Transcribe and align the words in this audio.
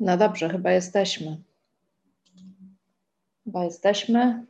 No 0.00 0.16
dobrze, 0.16 0.48
chyba 0.48 0.72
jesteśmy. 0.72 1.36
Chyba 3.44 3.64
jesteśmy. 3.64 4.46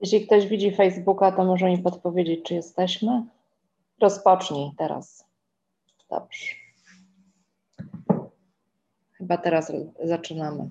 Jeśli 0.00 0.26
ktoś 0.26 0.46
widzi 0.46 0.76
Facebooka, 0.76 1.32
to 1.32 1.44
może 1.44 1.70
mi 1.70 1.78
podpowiedzieć, 1.78 2.44
czy 2.44 2.54
jesteśmy. 2.54 3.26
Rozpocznij 4.00 4.70
teraz. 4.78 5.24
Dobrze. 6.10 6.46
Chyba 9.12 9.36
teraz 9.36 9.72
zaczynamy. 10.04 10.70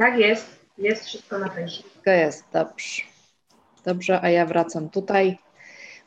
Tak 0.00 0.18
jest, 0.18 0.66
jest 0.78 1.04
wszystko 1.04 1.38
na 1.38 1.48
fejsie. 1.48 1.82
To 2.04 2.10
jest, 2.10 2.44
dobrze. 2.52 3.02
Dobrze, 3.84 4.20
a 4.22 4.30
ja 4.30 4.46
wracam 4.46 4.90
tutaj. 4.90 5.38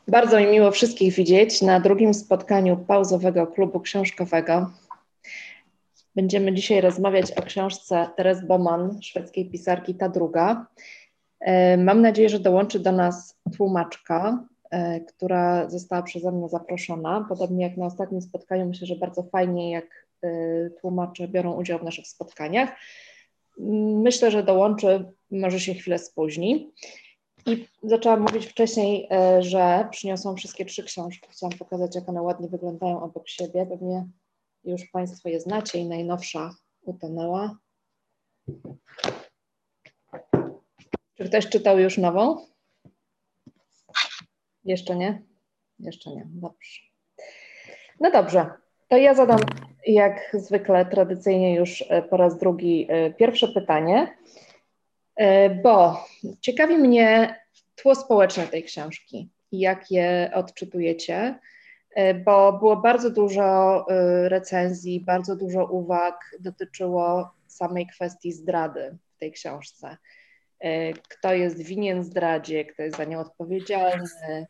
Bardzo 0.08 0.40
mi 0.40 0.46
miło 0.46 0.70
wszystkich 0.70 1.14
widzieć 1.14 1.62
na 1.62 1.80
drugim 1.80 2.14
spotkaniu 2.14 2.76
pauzowego 2.76 3.46
klubu 3.46 3.80
książkowego. 3.80 4.70
Będziemy 6.16 6.54
dzisiaj 6.54 6.80
rozmawiać 6.80 7.32
o 7.32 7.42
książce 7.42 8.08
Teres 8.16 8.46
Boman, 8.46 9.02
szwedzkiej 9.02 9.50
pisarki 9.50 9.94
Ta 9.94 10.08
druga. 10.08 10.66
E, 11.40 11.76
mam 11.76 12.02
nadzieję, 12.02 12.28
że 12.28 12.40
dołączy 12.40 12.80
do 12.80 12.92
nas 12.92 13.38
tłumaczka, 13.56 14.44
e, 14.70 15.00
która 15.00 15.70
została 15.70 16.02
przeze 16.02 16.32
mnie 16.32 16.48
zaproszona. 16.48 17.26
Podobnie 17.28 17.66
jak 17.66 17.76
na 17.76 17.86
ostatnim 17.86 18.22
spotkaniu, 18.22 18.66
myślę, 18.66 18.86
że 18.86 18.96
bardzo 18.96 19.22
fajnie, 19.22 19.70
jak 19.70 20.06
e, 20.22 20.28
tłumacze 20.70 21.28
biorą 21.28 21.52
udział 21.52 21.78
w 21.78 21.84
naszych 21.84 22.06
spotkaniach. 22.06 22.70
Myślę, 23.58 24.30
że 24.30 24.42
dołączy, 24.42 25.04
może 25.30 25.60
się 25.60 25.74
chwilę 25.74 25.98
spóźni. 25.98 26.72
I 27.46 27.66
zaczęłam 27.82 28.20
mówić 28.20 28.46
wcześniej, 28.46 29.08
e, 29.10 29.42
że 29.42 29.88
przyniosłam 29.90 30.36
wszystkie 30.36 30.64
trzy 30.64 30.84
książki. 30.84 31.28
Chciałam 31.30 31.58
pokazać, 31.58 31.94
jak 31.94 32.08
one 32.08 32.22
ładnie 32.22 32.48
wyglądają 32.48 33.02
obok 33.02 33.28
siebie. 33.28 33.66
Pewnie 33.66 34.08
już 34.64 34.84
Państwo 34.84 35.28
je 35.28 35.40
znacie 35.40 35.78
i 35.78 35.88
najnowsza 35.88 36.54
utonęła. 36.82 37.58
Czy 41.14 41.24
ktoś 41.24 41.48
czytał 41.48 41.78
już 41.78 41.98
nową? 41.98 42.46
Jeszcze 44.64 44.96
nie? 44.96 45.22
Jeszcze 45.78 46.10
nie. 46.10 46.26
Dobrze. 46.26 46.80
No 48.00 48.10
dobrze. 48.10 48.63
To 48.88 48.96
ja 48.96 49.14
zadam 49.14 49.40
jak 49.86 50.30
zwykle 50.32 50.86
tradycyjnie 50.86 51.54
już 51.54 51.84
e, 51.88 52.02
po 52.02 52.16
raz 52.16 52.38
drugi 52.38 52.86
e, 52.88 53.10
pierwsze 53.10 53.48
pytanie, 53.48 54.16
e, 55.16 55.50
bo 55.50 56.06
ciekawi 56.40 56.76
mnie 56.76 57.38
tło 57.74 57.94
społeczne 57.94 58.46
tej 58.46 58.62
książki 58.64 59.30
i 59.52 59.60
jak 59.60 59.90
je 59.90 60.30
odczytujecie, 60.34 61.38
bo 62.24 62.52
było 62.52 62.76
bardzo 62.76 63.10
dużo 63.10 63.86
recenzji, 64.24 65.00
bardzo 65.00 65.36
dużo 65.36 65.64
uwag 65.64 66.36
dotyczyło 66.40 67.30
samej 67.46 67.86
kwestii 67.86 68.32
zdrady 68.32 68.98
w 69.16 69.18
tej 69.18 69.32
książce. 69.32 69.96
Kto 71.08 71.34
jest 71.34 71.62
winien 71.62 72.04
zdradzie, 72.04 72.64
kto 72.64 72.82
jest 72.82 72.96
za 72.96 73.04
nią 73.04 73.20
odpowiedzialny, 73.20 74.46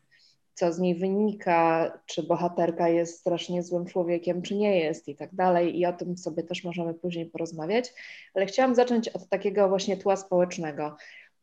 co 0.55 0.73
z 0.73 0.79
niej 0.79 0.95
wynika, 0.95 1.91
czy 2.05 2.23
bohaterka 2.23 2.89
jest 2.89 3.19
strasznie 3.19 3.63
złym 3.63 3.85
człowiekiem, 3.85 4.41
czy 4.41 4.55
nie 4.55 4.79
jest 4.79 5.07
i 5.07 5.15
tak 5.15 5.35
dalej. 5.35 5.79
I 5.79 5.85
o 5.85 5.93
tym 5.93 6.17
sobie 6.17 6.43
też 6.43 6.63
możemy 6.63 6.93
później 6.93 7.25
porozmawiać. 7.25 7.93
Ale 8.33 8.45
chciałam 8.45 8.75
zacząć 8.75 9.09
od 9.09 9.29
takiego 9.29 9.69
właśnie 9.69 9.97
tła 9.97 10.15
społecznego, 10.15 10.97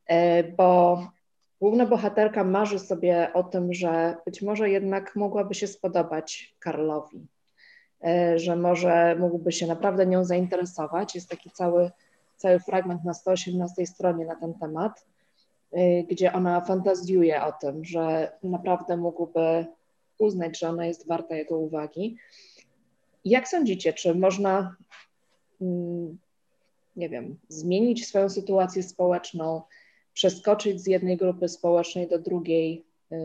e, 0.06 0.44
bo 0.44 0.98
główna 1.60 1.86
bohaterka 1.86 2.44
marzy 2.44 2.78
sobie 2.78 3.32
o 3.32 3.42
tym, 3.42 3.74
że 3.74 4.16
być 4.26 4.42
może 4.42 4.70
jednak 4.70 5.16
mogłaby 5.16 5.54
się 5.54 5.66
spodobać 5.66 6.54
Karlowi, 6.58 7.26
e, 8.04 8.38
że 8.38 8.56
może 8.56 9.16
mógłby 9.18 9.52
się 9.52 9.66
naprawdę 9.66 10.06
nią 10.06 10.24
zainteresować. 10.24 11.14
Jest 11.14 11.28
taki 11.28 11.50
cały, 11.50 11.90
cały 12.36 12.60
fragment 12.60 13.04
na 13.04 13.14
118 13.14 13.86
stronie 13.86 14.26
na 14.26 14.36
ten 14.36 14.54
temat. 14.54 15.11
Y, 15.76 16.06
gdzie 16.08 16.32
ona 16.32 16.60
fantazjuje 16.60 17.44
o 17.44 17.52
tym, 17.52 17.84
że 17.84 18.32
naprawdę 18.42 18.96
mógłby 18.96 19.66
uznać, 20.18 20.58
że 20.58 20.68
ona 20.68 20.86
jest 20.86 21.06
warta 21.06 21.36
jego 21.36 21.58
uwagi. 21.58 22.16
Jak 23.24 23.48
sądzicie, 23.48 23.92
czy 23.92 24.14
można, 24.14 24.76
mm, 25.60 26.18
nie 26.96 27.08
wiem, 27.08 27.38
zmienić 27.48 28.06
swoją 28.06 28.28
sytuację 28.28 28.82
społeczną, 28.82 29.62
przeskoczyć 30.14 30.80
z 30.80 30.86
jednej 30.86 31.16
grupy 31.16 31.48
społecznej 31.48 32.08
do 32.08 32.18
drugiej 32.18 32.84
y, 33.12 33.16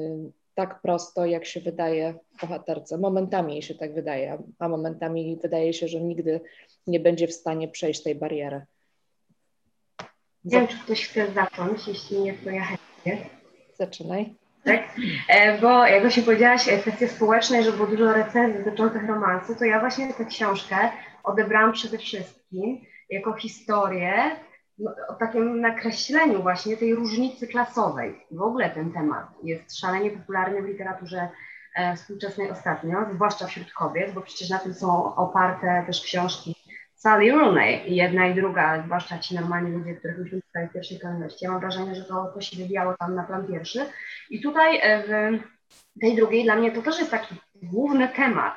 tak 0.55 0.81
prosto, 0.81 1.25
jak 1.25 1.45
się 1.45 1.61
wydaje 1.61 2.13
bohaterce? 2.41 2.97
Momentami 2.97 3.53
jej 3.53 3.61
się 3.61 3.75
tak 3.75 3.93
wydaje, 3.93 4.37
a 4.59 4.69
momentami 4.69 5.39
wydaje 5.41 5.73
się, 5.73 5.87
że 5.87 6.01
nigdy 6.01 6.41
nie 6.87 6.99
będzie 6.99 7.27
w 7.27 7.33
stanie 7.33 7.67
przejść 7.67 8.03
tej 8.03 8.15
bariery. 8.15 8.65
Nie 10.45 10.57
wiem, 10.57 10.67
czy 10.67 10.79
ktoś 10.79 11.07
chce 11.07 11.31
zacząć, 11.31 11.87
jeśli 11.87 12.19
nie, 12.19 12.33
to 12.33 12.49
ja 12.49 12.63
chętnie. 12.63 13.29
Zaczynaj. 13.79 14.35
Tak? 14.63 14.81
E, 15.29 15.57
bo 15.61 15.85
jak 15.85 16.01
właśnie 16.01 16.23
powiedziałaś, 16.23 16.69
e, 16.69 16.77
kwestie 16.77 17.07
społeczne, 17.07 17.63
że 17.63 17.71
było 17.71 17.87
dużo 17.87 18.13
recenzji 18.13 18.63
dotyczących 18.63 19.07
romansu, 19.07 19.55
to 19.55 19.65
ja 19.65 19.79
właśnie 19.79 20.13
tę 20.13 20.25
książkę 20.25 20.77
odebrałam 21.23 21.73
przede 21.73 21.97
wszystkim 21.97 22.81
jako 23.09 23.33
historię 23.33 24.35
no, 24.79 24.91
o 25.09 25.13
takim 25.13 25.61
nakreśleniu 25.61 26.41
właśnie 26.41 26.77
tej 26.77 26.95
różnicy 26.95 27.47
klasowej. 27.47 28.25
W 28.31 28.41
ogóle 28.41 28.69
ten 28.69 28.91
temat 28.91 29.27
jest 29.43 29.79
szalenie 29.79 30.11
popularny 30.11 30.61
w 30.61 30.65
literaturze 30.65 31.29
e, 31.75 31.95
współczesnej 31.95 32.51
ostatnio, 32.51 32.97
zwłaszcza 33.13 33.47
wśród 33.47 33.71
kobiet, 33.73 34.13
bo 34.13 34.21
przecież 34.21 34.49
na 34.49 34.59
tym 34.59 34.73
są 34.73 35.15
oparte 35.15 35.83
też 35.87 36.01
książki 36.01 36.55
Sally 36.97 37.31
Rooney, 37.31 37.95
jedna 37.95 38.27
i 38.27 38.35
druga, 38.35 38.83
zwłaszcza 38.85 39.19
ci 39.19 39.35
normalni 39.35 39.71
ludzie, 39.71 39.95
których 39.95 40.17
myśmy 40.17 40.41
tutaj 40.41 40.67
w 40.67 40.73
pierwszej 40.73 40.99
kolejności. 40.99 41.45
Ja 41.45 41.51
mam 41.51 41.59
wrażenie, 41.59 41.95
że 41.95 42.03
to, 42.03 42.31
to 42.33 42.41
się 42.41 42.57
tam 42.99 43.15
na 43.15 43.23
plan 43.23 43.47
pierwszy. 43.47 43.85
I 44.29 44.41
tutaj 44.41 44.79
e, 44.81 45.03
w 45.95 45.99
tej 46.01 46.15
drugiej 46.15 46.43
dla 46.43 46.55
mnie 46.55 46.71
to 46.71 46.81
też 46.81 46.99
jest 46.99 47.11
taki 47.11 47.35
główny 47.55 48.07
temat. 48.07 48.53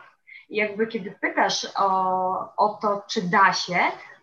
Jakby 0.51 0.87
kiedy 0.87 1.15
pytasz 1.21 1.67
o, 1.77 2.57
o 2.57 2.79
to, 2.83 3.05
czy 3.11 3.23
da 3.23 3.53
się, 3.53 3.79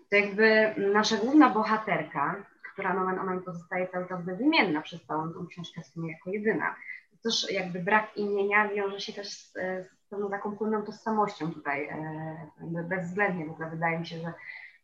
to 0.10 0.16
jakby 0.16 0.76
nasza 0.78 1.18
główna 1.18 1.50
bohaterka, 1.50 2.46
która 2.74 2.94
nomen 2.94 3.20
omen 3.20 3.42
pozostaje 3.42 3.88
cały 3.88 4.08
czas 4.08 4.26
bezimienna 4.26 4.82
przez 4.82 5.06
całą 5.06 5.34
tą 5.34 5.48
książkę 5.48 5.82
w 5.82 5.88
sumie 5.88 6.12
jako 6.12 6.30
jedyna. 6.30 6.76
To 7.12 7.30
też 7.30 7.52
jakby 7.52 7.80
brak 7.80 8.18
imienia 8.18 8.70
wiąże 8.70 9.00
się 9.00 9.14
też 9.14 9.28
z, 9.30 9.54
z 9.54 9.97
pewną 10.10 10.30
taką 10.30 10.58
płynną 10.58 10.84
tożsamością 10.84 11.54
tutaj, 11.54 11.88
e, 11.88 12.84
bezwzględnie 12.90 13.46
w 13.46 13.52
ogóle 13.52 13.70
wydaje 13.70 14.00
mi 14.00 14.08
się, 14.08 14.18
że, 14.18 14.34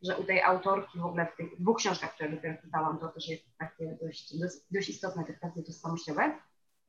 że 0.02 0.16
u 0.16 0.24
tej 0.24 0.42
autorki 0.42 0.98
w 0.98 1.06
ogóle 1.06 1.26
w 1.26 1.36
tych 1.36 1.60
dwóch 1.60 1.78
książkach, 1.78 2.14
które 2.14 2.28
dopiero 2.28 2.62
czytałam, 2.62 2.98
to 2.98 3.08
też 3.08 3.28
jest 3.28 3.58
takie 3.58 3.98
dość, 4.02 4.38
dość, 4.40 4.56
dość 4.70 4.88
istotne 4.88 5.24
te 5.24 5.32
kwestie 5.32 5.62
tożsamościowe. 5.62 6.32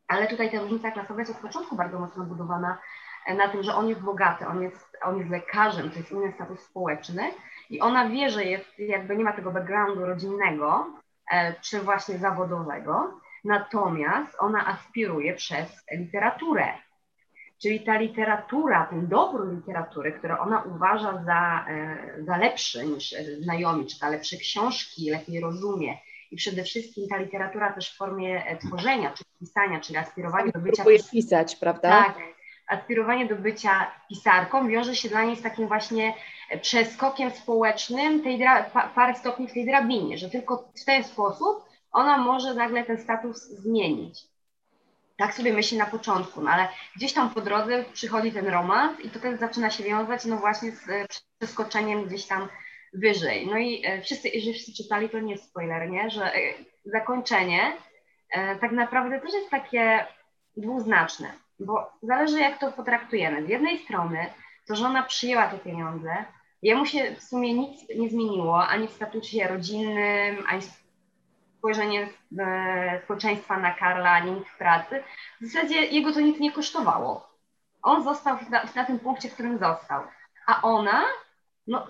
Ale 0.08 0.28
tutaj 0.28 0.52
ta 0.52 0.62
różnica 0.62 0.92
klasowa 0.92 1.20
jest 1.20 1.32
od 1.32 1.38
początku 1.38 1.76
bardzo 1.76 2.00
mocno 2.00 2.24
budowana 2.24 2.78
e, 3.26 3.36
na 3.36 3.48
tym, 3.50 3.64
że 3.64 3.76
on 3.76 3.88
jest 3.88 4.02
bogaty, 4.02 4.48
on 4.48 4.62
jest, 4.62 4.98
on 5.04 5.18
jest 5.18 5.30
lekarzem, 5.30 5.90
to 5.90 5.98
jest 5.98 6.12
inny 6.12 6.32
status 6.32 6.60
społeczny 6.60 7.32
i 7.70 7.82
ona 7.82 8.10
wie, 8.10 8.30
że 8.30 8.44
jest, 8.44 8.80
jakby 8.80 9.18
nie 9.18 9.24
ma 9.24 9.34
tego 9.34 9.52
backgroundu 9.52 10.06
rodzinnego 10.06 10.88
e, 11.32 11.54
czy 11.62 11.82
właśnie 11.82 12.18
zawodowego, 12.18 13.20
natomiast 13.44 14.36
ona 14.40 14.68
aspiruje 14.68 15.34
przez 15.34 15.86
literaturę 15.92 16.74
Czyli 17.62 17.80
ta 17.80 17.98
literatura, 17.98 18.88
ten 18.90 19.08
dobór 19.08 19.56
literatury, 19.56 20.12
którą 20.12 20.38
ona 20.38 20.64
uważa 20.76 21.24
za, 21.26 21.66
e, 21.70 22.24
za 22.24 22.38
lepszy 22.38 22.86
niż 22.86 23.16
znajomi, 23.42 23.86
czy 23.86 24.00
ta 24.00 24.10
lepsze 24.10 24.38
książki, 24.38 25.10
lepiej 25.10 25.40
rozumie. 25.40 25.98
I 26.32 26.36
przede 26.36 26.64
wszystkim 26.64 27.08
ta 27.08 27.18
literatura 27.18 27.74
też 27.74 27.94
w 27.94 27.98
formie 27.98 28.46
e, 28.46 28.58
tworzenia, 28.58 29.14
czy 29.18 29.24
pisania, 29.40 29.80
czyli 29.80 29.98
aspirowanie 29.98 30.52
do 30.52 30.60
bycia. 30.60 30.76
Próbuje 30.76 31.00
pisać, 31.12 31.56
prawda? 31.56 31.90
Tak. 31.90 32.16
Aspirowanie 32.68 33.26
do 33.28 33.36
bycia 33.36 33.92
pisarką 34.10 34.68
wiąże 34.68 34.96
się 34.96 35.10
dla 35.10 35.24
niej 35.24 35.36
z 35.36 35.42
takim 35.42 35.68
właśnie 35.68 36.14
przeskokiem 36.62 37.32
społecznym, 37.32 38.24
tej 38.24 38.40
dra- 38.40 38.90
parę 38.96 39.16
stopni 39.16 39.48
w 39.48 39.54
tej 39.54 39.66
drabinie, 39.66 40.18
że 40.18 40.30
tylko 40.30 40.72
w 40.82 40.86
ten 40.86 41.04
sposób 41.04 41.66
ona 41.92 42.18
może 42.18 42.54
nagle 42.54 42.84
ten 42.84 42.98
status 42.98 43.42
zmienić. 43.42 44.35
Tak 45.18 45.34
sobie 45.34 45.54
myśli 45.54 45.78
na 45.78 45.86
początku, 45.86 46.42
no 46.42 46.52
ale 46.52 46.68
gdzieś 46.96 47.14
tam 47.14 47.30
po 47.30 47.42
drodze 47.42 47.86
przychodzi 47.94 48.32
ten 48.32 48.48
romans 48.48 49.00
i 49.00 49.10
to 49.10 49.20
też 49.20 49.40
zaczyna 49.40 49.70
się 49.70 49.84
wiązać 49.84 50.26
no 50.26 50.38
właśnie 50.38 50.72
z 50.72 50.90
e, 50.90 51.06
przeskoczeniem 51.40 52.06
gdzieś 52.06 52.26
tam 52.26 52.48
wyżej. 52.94 53.48
No 53.48 53.58
i 53.58 53.82
e, 53.86 54.02
wszyscy, 54.02 54.30
jeżeli 54.30 54.54
wszyscy 54.54 54.84
czytali, 54.84 55.10
to 55.10 55.20
nie 55.20 55.32
jest 55.32 55.50
spoiler, 55.50 55.90
nie? 55.90 56.10
że 56.10 56.34
e, 56.36 56.40
zakończenie 56.86 57.74
tak 58.62 58.72
naprawdę 58.72 59.22
też 59.22 59.34
jest 59.34 59.50
takie 59.50 60.06
dwuznaczne, 60.58 61.32
bo 61.60 61.92
zależy 62.04 62.40
jak 62.40 62.60
to 62.60 62.72
potraktujemy. 62.72 63.46
Z 63.46 63.50
jednej 63.50 63.80
strony 63.80 64.26
to, 64.68 64.76
że 64.76 64.86
ona 64.86 65.04
przyjęła 65.04 65.48
te 65.48 65.58
pieniądze, 65.58 66.26
Jemu 66.66 66.86
się 66.86 67.16
w 67.16 67.24
sumie 67.24 67.54
nic 67.54 67.90
nie 67.96 68.10
zmieniło, 68.10 68.68
ani 68.68 68.88
w 68.88 68.92
statusie 68.92 69.48
rodzinnym, 69.48 70.44
ani 70.48 70.62
spojrzenie 71.66 72.10
e, 72.40 73.02
społeczeństwa 73.04 73.58
na 73.58 73.74
Karla, 73.74 74.22
w 74.22 74.58
pracy. 74.58 75.04
W 75.42 75.46
zasadzie 75.46 75.86
jego 75.86 76.14
to 76.14 76.20
nic 76.20 76.40
nie 76.40 76.52
kosztowało. 76.52 77.30
On 77.82 78.04
został 78.04 78.38
na, 78.50 78.64
na 78.76 78.86
tym 78.86 79.00
punkcie, 79.00 79.30
w 79.30 79.34
którym 79.34 79.58
został. 79.58 80.04
A 80.48 80.62
ona 80.62 81.04
no, 81.68 81.88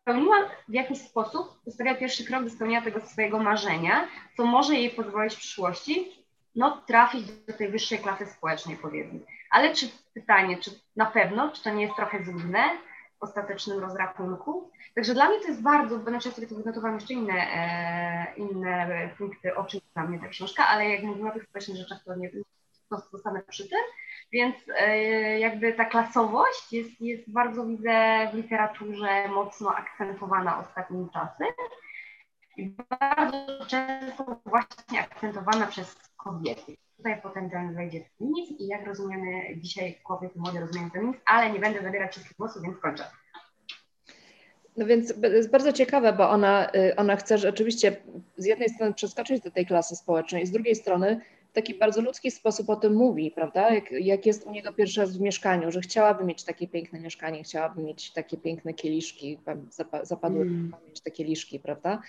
spełniła 0.00 0.36
w 0.68 0.72
jakiś 0.72 0.98
sposób, 0.98 1.60
zostawia 1.66 1.94
pierwszy 1.94 2.24
krok 2.24 2.44
do 2.44 2.50
spełnienia 2.50 2.82
tego 2.82 3.00
swojego 3.00 3.38
marzenia, 3.38 4.08
co 4.36 4.44
może 4.44 4.74
jej 4.74 4.90
pozwolić 4.90 5.34
w 5.34 5.38
przyszłości 5.38 6.12
no, 6.54 6.82
trafić 6.86 7.26
do 7.26 7.52
tej 7.52 7.68
wyższej 7.68 7.98
klasy 7.98 8.26
społecznej, 8.26 8.76
powiedzmy. 8.76 9.20
Ale 9.50 9.74
czy 9.74 9.86
pytanie, 10.14 10.58
czy 10.58 10.70
na 10.96 11.06
pewno, 11.06 11.50
czy 11.50 11.62
to 11.62 11.70
nie 11.70 11.82
jest 11.82 11.96
trochę 11.96 12.24
złudne 12.24 12.64
ostatecznym 13.20 13.78
rozrachunku? 13.78 14.70
Także 14.94 15.14
dla 15.14 15.28
mnie 15.28 15.40
to 15.40 15.48
jest 15.48 15.62
bardzo, 15.62 15.98
będę 15.98 16.20
często 16.20 16.40
sobie 16.40 16.46
to 16.46 16.54
wynotowałam 16.54 16.94
jeszcze 16.94 17.14
inne, 17.14 17.34
e, 17.34 18.34
inne 18.36 19.10
punkty, 19.18 19.56
o 19.56 19.64
czym 19.64 19.80
dla 19.94 20.04
mnie 20.04 20.18
ta 20.18 20.28
książka, 20.28 20.68
ale 20.68 20.88
jak 20.88 21.02
mówimy 21.02 21.30
o 21.30 21.34
tych 21.34 21.44
społecznych 21.44 21.76
rzeczach, 21.76 22.04
to 22.04 22.14
nie 22.14 22.30
to 22.88 22.98
zostanę 23.12 23.42
przy 23.42 23.68
tym. 23.68 23.78
Więc 24.32 24.56
e, 24.76 25.38
jakby 25.38 25.72
ta 25.72 25.84
klasowość 25.84 26.72
jest, 26.72 27.00
jest 27.00 27.32
bardzo, 27.32 27.66
widzę, 27.66 28.28
w 28.32 28.34
literaturze 28.34 29.28
mocno 29.28 29.76
akcentowana 29.76 30.58
ostatnimi 30.58 31.08
czasy. 31.12 31.44
I 32.56 32.76
bardzo 33.00 33.66
często 33.66 34.40
właśnie 34.46 35.00
akcentowana 35.00 35.66
przez 35.66 35.96
kobiety. 36.16 36.76
Tutaj 36.96 37.22
potencjalnie 37.22 37.72
wejdzie 37.72 38.00
feminizm 38.18 38.54
i 38.58 38.66
jak 38.66 38.86
rozumiemy 38.86 39.56
dzisiaj 39.56 39.98
kobiety 40.04 40.38
młode 40.38 40.60
rozumieją 40.60 40.90
feminizm, 40.90 41.20
ale 41.26 41.52
nie 41.52 41.60
będę 41.60 41.82
zabierać 41.82 42.12
wszystkich 42.12 42.36
głosów, 42.36 42.62
więc 42.62 42.78
kończę. 42.78 43.04
No 44.76 44.86
więc 44.86 45.14
jest 45.22 45.50
bardzo 45.50 45.72
ciekawe, 45.72 46.12
bo 46.12 46.30
ona, 46.30 46.70
y, 46.74 46.96
ona 46.96 47.16
chce 47.16 47.38
rzeczywiście 47.38 47.96
z 48.36 48.44
jednej 48.44 48.68
strony 48.68 48.94
przeskoczyć 48.94 49.42
do 49.42 49.50
tej 49.50 49.66
klasy 49.66 49.96
społecznej, 49.96 50.46
z 50.46 50.50
drugiej 50.50 50.74
strony 50.74 51.20
w 51.50 51.52
taki 51.52 51.74
bardzo 51.74 52.00
ludzki 52.00 52.30
sposób 52.30 52.70
o 52.70 52.76
tym 52.76 52.94
mówi, 52.94 53.30
prawda? 53.30 53.74
Jak, 53.74 53.92
jak 53.92 54.26
jest 54.26 54.46
u 54.46 54.50
niego 54.50 54.72
pierwszy 54.72 55.00
raz 55.00 55.18
w 55.18 55.20
mieszkaniu, 55.20 55.70
że 55.70 55.80
chciałaby 55.80 56.24
mieć 56.24 56.44
takie 56.44 56.68
piękne 56.68 57.00
mieszkanie, 57.00 57.42
chciałaby 57.42 57.82
mieć 57.82 58.12
takie 58.12 58.36
piękne 58.36 58.74
kieliszki, 58.74 59.38
zapadły 60.02 60.42
mm. 60.42 60.72
mieć 60.88 61.00
te 61.00 61.10
kieliszki, 61.10 61.60
prawda? 61.60 62.02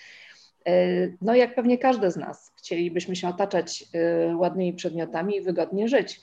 Y, 0.67 1.17
no 1.21 1.35
jak 1.35 1.55
pewnie 1.55 1.77
każdy 1.77 2.11
z 2.11 2.17
nas, 2.17 2.51
chcielibyśmy 2.55 3.15
się 3.15 3.27
otaczać 3.27 3.83
y, 4.31 4.35
ładnymi 4.35 4.73
przedmiotami 4.73 5.35
i 5.35 5.41
wygodnie 5.41 5.87
żyć. 5.87 6.21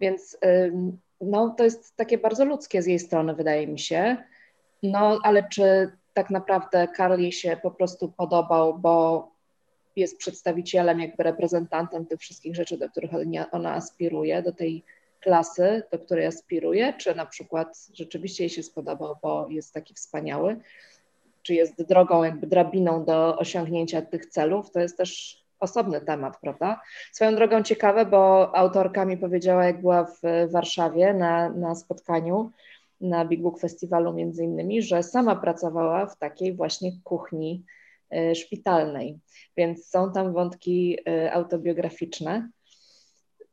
Więc 0.00 0.38
no, 1.20 1.54
to 1.58 1.64
jest 1.64 1.96
takie 1.96 2.18
bardzo 2.18 2.44
ludzkie 2.44 2.82
z 2.82 2.86
jej 2.86 2.98
strony, 2.98 3.34
wydaje 3.34 3.66
mi 3.66 3.78
się. 3.78 4.16
No, 4.82 5.18
ale 5.22 5.48
czy 5.48 5.92
tak 6.14 6.30
naprawdę 6.30 6.88
Karl 6.88 7.20
jej 7.20 7.32
się 7.32 7.56
po 7.62 7.70
prostu 7.70 8.08
podobał, 8.08 8.78
bo 8.78 9.28
jest 9.96 10.18
przedstawicielem, 10.18 11.00
jakby 11.00 11.22
reprezentantem 11.22 12.06
tych 12.06 12.20
wszystkich 12.20 12.56
rzeczy, 12.56 12.78
do 12.78 12.90
których 12.90 13.10
ona 13.52 13.74
aspiruje, 13.74 14.42
do 14.42 14.52
tej 14.52 14.84
klasy, 15.20 15.82
do 15.92 15.98
której 15.98 16.26
aspiruje, 16.26 16.92
czy 16.92 17.14
na 17.14 17.26
przykład 17.26 17.88
rzeczywiście 17.94 18.44
jej 18.44 18.50
się 18.50 18.62
spodobał, 18.62 19.16
bo 19.22 19.46
jest 19.50 19.74
taki 19.74 19.94
wspaniały, 19.94 20.56
czy 21.46 21.54
jest 21.54 21.82
drogą, 21.82 22.24
jakby 22.24 22.46
drabiną 22.46 23.04
do 23.04 23.38
osiągnięcia 23.38 24.02
tych 24.02 24.26
celów, 24.26 24.70
to 24.70 24.80
jest 24.80 24.96
też 24.96 25.42
osobny 25.60 26.00
temat, 26.00 26.40
prawda? 26.40 26.80
Swoją 27.12 27.34
drogą 27.34 27.62
ciekawe, 27.62 28.06
bo 28.06 28.50
autorka 28.56 29.04
mi 29.04 29.16
powiedziała, 29.16 29.64
jak 29.64 29.80
była 29.80 30.04
w 30.04 30.50
Warszawie 30.50 31.14
na, 31.14 31.50
na 31.50 31.74
spotkaniu, 31.74 32.50
na 33.00 33.24
Big 33.24 33.42
Book 33.42 33.60
Festiwalu 33.60 34.12
między 34.12 34.44
innymi, 34.44 34.82
że 34.82 35.02
sama 35.02 35.36
pracowała 35.36 36.06
w 36.06 36.18
takiej 36.18 36.54
właśnie 36.54 36.92
kuchni 37.04 37.64
e, 38.10 38.34
szpitalnej, 38.34 39.18
więc 39.56 39.86
są 39.86 40.12
tam 40.12 40.32
wątki 40.32 40.98
e, 41.08 41.32
autobiograficzne, 41.32 42.48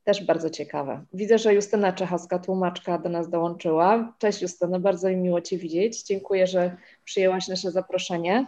też 0.04 0.25
bardzo 0.25 0.50
ciekawe. 0.50 1.06
Widzę, 1.13 1.38
że 1.38 1.54
Justyna 1.54 1.94
Czechowska, 1.94 2.39
tłumaczka, 2.39 2.98
do 2.98 3.10
nas 3.10 3.30
dołączyła. 3.30 4.13
Cześć 4.19 4.42
Justyna, 4.42 4.80
bardzo 4.80 5.10
mi 5.10 5.16
miło 5.16 5.42
Cię 5.42 5.57
widzieć. 5.57 6.04
Dziękuję, 6.04 6.48
że 6.48 6.78
przyjęłaś 7.04 7.48
nasze 7.48 7.72
zaproszenie. 7.72 8.48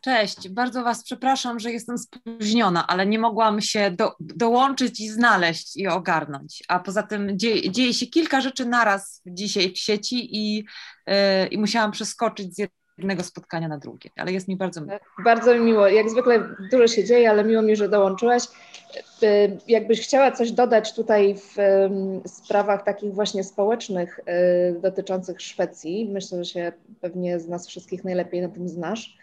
Cześć, 0.00 0.48
bardzo 0.48 0.82
Was 0.82 1.04
przepraszam, 1.04 1.60
że 1.60 1.72
jestem 1.72 1.96
spóźniona, 1.98 2.86
ale 2.86 3.06
nie 3.06 3.18
mogłam 3.18 3.60
się 3.60 3.90
do, 3.90 4.12
dołączyć 4.20 5.00
i 5.00 5.08
znaleźć 5.08 5.76
i 5.76 5.88
ogarnąć. 5.88 6.62
A 6.68 6.80
poza 6.80 7.02
tym 7.02 7.38
dzieje, 7.38 7.70
dzieje 7.70 7.94
się 7.94 8.06
kilka 8.06 8.40
rzeczy 8.40 8.66
naraz 8.66 9.22
dzisiaj 9.26 9.72
w 9.72 9.78
sieci 9.78 10.36
i, 10.36 10.56
yy, 11.06 11.14
i 11.50 11.58
musiałam 11.58 11.92
przeskoczyć 11.92 12.54
z 12.54 12.58
jednego 12.98 13.22
spotkania 13.22 13.68
na 13.68 13.78
drugie, 13.78 14.10
ale 14.16 14.32
jest 14.32 14.48
mi 14.48 14.56
bardzo 14.56 14.80
miło. 14.80 14.98
Bardzo 15.24 15.54
mi 15.54 15.60
miło. 15.60 15.88
Jak 15.88 16.10
zwykle 16.10 16.48
dużo 16.72 16.86
się 16.86 17.04
dzieje, 17.04 17.30
ale 17.30 17.44
miło 17.44 17.62
mi, 17.62 17.76
że 17.76 17.88
dołączyłaś. 17.88 18.42
Y, 19.22 19.58
jakbyś 19.68 20.00
chciała 20.00 20.32
coś 20.32 20.52
dodać 20.52 20.94
tutaj 20.94 21.34
w 21.34 21.56
sprawach 22.26 22.84
takich 22.84 23.14
właśnie 23.14 23.44
społecznych 23.44 24.20
y, 24.20 24.80
dotyczących 24.80 25.40
Szwecji, 25.40 26.08
myślę, 26.12 26.44
że 26.44 26.52
się 26.52 26.72
pewnie 27.00 27.40
z 27.40 27.48
nas 27.48 27.68
wszystkich 27.68 28.04
najlepiej 28.04 28.40
na 28.40 28.48
tym 28.48 28.68
znasz 28.68 29.22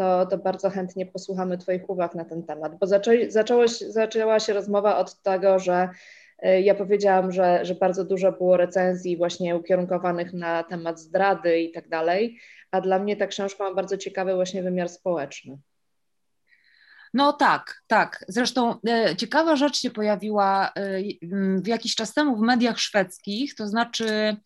to, 0.00 0.26
to 0.26 0.38
bardzo 0.38 0.70
chętnie 0.70 1.06
posłuchamy 1.06 1.58
Twoich 1.58 1.90
uwag 1.90 2.14
na 2.14 2.24
ten 2.24 2.42
temat, 2.42 2.78
bo 2.78 2.86
zaczęli, 2.86 3.30
zaczęłoś, 3.30 3.70
zaczęła 3.78 4.40
się 4.40 4.52
rozmowa 4.52 4.98
od 4.98 5.22
tego, 5.22 5.58
że 5.58 5.88
y, 6.44 6.60
ja 6.60 6.74
powiedziałam, 6.74 7.32
że, 7.32 7.64
że 7.64 7.74
bardzo 7.74 8.04
dużo 8.04 8.32
było 8.32 8.56
recenzji 8.56 9.16
właśnie 9.16 9.56
ukierunkowanych 9.56 10.32
na 10.32 10.62
temat 10.62 11.00
zdrady 11.00 11.60
i 11.60 11.72
tak 11.72 11.88
dalej, 11.88 12.38
a 12.70 12.80
dla 12.80 12.98
mnie 12.98 13.16
ta 13.16 13.26
książka 13.26 13.64
ma 13.64 13.74
bardzo 13.74 13.96
ciekawy 13.96 14.34
właśnie 14.34 14.62
wymiar 14.62 14.88
społeczny. 14.88 15.58
No 17.14 17.32
tak, 17.32 17.82
tak. 17.86 18.24
Zresztą 18.28 18.74
e, 18.88 19.16
ciekawa 19.16 19.56
rzecz 19.56 19.78
się 19.78 19.90
pojawiła 19.90 20.72
e, 20.74 21.02
w 21.62 21.66
jakiś 21.66 21.94
czas 21.94 22.14
temu 22.14 22.36
w 22.36 22.40
mediach 22.40 22.78
szwedzkich, 22.78 23.54
to 23.54 23.66
znaczy 23.66 24.36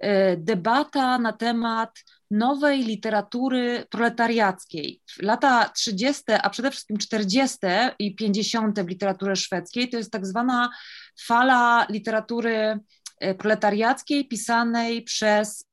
e, 0.00 0.36
debata 0.36 1.18
na 1.18 1.32
temat 1.32 1.98
nowej 2.30 2.84
literatury 2.84 3.84
proletariackiej. 3.90 5.00
Lata 5.22 5.68
30., 5.68 6.22
a 6.42 6.50
przede 6.50 6.70
wszystkim 6.70 6.98
40. 6.98 7.58
i 7.98 8.14
50. 8.14 8.80
w 8.80 8.88
literaturze 8.88 9.36
szwedzkiej 9.36 9.88
to 9.88 9.96
jest 9.96 10.12
tak 10.12 10.26
zwana 10.26 10.70
fala 11.26 11.86
literatury 11.90 12.78
e, 13.20 13.34
proletariackiej 13.34 14.28
pisanej 14.28 15.02
przez 15.02 15.67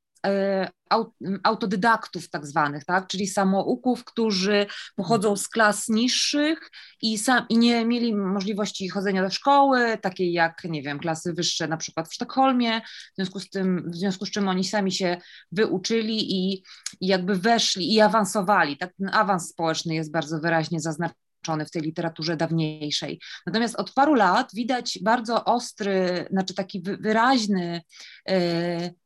autodydaktów 1.44 2.30
tak 2.30 2.46
zwanych, 2.46 2.86
tak? 2.86 3.08
czyli 3.08 3.28
samouków, 3.28 4.04
którzy 4.04 4.66
pochodzą 4.96 5.36
z 5.36 5.48
klas 5.48 5.90
niższych 5.90 6.72
i, 7.02 7.18
sam, 7.18 7.46
i 7.50 7.58
nie 7.58 7.86
mieli 7.86 8.16
możliwości 8.16 8.90
chodzenia 8.90 9.24
do 9.24 9.30
szkoły, 9.30 9.98
takiej 10.02 10.34
jak, 10.34 10.64
nie 10.64 10.82
wiem, 10.82 11.00
klasy 11.00 11.34
wyższe 11.34 11.68
na 11.68 11.78
przykład 11.78 12.10
w 12.10 12.14
Sztokholmie, 12.14 12.82
w 12.82 13.16
związku 13.16 13.40
z 13.40 13.50
tym, 13.50 13.92
w 13.92 13.96
związku 13.96 14.26
z 14.26 14.32
czym 14.32 14.48
oni 14.48 14.64
sami 14.64 14.92
się 14.92 15.18
wyuczyli 15.52 16.32
i, 16.32 16.64
i 17.02 17.08
jakby 17.08 17.36
weszli 17.36 17.94
i 17.94 18.02
awansowali. 18.02 18.78
Tak? 18.78 18.94
Ten 18.98 19.10
awans 19.14 19.50
społeczny 19.50 19.96
jest 19.96 20.12
bardzo 20.12 20.40
wyraźnie 20.40 20.80
zaznaczony 20.80 21.66
w 21.68 21.72
tej 21.72 21.82
literaturze 21.82 22.38
dawniejszej. 22.38 23.20
Natomiast 23.46 23.76
od 23.76 23.94
paru 23.94 24.14
lat 24.14 24.50
widać 24.54 25.00
bardzo 25.02 25.46
ostry, 25.46 26.28
znaczy 26.32 26.54
taki 26.54 26.82
wyraźny 26.82 27.82
yy, 28.28 28.36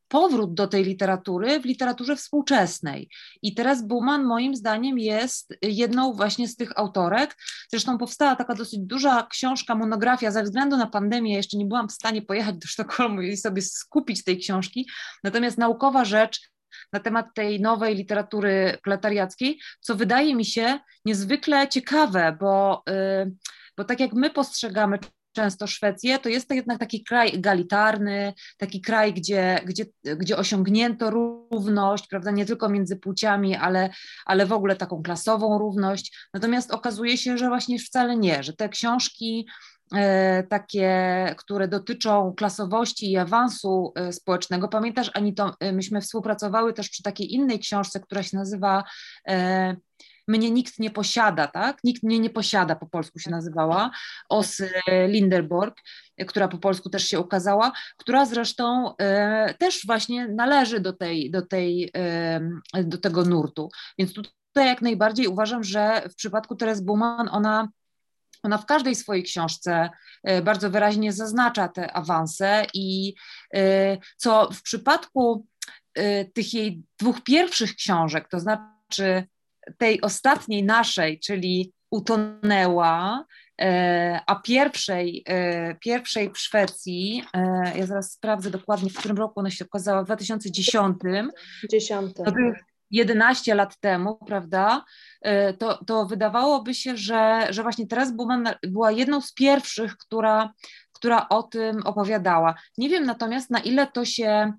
powrót 0.09 0.53
do 0.53 0.67
tej 0.67 0.83
literatury 0.83 1.59
w 1.59 1.65
literaturze 1.65 2.15
współczesnej. 2.15 3.09
I 3.41 3.53
teraz 3.53 3.87
Buman 3.87 4.23
moim 4.23 4.55
zdaniem 4.55 4.99
jest 4.99 5.53
jedną 5.61 6.13
właśnie 6.13 6.47
z 6.47 6.55
tych 6.55 6.79
autorek. 6.79 7.37
Zresztą 7.71 7.97
powstała 7.97 8.35
taka 8.35 8.55
dosyć 8.55 8.79
duża 8.79 9.27
książka, 9.31 9.75
monografia, 9.75 10.31
ze 10.31 10.43
względu 10.43 10.77
na 10.77 10.87
pandemię 10.87 11.35
jeszcze 11.35 11.57
nie 11.57 11.65
byłam 11.65 11.89
w 11.89 11.91
stanie 11.91 12.21
pojechać 12.21 12.55
do 12.55 12.67
Sztokholmu 12.67 13.21
i 13.21 13.37
sobie 13.37 13.61
skupić 13.61 14.23
tej 14.23 14.37
książki, 14.37 14.89
natomiast 15.23 15.57
naukowa 15.57 16.05
rzecz 16.05 16.39
na 16.93 16.99
temat 16.99 17.25
tej 17.35 17.61
nowej 17.61 17.95
literatury 17.95 18.77
proletariackiej, 18.83 19.59
co 19.81 19.95
wydaje 19.95 20.35
mi 20.35 20.45
się 20.45 20.79
niezwykle 21.05 21.67
ciekawe, 21.67 22.37
bo, 22.39 22.83
yy, 22.87 23.35
bo 23.77 23.83
tak 23.83 23.99
jak 23.99 24.13
my 24.13 24.29
postrzegamy 24.29 24.99
często 25.31 25.67
Szwecję, 25.67 26.19
to 26.19 26.29
jest 26.29 26.47
to 26.47 26.53
jednak 26.53 26.79
taki 26.79 27.03
kraj 27.03 27.35
egalitarny, 27.35 28.33
taki 28.57 28.81
kraj, 28.81 29.13
gdzie, 29.13 29.59
gdzie, 29.65 29.85
gdzie 30.03 30.37
osiągnięto 30.37 31.09
równość, 31.09 32.07
prawda, 32.07 32.31
nie 32.31 32.45
tylko 32.45 32.69
między 32.69 32.95
płciami, 32.95 33.55
ale, 33.55 33.89
ale 34.25 34.45
w 34.45 34.53
ogóle 34.53 34.75
taką 34.75 35.03
klasową 35.03 35.57
równość. 35.57 36.17
Natomiast 36.33 36.71
okazuje 36.71 37.17
się, 37.17 37.37
że 37.37 37.47
właśnie 37.47 37.79
wcale 37.79 38.15
nie, 38.15 38.43
że 38.43 38.53
te 38.53 38.69
książki 38.69 39.47
e, 39.95 40.43
takie, 40.43 40.89
które 41.37 41.67
dotyczą 41.67 42.33
klasowości 42.37 43.11
i 43.11 43.17
awansu 43.17 43.93
e, 43.95 44.13
społecznego. 44.13 44.67
Pamiętasz, 44.67 45.11
Anito, 45.13 45.55
e, 45.59 45.71
myśmy 45.71 46.01
współpracowały 46.01 46.73
też 46.73 46.89
przy 46.89 47.03
takiej 47.03 47.33
innej 47.33 47.59
książce, 47.59 47.99
która 47.99 48.23
się 48.23 48.37
nazywa 48.37 48.83
Mnie 50.29 50.51
nikt 50.51 50.79
nie 50.79 50.89
posiada, 50.89 51.47
tak? 51.47 51.77
Nikt 51.83 52.03
mnie 52.03 52.19
nie 52.19 52.29
posiada, 52.29 52.75
po 52.75 52.85
polsku 52.85 53.19
się 53.19 53.31
nazywała, 53.31 53.91
Osy 54.29 54.71
Linderborg, 55.07 55.81
która 56.27 56.47
po 56.47 56.57
polsku 56.57 56.89
też 56.89 57.07
się 57.07 57.19
ukazała, 57.19 57.71
która 57.97 58.25
zresztą 58.25 58.95
e, 58.97 59.53
też 59.53 59.85
właśnie 59.85 60.27
należy 60.27 60.79
do, 60.79 60.93
tej, 60.93 61.31
do, 61.31 61.41
tej, 61.41 61.91
e, 61.95 62.83
do 62.83 62.97
tego 62.97 63.25
nurtu. 63.25 63.69
Więc 63.97 64.13
tutaj 64.13 64.67
jak 64.67 64.81
najbardziej 64.81 65.27
uważam, 65.27 65.63
że 65.63 66.09
w 66.09 66.15
przypadku 66.15 66.55
Teres 66.55 66.81
Buman 66.81 67.29
ona 67.31 67.67
ona 68.43 68.57
w 68.57 68.65
każdej 68.65 68.95
swojej 68.95 69.23
książce 69.23 69.89
e, 70.23 70.41
bardzo 70.41 70.69
wyraźnie 70.69 71.13
zaznacza 71.13 71.67
te 71.67 71.93
awanse 71.93 72.65
i 72.73 73.13
e, 73.55 73.97
co 74.17 74.49
w 74.53 74.61
przypadku 74.61 75.45
e, 75.93 76.25
tych 76.25 76.53
jej 76.53 76.83
dwóch 76.99 77.23
pierwszych 77.23 77.75
książek, 77.75 78.27
to 78.29 78.39
znaczy 78.39 79.27
tej 79.77 80.01
ostatniej 80.01 80.63
naszej, 80.63 81.19
czyli 81.19 81.73
Utonęła, 81.91 83.25
a 84.27 84.35
pierwszej, 84.43 85.25
pierwszej 85.79 86.31
w 86.33 86.37
Szwecji, 86.37 87.23
ja 87.75 87.85
zaraz 87.85 88.11
sprawdzę 88.11 88.49
dokładnie, 88.49 88.89
w 88.89 88.97
którym 88.97 89.17
roku 89.17 89.39
ona 89.39 89.51
się 89.51 89.65
okazała, 89.65 90.03
w 90.03 90.05
2010. 90.05 90.97
10. 91.69 92.15
To 92.15 92.31
był 92.31 92.53
11 92.91 93.55
lat 93.55 93.79
temu, 93.79 94.15
prawda, 94.15 94.85
e, 95.21 95.53
to, 95.53 95.85
to 95.85 96.05
wydawałoby 96.05 96.73
się, 96.73 96.97
że, 96.97 97.47
że 97.49 97.63
właśnie 97.63 97.87
teraz 97.87 98.11
Buman 98.11 98.49
była 98.67 98.91
jedną 98.91 99.21
z 99.21 99.33
pierwszych, 99.33 99.97
która, 99.97 100.53
która 100.93 101.29
o 101.29 101.43
tym 101.43 101.81
opowiadała. 101.85 102.55
Nie 102.77 102.89
wiem 102.89 103.05
natomiast, 103.05 103.49
na 103.49 103.59
ile 103.59 103.87
to 103.87 104.05
się, 104.05 104.27
e, 104.27 104.53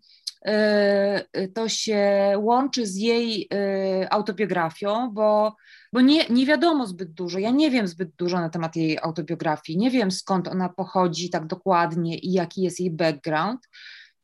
to 1.54 1.68
się 1.68 2.32
łączy 2.36 2.86
z 2.86 2.96
jej 2.96 3.48
e, 3.52 4.12
autobiografią, 4.12 5.10
bo, 5.12 5.56
bo 5.92 6.00
nie, 6.00 6.28
nie 6.28 6.46
wiadomo 6.46 6.86
zbyt 6.86 7.12
dużo. 7.12 7.38
Ja 7.38 7.50
nie 7.50 7.70
wiem 7.70 7.88
zbyt 7.88 8.10
dużo 8.16 8.40
na 8.40 8.50
temat 8.50 8.76
jej 8.76 8.98
autobiografii. 9.02 9.78
Nie 9.78 9.90
wiem 9.90 10.10
skąd 10.10 10.48
ona 10.48 10.68
pochodzi 10.68 11.30
tak 11.30 11.46
dokładnie 11.46 12.18
i 12.18 12.32
jaki 12.32 12.62
jest 12.62 12.80
jej 12.80 12.90
background, 12.90 13.68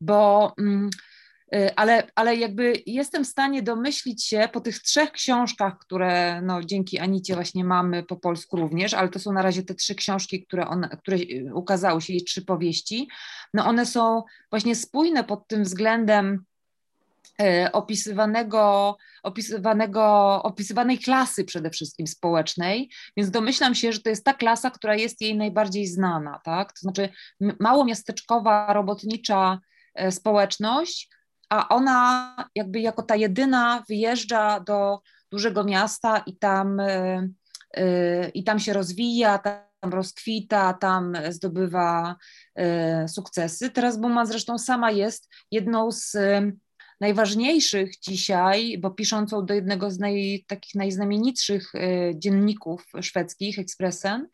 bo. 0.01 0.53
Mm, 0.59 0.91
Y, 0.91 1.16
ale, 1.77 2.11
ale 2.15 2.37
jakby 2.37 2.83
jestem 2.87 3.25
w 3.25 3.29
stanie 3.29 3.63
domyślić 3.63 4.25
się 4.25 4.49
po 4.53 4.61
tych 4.61 4.79
trzech 4.79 5.13
książkach, 5.13 5.79
które 5.79 6.43
no, 6.43 6.63
dzięki 6.63 6.99
Anicie 6.99 7.35
właśnie 7.35 7.65
mamy 7.65 8.03
po 8.03 8.17
polsku 8.17 8.57
również, 8.57 8.95
ale 8.95 9.09
to 9.09 9.19
są 9.19 9.33
na 9.33 9.43
razie 9.43 9.63
te 9.63 9.75
trzy 9.75 9.95
książki, 9.95 10.47
które, 10.47 10.69
one, 10.69 10.89
które 10.89 11.19
ukazały 11.55 12.01
się, 12.01 12.13
i 12.13 12.25
trzy 12.25 12.45
powieści, 12.45 13.09
no 13.55 13.67
one 13.67 13.87
są 13.87 14.23
właśnie 14.51 14.75
spójne 14.75 15.25
pod 15.25 15.49
tym 15.49 15.63
względem 15.63 16.45
y, 17.43 17.73
opisywanego, 17.73 18.97
opisywanego, 19.23 20.03
opisywanej 20.43 20.99
klasy 20.99 21.45
przede 21.45 21.71
wszystkim 21.71 22.07
społecznej, 22.07 22.91
więc 23.17 23.31
domyślam 23.31 23.75
się, 23.75 23.93
że 23.93 24.01
to 24.01 24.09
jest 24.09 24.25
ta 24.25 24.35
klasa, 24.35 24.71
która 24.71 24.97
jest 24.97 25.21
jej 25.21 25.37
najbardziej 25.37 25.87
znana, 25.87 26.41
tak? 26.45 26.73
To 26.73 26.81
znaczy 26.81 27.09
małomiasteczkowa, 27.61 28.73
robotnicza 28.73 29.61
y, 30.01 30.13
społeczność, 30.13 31.16
a 31.49 31.69
ona 31.69 32.35
jakby 32.55 32.81
jako 32.81 33.03
ta 33.03 33.17
jedyna 33.17 33.85
wyjeżdża 33.89 34.61
do 34.61 35.01
dużego 35.31 35.65
miasta 35.65 36.19
i 36.19 36.37
tam, 36.37 36.81
e, 36.81 37.29
e, 37.75 38.29
i 38.29 38.45
tam 38.45 38.59
się 38.59 38.73
rozwija, 38.73 39.39
tam 39.39 39.93
rozkwita, 39.93 40.73
tam 40.73 41.13
zdobywa 41.31 42.17
e, 42.55 43.09
sukcesy. 43.09 43.71
Teraz 43.71 43.99
Buma 43.99 44.27
zresztą 44.27 44.59
sama 44.59 44.91
jest 44.91 45.29
jedną 45.51 45.93
z 45.93 46.17
najważniejszych 47.01 47.99
dzisiaj, 48.01 48.79
bo 48.79 48.91
piszącą 48.91 49.47
do 49.47 49.55
jednego 49.55 49.91
z 49.91 49.99
naj, 49.99 50.45
takich 50.49 50.75
najznamienitszych 50.75 51.73
dzienników 52.15 52.85
szwedzkich, 53.01 53.59
Expressen, 53.59 54.29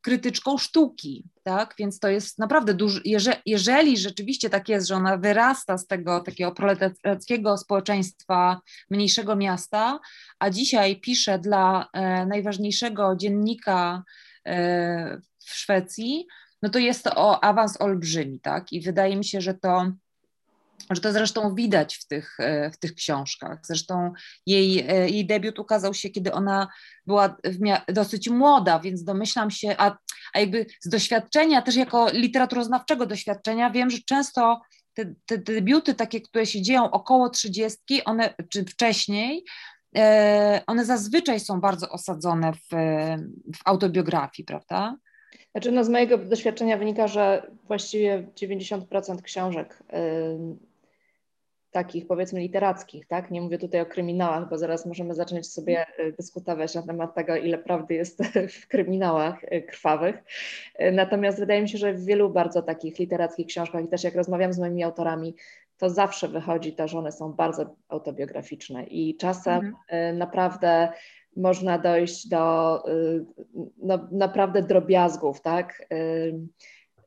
krytyczką 0.00 0.58
sztuki, 0.58 1.24
tak? 1.42 1.74
Więc 1.78 1.98
to 1.98 2.08
jest 2.08 2.38
naprawdę 2.38 2.74
duży, 2.74 3.00
jeżeli, 3.04 3.36
jeżeli 3.46 3.98
rzeczywiście 3.98 4.50
tak 4.50 4.68
jest, 4.68 4.88
że 4.88 4.96
ona 4.96 5.16
wyrasta 5.16 5.78
z 5.78 5.86
tego 5.86 6.20
takiego 6.20 6.52
proletariackiego 6.52 7.58
społeczeństwa 7.58 8.60
mniejszego 8.90 9.36
miasta, 9.36 10.00
a 10.38 10.50
dzisiaj 10.50 11.00
pisze 11.00 11.38
dla 11.38 11.88
e, 11.92 12.26
najważniejszego 12.26 13.16
dziennika 13.16 14.02
e, 14.46 15.20
w 15.38 15.50
Szwecji, 15.54 16.26
no 16.62 16.70
to 16.70 16.78
jest 16.78 17.04
to 17.04 17.44
awans 17.44 17.80
olbrzymi, 17.80 18.40
tak? 18.40 18.72
I 18.72 18.80
wydaje 18.80 19.16
mi 19.16 19.24
się, 19.24 19.40
że 19.40 19.54
to 19.54 19.92
że 20.90 21.00
to 21.00 21.12
zresztą 21.12 21.54
widać 21.54 21.96
w 21.96 22.06
tych, 22.06 22.40
e, 22.40 22.70
w 22.70 22.78
tych 22.78 22.94
książkach. 22.94 23.58
Zresztą 23.62 24.12
jej, 24.46 24.80
e, 24.80 25.10
jej 25.10 25.26
debiut 25.26 25.58
ukazał 25.58 25.94
się, 25.94 26.10
kiedy 26.10 26.32
ona 26.32 26.68
była 27.06 27.36
dosyć 27.88 28.28
młoda, 28.28 28.78
więc 28.78 29.04
domyślam 29.04 29.50
się, 29.50 29.74
a, 29.78 29.96
a 30.34 30.40
jakby 30.40 30.66
z 30.80 30.88
doświadczenia, 30.88 31.62
też 31.62 31.76
jako 31.76 32.10
literaturoznawczego 32.12 33.06
doświadczenia, 33.06 33.70
wiem, 33.70 33.90
że 33.90 33.98
często 34.06 34.60
te, 34.94 35.14
te 35.26 35.38
debiuty 35.38 35.94
takie, 35.94 36.20
które 36.20 36.46
się 36.46 36.62
dzieją 36.62 36.90
około 36.90 37.30
trzydziestki, 37.30 38.04
one, 38.04 38.34
czy 38.50 38.64
wcześniej, 38.64 39.44
e, 39.96 40.62
one 40.66 40.84
zazwyczaj 40.84 41.40
są 41.40 41.60
bardzo 41.60 41.88
osadzone 41.88 42.52
w, 42.52 42.74
w 43.56 43.58
autobiografii, 43.64 44.46
prawda? 44.46 44.96
Znaczy, 45.54 45.72
no 45.72 45.84
z 45.84 45.88
mojego 45.88 46.18
doświadczenia 46.18 46.76
wynika, 46.76 47.08
że 47.08 47.50
właściwie 47.68 48.26
90% 48.36 49.22
książek 49.22 49.82
takich 51.74 52.06
powiedzmy 52.06 52.40
literackich, 52.40 53.06
tak? 53.06 53.30
Nie 53.30 53.40
mówię 53.40 53.58
tutaj 53.58 53.80
o 53.80 53.86
kryminałach, 53.86 54.48
bo 54.48 54.58
zaraz 54.58 54.86
możemy 54.86 55.14
zacząć 55.14 55.46
sobie 55.46 55.86
e, 55.98 56.12
dyskutować 56.12 56.74
na 56.74 56.82
temat 56.82 57.14
tego, 57.14 57.36
ile 57.36 57.58
prawdy 57.58 57.94
jest 57.94 58.22
w 58.60 58.68
kryminałach 58.68 59.44
e, 59.44 59.62
krwawych. 59.62 60.22
E, 60.74 60.92
natomiast 60.92 61.38
wydaje 61.38 61.62
mi 61.62 61.68
się, 61.68 61.78
że 61.78 61.92
w 61.92 62.04
wielu 62.04 62.30
bardzo 62.30 62.62
takich 62.62 62.98
literackich 62.98 63.46
książkach 63.46 63.84
i 63.84 63.88
też 63.88 64.04
jak 64.04 64.14
rozmawiam 64.14 64.52
z 64.52 64.58
moimi 64.58 64.82
autorami, 64.82 65.34
to 65.78 65.90
zawsze 65.90 66.28
wychodzi 66.28 66.72
to, 66.72 66.88
że 66.88 66.98
one 66.98 67.12
są 67.12 67.32
bardzo 67.32 67.76
autobiograficzne 67.88 68.84
i 68.84 69.16
czasem 69.16 69.74
mhm. 69.88 70.18
naprawdę 70.18 70.88
można 71.36 71.78
dojść 71.78 72.28
do 72.28 72.82
no, 73.76 74.08
naprawdę 74.12 74.62
drobiazgów, 74.62 75.40
tak? 75.40 75.88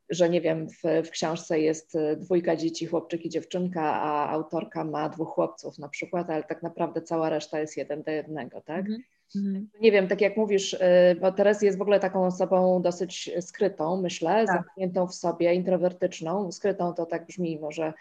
że 0.09 0.29
nie 0.29 0.41
wiem, 0.41 0.67
w, 0.69 1.07
w, 1.07 1.09
książce 1.09 1.59
jest 1.59 1.97
dwójka 2.17 2.55
dzieci, 2.55 2.85
chłopczyk 2.85 3.25
i 3.25 3.29
dziewczynka, 3.29 3.81
a 3.81 4.29
autorka 4.29 4.83
ma 4.83 5.09
dwóch 5.09 5.29
chłopców 5.29 5.79
na 5.79 5.89
przykład, 5.89 6.29
ale 6.29 6.43
tak 6.43 6.63
naprawdę 6.63 7.01
cała 7.01 7.29
reszta 7.29 7.59
jest 7.59 7.77
jeden 7.77 8.03
do 8.03 8.11
jednego, 8.11 8.61
tak? 8.61 8.85
Mm 8.85 9.01
-hmm. 9.35 9.65
Nie 9.81 9.91
wiem, 9.91 10.07
tak 10.07 10.21
jak 10.21 10.37
mówisz, 10.37 10.77
e, 10.79 11.15
bo 11.15 11.31
Teres 11.31 11.61
jest 11.61 11.77
w 11.77 11.81
ogóle 11.81 11.99
taką 11.99 12.25
osobą 12.25 12.81
dosyć 12.81 13.31
skrytą, 13.41 14.01
myślę, 14.01 14.45
tak. 14.45 14.55
zamkniętą 14.55 15.07
w 15.07 15.15
sobie, 15.15 15.53
introwertyczną. 15.53 16.51
Skrytą 16.51 16.93
to 16.93 17.05
tak 17.05 17.25
brzmi 17.25 17.59
może 17.59 17.93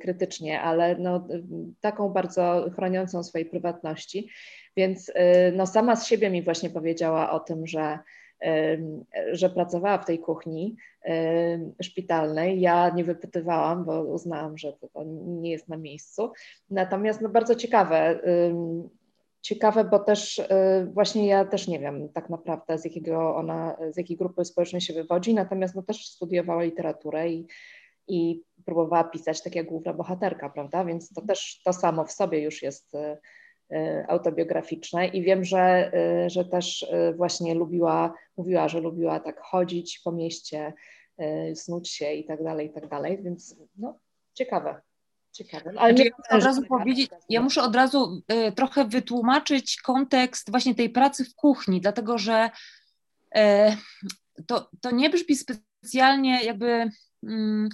krytycznie, 0.00 0.60
ale 0.60 0.96
no, 0.98 1.28
taką 1.80 2.08
bardzo 2.08 2.70
chroniącą 2.74 3.22
swojej 3.22 3.46
prywatności. 3.46 4.28
Więc 4.76 5.12
no, 5.52 5.66
sama 5.66 5.96
z 5.96 6.06
siebie 6.06 6.30
mi 6.30 6.42
właśnie 6.42 6.70
powiedziała 6.70 7.30
o 7.30 7.40
tym, 7.40 7.66
że 7.66 7.98
że 9.32 9.50
pracowała 9.50 9.98
w 9.98 10.04
tej 10.04 10.18
kuchni 10.18 10.76
szpitalnej. 11.82 12.60
Ja 12.60 12.90
nie 12.90 13.04
wypytywałam, 13.04 13.84
bo 13.84 14.02
uznałam, 14.02 14.58
że 14.58 14.72
to 14.72 15.04
nie 15.26 15.50
jest 15.50 15.68
na 15.68 15.76
miejscu. 15.76 16.32
Natomiast 16.70 17.20
no 17.20 17.28
bardzo 17.28 17.54
ciekawe, 17.54 18.20
ciekawe, 19.40 19.84
bo 19.84 19.98
też 19.98 20.38
y, 20.38 20.44
właśnie 20.92 21.26
ja 21.26 21.44
też 21.44 21.68
nie 21.68 21.78
wiem 21.78 22.08
tak 22.08 22.30
naprawdę 22.30 22.78
z 22.78 22.84
jakiego 22.84 23.36
ona, 23.36 23.76
z 23.90 23.96
jakiej 23.96 24.16
grupy 24.16 24.44
społecznej 24.44 24.80
się 24.80 24.94
wywodzi, 24.94 25.34
natomiast 25.34 25.74
no 25.74 25.82
też 25.82 26.06
studiowała 26.06 26.62
literaturę 26.62 27.28
i, 27.30 27.46
i 28.08 28.42
próbowała 28.64 29.04
pisać 29.04 29.42
tak 29.42 29.54
jak 29.54 29.66
główna 29.66 29.92
bohaterka, 29.92 30.50
prawda? 30.50 30.84
Więc 30.84 31.12
to 31.12 31.22
też 31.22 31.60
to 31.64 31.72
samo 31.72 32.04
w 32.04 32.12
sobie 32.12 32.42
już 32.42 32.62
jest 32.62 32.94
y, 32.94 32.98
Y, 32.98 33.18
autobiograficzne 34.08 35.06
i 35.06 35.22
wiem, 35.22 35.44
że, 35.44 35.92
y, 36.26 36.30
że 36.30 36.44
też 36.44 36.82
y, 36.82 37.14
właśnie 37.16 37.54
lubiła, 37.54 38.14
mówiła, 38.36 38.68
że 38.68 38.80
lubiła 38.80 39.20
tak 39.20 39.40
chodzić 39.40 40.00
po 40.04 40.12
mieście, 40.12 40.72
snuć 41.54 41.90
się 41.90 42.12
i 42.12 42.24
tak 42.24 42.44
dalej, 42.44 42.66
i 42.66 42.70
tak 42.70 42.88
dalej, 42.88 43.22
więc 43.22 43.56
no, 43.76 43.98
ciekawe. 44.34 44.80
Ciekawe. 45.36 45.72
Ale 45.76 45.94
znaczy, 45.94 46.10
ja, 46.30 46.36
od 46.36 46.44
razu 46.44 46.62
powiedzieć, 46.62 47.10
ja 47.28 47.42
muszę 47.42 47.62
od 47.62 47.76
razu 47.76 48.22
y, 48.48 48.52
trochę 48.52 48.84
wytłumaczyć 48.84 49.80
kontekst 49.80 50.50
właśnie 50.50 50.74
tej 50.74 50.90
pracy 50.90 51.24
w 51.24 51.34
kuchni, 51.34 51.80
dlatego 51.80 52.18
że 52.18 52.50
y, 53.36 53.40
to, 54.46 54.70
to 54.80 54.90
nie 54.90 55.10
brzmi 55.10 55.36
specjalnie 55.36 56.44
jakby. 56.44 56.90
Y, 57.24 57.68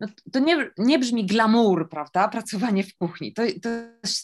no, 0.00 0.08
to 0.32 0.38
nie, 0.38 0.70
nie 0.78 0.98
brzmi 0.98 1.26
glamour, 1.26 1.88
prawda, 1.88 2.28
pracowanie 2.28 2.84
w 2.84 2.96
kuchni, 2.96 3.32
to, 3.32 3.42
to, 3.62 3.68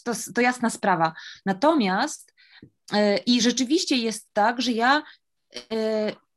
to, 0.03 0.11
to 0.35 0.41
jasna 0.41 0.69
sprawa. 0.69 1.13
Natomiast 1.45 2.33
yy, 2.93 3.17
i 3.25 3.41
rzeczywiście 3.41 3.95
jest 3.95 4.29
tak, 4.33 4.61
że 4.61 4.71
ja 4.71 5.03
yy, 5.53 5.59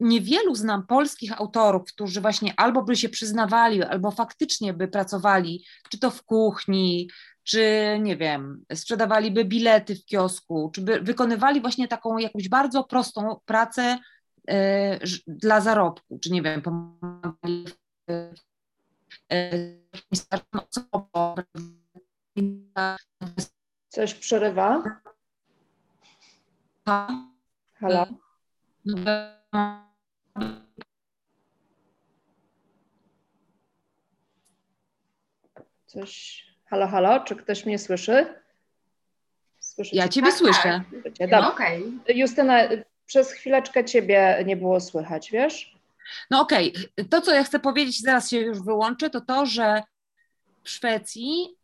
niewielu 0.00 0.54
znam 0.54 0.86
polskich 0.86 1.40
autorów, 1.40 1.82
którzy 1.88 2.20
właśnie 2.20 2.54
albo 2.56 2.82
by 2.82 2.96
się 2.96 3.08
przyznawali, 3.08 3.82
albo 3.82 4.10
faktycznie 4.10 4.74
by 4.74 4.88
pracowali, 4.88 5.64
czy 5.90 5.98
to 5.98 6.10
w 6.10 6.22
kuchni, 6.22 7.08
czy 7.44 7.96
nie 8.00 8.16
wiem, 8.16 8.64
sprzedawaliby 8.74 9.44
bilety 9.44 9.96
w 9.96 10.04
kiosku, 10.04 10.70
czy 10.74 10.80
by 10.80 11.00
wykonywali 11.00 11.60
właśnie 11.60 11.88
taką 11.88 12.18
jakąś 12.18 12.48
bardzo 12.48 12.84
prostą 12.84 13.40
pracę 13.44 13.98
e, 14.48 14.98
dla 15.26 15.60
zarobku, 15.60 16.18
czy 16.18 16.32
nie 16.32 16.42
wiem, 16.42 16.62
pomagali 16.62 17.64
osobom. 18.08 18.53
Coś 23.88 24.14
przerywa? 24.14 25.00
Halo? 27.74 28.06
Coś. 35.86 36.44
Halo, 36.64 36.86
halo, 36.86 37.20
czy 37.24 37.36
ktoś 37.36 37.66
mnie 37.66 37.78
słyszy? 37.78 38.26
Słyszycie? 39.60 39.96
Ja 39.96 40.08
Ciebie 40.08 40.28
tak, 40.28 40.38
słyszę. 40.38 40.82
Tak. 41.18 41.30
No, 41.30 41.52
okay. 41.52 41.82
Justyna, 42.08 42.58
przez 43.06 43.32
chwileczkę 43.32 43.84
Ciebie 43.84 44.42
nie 44.46 44.56
było 44.56 44.80
słychać, 44.80 45.30
wiesz? 45.30 45.73
No 46.30 46.40
okej, 46.40 46.72
okay. 46.72 47.08
to 47.08 47.20
co 47.20 47.34
ja 47.34 47.44
chcę 47.44 47.58
powiedzieć, 47.58 48.00
zaraz 48.00 48.30
się 48.30 48.38
już 48.38 48.62
wyłączę, 48.62 49.10
to 49.10 49.20
to, 49.20 49.46
że 49.46 49.82
w 50.62 50.70
Szwecji 50.70 51.56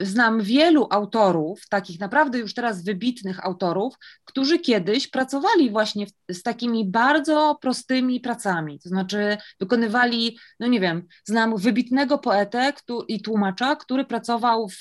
znam 0.00 0.40
wielu 0.40 0.86
autorów, 0.90 1.68
takich 1.68 2.00
naprawdę 2.00 2.38
już 2.38 2.54
teraz 2.54 2.84
wybitnych 2.84 3.46
autorów, 3.46 3.94
którzy 4.24 4.58
kiedyś 4.58 5.08
pracowali 5.08 5.70
właśnie 5.70 6.06
z 6.30 6.42
takimi 6.42 6.90
bardzo 6.90 7.58
prostymi 7.60 8.20
pracami, 8.20 8.80
to 8.80 8.88
znaczy 8.88 9.36
wykonywali, 9.60 10.38
no 10.60 10.66
nie 10.66 10.80
wiem, 10.80 11.06
znam 11.24 11.56
wybitnego 11.56 12.18
poetę 12.18 12.72
i 13.08 13.22
tłumacza, 13.22 13.76
który 13.76 14.04
pracował 14.04 14.68
w, 14.68 14.80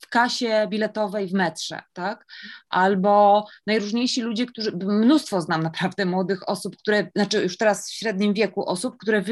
w 0.00 0.08
kasie 0.08 0.66
biletowej 0.70 1.28
w 1.28 1.32
metrze, 1.32 1.82
tak? 1.92 2.24
Albo 2.68 3.46
najróżniejsi 3.66 4.22
ludzie, 4.22 4.46
którzy, 4.46 4.72
mnóstwo 4.76 5.40
znam 5.40 5.62
naprawdę 5.62 6.04
młodych 6.04 6.48
osób, 6.48 6.76
które, 6.76 7.10
znaczy 7.16 7.42
już 7.42 7.56
teraz 7.56 7.90
w 7.90 7.94
średnim 7.94 8.34
wieku 8.34 8.68
osób, 8.68 8.96
które 8.98 9.24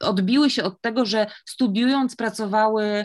odbiły 0.00 0.50
się 0.50 0.64
od 0.64 0.80
tego, 0.80 1.04
że 1.04 1.26
studiując 1.46 2.16
pracowały 2.16 2.84
y, 2.84 3.04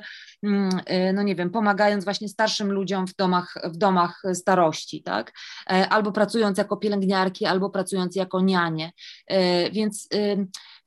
no 1.14 1.24
nie 1.24 1.36
wiem, 1.36 1.50
pomagając 1.50 2.04
właśnie 2.04 2.30
starszym 2.30 2.72
ludziom 2.72 3.08
w 3.08 3.16
domach, 3.16 3.54
w 3.64 3.78
domach 3.78 4.22
starości, 4.34 5.04
tak? 5.04 5.34
E, 5.70 5.90
albo 5.90 6.12
pracując 6.12 6.58
jako 6.58 6.78
pielęgniarki, 6.78 7.46
albo 7.46 7.70
pracując 7.70 8.16
jako 8.16 8.42
nianie. 8.42 8.92
E, 9.28 9.72
więc 9.72 10.08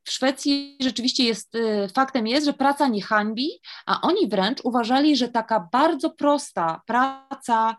w 0.05 0.13
Szwecji 0.13 0.77
rzeczywiście 0.81 1.25
jest, 1.25 1.55
y, 1.55 1.89
faktem 1.95 2.27
jest, 2.27 2.47
że 2.47 2.53
praca 2.53 2.89
nie 2.89 3.03
hańbi, 3.03 3.49
a 3.87 4.01
oni 4.01 4.29
wręcz 4.29 4.61
uważali, 4.65 5.17
że 5.17 5.29
taka 5.29 5.69
bardzo 5.73 6.11
prosta 6.11 6.81
praca 6.87 7.77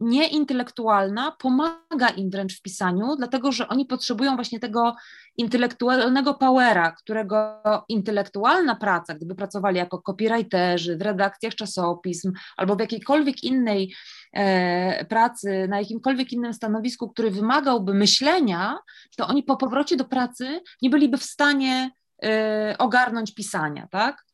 nieintelektualna 0.00 1.36
pomaga 1.38 2.08
im 2.16 2.30
wręcz 2.30 2.58
w 2.58 2.62
pisaniu, 2.62 3.16
dlatego 3.16 3.52
że 3.52 3.68
oni 3.68 3.86
potrzebują 3.86 4.34
właśnie 4.34 4.60
tego 4.60 4.94
intelektualnego 5.36 6.34
powera, 6.34 6.92
którego 6.92 7.62
intelektualna 7.88 8.76
praca, 8.76 9.14
gdyby 9.14 9.34
pracowali 9.34 9.78
jako 9.78 9.98
copywriterzy 9.98 10.96
w 10.96 11.02
redakcjach 11.02 11.54
czasopism 11.54 12.32
albo 12.56 12.76
w 12.76 12.80
jakiejkolwiek 12.80 13.44
innej 13.44 13.94
e, 14.32 15.04
pracy, 15.04 15.66
na 15.68 15.78
jakimkolwiek 15.80 16.32
innym 16.32 16.54
stanowisku, 16.54 17.08
który 17.08 17.30
wymagałby 17.30 17.94
myślenia, 17.94 18.78
to 19.16 19.26
oni 19.26 19.42
po 19.42 19.56
powrocie 19.56 19.96
do 19.96 20.04
pracy 20.04 20.60
nie 20.82 20.90
byliby 20.90 21.18
w 21.18 21.24
stanie 21.24 21.90
e, 22.24 22.74
ogarnąć 22.78 23.34
pisania, 23.34 23.88
tak? 23.90 24.24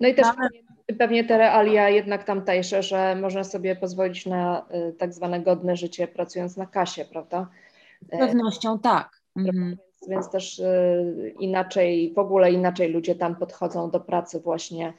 No 0.00 0.08
i 0.08 0.14
też 0.14 0.26
Ale 0.26 0.65
pewnie 0.94 1.24
te 1.24 1.38
realia 1.38 1.88
jednak 1.88 2.24
tamtejsze, 2.24 2.82
że 2.82 3.14
można 3.14 3.44
sobie 3.44 3.76
pozwolić 3.76 4.26
na 4.26 4.66
y, 4.88 4.92
tak 4.92 5.14
zwane 5.14 5.40
godne 5.40 5.76
życie 5.76 6.08
pracując 6.08 6.56
na 6.56 6.66
kasie, 6.66 7.04
prawda? 7.04 7.48
Z 8.02 8.18
pewnością 8.18 8.78
tak. 8.78 9.20
Mhm. 9.36 9.76
Więc, 10.08 10.30
też 10.30 10.58
y, 10.58 11.34
inaczej, 11.40 12.12
w 12.14 12.18
ogóle 12.18 12.52
inaczej 12.52 12.92
ludzie 12.92 13.14
tam 13.14 13.36
podchodzą 13.36 13.90
do 13.90 14.00
pracy 14.00 14.40
właśnie, 14.40 14.92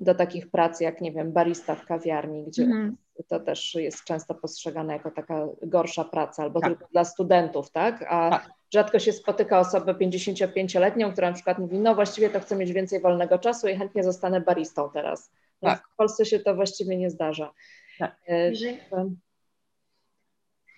do 0.00 0.14
takich 0.14 0.50
prac 0.50 0.80
jak, 0.80 1.00
nie 1.00 1.12
wiem, 1.12 1.32
barista 1.32 1.74
w 1.74 1.86
kawiarni, 1.86 2.44
gdzie 2.44 2.62
mhm. 2.62 2.96
to 3.28 3.40
też 3.40 3.74
jest 3.74 4.04
często 4.04 4.34
postrzegane 4.34 4.92
jako 4.92 5.10
taka 5.10 5.46
gorsza 5.62 6.04
praca, 6.04 6.42
albo 6.42 6.60
tak. 6.60 6.70
tylko 6.70 6.88
dla 6.92 7.04
studentów, 7.04 7.70
tak? 7.70 8.04
A 8.08 8.30
tak 8.30 8.59
rzadko 8.72 8.98
się 8.98 9.12
spotyka 9.12 9.60
osobę 9.60 9.94
55-letnią, 9.94 11.12
która 11.12 11.28
na 11.28 11.34
przykład 11.34 11.58
mówi, 11.58 11.78
no 11.78 11.94
właściwie 11.94 12.30
to 12.30 12.40
chcę 12.40 12.56
mieć 12.56 12.72
więcej 12.72 13.00
wolnego 13.00 13.38
czasu 13.38 13.68
i 13.68 13.76
chętnie 13.76 14.04
zostanę 14.04 14.40
baristą 14.40 14.90
teraz. 14.92 15.30
Tak. 15.60 15.88
W 15.92 15.96
Polsce 15.96 16.24
się 16.26 16.38
to 16.38 16.54
właściwie 16.54 16.96
nie 16.96 17.10
zdarza. 17.10 17.52
Tak. 17.98 18.16
E, 18.26 18.52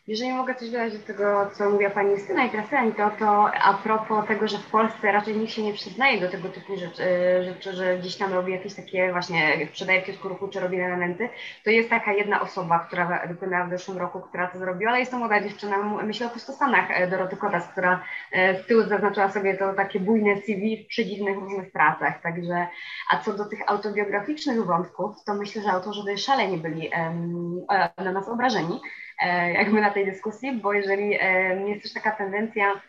jeżeli 0.07 0.33
mogę 0.33 0.55
coś 0.55 0.71
dodać 0.71 0.99
do 0.99 1.07
tego, 1.07 1.51
co 1.55 1.71
mówiła 1.71 1.91
Pani 1.91 2.11
Justyna 2.11 2.45
i 2.45 2.51
teraz 2.51 2.67
to, 2.97 3.11
to 3.19 3.55
a 3.55 3.75
propos 3.75 4.29
tego, 4.29 4.49
że 4.49 4.59
w 4.59 4.71
Polsce 4.71 5.12
raczej 5.12 5.37
nikt 5.37 5.53
się 5.53 5.62
nie 5.62 5.73
przyznaje 5.73 6.21
do 6.21 6.29
tego 6.29 6.49
typu 6.49 6.77
rzeczy, 6.77 7.03
rzeczy 7.45 7.73
że 7.73 7.99
gdzieś 7.99 8.17
tam 8.17 8.33
robi 8.33 8.53
jakieś 8.53 8.75
takie 8.75 9.12
właśnie, 9.12 9.67
sprzedaje 9.69 10.03
w 10.03 10.05
kiosku 10.05 10.29
ruchu, 10.29 10.49
czy 10.49 10.61
robi 10.61 10.81
elementy, 10.81 11.29
to 11.65 11.71
jest 11.71 11.91
taka 11.91 12.12
jedna 12.12 12.41
osoba, 12.41 12.79
która 12.79 13.27
wykonała 13.29 13.67
w 13.67 13.71
zeszłym 13.71 13.99
roku, 13.99 14.21
która 14.21 14.47
to 14.47 14.59
zrobiła, 14.59 14.91
ale 14.91 15.01
jest 15.01 15.11
to 15.11 15.19
młoda 15.19 15.41
dziewczyna, 15.41 15.77
myślę 16.05 16.27
o 16.27 16.31
Pustostanach, 16.31 16.91
e, 16.91 17.07
Doroty 17.07 17.37
Kodas, 17.37 17.69
która 17.69 18.05
e, 18.33 18.62
z 18.62 18.67
tyłu 18.67 18.83
zaznaczyła 18.83 19.31
sobie 19.31 19.57
to 19.57 19.75
takie 19.75 20.01
bujne 20.01 20.41
CV 20.41 20.85
w 20.85 20.87
przedziwnych 20.87 21.38
różnych 21.38 21.73
pracach, 21.73 22.23
także, 22.23 22.67
a 23.11 23.19
co 23.19 23.33
do 23.33 23.45
tych 23.45 23.61
autobiograficznych 23.67 24.65
wątków, 24.65 25.25
to 25.27 25.35
myślę, 25.35 25.62
że 25.62 25.69
autorzy 25.69 26.17
szalenie 26.17 26.59
byli 26.59 26.88
um, 26.88 27.67
na 28.05 28.12
nas 28.12 28.29
obrażeni, 28.29 28.81
E, 28.81 29.02
jakby 29.28 29.80
na 29.80 29.90
tej 29.90 30.06
dyskusji, 30.06 30.52
bo 30.52 30.72
jeżeli 30.72 31.18
e, 31.20 31.68
jest 31.68 31.82
też 31.82 31.92
taka 31.92 32.11
tendencja, 32.11 32.80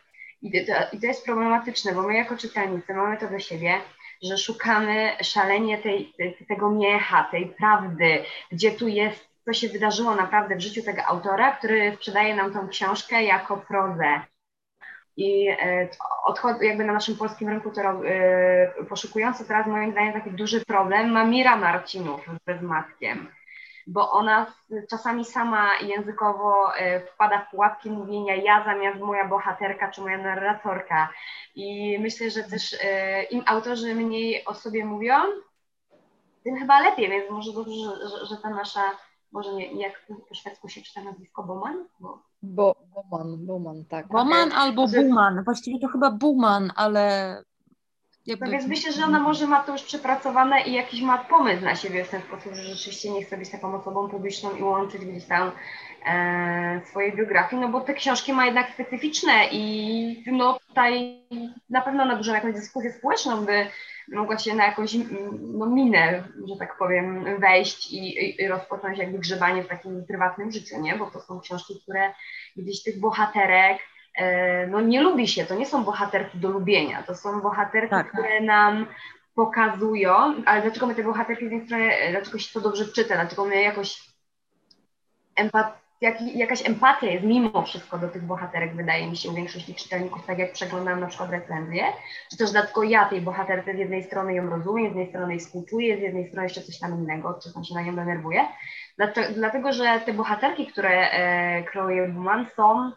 i 0.41 0.65
to, 0.65 0.73
i 0.91 0.99
to 0.99 1.07
jest 1.07 1.25
problematyczne, 1.25 1.93
bo 1.93 2.01
my 2.01 2.13
jako 2.13 2.37
czytelnicy 2.37 2.93
mamy 2.93 3.17
to 3.17 3.27
do 3.27 3.39
siebie, 3.39 3.73
że 4.23 4.37
szukamy 4.37 5.11
szalenie 5.21 5.77
tej, 5.77 6.13
tego 6.47 6.71
miecha, 6.71 7.27
tej 7.31 7.45
prawdy, 7.45 8.23
gdzie 8.51 8.71
tu 8.71 8.87
jest, 8.87 9.27
co 9.45 9.53
się 9.53 9.69
wydarzyło 9.69 10.15
naprawdę 10.15 10.55
w 10.55 10.61
życiu 10.61 10.83
tego 10.83 11.05
autora, 11.05 11.51
który 11.51 11.95
sprzedaje 11.95 12.35
nam 12.35 12.53
tą 12.53 12.67
książkę 12.67 13.23
jako 13.23 13.57
prozę. 13.57 14.21
I 15.17 15.47
e, 15.49 15.89
odchod, 16.25 16.61
jakby 16.61 16.83
na 16.83 16.93
naszym 16.93 17.17
polskim 17.17 17.49
rynku 17.49 17.71
to 17.71 17.81
poszukujący 18.89 19.47
teraz 19.47 19.67
moim 19.67 19.91
zdaniem 19.91 20.13
taki 20.13 20.31
duży 20.31 20.65
problem 20.65 21.11
ma 21.11 21.25
Mira 21.25 21.55
Marcinów 21.55 22.21
z 22.21 22.45
Bezmatkiem 22.45 23.27
bo 23.87 24.11
ona 24.11 24.53
czasami 24.89 25.25
sama 25.25 25.79
językowo 25.79 26.75
e, 26.75 26.99
wpada 26.99 27.45
w 27.45 27.51
pułapki 27.51 27.89
mówienia 27.89 28.35
ja 28.35 28.63
zamiast 28.65 28.99
moja 28.99 29.27
bohaterka 29.27 29.91
czy 29.91 30.01
moja 30.01 30.17
narratorka. 30.17 31.09
I 31.55 31.97
myślę, 31.99 32.29
że 32.29 32.43
też 32.43 32.75
e, 32.83 33.23
im 33.23 33.43
autorzy 33.45 33.95
mniej 33.95 34.45
o 34.45 34.53
sobie 34.53 34.85
mówią, 34.85 35.15
tym 36.43 36.57
chyba 36.57 36.81
lepiej, 36.81 37.09
więc 37.09 37.31
może 37.31 37.53
dobrze, 37.53 37.73
że, 37.73 38.09
że, 38.09 38.25
że 38.25 38.37
ta 38.37 38.49
nasza, 38.49 38.81
może 39.31 39.53
nie, 39.53 39.81
jak 39.81 40.05
po 40.29 40.35
szwedzku 40.35 40.69
się 40.69 40.81
czyta 40.81 41.03
nazwisko 41.03 41.43
Boman? 41.43 41.85
Bo... 41.99 42.19
Bo, 42.41 42.75
Boman, 42.93 43.45
Boman, 43.45 43.85
tak. 43.85 44.07
Boman 44.07 44.51
albo 44.51 44.87
Buman, 44.87 45.43
właściwie 45.43 45.79
to 45.79 45.87
chyba 45.87 46.11
Buman, 46.11 46.71
ale 46.75 47.43
jakby... 48.25 48.45
No 48.45 48.51
więc 48.51 48.67
myślę, 48.67 48.91
że 48.91 49.05
ona 49.05 49.19
może 49.19 49.47
ma 49.47 49.63
to 49.63 49.71
już 49.71 49.83
przepracowane 49.83 50.62
i 50.62 50.73
jakiś 50.73 51.01
ma 51.01 51.17
pomysł 51.17 51.63
na 51.63 51.75
siebie 51.75 52.05
w 52.05 52.09
ten 52.09 52.21
sposób, 52.21 52.53
że 52.53 52.63
rzeczywiście 52.63 53.09
nie 53.09 53.23
chce 53.23 53.38
być 53.38 53.49
taką 53.49 53.75
osobą 53.75 54.09
publiczną 54.09 54.55
i 54.55 54.63
łączyć 54.63 55.05
gdzieś 55.05 55.25
tam 55.25 55.51
e, 56.05 56.81
swojej 56.89 57.15
biografii, 57.15 57.62
no 57.62 57.69
bo 57.69 57.81
te 57.81 57.93
książki 57.93 58.33
ma 58.33 58.45
jednak 58.45 58.73
specyficzne 58.73 59.47
i 59.51 60.23
no 60.31 60.59
tutaj 60.67 61.23
na 61.69 61.81
pewno 61.81 62.05
na 62.05 62.15
dużą 62.15 62.33
jakąś 62.33 62.53
dyskusję 62.53 62.93
społeczną 62.93 63.45
by 63.45 63.67
mogła 64.07 64.38
się 64.38 64.55
na 64.55 64.65
jakąś 64.65 64.95
no, 65.41 65.65
minę, 65.65 66.23
że 66.49 66.55
tak 66.59 66.77
powiem, 66.77 67.39
wejść 67.39 67.93
i, 67.93 68.41
i 68.41 68.47
rozpocząć 68.47 68.97
jakby 68.97 69.19
grzebanie 69.19 69.63
w 69.63 69.67
takim 69.67 70.05
prywatnym 70.05 70.51
życiu, 70.51 70.81
nie? 70.81 70.95
Bo 70.95 71.12
to 71.12 71.21
są 71.21 71.39
książki, 71.39 71.73
które 71.83 72.13
gdzieś 72.55 72.83
tych 72.83 72.99
bohaterek 72.99 73.79
no 74.67 74.82
nie 74.82 75.02
lubi 75.02 75.28
się, 75.28 75.45
to 75.45 75.56
nie 75.56 75.65
są 75.65 75.84
bohaterki 75.84 76.38
do 76.38 76.49
lubienia, 76.49 77.04
to 77.04 77.15
są 77.15 77.41
bohaterki, 77.41 77.89
tak. 77.89 78.12
które 78.12 78.41
nam 78.41 78.86
pokazują, 79.36 80.34
ale 80.45 80.62
dlaczego 80.62 80.88
my 80.88 80.95
te 80.95 81.04
bohaterki 81.04 81.47
z 81.47 81.52
jednej 81.52 81.65
strony, 81.65 81.97
e, 81.97 82.12
dlaczego 82.12 82.39
się 82.39 82.54
to 82.54 82.62
dobrze 82.62 82.86
czyta, 82.86 83.15
dlaczego 83.15 83.45
my 83.45 83.62
jakoś 83.62 84.13
empat, 85.36 85.82
jak, 86.02 86.21
jakaś 86.21 86.69
empatia 86.69 87.08
jest 87.08 87.26
mimo 87.26 87.63
wszystko 87.63 87.97
do 87.97 88.08
tych 88.08 88.23
bohaterek, 88.23 88.76
wydaje 88.76 89.10
mi 89.10 89.17
się, 89.17 89.30
u 89.30 89.34
większości 89.34 89.76
czytelników, 89.76 90.26
tak 90.26 90.39
jak 90.39 90.52
przeglądam 90.52 90.99
na 90.99 91.08
przykład 91.08 91.32
recenzję, 91.32 91.84
czy 92.32 92.38
też 92.38 92.52
dlatego 92.52 92.84
ja 92.84 93.06
tej 93.06 93.21
bohaterce 93.21 93.73
z 93.73 93.78
jednej 93.78 94.04
strony 94.04 94.34
ją 94.34 94.49
rozumiem, 94.49 94.86
z 94.86 94.95
jednej 94.95 95.10
strony 95.10 95.34
jej 95.34 95.39
współczuję, 95.39 95.97
z 95.97 96.02
jednej 96.02 96.28
strony 96.28 96.45
jeszcze 96.45 96.62
coś 96.62 96.80
tam 96.80 96.99
innego, 96.99 97.39
czy 97.43 97.54
tam 97.54 97.63
się 97.63 97.76
na 97.76 97.82
nią 97.82 97.95
denerwuję, 97.95 98.47
dlatego, 98.97 99.34
dlatego 99.34 99.73
że 99.73 100.02
te 100.06 100.13
bohaterki, 100.13 100.67
które 100.67 101.12
e, 101.12 101.63
kreuje 101.63 102.08
Buman 102.08 102.45
są 102.56 102.91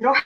trochę 0.00 0.22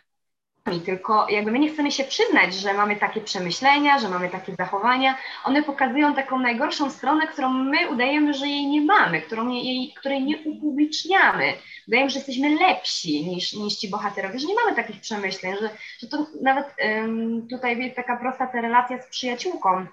tylko 0.85 1.29
jakby 1.29 1.51
my 1.51 1.59
nie 1.59 1.71
chcemy 1.71 1.92
się 1.92 2.05
przyznać, 2.05 2.55
że 2.55 2.75
mamy 2.75 2.97
takie 2.97 3.21
przemyślenia, 3.21 3.99
że 3.99 4.09
mamy 4.09 4.29
takie 4.29 4.55
zachowania. 4.55 5.18
One 5.44 5.62
pokazują 5.62 6.14
taką 6.14 6.38
najgorszą 6.38 6.90
stronę, 6.90 7.27
którą 7.27 7.49
my 7.49 7.90
udajemy, 7.90 8.35
że 8.35 8.47
jej 8.47 8.66
nie 8.66 8.81
mamy, 8.81 9.23
którą 9.23 9.49
jej, 9.49 9.94
której 9.97 10.25
nie 10.25 10.38
upubliczniamy. 10.38 11.53
Udajemy, 11.88 12.11
że 12.11 12.18
jesteśmy 12.18 12.55
lepsi 12.55 13.27
niż, 13.27 13.53
niż 13.53 13.75
ci 13.75 13.90
bohaterowie, 13.90 14.38
że 14.38 14.47
nie 14.47 14.55
mamy 14.55 14.77
takich 14.77 15.01
przemyśleń, 15.01 15.55
że, 15.61 15.71
że 15.99 16.09
to 16.09 16.27
nawet 16.42 16.66
um, 16.79 17.49
tutaj 17.49 17.79
jest 17.79 17.97
taka 17.97 18.16
prosta 18.16 18.47
ta 18.47 18.61
relacja 18.61 19.03
z 19.03 19.09
przyjaciółką. 19.09 19.87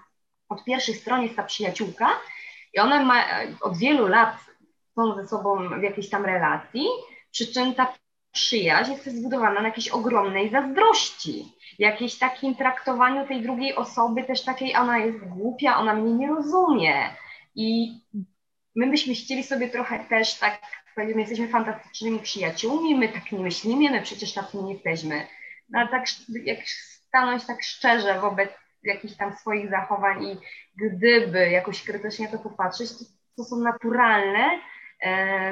Od 0.49 0.63
pierwszej 0.63 0.95
strony 0.95 1.23
jest 1.23 1.36
ta 1.36 1.43
przyjaciółka 1.43 2.10
i 2.73 2.80
ona 2.80 3.06
ma 3.06 3.25
od 3.62 3.78
wielu 3.78 4.08
lat 4.08 4.38
są 4.95 5.15
ze 5.15 5.28
sobą 5.28 5.80
w 5.80 5.84
jakiejś 5.84 6.10
tam 6.10 6.25
relacji, 6.25 6.88
przy 7.32 7.54
czym 7.54 7.75
ta 7.75 7.93
przyjaźń 8.36 8.91
jest 8.91 9.06
zbudowana 9.06 9.62
na 9.62 9.67
jakiejś 9.67 9.88
ogromnej 9.88 10.50
zazdrości, 10.50 11.45
jakiejś 11.80 12.17
takim 12.17 12.56
traktowaniu 12.56 13.28
tej 13.28 13.41
drugiej 13.41 13.76
osoby 13.76 14.24
też 14.24 14.41
takiej, 14.41 14.76
ona 14.76 14.98
jest 14.98 15.19
głupia, 15.19 15.78
ona 15.78 15.93
mnie 15.93 16.13
nie 16.13 16.28
rozumie. 16.28 17.10
I 17.56 17.98
my 18.76 18.88
byśmy 18.88 19.13
chcieli 19.13 19.43
sobie 19.43 19.69
trochę 19.69 20.00
też 20.00 20.36
tak 20.39 20.62
powiedzieć, 20.95 21.15
my 21.15 21.21
jesteśmy 21.21 21.48
fantastycznymi 21.48 22.19
przyjaciółmi, 22.19 22.95
my 22.95 23.10
tak 23.10 23.32
nie 23.32 23.39
myślimy, 23.39 23.91
my 23.91 24.02
przecież 24.02 24.34
tacy 24.34 24.58
nie 24.58 24.74
jesteśmy. 24.74 25.28
No 25.69 25.80
ale 25.80 25.89
tak 25.89 26.06
jak 26.43 26.60
stanąć 26.69 27.45
tak 27.45 27.63
szczerze 27.63 28.19
wobec 28.21 28.50
jakichś 28.84 29.15
tam 29.15 29.36
swoich 29.36 29.69
zachowań 29.69 30.24
i 30.24 30.38
gdyby 30.76 31.50
jakoś 31.50 31.84
krytycznie 31.84 32.28
to 32.28 32.39
popatrzeć, 32.39 32.89
to, 32.89 33.06
to 33.38 33.43
są 33.43 33.56
naturalne, 33.56 34.60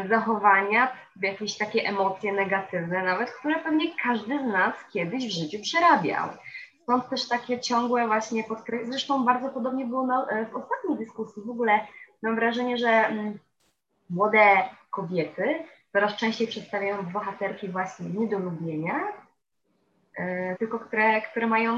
zachowania, 0.10 0.92
jakieś 1.22 1.58
takie 1.58 1.84
emocje 1.88 2.34
negatywne 2.34 3.04
nawet, 3.04 3.32
które 3.32 3.60
pewnie 3.60 3.86
każdy 4.04 4.40
z 4.40 4.46
nas 4.46 4.74
kiedyś 4.94 5.28
w 5.28 5.40
życiu 5.40 5.62
przerabiał. 5.62 6.30
Stąd 6.84 7.10
też 7.10 7.28
takie 7.28 7.60
ciągłe 7.60 8.08
właśnie 8.08 8.44
podkreślenie, 8.44 8.92
zresztą 8.92 9.26
bardzo 9.26 9.50
podobnie 9.50 9.86
było 9.86 10.08
na, 10.08 10.28
e, 10.30 10.46
w 10.46 10.56
ostatniej 10.56 10.98
dyskusji, 10.98 11.44
w 11.46 11.50
ogóle 11.50 11.80
mam 12.22 12.36
wrażenie, 12.36 12.78
że 12.78 12.90
mm, 12.90 13.40
młode 14.10 14.70
kobiety 14.90 15.56
coraz 15.94 16.16
częściej 16.16 16.48
przedstawiają 16.48 17.04
bohaterki 17.04 17.70
właśnie 17.70 18.10
nie 18.10 18.28
do 18.28 18.40
lubienia, 18.40 18.96
E, 18.96 19.23
tylko 20.60 20.80
które, 20.80 21.22
które 21.22 21.48
mają 21.48 21.78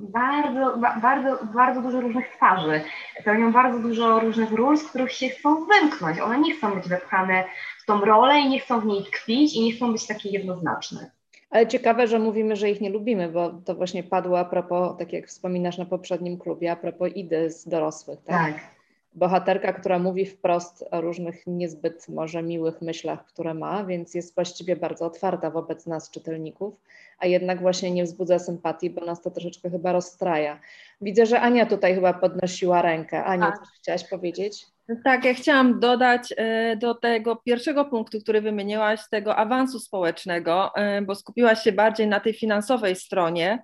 bardzo, 0.00 0.78
bardzo, 1.02 1.38
bardzo 1.54 1.82
dużo 1.82 2.00
różnych 2.00 2.28
twarzy, 2.28 2.80
pełnią 3.24 3.52
bardzo 3.52 3.78
dużo 3.78 4.20
różnych 4.20 4.52
ról, 4.52 4.76
z 4.76 4.84
których 4.88 5.12
się 5.12 5.28
chcą 5.28 5.66
wymknąć. 5.66 6.20
One 6.20 6.38
nie 6.38 6.54
chcą 6.54 6.74
być 6.74 6.88
wepchane 6.88 7.44
w 7.82 7.86
tą 7.86 8.00
rolę 8.00 8.40
i 8.40 8.48
nie 8.48 8.60
chcą 8.60 8.80
w 8.80 8.86
niej 8.86 9.04
tkwić 9.04 9.56
i 9.56 9.64
nie 9.64 9.72
chcą 9.72 9.92
być 9.92 10.06
takie 10.06 10.28
jednoznaczne. 10.30 11.10
Ale 11.50 11.66
ciekawe, 11.66 12.06
że 12.06 12.18
mówimy, 12.18 12.56
że 12.56 12.70
ich 12.70 12.80
nie 12.80 12.90
lubimy, 12.90 13.28
bo 13.28 13.50
to 13.50 13.74
właśnie 13.74 14.02
padło 14.02 14.38
a 14.38 14.44
propos, 14.44 14.98
tak 14.98 15.12
jak 15.12 15.26
wspominasz 15.26 15.78
na 15.78 15.84
poprzednim 15.84 16.38
klubie, 16.38 16.72
a 16.72 16.76
propos 16.76 17.10
idy 17.14 17.50
z 17.50 17.68
dorosłych. 17.68 18.18
Tak. 18.26 18.54
tak. 18.54 18.75
Bohaterka, 19.16 19.72
która 19.72 19.98
mówi 19.98 20.26
wprost 20.26 20.84
o 20.90 21.00
różnych 21.00 21.46
niezbyt 21.46 22.08
może 22.08 22.42
miłych 22.42 22.82
myślach, 22.82 23.24
które 23.24 23.54
ma, 23.54 23.84
więc 23.84 24.14
jest 24.14 24.34
właściwie 24.34 24.76
bardzo 24.76 25.06
otwarta 25.06 25.50
wobec 25.50 25.86
nas, 25.86 26.10
czytelników 26.10 26.74
a 27.18 27.26
jednak 27.26 27.60
właśnie 27.60 27.90
nie 27.90 28.04
wzbudza 28.04 28.38
sympatii, 28.38 28.90
bo 28.90 29.04
nas 29.04 29.22
to 29.22 29.30
troszeczkę 29.30 29.70
chyba 29.70 29.92
rozstraja. 29.92 30.60
Widzę, 31.00 31.26
że 31.26 31.40
Ania 31.40 31.66
tutaj 31.66 31.94
chyba 31.94 32.12
podnosiła 32.12 32.82
rękę. 32.82 33.24
Ania, 33.24 33.46
tak. 33.46 33.58
coś 33.58 33.68
chciałaś 33.68 34.08
powiedzieć? 34.08 34.66
Tak, 35.04 35.24
ja 35.24 35.34
chciałam 35.34 35.80
dodać 35.80 36.34
e, 36.36 36.76
do 36.76 36.94
tego 36.94 37.36
pierwszego 37.36 37.84
punktu, 37.84 38.20
który 38.20 38.40
wymieniłaś, 38.40 39.00
tego 39.10 39.36
awansu 39.36 39.80
społecznego, 39.80 40.70
e, 40.76 41.02
bo 41.02 41.14
skupiłaś 41.14 41.62
się 41.62 41.72
bardziej 41.72 42.06
na 42.06 42.20
tej 42.20 42.34
finansowej 42.34 42.96
stronie. 42.96 43.62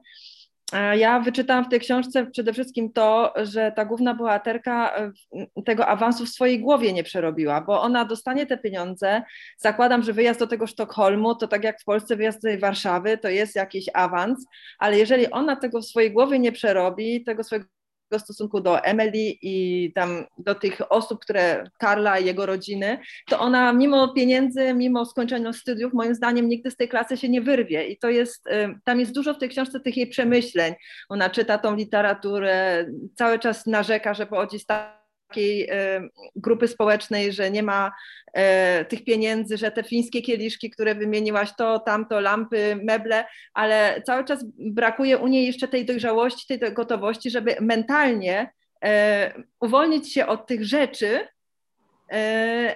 Ja 0.99 1.21
wyczytałam 1.21 1.65
w 1.65 1.69
tej 1.69 1.81
książce 1.81 2.27
przede 2.27 2.53
wszystkim 2.53 2.93
to, 2.93 3.35
że 3.43 3.73
ta 3.77 3.85
główna 3.85 4.15
bohaterka 4.15 4.97
e, 4.97 5.13
tego 5.65 5.87
awansu 5.87 6.27
w 6.27 6.29
swojej 6.29 6.61
głowie 6.61 6.93
nie 6.93 7.05
przerobiła, 7.05 7.61
bo 7.61 7.83
ona 7.83 8.05
dostanie 8.05 8.47
te 8.47 8.59
pieniądze. 8.59 9.23
Zakładam, 9.59 10.03
że 10.03 10.13
wyjazd 10.13 10.41
do 10.41 10.47
tego 10.47 10.67
Sztokholmu 10.67 11.35
to 11.35 11.49
tak 11.49 11.65
jak 11.65 11.81
w 11.81 11.85
Polsce 11.85 12.17
wyjazd 12.17 12.43
do 12.43 12.59
Warszawy, 12.59 13.19
to 13.19 13.29
jest 13.29 13.57
jakiś 13.57 13.87
awans, 13.95 14.47
ale 14.79 14.99
jeżeli 14.99 15.31
ona 15.31 15.57
tego 15.57 15.81
w 15.81 15.87
swojej 15.87 16.13
głowie 16.13 16.39
nie 16.39 16.53
przerobi, 16.53 17.25
tego 17.25 17.45
swojego 17.45 17.69
stosunku 18.19 18.61
do 18.61 18.85
Emily 18.85 19.33
i 19.43 19.93
tam 19.95 20.25
do 20.39 20.55
tych 20.55 20.93
osób, 20.93 21.21
które 21.21 21.65
Karla 21.79 22.19
i 22.19 22.27
jego 22.27 22.47
rodziny, 22.47 22.99
to 23.29 23.39
ona 23.39 23.73
mimo 23.73 24.15
pieniędzy, 24.15 24.75
mimo 24.75 25.07
skończenia 25.07 25.53
studiów, 25.53 25.93
moim 25.93 26.15
zdaniem 26.15 26.49
nigdy 26.49 26.71
z 26.71 26.77
tej 26.77 26.89
klasy 26.89 27.17
się 27.17 27.29
nie 27.29 27.41
wyrwie. 27.41 27.87
I 27.87 27.99
to 27.99 28.11
jest, 28.11 28.47
y, 28.47 28.79
tam 28.85 29.01
jest 29.01 29.13
dużo 29.13 29.35
w 29.35 29.39
tej 29.39 29.49
książce 29.49 29.81
tych 29.81 29.97
jej 29.97 30.07
przemyśleń. 30.07 30.75
Ona 31.09 31.31
czyta 31.31 31.59
tą 31.59 31.77
literaturę, 31.77 32.87
cały 33.15 33.39
czas 33.39 33.67
narzeka, 33.67 34.15
że 34.15 34.27
pochodzi 34.27 34.59
z 34.59 34.67
takiej 35.33 35.69
e, 35.71 36.09
grupy 36.37 36.69
społecznej, 36.69 37.33
że 37.33 37.51
nie 37.51 37.63
ma 37.63 37.93
e, 38.35 38.85
tych 38.85 39.05
pieniędzy, 39.05 39.57
że 39.57 39.71
te 39.71 39.83
fińskie 39.83 40.23
kieliszki, 40.23 40.71
które 40.71 40.95
wymieniłaś, 40.95 41.57
to, 41.57 41.79
tamto, 41.79 42.21
lampy, 42.21 42.79
meble, 42.83 43.25
ale 43.55 44.03
cały 44.07 44.25
czas 44.25 44.45
brakuje 44.59 45.19
u 45.19 45.27
niej 45.27 45.47
jeszcze 45.47 45.69
tej 45.69 45.85
dojrzałości, 45.85 46.59
tej 46.59 46.73
gotowości, 46.73 47.31
żeby 47.31 47.57
mentalnie 47.61 48.53
e, 48.85 49.33
uwolnić 49.61 50.13
się 50.13 50.27
od 50.27 50.47
tych 50.47 50.65
rzeczy, 50.65 51.29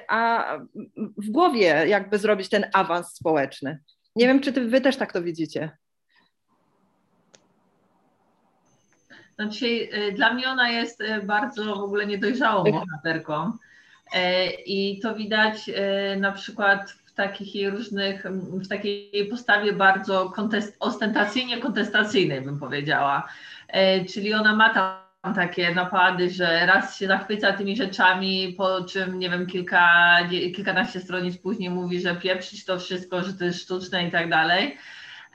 a 0.09 0.53
w 1.17 1.31
głowie 1.31 1.85
jakby 1.87 2.19
zrobić 2.19 2.49
ten 2.49 2.67
awans 2.73 3.15
społeczny. 3.15 3.79
Nie 4.17 4.27
wiem, 4.27 4.41
czy 4.41 4.53
ty, 4.53 4.69
wy 4.69 4.81
też 4.81 4.97
tak 4.97 5.13
to 5.13 5.23
widzicie. 5.23 5.71
Znaczy, 9.37 9.67
y, 9.67 10.13
dla 10.13 10.35
mnie 10.35 10.49
ona 10.49 10.71
jest 10.71 11.01
y, 11.01 11.23
bardzo 11.23 11.65
w 11.77 11.81
ogóle 11.81 12.07
niedojrzałą 12.07 12.65
tak. 12.65 12.73
bohaterką. 12.73 13.53
E, 14.15 14.51
I 14.51 15.01
to 15.01 15.15
widać 15.15 15.71
na 16.17 16.33
przykład 16.33 16.91
w 16.91 17.13
takich 17.13 17.55
jej 17.55 17.71
różnych, 17.71 18.25
w 18.53 18.69
takiej 18.69 19.29
postawie 19.31 19.73
bardzo 19.73 20.31
kontest, 20.31 20.77
ostentacyjnie 20.81 21.59
kontestacyjnej, 21.59 22.41
bym 22.41 22.59
powiedziała. 22.59 23.29
E, 23.69 24.05
czyli 24.05 24.35
ona 24.35 24.57
ma 24.57 24.75
tam 24.75 25.35
takie 25.35 25.75
napady, 25.75 26.31
że 26.31 26.67
raz 26.67 26.99
się 26.99 27.07
zachwyca 27.07 27.53
tymi 27.53 27.77
rzeczami, 27.77 28.55
po 28.59 28.85
czym, 28.85 29.19
nie 29.19 29.31
wiem, 29.31 29.47
kilka, 29.47 30.19
kilkanaście 30.31 31.01
stronic 31.01 31.39
później 31.39 31.71
mówi, 31.71 32.01
że 32.01 32.17
pieprzyć 32.17 32.65
to 32.65 32.79
wszystko, 32.79 33.23
że 33.23 33.33
to 33.33 33.45
jest 33.45 33.63
sztuczne 33.63 34.09
i 34.09 34.11
tak 34.11 34.31
dalej. 34.31 34.79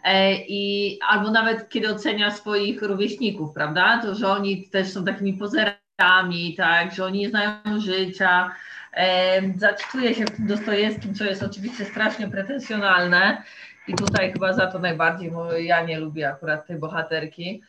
E, 0.04 0.36
i 0.36 1.00
albo 1.08 1.32
nawet 1.32 1.70
kiedy 1.70 1.90
ocenia 1.90 2.32
swoich 2.32 2.82
rówieśników, 2.82 3.54
prawda, 3.54 4.02
to 4.02 4.16
że 4.16 4.28
oni 4.28 4.68
też 4.68 4.88
są 4.88 5.06
takimi 5.06 5.34
pozerami, 5.34 6.56
tak, 6.58 6.96
że 6.96 7.06
oni 7.06 7.20
nie 7.20 7.30
znają 7.30 7.80
życia. 7.80 8.52
E, 8.94 9.42
zacytuję 9.58 10.16
się 10.16 10.26
w 10.26 10.32
tym 10.32 10.48
Dostojewskim, 10.48 11.16
co 11.16 11.24
jest 11.24 11.44
oczywiście 11.44 11.86
strasznie 11.86 12.28
pretensjonalne 12.28 13.44
i 13.88 13.94
tutaj 13.94 14.34
chyba 14.34 14.54
za 14.54 14.68
to 14.68 14.80
najbardziej, 14.80 15.32
bo 15.32 15.54
ja 15.54 15.84
nie 15.84 16.00
lubię 16.00 16.30
akurat 16.30 16.68
tej 16.68 16.80
bohaterki. 16.80 17.62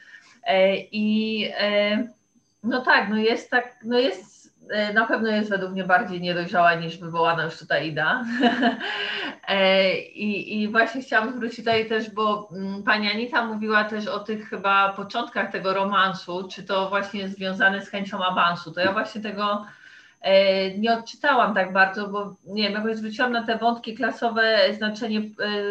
E, 0.47 0.77
I 0.77 1.49
no 2.62 2.81
tak, 2.81 3.09
no 3.09 3.16
jest 3.16 3.51
tak, 3.51 3.77
no 3.85 3.99
jest 3.99 4.41
E, 4.41 4.41
na 4.94 5.06
pewno 5.06 5.30
jest 5.30 5.50
według 5.50 5.72
mnie 5.72 5.85
bardziej 5.85 6.20
niedojrzała 6.20 6.74
niż 6.74 6.98
wywołana 6.98 7.44
już 7.44 7.58
tutaj 7.58 7.88
Ida. 7.88 8.24
E, 9.48 9.98
I, 9.98 10.62
I 10.62 10.68
właśnie 10.68 11.02
chciałam 11.02 11.32
zwrócić 11.32 11.56
tutaj 11.56 11.88
też, 11.88 12.11
bo 12.11 12.48
mm, 12.52 12.82
pani 12.82 13.11
Anita 13.11 13.46
mówiła 13.46 13.85
też 13.85 14.06
o 14.06 14.18
tych 14.18 14.48
chyba 14.48 14.92
początkach 14.92 15.52
tego 15.52 15.74
romansu, 15.74 16.48
czy 16.48 16.62
to 16.62 16.88
właśnie 16.88 17.28
związane 17.28 17.85
z 17.85 17.88
chęcią 17.88 18.24
awansu. 18.24 18.72
To 18.72 18.80
ja 18.80 18.92
właśnie 18.92 19.20
tego 19.20 19.66
e, 20.20 20.78
nie 20.78 20.92
odczytałam 20.92 21.54
tak 21.54 21.72
bardzo, 21.72 22.08
bo 22.08 22.37
nie 22.46 22.62
wiem, 22.62 22.72
jakoś 22.72 22.96
zwróciłam 22.96 23.32
na 23.32 23.42
te 23.46 23.58
wątki 23.58 23.94
klasowe 23.94 24.58
znaczenie, 24.74 25.20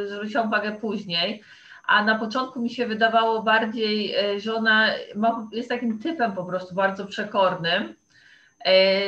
zwróciłam 0.08 0.48
uwagę 0.48 0.72
później, 0.72 1.44
a 1.88 2.04
na 2.04 2.20
początku 2.20 2.62
mi 2.62 2.70
się 2.70 2.88
wydawało 2.88 3.44
bardziej, 3.44 4.16
że 4.38 4.56
ona 4.56 4.88
ma, 5.16 5.48
jest 5.52 5.70
takim 5.70 6.00
typem 6.00 6.32
po 6.32 6.46
prostu 6.46 6.76
bardzo 6.76 7.06
przekornym, 7.06 7.96
E, 7.96 8.01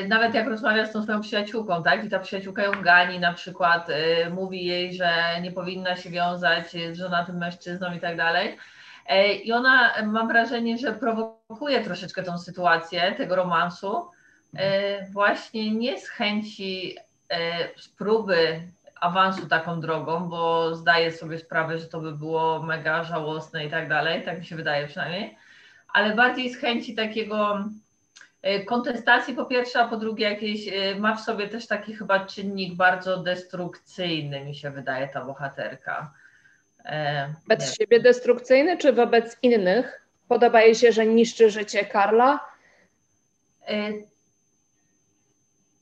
nawet 0.08 0.34
jak 0.34 0.48
rozmawia 0.48 0.86
z 0.86 0.92
tą 0.92 1.04
swoją 1.04 1.22
przyjaciółką, 1.22 1.84
tak, 1.84 2.06
i 2.06 2.10
ta 2.10 2.20
przyjaciółka 2.20 2.64
ją 2.64 2.72
gani 2.82 3.20
na 3.20 3.34
przykład, 3.34 3.90
e, 3.90 4.30
mówi 4.30 4.66
jej, 4.66 4.94
że 4.94 5.12
nie 5.42 5.52
powinna 5.52 5.96
się 5.96 6.10
wiązać 6.10 6.72
z 6.92 6.98
żonatym 6.98 7.38
mężczyzną 7.38 7.94
i 7.94 8.00
tak 8.00 8.18
dalej. 8.18 8.58
E, 9.08 9.34
I 9.34 9.52
ona, 9.52 10.04
mam 10.04 10.28
wrażenie, 10.28 10.78
że 10.78 10.94
prowokuje 10.94 11.84
troszeczkę 11.84 12.24
tą 12.24 12.38
sytuację 12.38 13.16
tego 13.18 13.36
romansu, 13.36 14.10
właśnie 15.12 15.72
nie 15.72 16.00
z 16.00 16.10
chęci 16.10 16.98
z 17.78 17.90
próby 17.90 18.62
awansu 19.02 19.48
taką 19.48 19.82
drogą, 19.82 20.30
bo 20.30 20.76
zdaje 20.76 21.12
sobie 21.12 21.40
sprawę, 21.40 21.78
że 21.78 21.88
to 21.88 22.00
by 22.00 22.12
było 22.12 22.64
mega 22.64 23.04
żałosne 23.04 23.66
i 23.66 23.70
tak 23.70 23.90
dalej, 23.90 24.24
tak 24.24 24.40
mi 24.40 24.46
się 24.46 24.56
wydaje 24.56 24.88
przynajmniej, 24.88 25.38
ale 25.94 26.16
bardziej 26.16 26.50
z 26.50 26.58
chęci 26.58 26.96
takiego 26.96 27.60
E, 27.60 27.83
kontestacji 28.66 29.34
po 29.34 29.46
pierwsze, 29.46 29.80
a 29.80 29.88
po 29.88 29.98
drugie 29.98 30.30
jakieś, 30.30 30.68
e, 30.68 30.96
ma 31.00 31.16
w 31.16 31.22
sobie 31.22 31.48
też 31.48 31.68
taki 31.68 31.96
chyba 31.96 32.26
czynnik 32.26 32.76
bardzo 32.76 33.18
destrukcyjny, 33.18 34.46
mi 34.46 34.56
się 34.56 34.72
wydaje, 34.72 35.08
ta 35.08 35.26
bohaterka. 35.26 36.14
E, 36.86 37.34
wobec 37.42 37.78
siebie 37.78 38.00
destrukcyjny, 38.00 38.78
czy 38.78 38.94
wobec 38.94 39.38
innych? 39.42 40.02
Podoba 40.28 40.62
jej 40.62 40.76
się, 40.76 40.92
że 40.92 41.06
niszczy 41.06 41.50
życie 41.50 41.86
Karla? 41.86 42.40
E, 43.68 43.92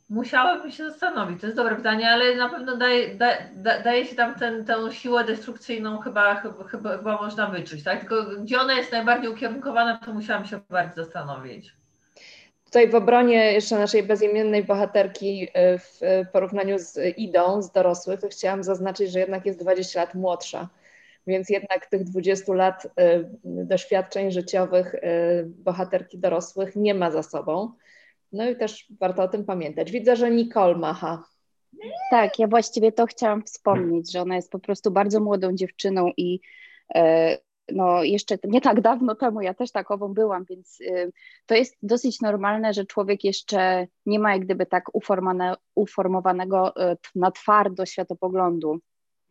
musiałabym 0.09 0.71
się 0.71 0.89
zastanowić, 0.89 1.41
to 1.41 1.47
jest 1.47 1.57
dobre 1.57 1.75
pytanie, 1.75 2.09
ale 2.09 2.35
na 2.35 2.49
pewno 2.49 2.77
daje, 2.77 3.15
da, 3.15 3.27
da, 3.55 3.79
daje 3.79 4.05
się 4.05 4.15
tam 4.15 4.35
ten, 4.35 4.65
tę 4.65 4.91
siłę 4.91 5.23
destrukcyjną 5.23 5.97
chyba, 5.97 6.35
chyba, 6.35 6.63
chyba, 6.63 6.97
chyba 6.97 7.21
można 7.21 7.47
wyczuć, 7.47 7.83
tak? 7.83 7.99
Tylko 7.99 8.25
gdzie 8.25 8.61
ona 8.61 8.73
jest 8.73 8.91
najbardziej 8.91 9.31
ukierunkowana, 9.31 9.97
to 9.97 10.13
musiałam 10.13 10.45
się 10.45 10.59
bardzo 10.69 11.03
zastanowić. 11.03 11.80
Tutaj 12.71 12.89
w 12.89 12.95
obronie 12.95 13.53
jeszcze 13.53 13.79
naszej 13.79 14.03
bezimiennej 14.03 14.63
bohaterki 14.63 15.43
y, 15.43 15.49
w 15.79 15.99
porównaniu 16.31 16.79
z 16.79 17.17
Idą, 17.17 17.61
z 17.61 17.71
dorosłych, 17.71 18.19
chciałam 18.31 18.63
zaznaczyć, 18.63 19.11
że 19.11 19.19
jednak 19.19 19.45
jest 19.45 19.59
20 19.59 19.99
lat 19.99 20.15
młodsza, 20.15 20.69
więc 21.27 21.49
jednak 21.49 21.85
tych 21.85 22.03
20 22.03 22.53
lat 22.53 22.85
y, 22.85 22.89
doświadczeń 23.43 24.31
życiowych 24.31 24.95
y, 24.95 24.99
bohaterki 25.45 26.17
dorosłych 26.17 26.75
nie 26.75 26.93
ma 26.93 27.11
za 27.11 27.23
sobą. 27.23 27.71
No 28.31 28.49
i 28.49 28.55
też 28.55 28.87
warto 28.99 29.23
o 29.23 29.27
tym 29.27 29.45
pamiętać. 29.45 29.91
Widzę, 29.91 30.15
że 30.15 30.31
Nicole 30.31 30.75
macha. 30.75 31.23
Tak, 32.11 32.39
ja 32.39 32.47
właściwie 32.47 32.91
to 32.91 33.05
chciałam 33.05 33.43
wspomnieć, 33.43 34.11
że 34.11 34.21
ona 34.21 34.35
jest 34.35 34.51
po 34.51 34.59
prostu 34.59 34.91
bardzo 34.91 35.19
młodą 35.19 35.55
dziewczyną 35.55 36.11
i 36.17 36.39
no 37.73 38.03
jeszcze 38.03 38.37
nie 38.43 38.61
tak 38.61 38.81
dawno 38.81 39.15
temu 39.15 39.41
ja 39.41 39.53
też 39.53 39.71
takową 39.71 40.13
byłam, 40.13 40.45
więc 40.49 40.81
y, 40.81 41.11
to 41.45 41.55
jest 41.55 41.77
dosyć 41.83 42.21
normalne, 42.21 42.73
że 42.73 42.85
człowiek 42.85 43.23
jeszcze 43.23 43.87
nie 44.05 44.19
ma 44.19 44.33
jak 44.33 44.45
gdyby 44.45 44.65
tak 44.65 44.83
uformowanego 45.75 46.91
y, 46.91 46.97
na 47.15 47.31
twardo 47.31 47.85
światopoglądu. 47.85 48.79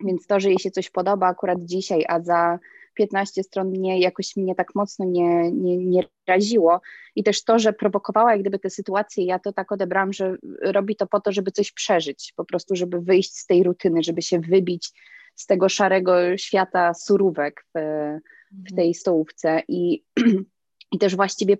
Więc 0.04 0.26
to, 0.26 0.40
że 0.40 0.48
jej 0.48 0.58
się 0.58 0.70
coś 0.70 0.90
podoba 0.90 1.26
akurat 1.26 1.58
dzisiaj, 1.64 2.04
a 2.08 2.20
za 2.20 2.58
15 2.94 3.42
stron 3.42 3.68
mnie 3.68 4.00
jakoś 4.00 4.36
mnie 4.36 4.54
tak 4.54 4.74
mocno 4.74 5.04
nie, 5.04 5.52
nie, 5.52 5.76
nie 5.76 6.02
raziło. 6.26 6.80
I 7.16 7.22
też 7.24 7.44
to, 7.44 7.58
że 7.58 7.72
prowokowała 7.72 8.32
jak 8.32 8.40
gdyby 8.40 8.58
te 8.58 8.70
sytuacje, 8.70 9.24
ja 9.24 9.38
to 9.38 9.52
tak 9.52 9.72
odebrałam, 9.72 10.12
że 10.12 10.36
robi 10.62 10.96
to 10.96 11.06
po 11.06 11.20
to, 11.20 11.32
żeby 11.32 11.50
coś 11.50 11.72
przeżyć, 11.72 12.32
po 12.36 12.44
prostu, 12.44 12.76
żeby 12.76 13.00
wyjść 13.00 13.36
z 13.36 13.46
tej 13.46 13.62
rutyny, 13.62 14.02
żeby 14.02 14.22
się 14.22 14.40
wybić 14.40 14.92
z 15.40 15.46
tego 15.46 15.68
szarego 15.68 16.36
świata 16.36 16.94
surówek 16.94 17.64
w, 17.74 17.80
w 18.70 18.76
tej 18.76 18.94
stołówce. 18.94 19.62
I, 19.68 20.04
I 20.92 20.98
też 20.98 21.16
właściwie 21.16 21.56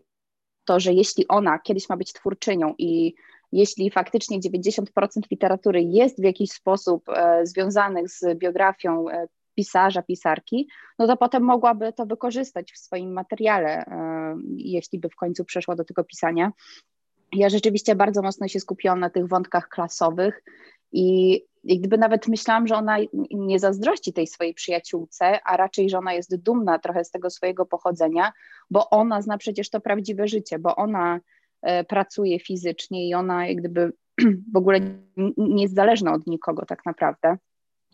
to, 0.65 0.81
że 0.81 0.93
jeśli 0.93 1.29
ona 1.29 1.59
kiedyś 1.59 1.89
ma 1.89 1.97
być 1.97 2.13
twórczynią 2.13 2.75
i 2.79 3.15
jeśli 3.53 3.91
faktycznie 3.91 4.41
90% 4.41 4.83
literatury 5.31 5.83
jest 5.83 6.21
w 6.21 6.25
jakiś 6.25 6.51
sposób 6.51 7.09
e, 7.09 7.47
związanych 7.47 8.09
z 8.09 8.39
biografią 8.39 9.11
e, 9.11 9.29
pisarza, 9.55 10.03
pisarki, 10.03 10.69
no 10.99 11.07
to 11.07 11.17
potem 11.17 11.43
mogłaby 11.43 11.93
to 11.93 12.07
wykorzystać 12.07 12.73
w 12.73 12.79
swoim 12.79 13.13
materiale, 13.13 13.85
e, 13.87 14.37
jeśli 14.57 14.99
by 14.99 15.09
w 15.09 15.17
końcu 15.17 15.45
przeszła 15.45 15.77
do 15.77 15.85
tego 15.85 16.05
pisania. 16.05 16.53
Ja 17.33 17.49
rzeczywiście 17.49 17.95
bardzo 17.95 18.23
mocno 18.23 18.49
się 18.49 18.61
skupiłam 18.61 19.01
na 19.01 19.11
tych 19.11 19.29
wątkach 19.29 19.69
klasowych 19.69 20.43
i, 20.93 21.41
i 21.65 21.79
gdyby 21.79 21.99
nawet 21.99 22.29
myślałam, 22.29 22.67
że 22.67 22.77
ona 22.77 22.97
nie 23.31 23.59
zazdrości 23.59 24.13
tej 24.13 24.27
swojej 24.27 24.55
przyjaciółce, 24.55 25.41
a 25.45 25.57
raczej, 25.57 25.91
że 25.91 25.99
ona 25.99 26.13
jest 26.13 26.37
dumna 26.37 26.79
trochę 26.79 27.05
z 27.05 27.11
tego 27.11 27.31
swojego 27.31 27.67
pochodzenia, 27.67 28.33
bo 28.71 28.91
ona 28.91 29.23
zna 29.23 29.39
przecież 29.39 29.71
to 29.71 29.81
prawdziwe 29.81 30.29
życie, 30.29 30.59
bo 30.59 30.77
ona 30.77 31.21
e, 31.63 31.85
pracuje 31.85 32.41
fizycznie 32.41 33.09
i 33.09 33.15
ona 33.15 33.47
jak 33.47 33.57
gdyby 33.57 33.93
w 34.55 34.57
ogóle 34.57 34.81
nie 35.37 35.63
jest 35.63 35.75
zależna 35.75 36.13
od 36.13 36.27
nikogo 36.27 36.67
tak 36.67 36.87
naprawdę. 36.87 37.37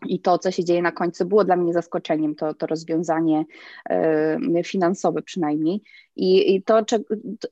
I 0.06 0.20
to, 0.20 0.38
co 0.38 0.50
się 0.50 0.64
dzieje 0.64 0.82
na 0.82 0.92
końcu, 0.92 1.26
było 1.26 1.44
dla 1.44 1.56
mnie 1.56 1.72
zaskoczeniem, 1.72 2.34
to, 2.34 2.54
to 2.54 2.66
rozwiązanie 2.66 3.44
y, 4.56 4.64
finansowe 4.64 5.22
przynajmniej. 5.22 5.82
I, 6.16 6.54
i 6.54 6.62
to, 6.62 6.84
to, 6.84 6.98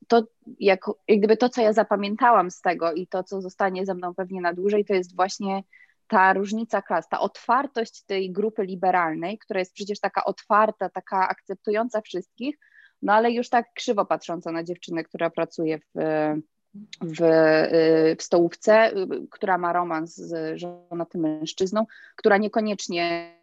to, 0.08 0.22
jak, 0.60 0.86
jak 1.08 1.18
gdyby 1.18 1.36
to, 1.36 1.48
co 1.48 1.62
ja 1.62 1.72
zapamiętałam 1.72 2.50
z 2.50 2.60
tego 2.60 2.92
i 2.92 3.06
to, 3.06 3.22
co 3.22 3.40
zostanie 3.40 3.86
ze 3.86 3.94
mną 3.94 4.14
pewnie 4.14 4.40
na 4.40 4.52
dłużej, 4.52 4.84
to 4.84 4.94
jest 4.94 5.16
właśnie 5.16 5.62
ta 6.08 6.32
różnica 6.32 6.82
klas, 6.82 7.08
ta 7.08 7.20
otwartość 7.20 8.02
tej 8.02 8.32
grupy 8.32 8.64
liberalnej, 8.64 9.38
która 9.38 9.60
jest 9.60 9.72
przecież 9.72 10.00
taka 10.00 10.24
otwarta, 10.24 10.88
taka 10.88 11.28
akceptująca 11.28 12.00
wszystkich, 12.00 12.58
no 13.02 13.12
ale 13.12 13.32
już 13.32 13.48
tak 13.48 13.72
krzywo 13.74 14.04
patrząca 14.04 14.52
na 14.52 14.64
dziewczynę, 14.64 15.04
która 15.04 15.30
pracuje 15.30 15.78
w 15.78 16.00
w, 17.00 17.22
y, 17.22 18.16
w 18.16 18.22
stołówce, 18.22 18.92
y, 18.96 19.06
która 19.30 19.58
ma 19.58 19.72
romans 19.72 20.16
z 20.16 20.60
żonatym 20.60 21.20
mężczyzną, 21.20 21.86
która 22.16 22.36
niekoniecznie 22.36 23.34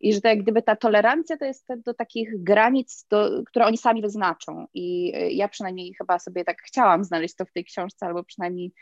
i 0.00 0.12
że 0.14 0.20
to 0.20 0.28
jak 0.28 0.42
gdyby 0.42 0.62
ta 0.62 0.76
tolerancja 0.76 1.36
to 1.36 1.44
jest 1.44 1.66
do 1.84 1.94
takich 1.94 2.42
granic, 2.42 3.06
do, 3.10 3.42
które 3.46 3.66
oni 3.66 3.78
sami 3.78 4.02
wyznaczą. 4.02 4.66
I 4.74 5.12
y, 5.16 5.30
ja 5.30 5.48
przynajmniej 5.48 5.94
chyba 5.94 6.18
sobie 6.18 6.44
tak 6.44 6.62
chciałam 6.62 7.04
znaleźć 7.04 7.34
to 7.34 7.44
w 7.44 7.52
tej 7.52 7.64
książce, 7.64 8.06
albo 8.06 8.24
przynajmniej 8.24 8.72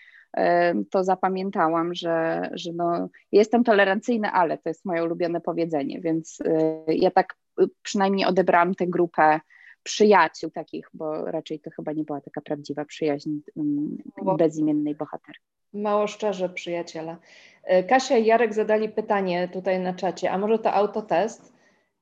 to 0.91 1.05
zapamiętałam, 1.05 1.95
że, 1.95 2.51
że 2.53 2.73
no, 2.73 3.09
jestem 3.33 3.65
tolerancyjna, 3.65 4.33
ale 4.33 4.59
to 4.59 4.69
jest 4.69 4.85
moje 4.85 5.05
ulubione 5.05 5.41
powiedzenie, 5.41 6.01
więc 6.01 6.39
ja 6.89 7.11
tak 7.11 7.37
przynajmniej 7.83 8.27
odebrałam 8.27 8.75
tę 8.75 8.87
grupę 8.87 9.41
przyjaciół 9.85 10.51
takich, 10.51 10.91
bo 10.95 11.25
raczej 11.25 11.61
to 11.61 11.71
chyba 11.71 11.93
nie 11.93 12.05
była 12.05 12.21
taka 12.21 12.41
prawdziwa 12.41 12.85
przyjaźń 12.85 13.31
bezimiennej 14.39 14.95
bohaterki. 14.95 15.45
Mało 15.73 16.07
szczerze 16.07 16.49
przyjaciele. 16.49 17.17
E, 17.65 17.83
Kasia 17.83 18.17
i 18.17 18.27
Jarek 18.27 18.55
zadali 18.55 18.89
pytanie 18.89 19.49
tutaj 19.49 19.81
na 19.81 19.95
czacie, 19.95 20.31
a 20.31 20.39
może 20.39 20.59
to 20.59 20.73
autotest? 20.73 21.53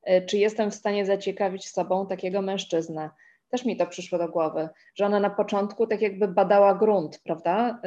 E, 0.03 0.21
czy 0.21 0.37
jestem 0.37 0.71
w 0.71 0.75
stanie 0.75 1.05
zaciekawić 1.05 1.67
sobą 1.67 2.07
takiego 2.07 2.41
mężczyznę? 2.41 3.09
Też 3.53 3.65
mi 3.65 3.77
to 3.77 3.87
przyszło 3.87 4.17
do 4.17 4.29
głowy, 4.29 4.69
że 4.95 5.05
ona 5.05 5.19
na 5.19 5.29
początku 5.29 5.87
tak 5.87 6.01
jakby 6.01 6.27
badała 6.27 6.75
grunt, 6.75 7.21
prawda? 7.23 7.81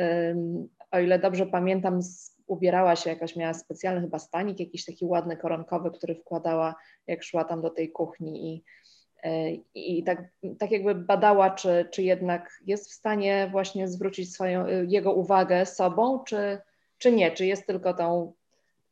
O 0.91 0.99
ile 0.99 1.19
dobrze 1.19 1.47
pamiętam, 1.47 2.01
ubierała 2.47 2.97
się 2.97 3.11
jakaś, 3.11 3.37
miała 3.37 3.55
specjalny 3.55 4.01
chyba 4.01 4.19
stanik, 4.19 4.61
jakiś 4.61 4.85
taki 4.85 5.05
ładny 5.05 5.37
koronkowy, 5.37 5.91
który 5.91 6.15
wkładała, 6.15 6.75
jak 7.07 7.23
szła 7.23 7.45
tam 7.45 7.63
do 7.63 7.71
tej 7.71 7.93
kuchni 7.93 8.55
i 8.55 8.65
E, 9.27 9.53
i 9.75 10.05
tak, 10.05 10.23
tak 10.59 10.71
jakby 10.71 10.95
badała, 10.95 11.51
czy, 11.51 11.89
czy 11.93 12.03
jednak 12.03 12.61
jest 12.67 12.91
w 12.91 12.95
stanie 12.95 13.49
właśnie 13.53 13.89
zwrócić 13.89 14.35
swoją, 14.35 14.67
jego 14.87 15.13
uwagę 15.13 15.67
sobą, 15.67 16.25
czy, 16.25 16.59
czy 16.99 17.13
nie, 17.13 17.31
czy 17.31 17.47
jest 17.47 17.67
tylko 17.67 17.95
tą 17.95 18.33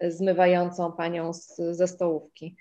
zmywającą 0.00 0.92
panią 0.92 1.32
z, 1.32 1.56
ze 1.56 1.86
stołówki. 1.86 2.56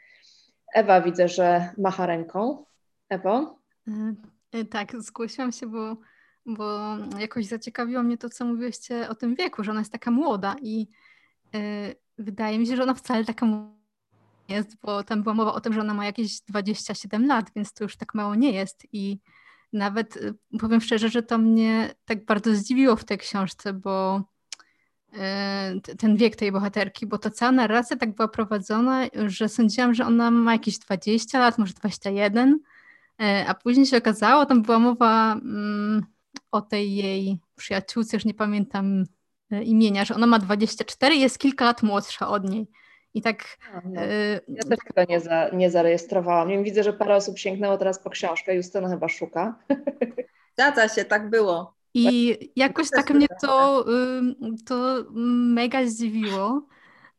Ewa 0.74 1.02
widzę, 1.02 1.28
że 1.28 1.70
macha 1.78 2.06
ręką. 2.06 2.66
Ewo? 3.10 3.63
E, 3.88 4.16
e, 4.52 4.66
tak, 4.66 5.02
zgłosiłam 5.02 5.52
się, 5.52 5.68
bo, 5.68 5.98
bo 6.46 6.98
jakoś 7.20 7.46
zaciekawiło 7.46 8.04
mnie 8.04 8.18
to, 8.18 8.30
co 8.30 8.46
mówiłyście 8.46 9.10
o 9.10 9.16
tym 9.16 9.36
wieku, 9.36 9.64
że 9.64 9.72
ona 9.72 9.82
jest 9.82 9.92
taka 9.92 10.12
młoda 10.12 10.56
i 10.62 10.88
wydaje 12.18 12.60
mi 12.60 12.68
się, 12.68 12.76
że 12.76 12.84
ona 12.84 12.94
wcale 12.94 13.26
taka 13.26 13.46
młoda 13.46 13.74
jest, 14.50 14.76
bo 14.82 15.04
tam 15.04 15.24
była 15.24 15.36
mowa 15.36 15.54
o 15.54 15.62
tym, 15.62 15.74
że 15.74 15.82
ona 15.82 15.94
ma 15.94 16.06
jakieś 16.06 16.42
27 16.42 17.28
lat, 17.28 17.52
więc 17.56 17.74
to 17.74 17.84
już 17.84 17.98
tak 17.98 18.14
mało 18.14 18.36
nie 18.36 18.52
jest. 18.52 18.88
I 18.94 19.20
nawet 19.74 20.20
powiem 20.60 20.82
szczerze, 20.82 21.10
że 21.10 21.24
to 21.24 21.38
mnie 21.38 21.96
tak 22.06 22.26
bardzo 22.26 22.56
zdziwiło 22.56 22.96
w 22.96 23.04
tej 23.04 23.18
książce, 23.18 23.74
bo 23.74 24.24
ten 25.98 26.18
wiek 26.18 26.36
tej 26.36 26.52
bohaterki, 26.52 27.06
bo 27.06 27.18
ta 27.18 27.30
cała 27.30 27.52
narracja 27.52 27.98
tak 27.98 28.16
była 28.16 28.28
prowadzona, 28.28 29.06
że 29.26 29.50
sądziłam, 29.50 29.94
że 29.94 30.06
ona 30.06 30.32
ma 30.32 30.54
jakieś 30.54 30.80
20 30.80 31.40
lat, 31.40 31.58
może 31.58 31.74
21, 31.74 32.54
y, 32.54 32.60
a 33.48 33.54
później 33.54 33.86
się 33.86 33.98
okazało, 33.98 34.46
tam 34.46 34.62
była 34.62 34.80
mowa 34.80 35.34
mm, 35.34 36.06
o 36.52 36.62
tej 36.62 36.96
jej 36.96 37.38
przyjaciółce, 37.56 38.18
już 38.18 38.26
nie 38.26 38.34
pamiętam 38.34 39.04
imienia, 39.62 40.06
że 40.06 40.16
ona 40.16 40.28
ma 40.28 40.40
24 40.40 41.16
i 41.16 41.20
jest 41.20 41.40
kilka 41.40 41.66
lat 41.66 41.84
młodsza 41.84 42.28
od 42.28 42.50
niej. 42.50 42.68
I 43.14 43.22
tak. 43.22 43.58
No. 43.86 44.04
Y, 44.04 44.42
ja 44.48 44.64
też 44.64 44.80
tego 44.88 45.12
nie, 45.12 45.20
za, 45.20 45.50
nie 45.50 45.72
zarejestrowałam. 45.72 46.50
Wiem, 46.50 46.64
widzę, 46.64 46.84
że 46.84 46.94
parę 46.94 47.16
osób 47.16 47.38
sięgnęło 47.38 47.78
teraz 47.78 48.00
po 48.00 48.10
książkę. 48.10 48.56
Justyna 48.56 48.90
chyba 48.90 49.10
szuka. 49.10 49.56
Zgadza 50.54 50.88
się, 50.90 51.06
tak 51.06 51.30
było. 51.30 51.76
I 51.94 52.38
jakoś 52.56 52.90
tak 52.90 53.10
mnie 53.10 53.28
to, 53.42 53.86
to 54.66 55.06
mega 55.54 55.86
zdziwiło, 55.86 56.68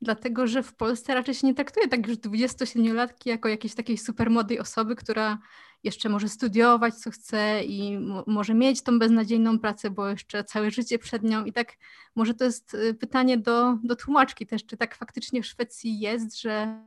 dlatego 0.03 0.47
że 0.47 0.63
w 0.63 0.75
Polsce 0.75 1.15
raczej 1.15 1.35
się 1.35 1.47
nie 1.47 1.55
traktuje 1.55 1.89
tak 1.89 2.09
już 2.09 2.17
27-latki 2.17 3.29
jako 3.29 3.49
jakiejś 3.49 3.75
takiej 3.75 3.99
super 3.99 4.31
młodej 4.31 4.61
osoby, 4.61 4.97
która 4.97 5.39
jeszcze 5.85 6.09
może 6.09 6.29
studiować, 6.29 6.95
co 6.95 7.11
chce 7.11 7.65
i 7.65 7.99
może 8.27 8.55
mieć 8.55 8.83
tą 8.83 8.99
beznadziejną 8.99 9.59
pracę, 9.59 9.91
bo 9.91 10.09
jeszcze 10.09 10.45
całe 10.45 10.71
życie 10.71 10.99
przed 10.99 11.23
nią. 11.23 11.45
I 11.45 11.53
tak 11.53 11.73
może 12.15 12.35
to 12.35 12.45
jest 12.45 12.75
y, 12.75 12.95
pytanie 12.95 13.39
do, 13.39 13.79
do 13.83 13.97
tłumaczki 13.97 14.47
też, 14.47 14.67
czy 14.67 14.77
tak 14.77 14.95
faktycznie 14.95 15.43
w 15.43 15.47
Szwecji 15.47 16.01
jest, 16.01 16.41
że, 16.41 16.85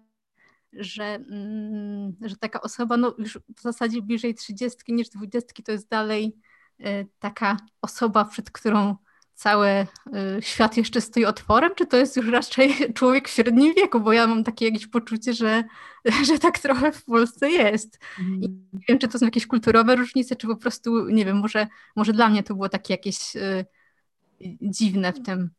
że, 0.74 1.06
mm, 1.06 2.16
że 2.22 2.36
taka 2.36 2.62
osoba 2.62 2.98
no, 2.98 3.16
już 3.18 3.40
w 3.58 3.62
zasadzie 3.62 4.02
bliżej 4.02 4.36
30 4.36 4.94
niż 4.94 5.10
20 5.10 5.64
to 5.66 5.72
jest 5.72 5.90
dalej 5.90 6.38
y, 6.80 7.08
taka 7.20 7.58
osoba, 7.82 8.26
przed 8.26 8.52
którą 8.52 8.96
cały 9.38 9.68
y, 9.70 10.42
świat 10.42 10.78
jeszcze 10.78 11.02
stoi 11.02 11.26
otworem, 11.26 11.72
czy 11.76 11.88
to 11.88 11.98
jest 11.98 12.18
już 12.18 12.28
raczej 12.28 12.76
człowiek 12.94 13.30
w 13.30 13.32
średnim 13.32 13.74
wieku, 13.74 14.00
bo 14.00 14.14
ja 14.14 14.28
mam 14.28 14.44
takie 14.44 14.66
jakieś 14.66 14.88
poczucie, 14.88 15.34
że, 15.34 15.64
że 16.28 16.40
tak 16.40 16.60
trochę 16.60 16.92
w 16.92 17.06
Polsce 17.06 17.50
jest. 17.50 18.00
I 18.20 18.50
nie 18.50 18.86
wiem, 18.90 19.00
czy 19.00 19.08
to 19.08 19.20
są 19.20 19.26
jakieś 19.26 19.48
kulturowe 19.48 19.96
różnice, 19.96 20.36
czy 20.36 20.48
po 20.48 20.56
prostu, 20.56 21.10
nie 21.10 21.26
wiem, 21.26 21.38
może, 21.38 21.68
może 21.96 22.14
dla 22.14 22.30
mnie 22.30 22.44
to 22.44 22.54
było 22.54 22.70
takie 22.70 22.94
jakieś 22.94 23.36
y, 23.36 23.66
dziwne 24.62 25.14
w 25.14 25.24
tym. 25.24 25.50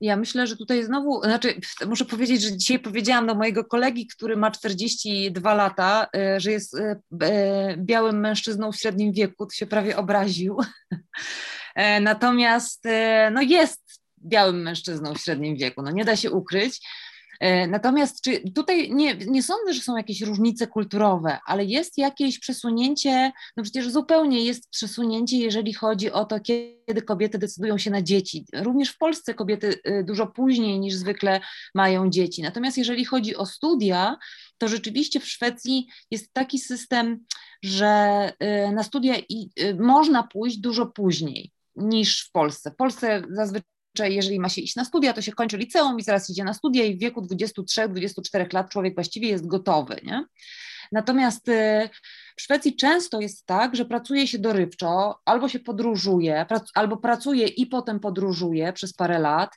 Ja 0.00 0.16
myślę, 0.16 0.46
że 0.46 0.56
tutaj 0.56 0.84
znowu, 0.84 1.22
znaczy 1.22 1.54
muszę 1.86 2.04
powiedzieć, 2.04 2.42
że 2.42 2.56
dzisiaj 2.56 2.78
powiedziałam 2.78 3.26
do 3.26 3.34
mojego 3.34 3.64
kolegi, 3.64 4.06
który 4.06 4.36
ma 4.36 4.50
42 4.50 5.54
lata, 5.54 6.06
y, 6.36 6.40
że 6.40 6.50
jest 6.52 6.76
białym 7.76 8.20
mężczyzną 8.20 8.72
w 8.72 8.76
średnim 8.76 9.12
wieku, 9.12 9.46
to 9.46 9.52
się 9.52 9.66
prawie 9.66 9.96
obraził. 9.96 10.58
E, 11.74 12.00
natomiast 12.00 12.86
e, 12.86 13.30
no 13.34 13.42
jest 13.42 14.00
białym 14.18 14.62
mężczyzną 14.62 15.14
w 15.14 15.20
średnim 15.20 15.56
wieku, 15.56 15.82
no 15.82 15.90
nie 15.90 16.04
da 16.04 16.16
się 16.16 16.30
ukryć. 16.30 16.80
E, 17.40 17.66
natomiast 17.66 18.20
czy 18.20 18.50
tutaj 18.54 18.94
nie, 18.94 19.14
nie 19.14 19.42
sądzę, 19.42 19.74
że 19.74 19.80
są 19.80 19.96
jakieś 19.96 20.20
różnice 20.20 20.66
kulturowe, 20.66 21.38
ale 21.46 21.64
jest 21.64 21.98
jakieś 21.98 22.38
przesunięcie, 22.38 23.32
no 23.56 23.62
przecież 23.62 23.90
zupełnie 23.90 24.44
jest 24.44 24.70
przesunięcie, 24.70 25.38
jeżeli 25.38 25.74
chodzi 25.74 26.10
o 26.10 26.24
to, 26.24 26.40
kiedy 26.40 27.02
kobiety 27.02 27.38
decydują 27.38 27.78
się 27.78 27.90
na 27.90 28.02
dzieci. 28.02 28.46
Również 28.54 28.90
w 28.90 28.98
Polsce 28.98 29.34
kobiety 29.34 29.80
dużo 30.04 30.26
później 30.26 30.80
niż 30.80 30.94
zwykle 30.94 31.40
mają 31.74 32.10
dzieci. 32.10 32.42
Natomiast 32.42 32.78
jeżeli 32.78 33.04
chodzi 33.04 33.36
o 33.36 33.46
studia, 33.46 34.16
to 34.58 34.68
rzeczywiście 34.68 35.20
w 35.20 35.28
Szwecji 35.28 35.86
jest 36.10 36.32
taki 36.32 36.58
system, 36.58 37.24
że 37.62 38.32
na 38.72 38.82
studia 38.82 39.14
można 39.78 40.22
pójść 40.22 40.58
dużo 40.58 40.86
później 40.86 41.52
niż 41.76 42.26
w 42.28 42.32
Polsce. 42.32 42.70
W 42.70 42.76
Polsce 42.76 43.22
zazwyczaj 43.30 44.14
jeżeli 44.14 44.40
ma 44.40 44.48
się 44.48 44.60
iść 44.60 44.76
na 44.76 44.84
studia, 44.84 45.12
to 45.12 45.22
się 45.22 45.32
kończy 45.32 45.56
liceum 45.56 45.98
i 45.98 46.02
zaraz 46.02 46.30
idzie 46.30 46.44
na 46.44 46.54
studia 46.54 46.84
i 46.84 46.96
w 46.96 47.00
wieku 47.00 47.20
23-24 47.20 48.54
lat 48.54 48.70
człowiek 48.70 48.94
właściwie 48.94 49.28
jest 49.28 49.46
gotowy. 49.46 49.96
Nie? 50.04 50.24
Natomiast 50.92 51.48
y, 51.48 51.90
w 52.36 52.42
Szwecji 52.42 52.76
często 52.76 53.20
jest 53.20 53.46
tak, 53.46 53.76
że 53.76 53.84
pracuje 53.84 54.26
się 54.26 54.38
dorywczo, 54.38 55.20
albo 55.24 55.48
się 55.48 55.58
podróżuje, 55.58 56.46
albo 56.74 56.96
pracuje 56.96 57.46
i 57.46 57.66
potem 57.66 58.00
podróżuje 58.00 58.72
przez 58.72 58.92
parę 58.92 59.18
lat. 59.18 59.50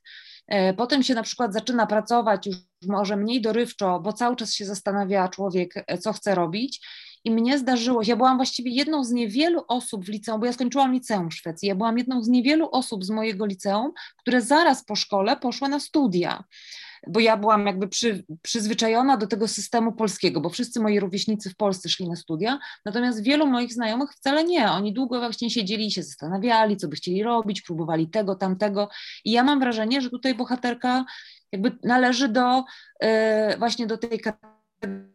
E, 0.48 0.74
potem 0.74 1.04
się 1.04 1.14
na 1.14 1.24
przykład 1.24 1.54
zaczyna 1.54 1.88
pracować 1.88 2.48
już 2.48 2.56
może 2.88 3.18
mniej 3.18 3.42
dorywczo, 3.42 4.00
bo 4.00 4.14
cały 4.14 4.36
czas 4.36 4.54
się 4.54 4.66
zastanawia 4.66 5.28
człowiek, 5.28 5.74
e, 5.88 5.98
co 5.98 6.14
chce 6.14 6.36
robić, 6.36 6.88
i 7.26 7.32
mnie 7.32 7.60
zdarzyło 7.60 8.02
ja 8.04 8.16
byłam 8.16 8.38
właściwie 8.38 8.72
jedną 8.72 9.04
z 9.04 9.12
niewielu 9.12 9.64
osób 9.68 10.06
w 10.06 10.10
liceum, 10.10 10.40
bo 10.40 10.46
ja 10.46 10.54
skończyłam 10.54 10.94
liceum 10.94 11.30
w 11.30 11.34
Szwecji, 11.34 11.68
ja 11.68 11.76
byłam 11.76 11.98
jedną 11.98 12.24
z 12.24 12.28
niewielu 12.28 12.70
osób 12.72 13.06
z 13.06 13.10
mojego 13.10 13.46
liceum, 13.46 13.92
które 14.18 14.42
zaraz 14.42 14.86
po 14.86 14.96
szkole 14.96 15.38
poszły 15.38 15.70
na 15.70 15.80
studia 15.80 16.44
bo 17.08 17.20
ja 17.20 17.38
byłam 17.38 17.66
jakby 17.66 17.88
przy, 17.88 18.26
przyzwyczajona 18.42 19.18
do 19.18 19.28
tego 19.28 19.48
systemu 19.48 19.92
polskiego, 19.92 20.42
bo 20.42 20.50
wszyscy 20.50 20.80
moi 20.80 21.00
rówieśnicy 21.00 21.50
w 21.50 21.56
Polsce 21.56 21.90
szli 21.90 22.10
na 22.10 22.16
studia, 22.16 22.60
natomiast 22.86 23.24
wielu 23.24 23.48
moich 23.48 23.74
znajomych 23.74 24.12
wcale 24.12 24.44
nie. 24.44 24.72
Oni 24.72 24.94
długo 24.94 25.20
właśnie 25.20 25.50
siedzieli 25.50 25.88
i 25.88 25.92
się 25.92 26.04
zastanawiali, 26.04 26.78
co 26.78 26.88
by 26.88 26.96
chcieli 26.96 27.24
robić, 27.24 27.62
próbowali 27.62 28.10
tego, 28.10 28.36
tamtego. 28.36 28.90
I 29.26 29.32
ja 29.32 29.44
mam 29.44 29.60
wrażenie, 29.60 30.02
że 30.02 30.10
tutaj 30.10 30.36
bohaterka 30.36 31.06
jakby 31.52 31.78
należy 31.84 32.30
do 32.30 32.64
yy, 33.02 33.10
właśnie 33.58 33.88
do 33.88 33.98
tej 33.98 34.20
kategorii 34.20 35.15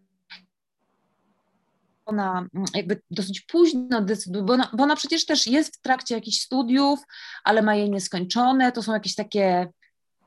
ona 2.10 2.46
mm, 2.54 2.66
jakby 2.74 3.00
dosyć 3.10 3.40
późno 3.40 4.00
decyduje, 4.00 4.44
bo 4.44 4.52
ona, 4.52 4.70
bo 4.72 4.82
ona 4.82 4.96
przecież 4.96 5.26
też 5.26 5.46
jest 5.46 5.76
w 5.76 5.80
trakcie 5.80 6.14
jakichś 6.14 6.40
studiów, 6.40 7.00
ale 7.44 7.62
ma 7.62 7.74
je 7.74 7.88
nieskończone, 7.88 8.72
to 8.72 8.82
są 8.82 8.92
jakieś 8.92 9.14
takie 9.14 9.68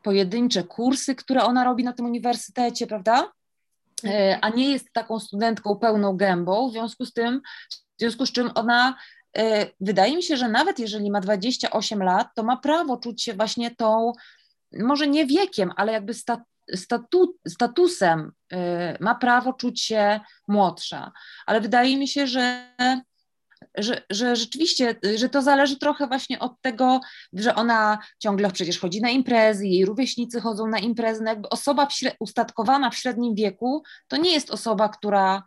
pojedyncze 0.03 0.63
kursy, 0.63 1.15
które 1.15 1.43
ona 1.43 1.63
robi 1.63 1.83
na 1.83 1.93
tym 1.93 2.05
uniwersytecie, 2.05 2.87
prawda? 2.87 3.31
E, 4.05 4.39
a 4.41 4.49
nie 4.49 4.71
jest 4.71 4.93
taką 4.93 5.19
studentką 5.19 5.75
pełną 5.75 6.17
gębą, 6.17 6.69
w 6.69 6.71
związku 6.71 7.05
z 7.05 7.13
tym, 7.13 7.41
w 7.97 7.99
związku 7.99 8.25
z 8.25 8.31
czym 8.31 8.51
ona 8.55 8.97
e, 9.37 9.67
wydaje 9.81 10.15
mi 10.15 10.23
się, 10.23 10.37
że 10.37 10.49
nawet 10.49 10.79
jeżeli 10.79 11.11
ma 11.11 11.21
28 11.21 12.03
lat, 12.03 12.27
to 12.35 12.43
ma 12.43 12.57
prawo 12.57 12.97
czuć 12.97 13.23
się 13.23 13.33
właśnie 13.33 13.75
tą, 13.75 14.13
może 14.79 15.07
nie 15.07 15.25
wiekiem, 15.25 15.71
ale 15.75 15.93
jakby 15.93 16.13
stat, 16.13 16.39
statu, 16.75 17.37
statusem 17.47 18.31
y, 18.53 18.57
ma 18.99 19.15
prawo 19.15 19.53
czuć 19.53 19.81
się 19.81 20.19
młodsza, 20.47 21.11
ale 21.45 21.61
wydaje 21.61 21.97
mi 21.97 22.07
się, 22.07 22.27
że 22.27 22.73
że, 23.77 24.01
że 24.09 24.35
rzeczywiście, 24.35 24.95
że 25.15 25.29
to 25.29 25.41
zależy 25.41 25.79
trochę 25.79 26.07
właśnie 26.07 26.39
od 26.39 26.61
tego, 26.61 26.99
że 27.33 27.55
ona 27.55 27.97
ciągle 28.19 28.51
przecież 28.51 28.79
chodzi 28.79 29.01
na 29.01 29.09
imprezy, 29.09 29.67
jej 29.67 29.85
rówieśnicy 29.85 30.41
chodzą 30.41 30.67
na 30.67 30.79
imprezy, 30.79 31.23
no 31.23 31.29
jakby 31.29 31.49
osoba 31.49 31.85
w 31.85 31.93
ustatkowana 32.19 32.89
w 32.89 32.95
średnim 32.95 33.35
wieku 33.35 33.83
to 34.07 34.17
nie 34.17 34.33
jest 34.33 34.51
osoba, 34.51 34.89
która, 34.89 35.43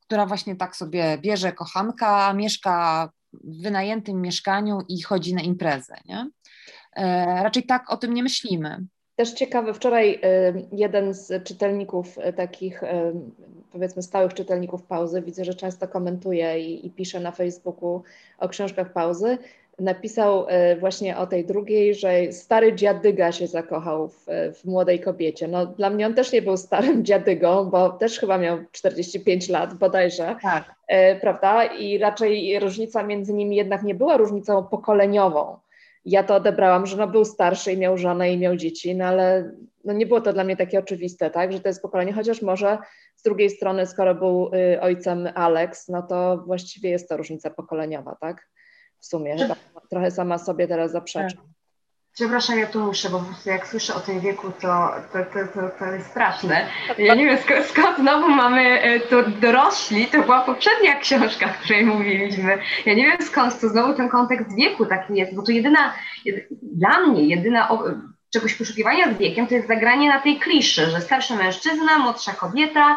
która 0.00 0.26
właśnie 0.26 0.56
tak 0.56 0.76
sobie 0.76 1.18
bierze 1.18 1.52
kochanka, 1.52 2.32
mieszka 2.32 3.08
w 3.32 3.62
wynajętym 3.62 4.20
mieszkaniu 4.20 4.78
i 4.88 5.02
chodzi 5.02 5.34
na 5.34 5.42
imprezę, 5.42 5.96
nie? 6.04 6.30
E, 6.96 7.24
raczej 7.42 7.66
tak 7.66 7.90
o 7.90 7.96
tym 7.96 8.14
nie 8.14 8.22
myślimy. 8.22 8.86
Też 9.18 9.32
ciekawe, 9.32 9.74
wczoraj 9.74 10.10
y, 10.10 10.18
jeden 10.72 11.14
z 11.14 11.44
czytelników 11.44 12.18
y, 12.18 12.32
takich, 12.32 12.82
y, 12.82 12.86
powiedzmy 13.72 14.02
stałych 14.02 14.34
czytelników 14.34 14.82
pauzy, 14.82 15.22
widzę, 15.22 15.44
że 15.44 15.54
często 15.54 15.88
komentuje 15.88 16.60
i, 16.60 16.86
i 16.86 16.90
pisze 16.90 17.20
na 17.20 17.30
Facebooku 17.30 18.02
o 18.38 18.48
książkach 18.48 18.92
pauzy, 18.92 19.38
napisał 19.78 20.46
właśnie 20.80 21.16
o 21.16 21.26
tej 21.26 21.44
drugiej, 21.44 21.94
że 21.94 22.32
stary 22.32 22.74
dziadyga 22.74 23.32
się 23.32 23.46
zakochał 23.46 24.08
w, 24.08 24.26
w, 24.54 24.64
młodej 24.64 25.00
kobiecie. 25.00 25.48
No 25.48 25.66
dla 25.66 25.90
mnie 25.90 26.06
on 26.06 26.14
też 26.14 26.32
nie 26.32 26.42
był 26.42 26.56
starym 26.56 27.04
dziadygą, 27.04 27.64
bo 27.64 27.90
też 27.90 28.18
chyba 28.18 28.38
miał 28.38 28.58
45 28.72 29.48
lat 29.48 29.74
bodajże, 29.74 30.36
tak. 30.42 30.74
prawda? 31.20 31.64
I 31.64 31.98
raczej 31.98 32.58
różnica 32.58 33.02
między 33.02 33.34
nimi 33.34 33.56
jednak 33.56 33.82
nie 33.82 33.94
była 33.94 34.16
różnicą 34.16 34.64
pokoleniową 34.64 35.56
ja 36.04 36.22
to 36.22 36.34
odebrałam, 36.34 36.86
że 36.86 36.96
no 36.96 37.08
był 37.08 37.24
starszy 37.24 37.72
i 37.72 37.78
miał 37.78 37.98
żonę 37.98 38.32
i 38.32 38.38
miał 38.38 38.56
dzieci, 38.56 38.96
no 38.96 39.04
ale 39.04 39.52
no 39.84 39.92
nie 39.92 40.06
było 40.06 40.20
to 40.20 40.32
dla 40.32 40.44
mnie 40.44 40.56
takie 40.56 40.78
oczywiste, 40.78 41.30
tak, 41.30 41.52
że 41.52 41.60
to 41.60 41.68
jest 41.68 41.82
pokolenie, 41.82 42.12
chociaż 42.12 42.42
może 42.42 42.78
z 43.16 43.22
drugiej 43.22 43.50
strony, 43.50 43.86
skoro 43.86 44.14
był 44.14 44.50
y, 44.54 44.80
ojcem 44.80 45.28
Alex, 45.34 45.88
no 45.88 46.02
to 46.02 46.42
właściwie 46.46 46.90
jest 46.90 47.08
to 47.08 47.16
różnica 47.16 47.50
pokoleniowa, 47.50 48.16
tak, 48.20 48.48
w 48.98 49.06
sumie, 49.06 49.36
chyba 49.36 49.56
trochę 49.90 50.10
sama 50.10 50.38
sobie 50.38 50.68
teraz 50.68 50.92
zaprzeczam. 50.92 51.57
Tak. 52.18 52.26
Przepraszam, 52.26 52.58
ja 52.58 52.66
tu 52.66 52.80
muszę, 52.80 53.10
bo 53.10 53.18
po 53.18 53.24
prostu 53.24 53.48
jak 53.48 53.66
słyszę 53.66 53.94
o 53.94 54.00
tym 54.00 54.20
wieku, 54.20 54.52
to, 54.60 54.90
to, 55.12 55.18
to, 55.18 55.60
to, 55.60 55.68
to 55.78 55.84
jest 55.84 56.10
straszne. 56.10 56.66
Ja 56.98 57.14
nie 57.14 57.26
wiem, 57.26 57.38
skąd, 57.38 57.66
skąd 57.66 57.98
znowu 57.98 58.28
mamy 58.28 58.80
e, 58.82 59.00
to 59.00 59.22
dorośli, 59.22 60.06
to 60.06 60.22
była 60.22 60.40
poprzednia 60.40 61.00
książka, 61.00 61.46
o 61.46 61.62
której 61.64 61.84
mówiliśmy. 61.84 62.58
Ja 62.86 62.94
nie 62.94 63.06
wiem 63.06 63.16
skąd 63.20 63.60
to 63.60 63.68
znowu 63.68 63.94
ten 63.94 64.08
kontekst 64.08 64.56
wieku 64.56 64.86
taki 64.86 65.14
jest, 65.14 65.34
bo 65.34 65.42
to 65.42 65.52
jedyna, 65.52 65.94
dla 66.62 66.98
mnie 67.00 67.26
jedyna 67.26 67.68
czegoś 68.32 68.54
poszukiwania 68.54 69.14
z 69.14 69.18
wiekiem 69.18 69.46
to 69.46 69.54
jest 69.54 69.68
zagranie 69.68 70.08
na 70.08 70.20
tej 70.20 70.38
kliszy, 70.38 70.90
że 70.90 71.00
starszy 71.00 71.34
mężczyzna, 71.34 71.98
młodsza 71.98 72.32
kobieta, 72.32 72.96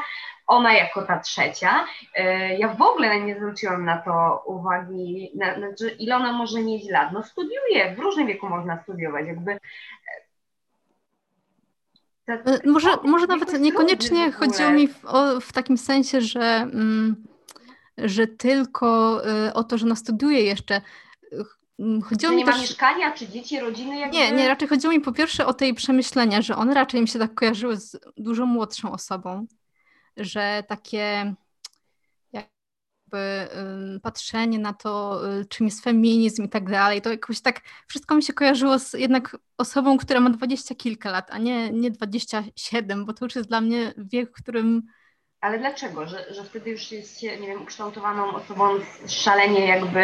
ona 0.51 0.73
jako 0.73 1.01
ta 1.01 1.19
trzecia. 1.19 1.85
E, 2.15 2.57
ja 2.57 2.67
w 2.67 2.81
ogóle 2.81 3.21
nie 3.21 3.35
zwróciłam 3.35 3.85
na 3.85 3.97
to 3.97 4.43
uwagi, 4.45 5.31
na, 5.35 5.57
znaczy 5.57 5.95
ile 5.99 6.15
ona 6.15 6.33
może 6.33 6.61
mieć 6.61 6.89
lat. 6.89 7.11
No 7.13 7.23
studiuje, 7.23 7.95
w 7.95 7.99
różnym 7.99 8.27
wieku 8.27 8.49
można 8.49 8.83
studiować, 8.83 9.27
jakby 9.27 9.57
e, 12.27 12.59
może, 12.65 12.89
może 13.03 13.27
nawet 13.27 13.59
niekoniecznie 13.59 14.31
chodziło 14.31 14.71
mi 14.71 14.87
w, 14.87 15.05
o, 15.05 15.39
w, 15.41 15.53
takim 15.53 15.77
sensie, 15.77 16.21
że, 16.21 16.41
mm, 16.41 17.15
że 17.97 18.27
tylko 18.27 19.21
y, 19.47 19.53
o 19.53 19.63
to, 19.63 19.77
że 19.77 19.85
ona 19.85 19.95
studiuje 19.95 20.41
jeszcze. 20.41 20.81
Chodziło 22.03 22.31
że 22.31 22.35
mi 22.35 22.37
nie 22.37 22.45
też... 22.45 22.55
ma 22.55 22.61
mieszkania, 22.61 23.11
czy 23.11 23.27
dzieci, 23.27 23.59
rodziny? 23.59 23.99
Jakby... 23.99 24.17
Nie, 24.17 24.31
nie, 24.31 24.47
raczej 24.47 24.67
chodziło 24.67 24.93
mi 24.93 25.01
po 25.01 25.11
pierwsze 25.11 25.45
o 25.45 25.53
tej 25.53 25.73
przemyślenia, 25.73 26.41
że 26.41 26.55
one 26.55 26.73
raczej 26.73 27.01
mi 27.01 27.07
się 27.07 27.19
tak 27.19 27.33
kojarzyły 27.33 27.77
z 27.77 27.97
dużo 28.17 28.45
młodszą 28.45 28.91
osobą 28.91 29.47
że 30.17 30.63
takie 30.67 31.33
jakby 32.31 33.47
patrzenie 34.03 34.59
na 34.59 34.73
to, 34.73 35.21
y, 35.39 35.45
czym 35.45 35.65
jest 35.65 35.83
feminizm 35.83 36.43
i 36.43 36.49
tak 36.49 36.69
dalej, 36.69 37.01
to 37.01 37.09
jakoś 37.09 37.41
tak 37.41 37.61
wszystko 37.87 38.15
mi 38.15 38.23
się 38.23 38.33
kojarzyło 38.33 38.79
z 38.79 38.93
jednak 38.93 39.37
osobą, 39.57 39.97
która 39.97 40.19
ma 40.19 40.29
dwadzieścia 40.29 40.75
kilka 40.75 41.11
lat, 41.11 41.31
a 41.31 41.37
nie, 41.37 41.71
nie 41.71 41.91
27, 41.91 43.05
bo 43.05 43.13
to 43.13 43.25
już 43.25 43.35
jest 43.35 43.49
dla 43.49 43.61
mnie 43.61 43.93
wiek, 43.97 44.29
w 44.29 44.41
którym 44.41 44.83
ale 45.41 45.59
dlaczego? 45.59 46.07
Że, 46.07 46.33
że 46.33 46.43
wtedy 46.43 46.69
już 46.69 46.91
jest, 46.91 47.23
nie 47.23 47.47
wiem, 47.47 47.61
ukształtowaną 47.61 48.33
osobą 48.33 48.69
szalenie 49.07 49.67
jakby 49.67 50.03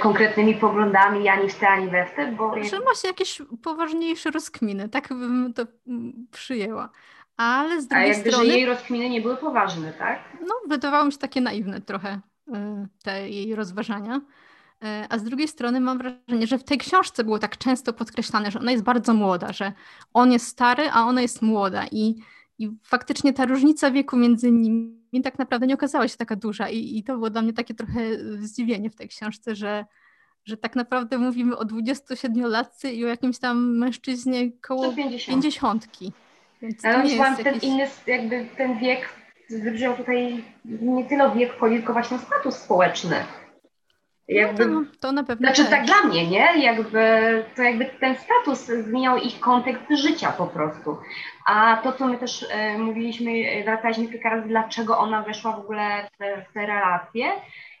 konkretnymi 0.00 0.54
poglądami, 0.54 1.28
ani 1.28 1.48
w 1.48 1.54
te, 1.54 1.68
ani 1.68 1.88
we 1.88 2.06
w 2.06 2.14
te, 2.14 2.32
bo... 2.32 2.64
Że 2.64 2.80
ma 2.80 2.94
się 2.94 3.08
jakieś 3.08 3.42
poważniejsze 3.62 4.30
rozkminy, 4.30 4.88
tak 4.88 5.08
bym 5.08 5.52
to 5.54 5.62
mm, 5.86 6.26
przyjęła 6.30 6.90
ale 7.36 7.82
z 7.82 7.86
drugiej 7.86 8.10
A 8.10 8.14
jakby, 8.14 8.30
strony... 8.30 8.50
że 8.50 8.56
jej 8.56 8.66
rozkminy 8.66 9.10
nie 9.10 9.20
były 9.20 9.36
poważne, 9.36 9.92
tak? 9.92 10.18
No, 10.40 10.54
wydawało 10.68 11.04
mi 11.04 11.12
się 11.12 11.18
takie 11.18 11.40
naiwne 11.40 11.80
trochę 11.80 12.20
y, 12.48 12.52
te 13.02 13.30
jej 13.30 13.54
rozważania. 13.54 14.20
E, 14.84 15.06
a 15.10 15.18
z 15.18 15.24
drugiej 15.24 15.48
strony 15.48 15.80
mam 15.80 15.98
wrażenie, 15.98 16.46
że 16.46 16.58
w 16.58 16.64
tej 16.64 16.78
książce 16.78 17.24
było 17.24 17.38
tak 17.38 17.58
często 17.58 17.92
podkreślane, 17.92 18.50
że 18.50 18.58
ona 18.58 18.72
jest 18.72 18.84
bardzo 18.84 19.14
młoda, 19.14 19.52
że 19.52 19.72
on 20.14 20.32
jest 20.32 20.46
stary, 20.46 20.90
a 20.92 21.04
ona 21.04 21.22
jest 21.22 21.42
młoda. 21.42 21.86
I, 21.92 22.14
i 22.58 22.70
faktycznie 22.82 23.32
ta 23.32 23.46
różnica 23.46 23.90
wieku 23.90 24.16
między 24.16 24.52
nimi 24.52 25.22
tak 25.24 25.38
naprawdę 25.38 25.66
nie 25.66 25.74
okazała 25.74 26.08
się 26.08 26.16
taka 26.16 26.36
duża. 26.36 26.68
I, 26.68 26.98
i 26.98 27.04
to 27.04 27.12
było 27.12 27.30
dla 27.30 27.42
mnie 27.42 27.52
takie 27.52 27.74
trochę 27.74 28.00
zdziwienie 28.38 28.90
w 28.90 28.96
tej 28.96 29.08
książce, 29.08 29.54
że, 29.54 29.84
że 30.44 30.56
tak 30.56 30.76
naprawdę 30.76 31.18
mówimy 31.18 31.56
o 31.56 31.64
27-latce 31.64 32.92
i 32.92 33.04
o 33.04 33.08
jakimś 33.08 33.38
tam 33.38 33.78
mężczyźnie 33.78 34.52
koło 34.52 34.92
50. 34.92 35.42
50. 35.42 35.86
Więc 36.62 36.84
Ale 36.84 37.04
nie 37.04 37.16
jest 37.16 37.44
ten 37.44 37.58
inny, 37.62 37.86
jakby 38.06 38.46
ten 38.56 38.78
wiek 38.78 39.08
wybrzmiał 39.50 39.96
tutaj 39.96 40.44
nie 40.64 41.04
tyle 41.04 41.30
wiek 41.34 41.52
wchodzi, 41.52 41.76
tylko 41.76 41.92
właśnie 41.92 42.18
status 42.18 42.56
społeczny. 42.56 43.16
Jakby, 44.28 44.66
no 44.66 44.84
to, 44.84 44.86
to 45.00 45.12
na 45.12 45.24
pewno. 45.24 45.46
Znaczy 45.46 45.70
tak 45.70 45.84
dla 45.84 46.02
mnie, 46.02 46.26
nie? 46.26 46.64
Jakby, 46.64 47.44
to 47.56 47.62
jakby 47.62 47.84
ten 47.84 48.16
status 48.16 48.66
zmieniał 48.66 49.16
ich 49.16 49.40
kontekst 49.40 49.84
życia 49.90 50.32
po 50.32 50.46
prostu. 50.46 50.98
A 51.46 51.80
to, 51.82 51.92
co 51.92 52.06
my 52.06 52.18
też 52.18 52.46
e, 52.50 52.78
mówiliśmy, 52.78 53.30
wracaliśmy 53.64 54.08
kilka 54.08 54.30
razy, 54.30 54.48
dlaczego 54.48 54.98
ona 54.98 55.22
weszła 55.22 55.52
w 55.52 55.60
ogóle 55.60 56.08
w 56.14 56.18
te, 56.18 56.46
w 56.50 56.52
te 56.52 56.66
relacje 56.66 57.26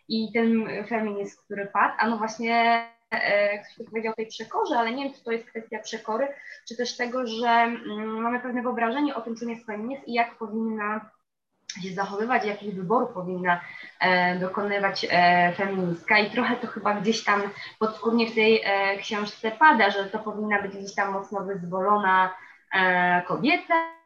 i 0.08 0.32
ten 0.34 0.68
feminizm, 0.88 1.36
który 1.44 1.66
padł, 1.66 1.94
a 1.98 2.08
no 2.08 2.16
właśnie 2.16 2.86
e, 3.10 3.58
ktoś 3.58 3.86
powiedział 3.86 4.12
o 4.12 4.16
tej 4.16 4.26
przekorze, 4.26 4.78
ale 4.78 4.92
nie 4.92 5.04
wiem, 5.04 5.14
czy 5.14 5.24
to 5.24 5.32
jest 5.32 5.46
kwestia 5.46 5.78
przekory, 5.78 6.28
czy 6.68 6.76
też 6.76 6.96
tego, 6.96 7.26
że 7.26 7.48
mm, 7.48 8.22
mamy 8.22 8.40
pewne 8.40 8.62
wyobrażenie 8.62 9.14
o 9.14 9.20
tym, 9.20 9.36
czym 9.36 9.50
jest 9.50 9.66
feminizm 9.66 10.02
i 10.06 10.12
jak 10.12 10.38
powinna 10.38 11.10
się 11.82 11.94
zachowywać, 11.94 12.44
jakich 12.44 12.74
wyborów 12.74 13.10
powinna 13.10 13.60
e, 14.00 14.38
dokonywać 14.38 15.06
e, 15.10 15.52
feministka 15.56 16.18
i 16.18 16.30
trochę 16.30 16.56
to 16.56 16.66
chyba 16.66 16.94
gdzieś 16.94 17.24
tam 17.24 17.42
podskórnie 17.78 18.30
w 18.30 18.34
tej 18.34 18.62
e, 18.64 18.96
książce 18.98 19.50
pada, 19.50 19.90
że 19.90 20.04
to 20.04 20.18
powinna 20.18 20.62
być 20.62 20.76
gdzieś 20.76 20.94
tam 20.94 21.12
mocno 21.12 21.44
wyzwolona 21.44 22.34
e, 22.74 23.22
kobieta, 23.22 23.96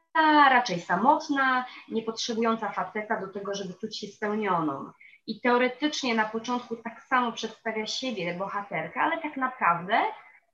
raczej 0.50 0.80
samotna, 0.80 1.64
nie 1.88 2.02
potrzebująca 2.02 2.72
faceta 2.72 3.20
do 3.20 3.28
tego, 3.28 3.54
żeby 3.54 3.74
czuć 3.74 3.98
się 3.98 4.06
spełnioną. 4.06 4.90
I 5.30 5.40
teoretycznie 5.40 6.14
na 6.14 6.24
początku 6.24 6.76
tak 6.76 7.02
samo 7.02 7.32
przedstawia 7.32 7.86
siebie 7.86 8.34
bohaterka, 8.34 9.00
ale 9.00 9.22
tak 9.22 9.36
naprawdę 9.36 9.98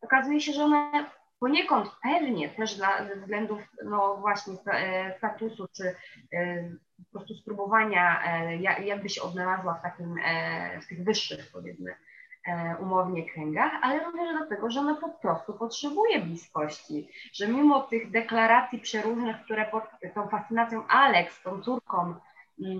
okazuje 0.03 0.41
się, 0.41 0.53
że 0.53 0.65
ona 0.65 1.11
poniekąd 1.41 1.91
pewnie 2.03 2.49
też 2.49 2.75
dla, 2.75 3.05
ze 3.09 3.17
względów 3.17 3.59
no 3.85 4.17
właśnie 4.17 4.55
e, 4.67 5.19
statusu 5.19 5.69
czy 5.77 5.95
e, 6.33 6.71
po 7.13 7.19
prostu 7.19 7.35
spróbowania, 7.35 8.23
e, 8.25 8.57
jakby 8.85 9.09
się 9.09 9.23
odnalazła 9.23 9.75
w 9.75 9.83
takim, 9.83 10.19
w 10.83 10.87
tych 10.87 11.05
wyższych 11.05 11.51
powiedzmy 11.53 11.95
umownie 12.81 13.31
kręgach, 13.31 13.73
ale 13.83 14.05
również 14.05 14.37
dlatego, 14.39 14.71
że 14.71 14.81
ona 14.81 14.95
po 14.95 15.09
prostu 15.09 15.53
potrzebuje 15.53 16.19
bliskości, 16.19 17.09
że 17.33 17.49
mimo 17.49 17.81
tych 17.81 18.11
deklaracji 18.11 18.79
przeróżnych, 18.79 19.37
które 19.45 19.65
pod 19.65 19.85
tą 20.15 20.29
fascynacją 20.29 20.87
Alex, 20.87 21.43
tą 21.43 21.63
córką 21.63 22.15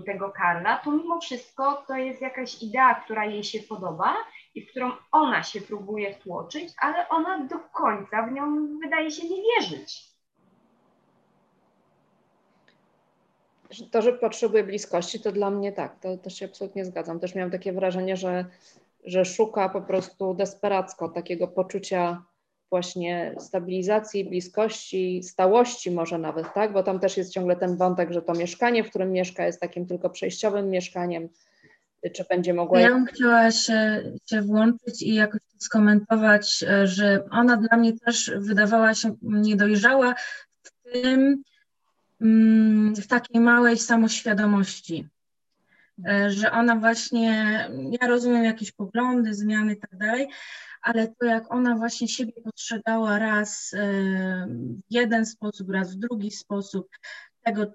tego 0.05 0.31
Karla, 0.31 0.77
to 0.77 0.91
mimo 0.91 1.19
wszystko 1.19 1.83
to 1.87 1.95
jest 1.95 2.21
jakaś 2.21 2.63
idea, 2.63 2.95
która 2.95 3.25
jej 3.25 3.43
się 3.43 3.59
podoba 3.59 4.15
i 4.55 4.65
w 4.65 4.69
którą 4.69 4.91
ona 5.11 5.43
się 5.43 5.61
próbuje 5.61 6.13
wtłoczyć, 6.13 6.73
ale 6.81 7.09
ona 7.09 7.45
do 7.45 7.59
końca 7.59 8.23
w 8.23 8.31
nią 8.31 8.67
wydaje 8.83 9.11
się 9.11 9.29
nie 9.29 9.41
wierzyć. 9.41 10.07
To, 13.91 14.01
że 14.01 14.13
potrzebuje 14.13 14.63
bliskości, 14.63 15.19
to 15.19 15.31
dla 15.31 15.49
mnie 15.49 15.71
tak, 15.71 15.99
to 15.99 16.17
też 16.17 16.39
się 16.39 16.45
absolutnie 16.45 16.85
zgadzam. 16.85 17.19
Też 17.19 17.35
miałam 17.35 17.51
takie 17.51 17.73
wrażenie, 17.73 18.17
że, 18.17 18.45
że 19.05 19.25
szuka 19.25 19.69
po 19.69 19.81
prostu 19.81 20.33
desperacko 20.33 21.09
takiego 21.09 21.47
poczucia 21.47 22.23
właśnie 22.69 23.35
stabilizacji, 23.39 24.25
bliskości, 24.25 25.23
stałości 25.23 25.91
może 25.91 26.17
nawet, 26.17 26.53
tak? 26.53 26.73
Bo 26.73 26.83
tam 26.83 26.99
też 26.99 27.17
jest 27.17 27.33
ciągle 27.33 27.55
ten 27.55 27.77
wątek, 27.77 28.11
że 28.11 28.21
to 28.21 28.33
mieszkanie, 28.33 28.83
w 28.83 28.89
którym 28.89 29.11
mieszka, 29.11 29.45
jest 29.45 29.61
takim 29.61 29.85
tylko 29.85 30.09
przejściowym 30.09 30.69
mieszkaniem, 30.69 31.29
czy 32.13 32.25
będzie 32.29 32.53
mogła... 32.53 32.79
Ja 32.79 32.89
bym 32.89 33.05
chciała 33.05 33.51
się, 33.51 34.03
się 34.29 34.41
włączyć 34.41 35.01
i 35.01 35.13
jakoś 35.13 35.41
skomentować, 35.57 36.63
e, 36.63 36.87
że 36.87 37.27
ona 37.31 37.57
dla 37.57 37.77
mnie 37.77 37.93
też 37.99 38.31
wydawała 38.37 38.93
się 38.93 39.15
niedojrzała 39.21 40.15
w 40.61 40.71
tym, 40.83 41.43
mm, 42.21 42.95
w 42.95 43.07
takiej 43.07 43.41
małej 43.41 43.77
samoświadomości, 43.77 45.07
e, 46.07 46.31
że 46.31 46.51
ona 46.51 46.75
właśnie, 46.75 47.69
ja 48.01 48.07
rozumiem 48.07 48.43
jakieś 48.43 48.71
poglądy, 48.71 49.33
zmiany 49.33 49.73
i 49.73 49.77
tak 49.77 49.97
dalej, 49.97 50.27
ale 50.81 51.07
to 51.07 51.25
jak 51.25 51.51
ona 51.53 51.75
właśnie 51.75 52.07
siebie 52.07 52.33
postrzegała 52.43 53.19
raz 53.19 53.73
e, 53.73 53.79
w 54.89 54.93
jeden 54.93 55.25
sposób, 55.25 55.69
raz 55.69 55.95
w 55.95 55.99
drugi 55.99 56.31
sposób, 56.31 56.87
tego, 57.43 57.65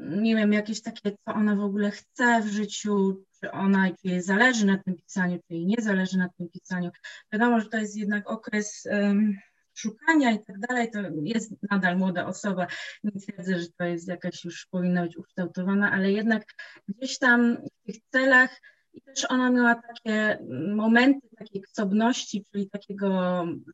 nie 0.00 0.36
wiem, 0.36 0.52
jakieś 0.52 0.82
takie, 0.82 1.10
co 1.10 1.34
ona 1.34 1.56
w 1.56 1.60
ogóle 1.60 1.90
chce 1.90 2.42
w 2.42 2.46
życiu, 2.46 3.24
czy 3.40 3.50
ona, 3.50 3.88
czy 3.88 4.08
jej 4.08 4.22
zależy 4.22 4.66
na 4.66 4.78
tym 4.78 4.96
pisaniu, 4.96 5.38
czy 5.38 5.54
jej 5.54 5.66
nie 5.66 5.82
zależy 5.82 6.18
na 6.18 6.28
tym 6.28 6.48
pisaniu. 6.48 6.90
Wiadomo, 7.32 7.60
że 7.60 7.68
to 7.68 7.76
jest 7.76 7.96
jednak 7.96 8.30
okres 8.30 8.86
um, 8.90 9.38
szukania 9.74 10.30
i 10.30 10.44
tak 10.44 10.58
dalej, 10.58 10.90
to 10.90 10.98
jest 11.22 11.52
nadal 11.70 11.98
młoda 11.98 12.26
osoba, 12.26 12.66
nie 13.04 13.20
twierdzę, 13.20 13.60
że 13.60 13.66
to 13.78 13.84
jest 13.84 14.08
jakaś 14.08 14.44
już 14.44 14.66
powinna 14.66 15.02
być 15.02 15.16
ukształtowana, 15.16 15.92
ale 15.92 16.12
jednak 16.12 16.44
gdzieś 16.88 17.18
tam 17.18 17.56
w 17.56 17.86
tych 17.86 17.96
celach 18.12 18.60
i 18.98 19.00
też 19.00 19.26
ona 19.28 19.50
miała 19.50 19.74
takie 19.74 20.38
momenty 20.76 21.28
takiej 21.38 21.62
ksobności, 21.62 22.44
czyli 22.52 22.70
takiego, 22.70 23.08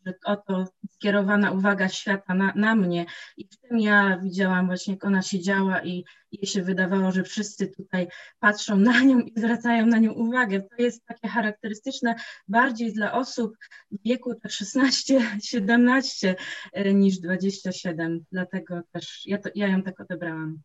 że 0.06 0.14
oto 0.24 0.64
skierowana 0.90 1.50
uwaga 1.50 1.88
świata 1.88 2.34
na, 2.34 2.52
na 2.56 2.74
mnie. 2.74 3.06
I 3.36 3.44
w 3.44 3.56
tym 3.56 3.80
ja 3.80 4.18
widziałam 4.22 4.66
właśnie, 4.66 4.94
jak 4.94 5.04
ona 5.04 5.22
siedziała 5.22 5.82
i 5.82 6.04
jej 6.32 6.46
się 6.46 6.62
wydawało, 6.62 7.12
że 7.12 7.22
wszyscy 7.22 7.68
tutaj 7.68 8.08
patrzą 8.38 8.78
na 8.78 9.00
nią 9.00 9.20
i 9.20 9.32
zwracają 9.36 9.86
na 9.86 9.98
nią 9.98 10.12
uwagę. 10.12 10.60
To 10.60 10.82
jest 10.82 11.04
takie 11.06 11.28
charakterystyczne 11.28 12.14
bardziej 12.48 12.92
dla 12.92 13.12
osób 13.12 13.56
w 13.90 14.02
wieku 14.04 14.34
tak 14.34 14.52
16-17 14.52 16.34
e, 16.72 16.94
niż 16.94 17.18
27. 17.18 18.24
Dlatego 18.32 18.80
też 18.92 19.22
ja, 19.26 19.38
to, 19.38 19.50
ja 19.54 19.68
ją 19.68 19.82
tak 19.82 20.00
odebrałam. 20.00 20.58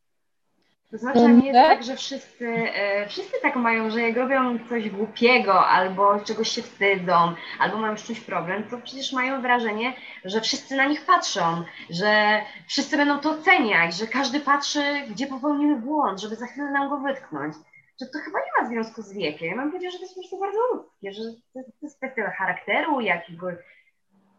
To 0.91 0.97
znaczy, 0.97 1.33
nie 1.33 1.47
jest 1.47 1.69
tak, 1.69 1.83
że 1.83 1.95
wszyscy, 1.95 2.47
e, 2.47 3.07
wszyscy 3.07 3.37
tak 3.41 3.55
mają, 3.55 3.89
że 3.89 4.01
jak 4.01 4.17
robią 4.17 4.59
coś 4.69 4.89
głupiego, 4.89 5.67
albo 5.67 6.19
czegoś 6.19 6.49
się 6.49 6.61
wstydzą, 6.61 7.33
albo 7.59 7.77
mają 7.77 7.97
z 7.97 8.03
czymś 8.03 8.19
problem, 8.19 8.63
to 8.63 8.77
przecież 8.77 9.13
mają 9.13 9.41
wrażenie, 9.41 9.93
że 10.25 10.41
wszyscy 10.41 10.75
na 10.75 10.85
nich 10.85 11.05
patrzą, 11.05 11.63
że 11.89 12.41
wszyscy 12.67 12.97
będą 12.97 13.19
to 13.19 13.31
oceniać, 13.31 13.95
że 13.95 14.07
każdy 14.07 14.39
patrzy, 14.39 14.81
gdzie 15.09 15.27
popełnimy 15.27 15.75
błąd, 15.75 16.21
żeby 16.21 16.35
za 16.35 16.47
chwilę 16.47 16.71
nam 16.71 16.89
go 16.89 16.97
wytknąć. 16.97 17.55
Że 18.01 18.05
to 18.05 18.19
chyba 18.25 18.39
nie 18.39 18.61
ma 18.61 18.69
związku 18.69 19.01
z 19.01 19.13
wiekiem. 19.13 19.47
Ja 19.47 19.55
mam 19.55 19.71
powiedzieć, 19.71 19.91
że 19.91 19.97
to 19.97 20.03
jest 20.03 20.15
po 20.15 20.21
prostu 20.21 20.39
bardzo 20.39 20.59
ludzkie, 20.73 21.11
że 21.11 21.23
to 21.53 21.59
jest 21.81 21.97
kwestia 21.97 22.31
charakteru, 22.31 23.01
jakiegoś 23.01 23.55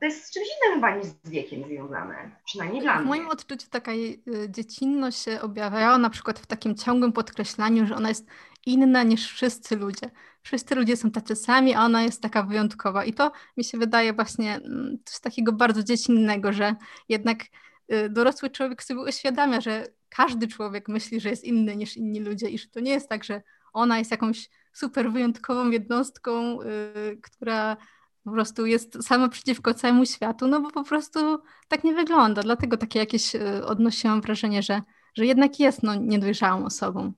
to 0.00 0.06
jest 0.06 0.26
z 0.26 0.30
czymś 0.30 0.46
innym 0.46 0.74
chyba 0.74 0.96
niż 0.96 1.06
z 1.06 1.30
wiekiem 1.30 1.64
związane, 1.68 2.30
przynajmniej 2.44 2.82
dla 2.82 2.94
mnie. 2.94 3.04
W 3.04 3.08
moim 3.08 3.28
odczuciu 3.28 3.68
taka 3.70 3.92
y, 3.92 4.18
dziecinność 4.48 5.22
się 5.24 5.40
objawia 5.40 5.98
na 5.98 6.10
przykład 6.10 6.38
w 6.38 6.46
takim 6.46 6.74
ciągłym 6.74 7.12
podkreślaniu, 7.12 7.86
że 7.86 7.96
ona 7.96 8.08
jest 8.08 8.26
inna 8.66 9.02
niż 9.02 9.32
wszyscy 9.32 9.76
ludzie. 9.76 10.10
Wszyscy 10.42 10.74
ludzie 10.74 10.96
są 10.96 11.10
tacy 11.10 11.36
sami, 11.36 11.74
a 11.74 11.84
ona 11.84 12.02
jest 12.02 12.22
taka 12.22 12.42
wyjątkowa. 12.42 13.04
I 13.04 13.12
to 13.12 13.32
mi 13.56 13.64
się 13.64 13.78
wydaje 13.78 14.12
właśnie 14.12 14.54
mm, 14.54 14.98
coś 15.04 15.20
takiego 15.20 15.52
bardzo 15.52 15.82
dziecinnego, 15.82 16.52
że 16.52 16.74
jednak 17.08 17.44
y, 17.92 18.08
dorosły 18.10 18.50
człowiek 18.50 18.82
sobie 18.82 19.00
uświadamia, 19.00 19.60
że 19.60 19.86
każdy 20.08 20.48
człowiek 20.48 20.88
myśli, 20.88 21.20
że 21.20 21.30
jest 21.30 21.44
inny 21.44 21.76
niż 21.76 21.96
inni 21.96 22.20
ludzie 22.20 22.48
i 22.48 22.58
że 22.58 22.68
to 22.68 22.80
nie 22.80 22.92
jest 22.92 23.08
tak, 23.08 23.24
że 23.24 23.42
ona 23.72 23.98
jest 23.98 24.10
jakąś 24.10 24.50
super 24.72 25.12
wyjątkową 25.12 25.70
jednostką, 25.70 26.62
yy, 26.62 27.18
która 27.22 27.76
po 28.24 28.30
prostu 28.30 28.66
jest 28.66 29.04
sama 29.04 29.28
przeciwko 29.28 29.74
całemu 29.74 30.06
światu, 30.06 30.48
no 30.48 30.60
bo 30.60 30.70
po 30.70 30.84
prostu 30.84 31.38
tak 31.68 31.84
nie 31.84 31.94
wygląda. 31.94 32.42
Dlatego 32.42 32.76
takie 32.76 32.98
jakieś 32.98 33.34
e, 33.34 33.64
odnosiłam 33.64 34.20
wrażenie, 34.20 34.62
że, 34.62 34.82
że 35.14 35.26
jednak 35.26 35.60
jest 35.60 35.82
no, 35.82 35.94
niedojrzałą 35.94 36.64
osobą. 36.64 37.12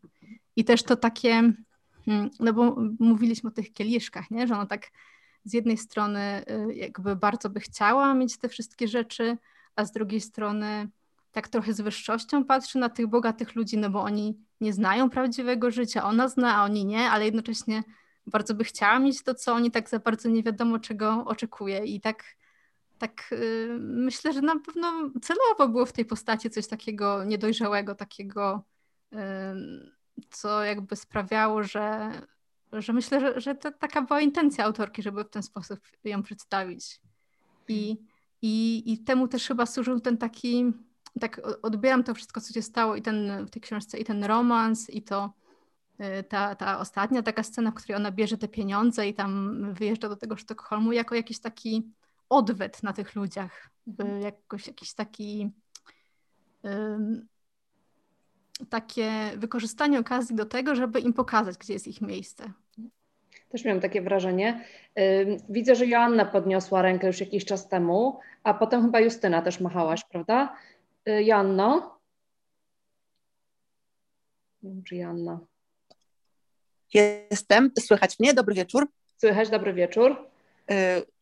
I 0.57 0.65
też 0.65 0.83
to 0.83 0.97
takie, 0.97 1.53
hmm, 2.07 2.31
no 2.41 2.53
bo 2.53 2.77
mówiliśmy 2.99 3.51
o 3.51 3.53
tych 3.53 3.73
kieliszkach, 3.73 4.31
nie? 4.31 4.47
że 4.47 4.55
ona 4.55 4.67
tak 4.67 4.91
z 5.45 5.53
jednej 5.53 5.77
strony 5.77 6.21
e, 6.21 6.75
jakby 6.75 7.17
bardzo 7.17 7.51
by 7.51 7.61
chciała 7.61 8.15
mieć 8.15 8.39
te 8.39 8.49
wszystkie 8.49 8.89
rzeczy, 8.89 9.39
a 9.77 9.85
z 9.85 9.93
drugiej 9.93 10.21
strony 10.21 10.89
tak 11.33 11.49
trochę 11.49 11.73
z 11.73 11.81
wyższością 11.81 12.45
patrzy 12.45 12.79
na 12.79 12.89
tych 12.89 13.07
bogatych 13.07 13.55
ludzi, 13.55 13.79
no 13.79 13.91
bo 13.91 14.03
oni 14.03 14.39
nie 14.61 14.73
znają 14.73 15.11
prawdziwego 15.11 15.71
życia, 15.71 16.05
ona 16.05 16.29
zna, 16.29 16.57
a 16.57 16.65
oni 16.65 16.85
nie, 16.85 17.11
ale 17.11 17.25
jednocześnie 17.25 17.83
bardzo 18.27 18.55
by 18.55 18.65
chciała 18.65 18.99
mieć 18.99 19.23
to, 19.23 19.35
co 19.35 19.55
oni 19.55 19.71
tak 19.71 19.89
za 19.89 19.99
bardzo 19.99 20.29
nie 20.29 20.43
wiadomo 20.43 20.79
czego 20.79 21.25
oczekuje 21.25 21.85
i 21.85 22.01
tak 22.01 22.25
tak 23.03 23.29
yy, 23.31 23.79
myślę, 23.81 24.33
że 24.33 24.41
na 24.41 24.59
pewno 24.59 25.11
celowo 25.23 25.69
było 25.69 25.87
w 25.87 25.93
tej 25.93 26.05
postaci 26.05 26.51
coś 26.51 26.67
takiego 26.67 27.25
niedojrzałego, 27.25 27.95
takiego, 27.95 28.65
yy, 29.13 29.19
co 30.31 30.65
jakby 30.65 30.97
sprawiało, 30.97 31.63
że, 31.63 32.13
że 32.73 32.93
myślę, 32.93 33.21
że, 33.21 33.41
że 33.41 33.55
to 33.55 33.73
taka 33.73 34.03
była 34.03 34.21
intencja 34.21 34.65
autorki, 34.65 35.03
żeby 35.03 35.25
w 35.25 35.31
ten 35.31 35.43
sposób 35.43 35.79
ją 36.05 36.23
przedstawić. 36.23 37.01
I, 37.69 37.97
i, 38.43 38.83
i 38.93 38.99
temu 38.99 39.29
też 39.29 39.49
chyba 39.49 39.67
służył 39.67 40.01
ten 40.01 40.19
taki, 40.19 40.73
tak 41.21 41.41
odbieram 41.63 42.05
to 42.05 42.15
wszystko, 42.15 42.41
co 42.41 42.53
się 42.53 42.63
stało 42.63 42.97
i 42.97 43.03
ten 43.03 43.47
w 43.47 43.51
tej 43.51 43.63
książce, 43.63 43.99
i 43.99 44.05
ten 44.05 44.25
romans, 44.25 44.91
i 44.91 45.03
to 45.03 45.25
y, 45.25 45.42
ta, 46.29 46.55
ta 46.55 46.79
ostatnia 46.79 47.23
taka 47.23 47.43
scena, 47.43 47.71
w 47.71 47.75
której 47.75 47.97
ona 47.97 48.11
bierze 48.11 48.39
te 48.39 48.49
pieniądze 48.49 49.09
i 49.09 49.15
tam 49.15 49.61
wyjeżdża 49.75 50.09
do 50.09 50.17
tego 50.17 50.37
Sztokholmu, 50.37 50.93
jako 50.93 51.15
jakiś 51.15 51.41
taki 51.41 51.93
odwet 52.29 52.83
na 52.83 52.93
tych 52.93 53.15
ludziach, 53.15 53.71
mhm. 53.87 54.21
jakoś 54.21 54.67
jakiś 54.67 54.95
taki 54.95 55.51
takie 58.69 59.11
wykorzystanie 59.37 59.99
okazji 59.99 60.37
do 60.37 60.47
tego, 60.47 60.75
żeby 60.75 61.01
im 61.01 61.13
pokazać, 61.13 61.59
gdzie 61.59 61.73
jest 61.73 61.89
ich 61.89 62.01
miejsce. 62.01 62.53
Też 63.49 63.65
miałam 63.65 63.81
takie 63.81 64.03
wrażenie. 64.03 64.65
Widzę, 65.49 65.75
że 65.75 65.87
Joanna 65.87 66.25
podniosła 66.25 66.83
rękę 66.83 67.07
już 67.07 67.21
jakiś 67.21 67.45
czas 67.45 67.69
temu, 67.69 68.21
a 68.43 68.55
potem 68.55 68.83
chyba 68.83 69.01
Justyna 69.01 69.43
też 69.43 69.61
machałaś, 69.61 70.05
prawda? 70.05 70.57
Y, 71.09 71.25
Joanno? 71.25 71.99
Nie 74.63 74.71
wiem, 74.71 74.83
czy 74.83 74.97
Joanna. 74.97 75.41
Jestem, 76.95 77.71
słychać 77.81 78.19
mnie? 78.19 78.35
Dobry 78.35 78.55
wieczór. 78.55 78.87
Słychać, 79.17 79.51
dobry 79.51 79.75
wieczór. 79.75 80.17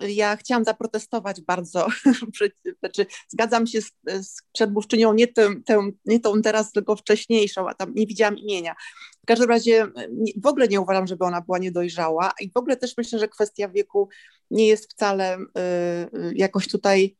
Y, 0.01 0.13
ja 0.13 0.37
chciałam 0.37 0.65
zaprotestować 0.65 1.41
bardzo, 1.41 1.87
znaczy 2.81 3.07
zgadzam 3.29 3.67
się 3.67 3.81
z, 3.81 3.93
z 4.07 4.43
przedmówczynią, 4.53 5.13
nie, 5.13 5.29
tę, 5.29 5.49
tę, 5.67 5.91
nie 6.05 6.21
tą 6.21 6.43
teraz, 6.43 6.73
tylko 6.73 6.97
wcześniejszą, 6.97 7.69
a 7.69 7.75
tam 7.75 7.95
nie 7.95 8.07
widziałam 8.07 8.39
imienia. 8.39 8.75
W 9.23 9.27
każdym 9.27 9.49
razie 9.49 9.87
w 10.43 10.47
ogóle 10.47 10.69
nie 10.69 10.81
uważam, 10.81 11.07
żeby 11.07 11.25
ona 11.25 11.41
była 11.41 11.59
niedojrzała 11.59 12.33
i 12.41 12.51
w 12.51 12.57
ogóle 12.57 12.77
też 12.77 12.97
myślę, 12.97 13.19
że 13.19 13.29
kwestia 13.29 13.69
wieku 13.69 14.09
nie 14.51 14.67
jest 14.67 14.93
wcale 14.93 15.39
y, 15.39 15.41
y 16.19 16.33
jakoś 16.35 16.69
tutaj 16.69 17.17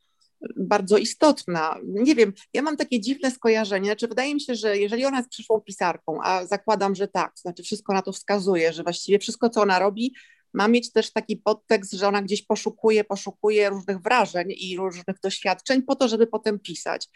bardzo 0.57 0.97
istotna. 0.97 1.77
Nie 1.83 2.15
wiem, 2.15 2.33
ja 2.53 2.61
mam 2.61 2.77
takie 2.77 2.99
dziwne 2.99 3.31
skojarzenie, 3.31 3.85
znaczy 3.85 4.07
wydaje 4.07 4.33
mi 4.33 4.41
się, 4.41 4.55
że 4.55 4.77
jeżeli 4.77 5.05
ona 5.05 5.17
jest 5.17 5.29
przyszłą 5.29 5.61
pisarką, 5.61 6.19
a 6.23 6.45
zakładam, 6.45 6.95
że 6.95 7.07
tak, 7.07 7.31
znaczy 7.35 7.63
wszystko 7.63 7.93
na 7.93 8.01
to 8.01 8.11
wskazuje, 8.11 8.73
że 8.73 8.83
właściwie 8.83 9.19
wszystko, 9.19 9.49
co 9.49 9.61
ona 9.61 9.79
robi, 9.79 10.15
ma 10.53 10.67
mieć 10.67 10.91
też 10.91 11.11
taki 11.11 11.37
podtekst, 11.37 11.93
że 11.93 12.07
ona 12.07 12.21
gdzieś 12.21 12.45
poszukuje, 12.45 13.03
poszukuje 13.03 13.69
różnych 13.69 14.01
wrażeń 14.01 14.47
i 14.57 14.77
różnych 14.77 15.19
doświadczeń 15.23 15.81
po 15.81 15.95
to, 15.95 16.07
żeby 16.07 16.27
potem 16.27 16.59
pisać. 16.59 17.09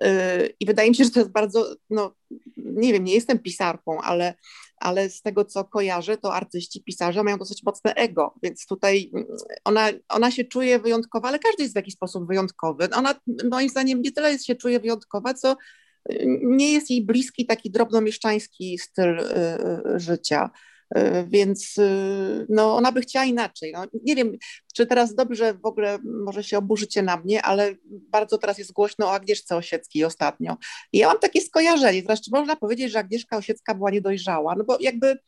Yy, 0.00 0.54
I 0.60 0.66
wydaje 0.66 0.88
mi 0.90 0.94
się, 0.96 1.04
że 1.04 1.10
to 1.10 1.20
jest 1.20 1.32
bardzo, 1.32 1.74
no 1.90 2.14
nie 2.56 2.92
wiem, 2.92 3.04
nie 3.04 3.14
jestem 3.14 3.38
pisarką, 3.38 4.00
ale, 4.00 4.34
ale 4.76 5.10
z 5.10 5.22
tego, 5.22 5.44
co 5.44 5.64
kojarzę, 5.64 6.16
to 6.16 6.34
artyści, 6.34 6.84
pisarze 6.84 7.22
mają 7.22 7.38
dosyć 7.38 7.62
mocne 7.62 7.94
ego, 7.94 8.34
więc 8.42 8.66
tutaj 8.66 9.10
mm, 9.14 9.26
ona, 9.64 9.88
ona 10.08 10.30
się 10.30 10.44
czuje 10.44 10.78
wyjątkowa, 10.78 11.28
ale 11.28 11.38
każdy 11.38 11.62
jest 11.62 11.74
w 11.74 11.76
jakiś 11.76 11.94
sposób 11.94 12.28
wyjątkowy. 12.28 12.88
Ona 12.90 13.14
moim 13.50 13.68
zdaniem 13.68 14.02
nie 14.02 14.12
tyle 14.12 14.38
się 14.38 14.54
czuje 14.54 14.80
wyjątkowa, 14.80 15.34
co 15.34 15.56
yy, 16.08 16.38
nie 16.42 16.72
jest 16.72 16.90
jej 16.90 17.06
bliski 17.06 17.46
taki 17.46 17.70
drobnomieszczański 17.70 18.78
styl 18.78 19.16
yy, 19.16 20.00
życia. 20.00 20.50
E, 20.94 21.24
więc 21.24 21.78
y, 21.78 22.46
no, 22.48 22.76
ona 22.76 22.92
by 22.92 23.00
chciała 23.00 23.24
inaczej. 23.24 23.72
No, 23.72 23.84
nie 24.04 24.16
wiem, 24.16 24.36
czy 24.74 24.86
teraz 24.86 25.14
dobrze 25.14 25.54
w 25.54 25.66
ogóle 25.66 25.98
może 26.04 26.44
się 26.44 26.58
oburzycie 26.58 27.02
na 27.02 27.16
mnie, 27.16 27.42
ale 27.42 27.74
bardzo 27.84 28.38
teraz 28.38 28.58
jest 28.58 28.72
głośno 28.72 29.06
o 29.06 29.12
Agnieszce 29.12 29.56
Osieckiej 29.56 30.04
ostatnio. 30.04 30.56
I 30.92 30.98
ja 30.98 31.08
mam 31.08 31.18
takie 31.18 31.40
skojarzenie, 31.40 32.02
zresztą 32.06 32.30
można 32.32 32.56
powiedzieć, 32.56 32.92
że 32.92 32.98
Agnieszka 32.98 33.36
Osiecka 33.36 33.74
była 33.74 33.90
niedojrzała, 33.90 34.54
no 34.54 34.64
bo 34.64 34.76
jakby 34.80 35.18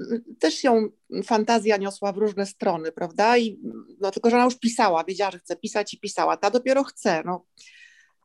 y, 0.00 0.22
też 0.38 0.64
ją 0.64 0.88
fantazja 1.24 1.76
niosła 1.76 2.12
w 2.12 2.18
różne 2.18 2.46
strony, 2.46 2.92
prawda? 2.92 3.38
I, 3.38 3.60
no, 4.00 4.10
tylko, 4.10 4.30
że 4.30 4.36
ona 4.36 4.44
już 4.44 4.58
pisała, 4.58 5.04
wiedziała, 5.04 5.30
że 5.30 5.38
chce 5.38 5.56
pisać 5.56 5.94
i 5.94 6.00
pisała. 6.00 6.36
Ta 6.36 6.50
dopiero 6.50 6.84
chce. 6.84 7.22
No 7.24 7.46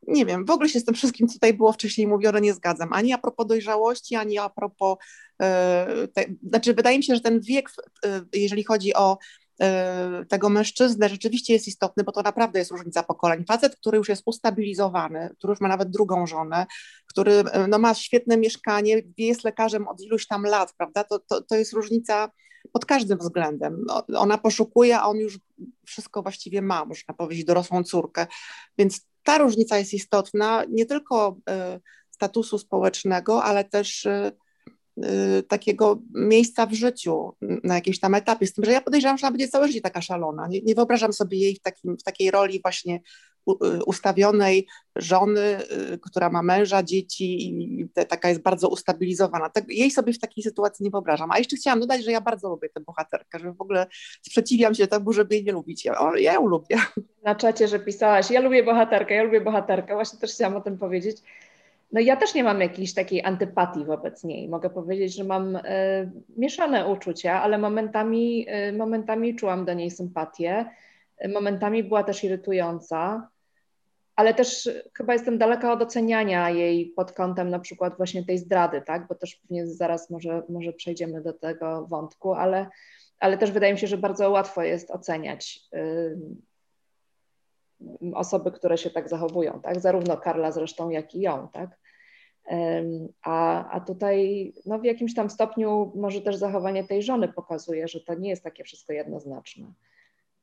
nie 0.07 0.25
wiem, 0.25 0.45
w 0.45 0.49
ogóle 0.49 0.69
się 0.69 0.79
z 0.79 0.85
tym 0.85 0.95
wszystkim, 0.95 1.27
co 1.27 1.33
tutaj 1.33 1.53
było 1.53 1.73
wcześniej 1.73 2.07
mówione, 2.07 2.41
nie 2.41 2.53
zgadzam. 2.53 2.93
Ani 2.93 3.13
a 3.13 3.17
propos 3.17 3.47
dojrzałości, 3.47 4.15
ani 4.15 4.37
a 4.37 4.49
propos, 4.49 4.97
e, 5.41 6.07
te, 6.13 6.25
znaczy 6.49 6.73
wydaje 6.73 6.97
mi 6.97 7.03
się, 7.03 7.15
że 7.15 7.21
ten 7.21 7.39
wiek, 7.41 7.69
e, 8.05 8.21
jeżeli 8.33 8.63
chodzi 8.63 8.93
o 8.93 9.17
e, 9.61 10.25
tego 10.29 10.49
mężczyznę 10.49 11.09
rzeczywiście 11.09 11.53
jest 11.53 11.67
istotny, 11.67 12.03
bo 12.03 12.11
to 12.11 12.21
naprawdę 12.21 12.59
jest 12.59 12.71
różnica 12.71 13.03
pokoleń. 13.03 13.45
Facet, 13.45 13.75
który 13.75 13.97
już 13.97 14.09
jest 14.09 14.23
ustabilizowany, 14.25 15.29
który 15.37 15.51
już 15.51 15.61
ma 15.61 15.67
nawet 15.67 15.89
drugą 15.89 16.27
żonę, 16.27 16.65
który 17.07 17.43
no, 17.67 17.79
ma 17.79 17.93
świetne 17.93 18.37
mieszkanie, 18.37 19.01
jest 19.17 19.43
lekarzem 19.43 19.87
od 19.87 20.01
iluś 20.01 20.27
tam 20.27 20.43
lat, 20.43 20.73
prawda? 20.77 21.03
To, 21.03 21.19
to, 21.19 21.41
to 21.41 21.55
jest 21.55 21.73
różnica 21.73 22.31
pod 22.71 22.85
każdym 22.85 23.17
względem. 23.17 23.83
No, 23.87 24.03
ona 24.15 24.37
poszukuje, 24.37 24.99
a 24.99 25.05
on 25.05 25.17
już 25.17 25.39
wszystko 25.85 26.21
właściwie 26.21 26.61
ma, 26.61 26.85
można 26.85 27.13
powiedzieć, 27.13 27.45
dorosłą 27.45 27.83
córkę. 27.83 28.27
Więc 28.77 29.10
ta 29.23 29.37
różnica 29.37 29.77
jest 29.77 29.93
istotna, 29.93 30.63
nie 30.69 30.85
tylko 30.85 31.37
e, 31.49 31.79
statusu 32.11 32.57
społecznego, 32.57 33.43
ale 33.43 33.63
też 33.63 34.05
e, 34.05 34.31
e, 35.03 35.43
takiego 35.43 36.01
miejsca 36.13 36.65
w 36.65 36.73
życiu 36.73 37.31
na 37.63 37.75
jakimś 37.75 37.99
tam 37.99 38.15
etapie. 38.15 38.47
Z 38.47 38.53
tym, 38.53 38.65
że 38.65 38.71
ja 38.71 38.81
podejrzewam, 38.81 39.17
że 39.17 39.27
ona 39.27 39.31
będzie 39.31 39.47
całe 39.47 39.67
życie 39.67 39.81
taka 39.81 40.01
szalona. 40.01 40.47
Nie, 40.47 40.61
nie 40.61 40.75
wyobrażam 40.75 41.13
sobie 41.13 41.37
jej 41.37 41.55
w, 41.55 41.61
takim, 41.61 41.97
w 41.97 42.03
takiej 42.03 42.31
roli 42.31 42.59
właśnie 42.63 43.01
ustawionej 43.85 44.67
żony, 44.95 45.57
y, 45.93 45.97
która 45.97 46.29
ma 46.29 46.41
męża, 46.41 46.83
dzieci 46.83 47.49
i 47.49 47.89
taka 48.07 48.29
jest 48.29 48.41
bardzo 48.41 48.69
ustabilizowana. 48.69 49.49
Tak, 49.49 49.63
jej 49.67 49.91
sobie 49.91 50.13
w 50.13 50.19
takiej 50.19 50.43
sytuacji 50.43 50.83
nie 50.83 50.91
wyobrażam. 50.91 51.31
A 51.31 51.37
jeszcze 51.37 51.55
chciałam 51.55 51.79
dodać, 51.79 52.03
że 52.03 52.11
ja 52.11 52.21
bardzo 52.21 52.49
lubię 52.49 52.69
tę 52.69 52.79
bohaterkę, 52.79 53.39
że 53.39 53.53
w 53.53 53.61
ogóle 53.61 53.87
sprzeciwiam 54.21 54.75
się 54.75 54.87
temu, 54.87 55.13
żeby 55.13 55.35
jej 55.35 55.43
nie 55.43 55.51
lubić. 55.51 55.85
Ja, 55.85 56.11
ja 56.17 56.33
ją 56.33 56.47
lubię. 56.47 56.77
Na 57.23 57.35
czacie, 57.35 57.67
że 57.67 57.79
pisałaś, 57.79 58.31
ja 58.31 58.39
lubię 58.39 58.63
bohaterkę, 58.63 59.15
ja 59.15 59.23
lubię 59.23 59.41
bohaterkę. 59.41 59.93
Właśnie 59.93 60.19
też 60.19 60.33
chciałam 60.33 60.55
o 60.55 60.61
tym 60.61 60.77
powiedzieć. 60.77 61.17
No 61.91 61.99
ja 61.99 62.15
też 62.15 62.33
nie 62.33 62.43
mam 62.43 62.61
jakiejś 62.61 62.93
takiej 62.93 63.23
antypatii 63.23 63.85
wobec 63.85 64.23
niej. 64.23 64.49
Mogę 64.49 64.69
powiedzieć, 64.69 65.15
że 65.15 65.23
mam 65.23 65.55
y, 65.55 65.61
mieszane 66.37 66.87
uczucia, 66.87 67.41
ale 67.41 67.57
momentami, 67.57 68.47
y, 68.69 68.73
momentami 68.73 69.35
czułam 69.35 69.65
do 69.65 69.73
niej 69.73 69.91
sympatię 69.91 70.65
momentami 71.29 71.83
była 71.83 72.03
też 72.03 72.23
irytująca, 72.23 73.29
ale 74.21 74.33
też 74.33 74.69
chyba 74.97 75.13
jestem 75.13 75.37
daleka 75.37 75.73
od 75.73 75.81
oceniania 75.81 76.49
jej 76.49 76.85
pod 76.85 77.11
kątem 77.11 77.49
na 77.49 77.59
przykład 77.59 77.97
właśnie 77.97 78.25
tej 78.25 78.37
zdrady, 78.37 78.81
tak? 78.81 79.07
Bo 79.07 79.15
też 79.15 79.35
pewnie 79.35 79.67
zaraz 79.67 80.09
może, 80.09 80.43
może 80.49 80.73
przejdziemy 80.73 81.21
do 81.21 81.33
tego 81.33 81.87
wątku, 81.87 82.33
ale, 82.33 82.67
ale 83.19 83.37
też 83.37 83.51
wydaje 83.51 83.73
mi 83.73 83.79
się, 83.79 83.87
że 83.87 83.97
bardzo 83.97 84.29
łatwo 84.29 84.63
jest 84.63 84.91
oceniać 84.91 85.59
y, 85.75 86.17
osoby, 88.13 88.51
które 88.51 88.77
się 88.77 88.89
tak 88.89 89.09
zachowują, 89.09 89.59
tak? 89.63 89.79
Zarówno 89.79 90.17
Karla 90.17 90.51
zresztą, 90.51 90.89
jak 90.89 91.15
i 91.15 91.21
ją, 91.21 91.47
tak? 91.53 91.81
A, 93.23 93.69
a 93.69 93.79
tutaj 93.79 94.53
no 94.65 94.79
w 94.79 94.83
jakimś 94.83 95.15
tam 95.15 95.29
stopniu 95.29 95.91
może 95.95 96.21
też 96.21 96.35
zachowanie 96.35 96.83
tej 96.83 97.03
żony 97.03 97.27
pokazuje, 97.27 97.87
że 97.87 97.99
to 97.99 98.13
nie 98.13 98.29
jest 98.29 98.43
takie 98.43 98.63
wszystko 98.63 98.93
jednoznaczne 98.93 99.73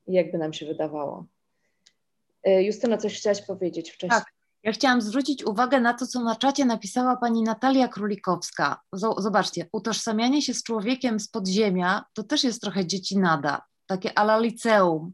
jakby 0.09 0.39
nam 0.39 0.53
się 0.53 0.67
wydawało. 0.67 1.27
E, 2.49 2.63
Justyna, 2.63 2.99
coś 2.99 3.19
chciałaś 3.19 3.43
powiedzieć 3.43 3.91
wcześniej? 3.91 4.21
Tak. 4.21 4.33
Ja 4.63 4.73
chciałam 4.73 5.03
zwrócić 5.03 5.45
uwagę 5.45 5.81
na 5.81 5.95
to, 5.95 6.07
co 6.07 6.21
na 6.21 6.37
czacie 6.37 6.65
napisała 6.65 7.17
pani 7.17 7.43
Natalia 7.43 7.89
Królikowska. 7.89 8.81
Zobaczcie, 9.19 9.67
utożsamianie 9.73 10.43
się 10.43 10.55
z 10.55 10.63
człowiekiem 10.63 11.21
z 11.21 11.29
podziemia 11.29 12.05
to 12.13 12.23
też 12.23 12.45
jest 12.45 12.61
trochę 12.61 12.87
dziecinada, 12.87 13.63
takie 13.87 14.19
ala 14.19 14.39
liceum. 14.39 15.13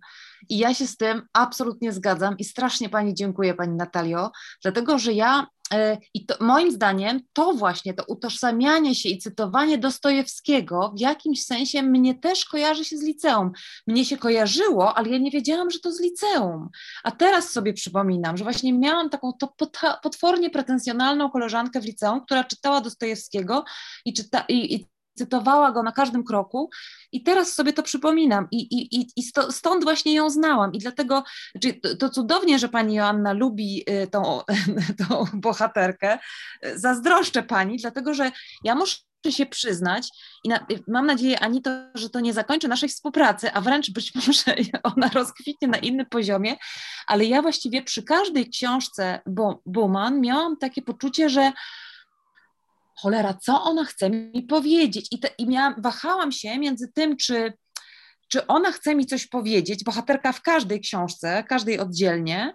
I 0.48 0.58
ja 0.58 0.74
się 0.74 0.86
z 0.86 0.96
tym 0.96 1.22
absolutnie 1.32 1.92
zgadzam 1.92 2.38
i 2.38 2.44
strasznie 2.44 2.88
pani 2.88 3.14
dziękuję, 3.14 3.54
pani 3.54 3.76
Natalio, 3.76 4.30
dlatego 4.62 4.98
że 4.98 5.12
ja 5.12 5.46
E, 5.72 5.98
I 6.14 6.26
to, 6.26 6.34
moim 6.40 6.70
zdaniem 6.70 7.20
to 7.32 7.52
właśnie 7.52 7.94
to 7.94 8.04
utożsamianie 8.08 8.94
się 8.94 9.08
i 9.08 9.18
cytowanie 9.18 9.78
Dostojewskiego 9.78 10.92
w 10.96 11.00
jakimś 11.00 11.44
sensie 11.44 11.82
mnie 11.82 12.14
też 12.14 12.44
kojarzy 12.44 12.84
się 12.84 12.98
z 12.98 13.02
liceum. 13.02 13.52
Mnie 13.86 14.04
się 14.04 14.16
kojarzyło, 14.16 14.94
ale 14.94 15.08
ja 15.08 15.18
nie 15.18 15.30
wiedziałam, 15.30 15.70
że 15.70 15.78
to 15.78 15.92
z 15.92 16.00
liceum. 16.00 16.68
A 17.04 17.10
teraz 17.10 17.50
sobie 17.50 17.72
przypominam, 17.72 18.36
że 18.36 18.44
właśnie 18.44 18.72
miałam 18.72 19.10
taką 19.10 19.32
to 19.32 19.54
potwornie 20.02 20.50
pretensjonalną 20.50 21.30
koleżankę 21.30 21.80
w 21.80 21.84
liceum, 21.84 22.20
która 22.20 22.44
czytała 22.44 22.80
Dostojewskiego 22.80 23.64
i, 24.04 24.12
czyta, 24.12 24.44
i, 24.48 24.74
i 24.74 24.86
cytowała 25.14 25.72
go 25.72 25.82
na 25.82 25.92
każdym 25.92 26.24
kroku 26.24 26.70
i 27.12 27.22
teraz 27.22 27.52
sobie 27.52 27.72
to 27.72 27.82
przypominam 27.82 28.48
i, 28.50 28.58
i, 28.58 29.06
i 29.16 29.22
stąd 29.50 29.84
właśnie 29.84 30.14
ją 30.14 30.30
znałam. 30.30 30.72
I 30.72 30.78
dlatego 30.78 31.24
to, 31.82 31.96
to 31.96 32.08
cudownie, 32.08 32.58
że 32.58 32.68
pani 32.68 32.94
Joanna 32.94 33.32
lubi 33.32 33.84
y, 33.90 34.06
tą, 34.06 34.40
tą 35.08 35.24
bohaterkę, 35.32 36.18
zazdroszczę 36.74 37.42
pani, 37.42 37.76
dlatego 37.76 38.14
że 38.14 38.30
ja 38.64 38.74
muszę 38.74 38.96
się 39.30 39.46
przyznać 39.46 40.08
i 40.44 40.48
na, 40.48 40.66
mam 40.88 41.06
nadzieję, 41.06 41.40
Anito, 41.40 41.70
że 41.94 42.10
to 42.10 42.20
nie 42.20 42.32
zakończy 42.32 42.68
naszej 42.68 42.88
współpracy, 42.88 43.52
a 43.52 43.60
wręcz 43.60 43.90
być 43.90 44.14
może 44.26 44.56
ona 44.82 45.08
rozkwitnie 45.08 45.68
na 45.68 45.78
innym 45.78 46.06
poziomie, 46.06 46.56
ale 47.06 47.24
ja 47.24 47.42
właściwie 47.42 47.82
przy 47.82 48.02
każdej 48.02 48.50
książce 48.50 49.20
Bowman 49.66 50.20
miałam 50.20 50.56
takie 50.56 50.82
poczucie, 50.82 51.28
że 51.28 51.52
cholera, 53.04 53.34
co 53.34 53.62
ona 53.62 53.84
chce 53.84 54.10
mi 54.10 54.42
powiedzieć? 54.42 55.08
I, 55.10 55.18
te, 55.18 55.28
i 55.38 55.46
miałam, 55.46 55.74
wahałam 55.78 56.32
się 56.32 56.58
między 56.58 56.92
tym, 56.94 57.16
czy, 57.16 57.52
czy 58.28 58.46
ona 58.46 58.72
chce 58.72 58.94
mi 58.94 59.06
coś 59.06 59.26
powiedzieć, 59.26 59.84
bohaterka 59.84 60.32
w 60.32 60.42
każdej 60.42 60.80
książce, 60.80 61.44
każdej 61.48 61.78
oddzielnie, 61.78 62.54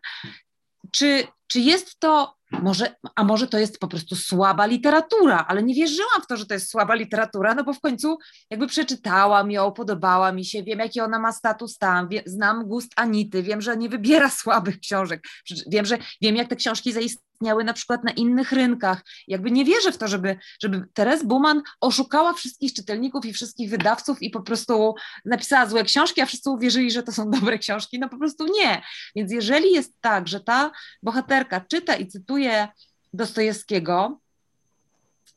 czy, 0.91 1.28
czy 1.47 1.60
jest 1.60 2.00
to 2.00 2.39
może, 2.52 2.95
a 3.16 3.24
może 3.24 3.47
to 3.47 3.58
jest 3.60 3.80
po 3.80 3.88
prostu 3.88 4.16
słaba 4.16 4.66
literatura, 4.66 5.45
ale 5.47 5.64
nie 5.64 5.74
wierzyłam 5.74 6.22
w 6.24 6.28
to, 6.28 6.38
że 6.38 6.45
to 6.45 6.54
jest 6.54 6.70
słaba 6.70 6.95
literatura, 6.95 7.56
no 7.56 7.64
bo 7.64 7.74
w 7.74 7.80
końcu 7.80 8.18
jakby 8.50 8.68
przeczytałam 8.68 9.52
ją, 9.52 9.72
podobała 9.72 10.32
mi 10.32 10.45
się, 10.45 10.64
wiem 10.64 10.80
jaki 10.80 11.02
ona 11.02 11.20
ma 11.20 11.32
status 11.32 11.78
tam, 11.78 12.10
wie, 12.10 12.24
znam 12.26 12.66
gust 12.66 12.91
Anity, 12.95 13.43
wiem, 13.43 13.62
że 13.62 13.78
nie 13.78 13.89
wybiera 13.89 14.30
słabych 14.41 14.80
książek, 14.80 15.24
wiem, 15.68 15.86
że 15.86 15.97
wiem 16.22 16.36
jak 16.36 16.47
te 16.47 16.56
książki 16.56 16.93
zaistniały 16.93 17.29
na 17.42 17.74
przykład 17.74 18.04
na 18.04 18.12
innych 18.12 18.52
rynkach. 18.52 19.02
Jakby 19.28 19.52
nie 19.52 19.66
wierzę 19.66 19.92
w 19.92 19.98
to, 19.98 20.08
żeby, 20.08 20.38
żeby 20.62 20.86
Teres 20.94 21.24
Buman 21.24 21.62
oszukała 21.82 22.34
wszystkich 22.34 22.74
czytelników 22.74 23.26
i 23.26 23.34
wszystkich 23.34 23.70
wydawców 23.70 24.22
i 24.22 24.30
po 24.30 24.42
prostu 24.42 24.96
napisała 25.26 25.66
złe 25.66 25.84
książki, 25.84 26.22
a 26.22 26.26
wszyscy 26.26 26.50
uwierzyli, 26.50 26.92
że 26.92 27.04
to 27.04 27.12
są 27.12 27.32
dobre 27.40 27.58
książki, 27.58 28.00
no 28.00 28.10
po 28.10 28.18
prostu 28.18 28.46
nie. 28.54 28.82
Więc 29.16 29.32
jeżeli 29.32 29.72
jest 29.72 29.94
tak, 30.02 30.28
że 30.28 30.40
ta 30.40 30.72
bohaterka 31.04 31.62
czyta 31.62 31.96
i 31.96 32.08
cytuje 32.08 32.68
Dostojewskiego. 33.14 34.20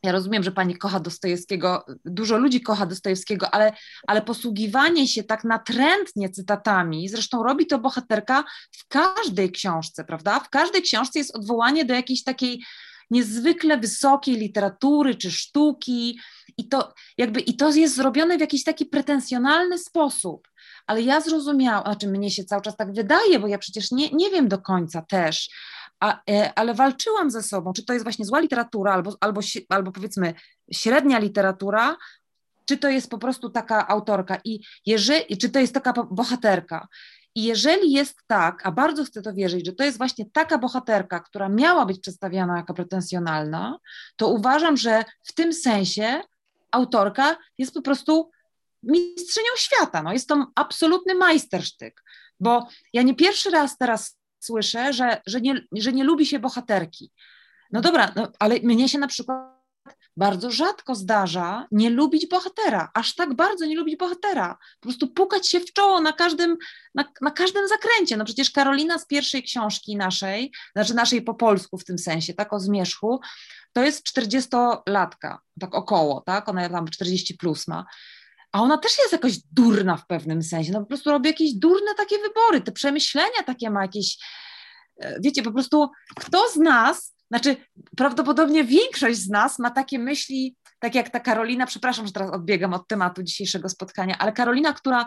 Ja 0.02 0.12
rozumiem, 0.12 0.42
że 0.42 0.52
pani 0.52 0.78
kocha 0.78 1.00
Dostojewskiego, 1.00 1.84
dużo 2.04 2.38
ludzi 2.38 2.60
kocha 2.60 2.86
Dostojewskiego, 2.86 3.54
ale, 3.54 3.72
ale 4.06 4.22
posługiwanie 4.22 5.08
się 5.08 5.24
tak 5.24 5.44
natrętnie 5.44 6.30
cytatami, 6.30 7.08
zresztą 7.08 7.42
robi 7.42 7.66
to 7.66 7.78
bohaterka 7.78 8.44
w 8.72 8.88
każdej 8.88 9.52
książce, 9.52 10.04
prawda? 10.04 10.40
W 10.40 10.50
każdej 10.50 10.82
książce 10.82 11.18
jest 11.18 11.36
odwołanie 11.36 11.84
do 11.84 11.94
jakiejś 11.94 12.24
takiej 12.24 12.64
niezwykle 13.10 13.78
wysokiej 13.78 14.36
literatury 14.36 15.14
czy 15.14 15.30
sztuki 15.30 16.18
i 16.58 16.68
to 16.68 16.94
jakby 17.18 17.40
i 17.40 17.56
to 17.56 17.70
jest 17.70 17.94
zrobione 17.96 18.36
w 18.36 18.40
jakiś 18.40 18.64
taki 18.64 18.86
pretensjonalny 18.86 19.78
sposób. 19.78 20.48
Ale 20.86 21.02
ja 21.02 21.20
zrozumiałam, 21.20 21.82
znaczy 21.82 22.08
mnie 22.08 22.30
się 22.30 22.44
cały 22.44 22.62
czas 22.62 22.76
tak 22.76 22.92
wydaje, 22.92 23.38
bo 23.38 23.46
ja 23.46 23.58
przecież 23.58 23.90
nie, 23.90 24.10
nie 24.10 24.30
wiem 24.30 24.48
do 24.48 24.58
końca 24.58 25.02
też, 25.02 25.50
a, 26.02 26.20
e, 26.30 26.52
ale 26.58 26.74
walczyłam 26.74 27.30
ze 27.30 27.42
sobą, 27.42 27.72
czy 27.72 27.84
to 27.84 27.92
jest 27.92 28.04
właśnie 28.04 28.24
zła 28.24 28.40
literatura, 28.40 28.92
albo, 28.92 29.16
albo, 29.20 29.40
albo 29.68 29.92
powiedzmy 29.92 30.34
średnia 30.72 31.18
literatura, 31.18 31.96
czy 32.64 32.76
to 32.76 32.88
jest 32.88 33.10
po 33.10 33.18
prostu 33.18 33.50
taka 33.50 33.88
autorka 33.88 34.38
i 34.44 34.60
jeżeli, 34.86 35.38
czy 35.38 35.50
to 35.50 35.58
jest 35.58 35.74
taka 35.74 35.92
bohaterka. 35.92 36.88
I 37.34 37.44
jeżeli 37.44 37.92
jest 37.92 38.16
tak, 38.26 38.66
a 38.66 38.72
bardzo 38.72 39.04
chcę 39.04 39.22
to 39.22 39.34
wierzyć, 39.34 39.66
że 39.66 39.72
to 39.72 39.84
jest 39.84 39.98
właśnie 39.98 40.24
taka 40.32 40.58
bohaterka, 40.58 41.20
która 41.20 41.48
miała 41.48 41.86
być 41.86 42.00
przedstawiana 42.00 42.56
jako 42.56 42.74
pretensjonalna, 42.74 43.78
to 44.16 44.28
uważam, 44.28 44.76
że 44.76 45.04
w 45.22 45.32
tym 45.32 45.52
sensie 45.52 46.20
autorka 46.70 47.36
jest 47.58 47.74
po 47.74 47.82
prostu 47.82 48.30
mistrzynią 48.82 49.50
świata. 49.56 50.02
No, 50.02 50.12
jest 50.12 50.28
to 50.28 50.46
absolutny 50.54 51.14
majstersztyk, 51.14 52.02
bo 52.40 52.68
ja 52.92 53.02
nie 53.02 53.14
pierwszy 53.14 53.50
raz 53.50 53.78
teraz 53.78 54.21
słyszę, 54.44 54.92
że, 54.92 55.20
że, 55.26 55.40
nie, 55.40 55.60
że 55.72 55.92
nie 55.92 56.04
lubi 56.04 56.26
się 56.26 56.38
bohaterki. 56.38 57.12
No 57.72 57.80
dobra, 57.80 58.12
no, 58.16 58.28
ale 58.38 58.60
mnie 58.62 58.88
się 58.88 58.98
na 58.98 59.08
przykład 59.08 59.62
bardzo 60.16 60.50
rzadko 60.50 60.94
zdarza 60.94 61.66
nie 61.70 61.90
lubić 61.90 62.26
bohatera, 62.26 62.90
aż 62.94 63.14
tak 63.14 63.34
bardzo 63.34 63.66
nie 63.66 63.76
lubić 63.76 63.96
bohatera. 63.96 64.58
Po 64.80 64.88
prostu 64.88 65.08
pukać 65.08 65.48
się 65.48 65.60
w 65.60 65.72
czoło 65.72 66.00
na 66.00 66.12
każdym, 66.12 66.56
na, 66.94 67.04
na 67.20 67.30
każdym 67.30 67.68
zakręcie. 67.68 68.16
No 68.16 68.24
przecież 68.24 68.50
Karolina 68.50 68.98
z 68.98 69.06
pierwszej 69.06 69.42
książki 69.42 69.96
naszej, 69.96 70.52
znaczy 70.72 70.94
naszej 70.94 71.22
po 71.22 71.34
polsku 71.34 71.78
w 71.78 71.84
tym 71.84 71.98
sensie, 71.98 72.34
tak 72.34 72.52
o 72.52 72.60
zmierzchu, 72.60 73.20
to 73.72 73.84
jest 73.84 74.06
40-latka, 74.18 75.36
tak 75.60 75.74
około, 75.74 76.20
tak? 76.20 76.48
Ona 76.48 76.68
tam 76.68 76.88
40 76.88 77.34
plus 77.36 77.68
ma. 77.68 77.86
A 78.52 78.62
ona 78.62 78.78
też 78.78 78.98
jest 78.98 79.12
jakoś 79.12 79.38
durna 79.52 79.96
w 79.96 80.06
pewnym 80.06 80.42
sensie. 80.42 80.72
No 80.72 80.80
po 80.80 80.86
prostu 80.86 81.10
robi 81.10 81.28
jakieś 81.28 81.54
durne 81.54 81.94
takie 81.96 82.16
wybory, 82.18 82.60
te 82.60 82.72
przemyślenia 82.72 83.42
takie 83.46 83.70
ma 83.70 83.82
jakieś. 83.82 84.18
E, 85.00 85.20
wiecie, 85.20 85.42
po 85.42 85.52
prostu 85.52 85.90
kto 86.16 86.48
z 86.48 86.56
nas, 86.56 87.14
znaczy 87.30 87.56
prawdopodobnie 87.96 88.64
większość 88.64 89.18
z 89.18 89.28
nas 89.28 89.58
ma 89.58 89.70
takie 89.70 89.98
myśli, 89.98 90.56
tak 90.78 90.94
jak 90.94 91.10
ta 91.10 91.20
Karolina, 91.20 91.66
przepraszam, 91.66 92.06
że 92.06 92.12
teraz 92.12 92.30
odbiegam 92.30 92.74
od 92.74 92.88
tematu 92.88 93.22
dzisiejszego 93.22 93.68
spotkania, 93.68 94.16
ale 94.18 94.32
Karolina, 94.32 94.72
która 94.72 95.06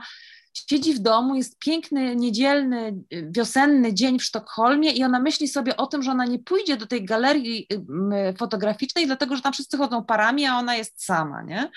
siedzi 0.69 0.93
w 0.93 0.99
domu, 0.99 1.35
jest 1.35 1.59
piękny, 1.59 2.15
niedzielny, 2.15 2.95
wiosenny 3.11 3.93
dzień 3.93 4.19
w 4.19 4.23
Sztokholmie 4.23 4.91
i 4.91 5.03
ona 5.03 5.19
myśli 5.19 5.47
sobie 5.47 5.77
o 5.77 5.87
tym, 5.87 6.03
że 6.03 6.11
ona 6.11 6.25
nie 6.25 6.39
pójdzie 6.39 6.77
do 6.77 6.87
tej 6.87 7.05
galerii 7.05 7.67
fotograficznej, 8.39 9.05
dlatego 9.05 9.35
że 9.35 9.41
tam 9.41 9.53
wszyscy 9.53 9.77
chodzą 9.77 10.05
parami, 10.05 10.45
a 10.45 10.57
ona 10.57 10.75
jest 10.75 11.05
sama, 11.05 11.41
nie? 11.41 11.71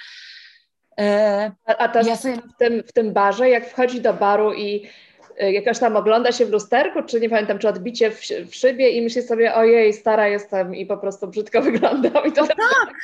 E, 0.99 1.53
a 1.67 1.89
to 1.89 1.99
ja 2.03 2.17
sobie... 2.17 2.37
w, 2.37 2.57
tym, 2.59 2.83
w 2.83 2.93
tym 2.93 3.13
barze, 3.13 3.49
jak 3.49 3.69
wchodzi 3.69 4.01
do 4.01 4.15
baru 4.15 4.55
i 4.55 4.89
e, 5.39 5.53
jakoś 5.53 5.79
tam 5.79 5.97
ogląda 5.97 6.33
się 6.33 6.47
w 6.47 6.51
lusterku, 6.51 7.03
czy 7.03 7.21
nie 7.21 7.31
pamiętam, 7.31 7.59
czy 7.59 7.69
odbicie 7.69 8.11
w, 8.11 8.21
w 8.51 8.55
szybie 8.55 8.91
i 8.91 9.03
myśli 9.03 9.23
sobie, 9.23 9.55
ojej, 9.55 9.93
stara 9.93 10.29
jestem 10.29 10.75
i 10.75 10.87
po 10.87 10.97
prostu 10.97 11.29
brzydko 11.29 11.63
wyglądam 11.71 12.27
i 12.27 12.33
to 12.33 12.43
no 12.43 12.49
tak, 12.49 12.95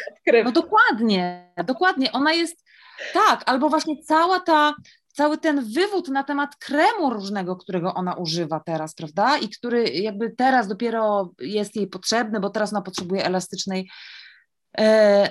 no 0.44 0.52
dokładnie, 0.52 1.50
dokładnie, 1.64 2.12
ona 2.12 2.32
jest, 2.32 2.64
tak, 3.12 3.42
albo 3.46 3.68
właśnie 3.68 4.02
cała 4.02 4.40
ta, 4.40 4.74
cały 5.12 5.38
ten 5.38 5.72
wywód 5.72 6.08
na 6.08 6.24
temat 6.24 6.56
kremu 6.56 7.10
różnego, 7.10 7.56
którego 7.56 7.94
ona 7.94 8.14
używa 8.14 8.60
teraz, 8.60 8.94
prawda, 8.94 9.38
i 9.38 9.48
który 9.48 9.84
jakby 9.88 10.30
teraz 10.30 10.68
dopiero 10.68 11.30
jest 11.40 11.76
jej 11.76 11.86
potrzebny, 11.86 12.40
bo 12.40 12.50
teraz 12.50 12.72
ona 12.72 12.82
potrzebuje 12.82 13.24
elastycznej 13.24 13.88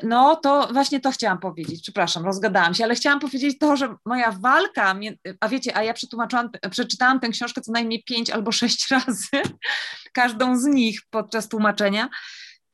no 0.03 0.35
to 0.35 0.67
właśnie 0.73 0.99
to 0.99 1.11
chciałam 1.11 1.39
powiedzieć, 1.39 1.81
przepraszam, 1.81 2.25
rozgadałam 2.25 2.73
się, 2.73 2.83
ale 2.83 2.95
chciałam 2.95 3.19
powiedzieć 3.19 3.57
to, 3.59 3.75
że 3.75 3.95
moja 4.05 4.31
walka, 4.31 4.95
a 5.39 5.49
wiecie, 5.49 5.77
a 5.77 5.83
ja 5.83 5.93
przetłumaczyłam, 5.93 6.49
przeczytałam 6.71 7.19
tę 7.19 7.29
książkę 7.29 7.61
co 7.61 7.71
najmniej 7.71 8.03
pięć 8.03 8.29
albo 8.29 8.51
sześć 8.51 8.87
razy, 8.91 9.27
każdą 10.13 10.57
z 10.57 10.65
nich 10.65 11.01
podczas 11.09 11.47
tłumaczenia, 11.47 12.09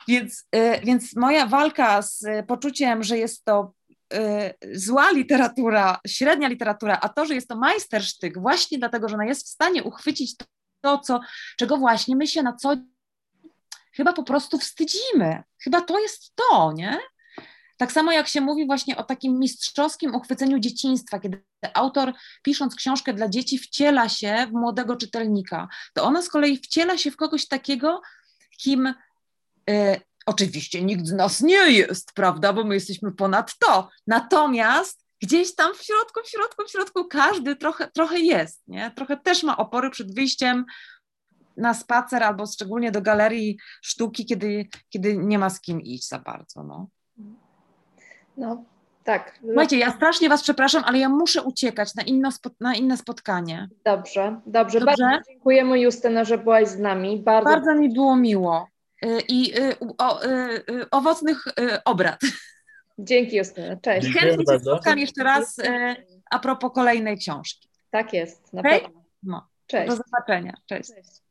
więc, 0.07 0.47
e, 0.51 0.82
więc 0.82 1.15
moja 1.15 1.45
walka 1.45 2.01
z 2.01 2.26
poczuciem, 2.47 3.03
że 3.03 3.17
jest 3.17 3.45
to 3.45 3.74
e, 4.13 4.53
zła 4.74 5.11
literatura, 5.11 5.99
średnia 6.07 6.47
literatura, 6.47 6.99
a 7.01 7.09
to, 7.09 7.26
że 7.26 7.36
jest 7.36 7.47
to 7.47 7.55
majstersztyk 7.55 8.41
właśnie 8.41 8.80
dlatego, 8.80 9.09
że 9.09 9.15
ona 9.15 9.26
jest 9.26 9.45
w 9.45 9.49
stanie 9.49 9.84
uchwycić 9.84 10.38
to, 10.38 10.45
to 10.82 10.99
co, 10.99 11.20
czego 11.57 11.78
właśnie 11.78 12.15
my 12.15 12.28
się 12.28 12.43
na 12.43 12.53
co 12.53 12.76
chyba 14.00 14.14
po 14.14 14.24
prostu 14.24 14.58
wstydzimy. 14.58 15.43
Chyba 15.64 15.82
to 15.82 16.00
jest 16.00 16.34
to, 16.36 16.72
nie? 16.76 17.00
Tak 17.78 17.91
samo 17.91 18.12
jak 18.12 18.28
się 18.28 18.41
mówi 18.41 18.66
właśnie 18.66 18.97
o 18.97 19.04
takim 19.04 19.39
mistrzowskim 19.39 20.16
uchwyceniu 20.16 20.60
dzieciństwa, 20.60 21.20
kiedy 21.20 21.43
autor 21.74 22.14
pisząc 22.43 22.76
książkę 22.76 23.14
dla 23.14 23.30
dzieci 23.30 23.58
wciela 23.58 24.10
się 24.10 24.47
w 24.50 24.52
młodego 24.52 24.95
czytelnika, 24.95 25.68
to 25.93 26.04
ona 26.04 26.22
z 26.22 26.30
kolei 26.30 26.58
wciela 26.58 26.97
się 26.97 27.12
w 27.12 27.16
kogoś 27.16 27.47
takiego, 27.47 28.02
kim 28.58 28.88
y, 28.88 30.02
oczywiście 30.26 30.82
nikt 30.82 31.06
z 31.06 31.12
nas 31.12 31.41
nie 31.41 31.72
jest, 31.72 32.14
prawda, 32.14 32.54
bo 32.54 32.64
my 32.64 32.76
jesteśmy 32.76 33.12
ponad 33.12 33.58
to. 33.60 33.89
Natomiast 34.08 35.06
gdzieś 35.22 35.56
tam 35.56 35.76
w 35.76 35.84
środku, 35.84 36.20
w 36.26 36.30
środku, 36.30 36.64
w 36.68 36.72
środku 36.72 37.06
każdy 37.06 37.56
trochę, 37.56 37.91
trochę 37.91 38.20
jest, 38.20 38.62
nie? 38.68 38.91
Trochę 38.95 39.18
też 39.18 39.43
ma 39.43 39.58
opory 39.58 39.89
przed 39.89 40.16
wyjściem 40.16 40.66
na 41.58 41.74
spacer 41.74 42.24
albo 42.24 42.45
szczególnie 42.45 42.91
do 42.91 43.02
galerii 43.02 43.58
sztuki, 43.82 44.26
kiedy, 44.26 44.68
kiedy 44.89 45.18
nie 45.18 45.39
ma 45.39 45.50
z 45.50 45.62
kim 45.62 45.82
iść 45.82 46.08
za 46.08 46.20
bardzo. 46.20 46.64
No, 46.64 46.88
no 48.38 48.64
tak. 49.04 49.39
Słuchajcie, 49.45 49.78
ja 49.78 49.91
strasznie 49.91 50.30
Was 50.30 50.43
przepraszam, 50.43 50.84
ale 50.86 51.00
ja 51.00 51.10
muszę 51.10 51.43
uciekać 51.43 51.95
na, 51.95 52.04
inno, 52.04 52.30
na 52.60 52.76
inne 52.76 52.97
spotkanie. 52.97 53.70
Dobrze, 53.86 54.41
dobrze. 54.45 54.80
dobrze? 54.80 55.04
Bardzo 55.04 55.30
dziękujemy 55.30 55.80
Justyna, 55.80 56.24
że 56.24 56.38
byłaś 56.38 56.68
z 56.68 56.80
nami. 56.80 57.20
Bardzo, 57.20 57.50
bardzo 57.50 57.76
mi 57.76 57.93
było 57.93 58.16
miło 58.16 58.68
y, 59.06 59.20
i 59.28 59.60
y, 59.60 59.76
o, 59.97 60.26
y, 60.26 60.89
owocnych 60.91 61.45
obrad. 61.86 62.20
Dzięki 63.00 63.38
Justyna, 63.38 63.76
cześć. 63.76 64.14
Chętnie 64.14 64.45
się 64.54 64.60
spotkam 64.60 65.00
jeszcze 65.00 65.24
raz 65.24 65.58
a 66.32 66.39
propos 66.39 66.72
kolejnej 66.74 67.18
książki. 67.18 67.70
Tak 67.91 68.14
jest, 68.14 68.54
na 68.54 68.64
pewno. 68.64 69.04
No. 69.24 69.47
Cześć. 69.68 69.89
Do 69.89 69.95
zobaczenia. 69.95 70.54
Cześć. 70.66 70.89
Cześć. 70.89 71.22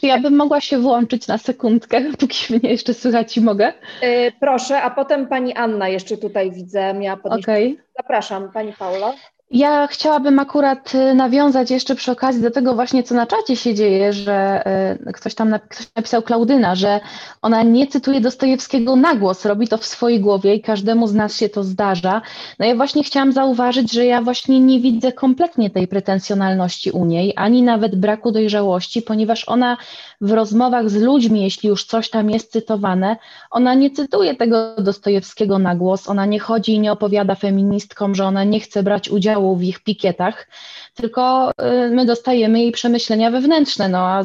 Czy 0.00 0.06
ja 0.06 0.20
bym 0.20 0.36
mogła 0.36 0.60
się 0.60 0.78
włączyć 0.78 1.26
na 1.26 1.38
sekundkę, 1.38 2.00
póki 2.20 2.54
mnie 2.54 2.70
jeszcze 2.70 2.94
słychać 2.94 3.36
i 3.36 3.40
mogę? 3.40 3.72
Yy, 4.02 4.32
proszę, 4.40 4.82
a 4.82 4.90
potem 4.90 5.26
pani 5.26 5.54
Anna 5.54 5.88
jeszcze 5.88 6.16
tutaj 6.16 6.50
widzę, 6.50 6.94
miała 6.94 7.16
podnieść. 7.16 7.44
Okay. 7.44 7.76
Zapraszam, 7.96 8.52
pani 8.52 8.72
Paula. 8.72 9.14
Ja 9.52 9.86
chciałabym 9.86 10.38
akurat 10.38 10.94
y, 10.94 11.14
nawiązać 11.14 11.70
jeszcze 11.70 11.94
przy 11.94 12.12
okazji 12.12 12.42
do 12.42 12.50
tego 12.50 12.74
właśnie, 12.74 13.02
co 13.02 13.14
na 13.14 13.26
czacie 13.26 13.56
się 13.56 13.74
dzieje, 13.74 14.12
że 14.12 14.62
y, 15.08 15.12
ktoś 15.12 15.34
tam 15.34 15.54
ktoś 15.68 15.86
napisał 15.96 16.22
Klaudyna, 16.22 16.74
że 16.74 17.00
ona 17.42 17.62
nie 17.62 17.86
cytuje 17.86 18.20
Dostojewskiego 18.20 18.96
na 18.96 19.14
głos, 19.14 19.44
robi 19.44 19.68
to 19.68 19.78
w 19.78 19.86
swojej 19.86 20.20
głowie 20.20 20.54
i 20.54 20.60
każdemu 20.60 21.06
z 21.06 21.14
nas 21.14 21.36
się 21.36 21.48
to 21.48 21.64
zdarza. 21.64 22.22
No 22.58 22.66
ja 22.66 22.74
właśnie 22.74 23.04
chciałam 23.04 23.32
zauważyć, 23.32 23.92
że 23.92 24.06
ja 24.06 24.22
właśnie 24.22 24.60
nie 24.60 24.80
widzę 24.80 25.12
kompletnie 25.12 25.70
tej 25.70 25.88
pretensjonalności 25.88 26.90
u 26.90 27.04
niej, 27.04 27.32
ani 27.36 27.62
nawet 27.62 27.96
braku 27.96 28.32
dojrzałości, 28.32 29.02
ponieważ 29.02 29.48
ona 29.48 29.76
w 30.20 30.32
rozmowach 30.32 30.90
z 30.90 30.96
ludźmi, 30.96 31.42
jeśli 31.42 31.68
już 31.68 31.84
coś 31.84 32.10
tam 32.10 32.30
jest 32.30 32.52
cytowane, 32.52 33.16
ona 33.50 33.74
nie 33.74 33.90
cytuje 33.90 34.34
tego 34.36 34.74
Dostojewskiego 34.78 35.58
na 35.58 35.74
głos, 35.74 36.08
ona 36.08 36.26
nie 36.26 36.40
chodzi 36.40 36.74
i 36.74 36.80
nie 36.80 36.92
opowiada 36.92 37.34
feministkom, 37.34 38.14
że 38.14 38.24
ona 38.24 38.44
nie 38.44 38.60
chce 38.60 38.82
brać 38.82 39.08
udziału 39.08 39.56
w 39.56 39.62
ich 39.62 39.80
pikietach, 39.80 40.48
tylko 40.94 41.50
y, 41.50 41.54
my 41.90 42.06
dostajemy 42.06 42.60
jej 42.60 42.72
przemyślenia 42.72 43.30
wewnętrzne, 43.30 43.88
no 43.88 43.98
a 43.98 44.24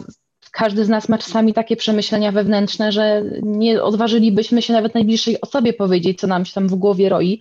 każdy 0.52 0.86
z 0.86 0.90
nas 0.90 1.10
ma 1.10 1.18
czasami 1.18 1.54
takie 1.54 1.76
przemyślenia 1.76 2.32
wewnętrzne, 2.32 2.92
że 2.92 3.24
nie 3.44 3.84
odważylibyśmy 3.84 4.62
się 4.62 4.74
nawet 4.74 4.96
najbliższej 4.96 5.42
osobie 5.42 5.74
powiedzieć, 5.74 6.20
co 6.20 6.28
nam 6.28 6.46
się 6.46 6.54
tam 6.54 6.68
w 6.68 6.76
głowie 6.76 7.10
roi. 7.10 7.40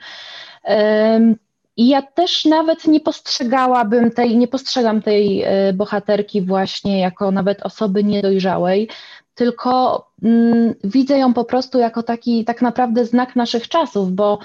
I 1.77 1.89
ja 1.89 2.03
też 2.03 2.45
nawet 2.45 2.87
nie 2.87 3.01
postrzegałabym 3.01 4.11
tej, 4.11 4.37
nie 4.37 4.49
postrzegam 4.49 5.03
tej 5.03 5.45
y, 5.69 5.73
bohaterki 5.73 6.43
właśnie 6.43 7.01
jako 7.01 7.31
nawet 7.31 7.63
osoby 7.63 8.05
niedojrzałej, 8.05 8.89
tylko 9.35 10.05
mm, 10.23 10.75
widzę 10.85 11.19
ją 11.19 11.35
po 11.35 11.45
prostu 11.45 11.79
jako 11.79 12.03
taki 12.03 12.45
tak 12.45 12.63
naprawdę 12.63 13.05
znak 13.05 13.37
naszych 13.37 13.69
czasów, 13.69 14.13
bo 14.13 14.39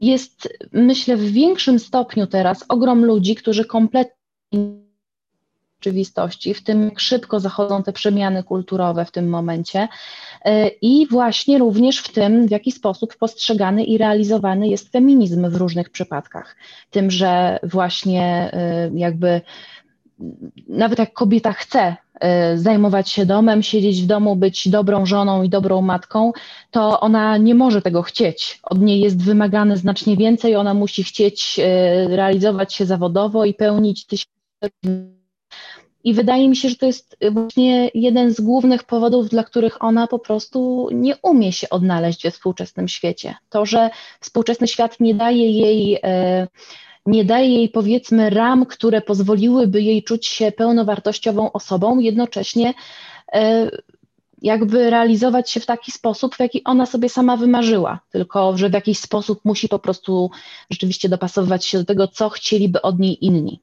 jest, 0.00 0.48
myślę, 0.72 1.16
w 1.16 1.32
większym 1.32 1.78
stopniu 1.78 2.26
teraz 2.26 2.64
ogrom 2.68 3.04
ludzi, 3.04 3.34
którzy 3.34 3.64
kompletnie 3.64 4.85
rzeczywistości, 5.80 6.54
w 6.54 6.62
tym 6.62 6.84
jak 6.84 7.00
szybko 7.00 7.40
zachodzą 7.40 7.82
te 7.82 7.92
przemiany 7.92 8.42
kulturowe 8.42 9.04
w 9.04 9.10
tym 9.10 9.28
momencie 9.28 9.88
e, 10.44 10.68
i 10.68 11.06
właśnie 11.06 11.58
również 11.58 11.98
w 11.98 12.12
tym, 12.12 12.46
w 12.46 12.50
jaki 12.50 12.72
sposób 12.72 13.16
postrzegany 13.16 13.84
i 13.84 13.98
realizowany 13.98 14.68
jest 14.68 14.92
feminizm 14.92 15.50
w 15.50 15.56
różnych 15.56 15.90
przypadkach. 15.90 16.56
Tym, 16.90 17.10
że 17.10 17.58
właśnie 17.62 18.50
e, 18.52 18.90
jakby 18.94 19.40
nawet 20.68 20.98
jak 20.98 21.12
kobieta 21.12 21.52
chce 21.52 21.96
Y, 22.24 22.58
zajmować 22.58 23.10
się 23.10 23.26
domem, 23.26 23.62
siedzieć 23.62 24.02
w 24.02 24.06
domu, 24.06 24.36
być 24.36 24.68
dobrą 24.68 25.06
żoną 25.06 25.42
i 25.42 25.48
dobrą 25.48 25.82
matką, 25.82 26.32
to 26.70 27.00
ona 27.00 27.36
nie 27.36 27.54
może 27.54 27.82
tego 27.82 28.02
chcieć. 28.02 28.60
Od 28.62 28.80
niej 28.80 29.00
jest 29.00 29.22
wymagane 29.22 29.76
znacznie 29.76 30.16
więcej, 30.16 30.56
ona 30.56 30.74
musi 30.74 31.04
chcieć 31.04 31.60
realizować 32.08 32.74
się 32.74 32.86
zawodowo 32.86 33.44
i 33.44 33.54
pełnić 33.54 34.06
tysiące. 34.06 34.36
I 36.06 36.14
wydaje 36.14 36.48
mi 36.48 36.56
się, 36.56 36.68
że 36.68 36.76
to 36.76 36.86
jest 36.86 37.16
właśnie 37.32 37.90
jeden 37.94 38.34
z 38.34 38.40
głównych 38.40 38.84
powodów, 38.84 39.28
dla 39.28 39.44
których 39.44 39.84
ona 39.84 40.06
po 40.06 40.18
prostu 40.18 40.88
nie 40.92 41.16
umie 41.22 41.52
się 41.52 41.68
odnaleźć 41.70 42.22
we 42.22 42.30
współczesnym 42.30 42.88
świecie. 42.88 43.34
To, 43.50 43.66
że 43.66 43.90
współczesny 44.20 44.68
świat 44.68 45.00
nie 45.00 45.14
daje 45.14 45.50
jej 45.50 45.94
y, 45.94 46.00
nie 47.06 47.24
daje 47.24 47.48
jej 47.48 47.68
powiedzmy 47.68 48.30
ram, 48.30 48.66
które 48.66 49.00
pozwoliłyby 49.00 49.82
jej 49.82 50.02
czuć 50.02 50.26
się 50.26 50.52
pełnowartościową 50.52 51.52
osobą, 51.52 51.98
jednocześnie 51.98 52.74
e, 53.32 53.70
jakby 54.42 54.90
realizować 54.90 55.50
się 55.50 55.60
w 55.60 55.66
taki 55.66 55.92
sposób, 55.92 56.34
w 56.34 56.40
jaki 56.40 56.64
ona 56.64 56.86
sobie 56.86 57.08
sama 57.08 57.36
wymarzyła, 57.36 58.00
tylko 58.10 58.56
że 58.56 58.70
w 58.70 58.72
jakiś 58.72 58.98
sposób 58.98 59.40
musi 59.44 59.68
po 59.68 59.78
prostu 59.78 60.30
rzeczywiście 60.70 61.08
dopasowywać 61.08 61.64
się 61.64 61.78
do 61.78 61.84
tego, 61.84 62.08
co 62.08 62.28
chcieliby 62.28 62.82
od 62.82 62.98
niej 62.98 63.24
inni. 63.24 63.60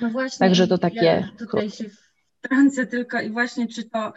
No 0.00 0.10
właśnie, 0.10 0.38
Także 0.38 0.66
to 0.66 0.78
takie. 0.78 1.04
Ja 1.04 1.30
tutaj 1.38 1.70
się 1.70 1.84
wtrącę 2.38 2.86
tylko 2.86 3.20
i 3.20 3.30
właśnie, 3.30 3.68
czy 3.68 3.90
to 3.90 4.12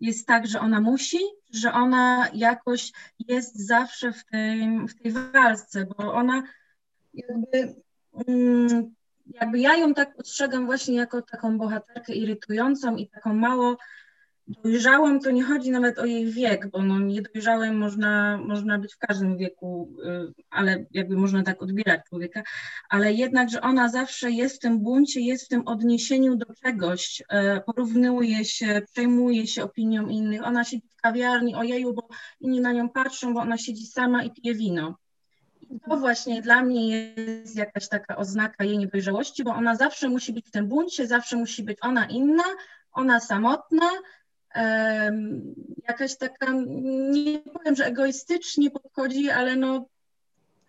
jest 0.00 0.26
tak, 0.26 0.46
że 0.46 0.60
ona 0.60 0.80
musi, 0.80 1.18
że 1.50 1.72
ona 1.72 2.28
jakoś 2.34 2.92
jest 3.18 3.66
zawsze 3.66 4.12
w 4.12 4.24
tej, 4.24 4.86
w 4.88 5.02
tej 5.02 5.12
walce, 5.12 5.86
bo 5.86 6.12
ona 6.12 6.42
jakby, 7.14 7.74
mm, 8.28 8.94
jakby 9.26 9.58
ja 9.58 9.76
ją 9.76 9.94
tak 9.94 10.16
postrzegam 10.16 10.66
właśnie 10.66 10.94
jako 10.94 11.22
taką 11.22 11.58
bohaterkę 11.58 12.14
irytującą 12.14 12.96
i 12.96 13.08
taką 13.08 13.34
mało 13.34 13.76
dojrzałą, 14.64 15.20
to 15.20 15.30
nie 15.30 15.44
chodzi 15.44 15.70
nawet 15.70 15.98
o 15.98 16.04
jej 16.04 16.32
wiek, 16.32 16.70
bo 16.70 16.82
no 16.82 16.98
niedojrzałym 16.98 17.78
można, 17.78 18.38
można 18.38 18.78
być 18.78 18.94
w 18.94 18.98
każdym 18.98 19.36
wieku, 19.36 19.96
y, 20.04 20.32
ale 20.50 20.86
jakby 20.90 21.16
można 21.16 21.42
tak 21.42 21.62
odbierać 21.62 22.00
człowieka, 22.08 22.42
ale 22.88 23.12
jednak, 23.12 23.50
że 23.50 23.60
ona 23.60 23.88
zawsze 23.88 24.30
jest 24.30 24.56
w 24.56 24.58
tym 24.58 24.80
buncie, 24.80 25.20
jest 25.20 25.44
w 25.44 25.48
tym 25.48 25.68
odniesieniu 25.68 26.36
do 26.36 26.46
czegoś, 26.62 27.20
y, 27.20 27.60
porównuje 27.60 28.44
się, 28.44 28.82
przejmuje 28.92 29.46
się 29.46 29.64
opinią 29.64 30.08
innych, 30.08 30.46
ona 30.46 30.64
siedzi 30.64 30.88
w 30.88 31.00
kawiarni, 31.00 31.54
ojeju, 31.54 31.94
bo 31.94 32.08
inni 32.40 32.60
na 32.60 32.72
nią 32.72 32.88
patrzą, 32.88 33.34
bo 33.34 33.40
ona 33.40 33.58
siedzi 33.58 33.86
sama 33.86 34.24
i 34.24 34.30
pije 34.30 34.54
wino. 34.54 34.98
To 35.88 35.96
właśnie 35.96 36.42
dla 36.42 36.62
mnie 36.62 37.14
jest 37.16 37.56
jakaś 37.56 37.88
taka 37.88 38.16
oznaka 38.16 38.64
jej 38.64 38.78
niedojrzałości, 38.78 39.44
bo 39.44 39.54
ona 39.54 39.76
zawsze 39.76 40.08
musi 40.08 40.32
być 40.32 40.46
w 40.46 40.50
tym 40.50 40.66
buncie, 40.66 41.06
zawsze 41.06 41.36
musi 41.36 41.62
być 41.62 41.78
ona 41.80 42.06
inna, 42.06 42.44
ona 42.92 43.20
samotna, 43.20 43.90
jakaś 45.88 46.16
taka, 46.16 46.46
nie 47.12 47.38
powiem, 47.38 47.76
że 47.76 47.86
egoistycznie 47.86 48.70
podchodzi, 48.70 49.30
ale 49.30 49.56
no 49.56 49.86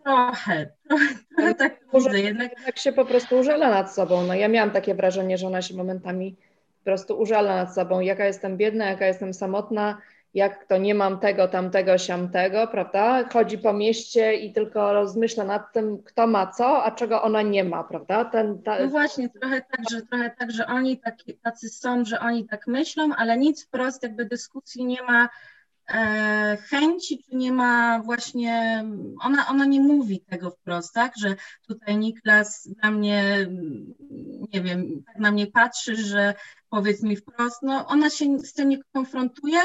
trochę, 0.03 0.69
trochę, 0.88 1.05
trochę 1.36 1.55
tak 1.55 1.79
widzę. 1.93 2.19
Jednak... 2.19 2.51
Tak 2.65 2.79
się 2.79 2.93
po 2.93 3.05
prostu 3.05 3.39
użala 3.39 3.69
nad 3.69 3.93
sobą. 3.93 4.23
No 4.23 4.34
ja 4.34 4.47
miałam 4.47 4.71
takie 4.71 4.95
wrażenie, 4.95 5.38
że 5.38 5.47
ona 5.47 5.61
się 5.61 5.75
momentami 5.75 6.36
po 6.79 6.86
prostu 6.86 7.19
użala 7.19 7.55
nad 7.55 7.75
sobą, 7.75 7.99
jaka 7.99 8.25
jestem 8.25 8.57
biedna, 8.57 8.86
jaka 8.86 9.05
jestem 9.05 9.34
samotna, 9.34 9.97
jak 10.34 10.65
to 10.65 10.77
nie 10.77 10.95
mam 10.95 11.19
tego, 11.19 11.47
tamtego, 11.47 11.97
siamtego, 11.97 12.67
prawda? 12.67 13.29
Chodzi 13.29 13.57
po 13.57 13.73
mieście 13.73 14.34
i 14.34 14.53
tylko 14.53 14.93
rozmyśla 14.93 15.43
nad 15.43 15.73
tym, 15.73 16.03
kto 16.03 16.27
ma 16.27 16.47
co, 16.47 16.84
a 16.84 16.91
czego 16.91 17.21
ona 17.21 17.41
nie 17.41 17.63
ma, 17.63 17.84
prawda? 17.84 18.25
Ten, 18.25 18.63
ta... 18.63 18.79
No 18.79 18.88
właśnie, 18.88 19.29
trochę 19.29 19.61
tak, 19.61 19.89
że, 19.91 20.01
trochę 20.01 20.32
tak, 20.39 20.51
że 20.51 20.67
oni 20.67 20.97
taki, 20.99 21.38
tacy 21.38 21.69
są, 21.69 22.05
że 22.05 22.19
oni 22.19 22.47
tak 22.47 22.67
myślą, 22.67 23.09
ale 23.17 23.38
nic 23.38 23.65
wprost 23.65 24.03
jakby 24.03 24.25
dyskusji 24.25 24.86
nie 24.86 25.03
ma 25.03 25.29
e, 25.93 26.57
chęci, 26.69 27.23
czy 27.23 27.36
nie 27.36 27.51
ma 27.51 27.99
właśnie, 27.99 28.86
ona, 29.21 29.47
ona 29.49 29.65
nie 29.65 29.82
mówi 29.82 30.21
tego 30.21 30.51
wprost, 30.51 30.93
tak, 30.93 31.13
że 31.17 31.36
tutaj 31.67 31.97
Niklas 31.97 32.69
na 32.84 32.91
mnie, 32.91 33.47
nie 34.53 34.61
wiem, 34.61 35.03
tak 35.07 35.17
na 35.17 35.32
mnie 35.32 35.47
patrzy, 35.47 35.95
że 35.95 36.34
powiedz 36.69 37.03
mi 37.03 37.15
wprost, 37.15 37.61
no 37.61 37.88
ona 37.88 38.09
się 38.09 38.39
z 38.39 38.53
tym 38.53 38.69
nie 38.69 38.77
konfrontuje, 38.93 39.59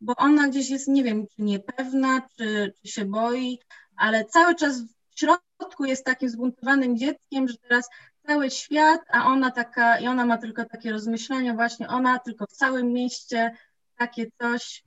bo 0.00 0.14
ona 0.16 0.48
gdzieś 0.48 0.70
jest, 0.70 0.88
nie 0.88 1.04
wiem, 1.04 1.26
czy 1.26 1.42
niepewna, 1.42 2.22
czy, 2.36 2.72
czy 2.82 2.92
się 2.92 3.04
boi, 3.04 3.58
ale 3.96 4.24
cały 4.24 4.54
czas 4.54 4.82
w 4.82 5.20
środku 5.20 5.84
jest 5.84 6.04
takim 6.04 6.28
zbuntowanym 6.28 6.96
dzieckiem, 6.96 7.48
że 7.48 7.56
teraz 7.58 7.88
cały 8.26 8.50
świat, 8.50 9.00
a 9.10 9.26
ona 9.26 9.50
taka, 9.50 9.98
i 9.98 10.06
ona 10.06 10.26
ma 10.26 10.38
tylko 10.38 10.64
takie 10.64 10.92
rozmyślania, 10.92 11.54
właśnie 11.54 11.88
ona 11.88 12.18
tylko 12.18 12.46
w 12.46 12.52
całym 12.52 12.92
mieście 12.92 13.52
takie 13.96 14.26
coś, 14.40 14.84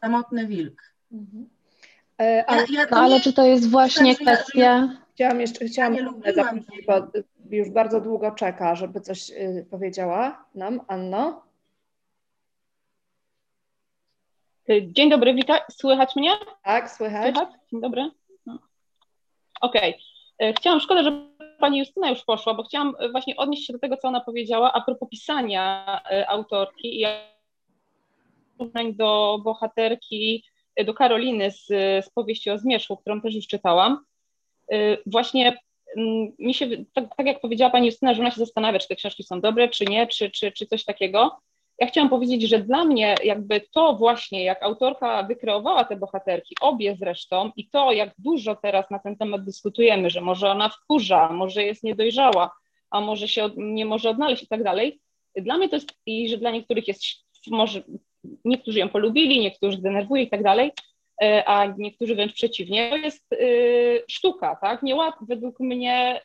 samotny 0.00 0.46
wilk. 0.46 0.82
Mhm. 1.12 1.48
E, 2.20 2.44
ale, 2.46 2.62
ja, 2.70 2.80
ja 2.80 2.86
no, 2.90 2.96
ale 2.96 3.20
czy 3.20 3.32
to 3.32 3.46
jest 3.46 3.70
właśnie 3.70 4.16
tak, 4.16 4.22
kwestia... 4.22 4.60
Ja, 4.60 4.96
chciałam 5.14 5.40
jeszcze, 5.40 5.64
chciałam 5.64 5.94
ja 5.94 6.04
zapytać, 6.34 6.64
bo 6.86 7.10
już 7.50 7.70
bardzo 7.70 8.00
długo 8.00 8.30
czeka, 8.30 8.74
żeby 8.74 9.00
coś 9.00 9.30
y, 9.30 9.66
powiedziała 9.70 10.44
nam, 10.54 10.80
Anno. 10.88 11.42
Y, 14.57 14.57
dzień 14.82 15.10
dobry, 15.10 15.34
witaj. 15.34 15.60
Słychać 15.70 16.16
mnie? 16.16 16.30
Tak, 16.64 16.90
słychać. 16.90 17.34
słychać? 17.34 17.48
Dzień 17.72 17.80
dobry. 17.80 18.10
No. 18.46 18.58
Okej. 19.60 19.94
Okay. 20.38 20.54
Chciałam, 20.54 20.80
szkoda, 20.80 21.02
że 21.02 21.28
pani 21.60 21.78
Justyna 21.78 22.10
już 22.10 22.24
poszła, 22.24 22.54
bo 22.54 22.62
chciałam 22.62 22.94
y, 23.02 23.08
właśnie 23.08 23.36
odnieść 23.36 23.66
się 23.66 23.72
do 23.72 23.78
tego, 23.78 23.96
co 23.96 24.08
ona 24.08 24.20
powiedziała 24.20 24.72
a 24.72 24.80
propos 24.80 25.08
pisania 25.08 26.00
y, 26.12 26.28
autorki 26.28 27.00
i 27.00 27.06
do 28.92 29.40
bohaterki, 29.44 30.44
do 30.84 30.94
Karoliny 30.94 31.50
z, 31.50 31.66
z 32.04 32.10
powieści 32.10 32.50
o 32.50 32.58
Zmierzchu, 32.58 32.96
którą 32.96 33.20
też 33.20 33.34
już 33.34 33.46
czytałam. 33.46 34.04
Właśnie 35.06 35.58
mm, 35.96 36.32
mi 36.38 36.54
się, 36.54 36.66
tak, 36.92 37.04
tak, 37.16 37.26
jak 37.26 37.40
powiedziała 37.40 37.70
pani 37.70 37.86
Justyna, 37.86 38.14
że 38.14 38.20
ona 38.20 38.30
się 38.30 38.40
zastanawia, 38.40 38.78
czy 38.78 38.88
te 38.88 38.96
książki 38.96 39.24
są 39.24 39.40
dobre, 39.40 39.68
czy 39.68 39.84
nie, 39.84 40.06
czy, 40.06 40.30
czy, 40.30 40.52
czy 40.52 40.66
coś 40.66 40.84
takiego. 40.84 41.38
Ja 41.78 41.86
chciałam 41.86 42.10
powiedzieć, 42.10 42.42
że 42.42 42.58
dla 42.58 42.84
mnie 42.84 43.14
jakby 43.24 43.60
to 43.60 43.94
właśnie, 43.94 44.44
jak 44.44 44.62
autorka 44.62 45.22
wykreowała 45.22 45.84
te 45.84 45.96
bohaterki, 45.96 46.54
obie 46.60 46.96
zresztą, 47.00 47.50
i 47.56 47.68
to, 47.68 47.92
jak 47.92 48.14
dużo 48.18 48.56
teraz 48.56 48.90
na 48.90 48.98
ten 48.98 49.16
temat 49.16 49.44
dyskutujemy, 49.44 50.10
że 50.10 50.20
może 50.20 50.50
ona 50.50 50.68
wkurza, 50.68 51.32
może 51.32 51.62
jest 51.62 51.84
niedojrzała, 51.84 52.50
a 52.90 53.00
może 53.00 53.28
się 53.28 53.50
nie 53.56 53.86
może 53.86 54.10
odnaleźć 54.10 54.42
i 54.42 54.48
tak 54.48 54.62
dalej, 54.62 55.00
dla 55.36 55.58
mnie 55.58 55.68
to 55.68 55.76
jest, 55.76 55.92
i 56.06 56.28
że 56.28 56.36
dla 56.36 56.50
niektórych 56.50 56.88
jest, 56.88 57.02
może 57.46 57.82
niektórzy 58.44 58.78
ją 58.78 58.88
polubili, 58.88 59.40
niektórzy 59.40 59.78
denerwuje 59.78 60.22
i 60.22 60.30
tak 60.30 60.42
dalej, 60.42 60.72
a 61.46 61.66
niektórzy 61.78 62.14
wręcz 62.14 62.32
przeciwnie, 62.32 62.90
to 62.90 62.96
jest 62.96 63.34
sztuka, 64.08 64.56
tak? 64.56 64.82
Nie 64.82 64.96
łat, 64.96 65.14
według 65.20 65.60
mnie 65.60 66.20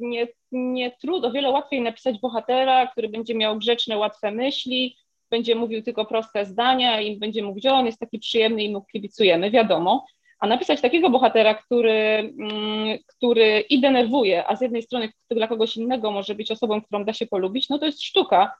nie, 0.00 0.26
nie 0.52 0.90
trudno, 0.90 1.28
o 1.28 1.32
wiele 1.32 1.50
łatwiej 1.50 1.80
napisać 1.80 2.18
bohatera, 2.18 2.86
który 2.86 3.08
będzie 3.08 3.34
miał 3.34 3.58
grzeczne, 3.58 3.98
łatwe 3.98 4.30
myśli, 4.30 4.96
będzie 5.30 5.54
mówił 5.54 5.82
tylko 5.82 6.04
proste 6.04 6.46
zdania 6.46 7.00
i 7.00 7.16
będzie 7.16 7.42
mówić, 7.42 7.64
że 7.64 7.72
on 7.72 7.86
jest 7.86 7.98
taki 7.98 8.18
przyjemny 8.18 8.62
i 8.62 8.72
mu 8.72 8.84
kibicujemy, 8.84 9.50
wiadomo. 9.50 10.06
A 10.40 10.46
napisać 10.46 10.80
takiego 10.80 11.10
bohatera, 11.10 11.54
który, 11.54 11.92
mm, 11.92 12.98
który 13.06 13.60
i 13.60 13.80
denerwuje, 13.80 14.46
a 14.46 14.56
z 14.56 14.60
jednej 14.60 14.82
strony 14.82 15.08
dla 15.30 15.46
kogoś 15.48 15.76
innego 15.76 16.10
może 16.10 16.34
być 16.34 16.50
osobą, 16.50 16.82
którą 16.82 17.04
da 17.04 17.12
się 17.12 17.26
polubić, 17.26 17.68
no 17.68 17.78
to 17.78 17.86
jest 17.86 18.02
sztuka. 18.02 18.54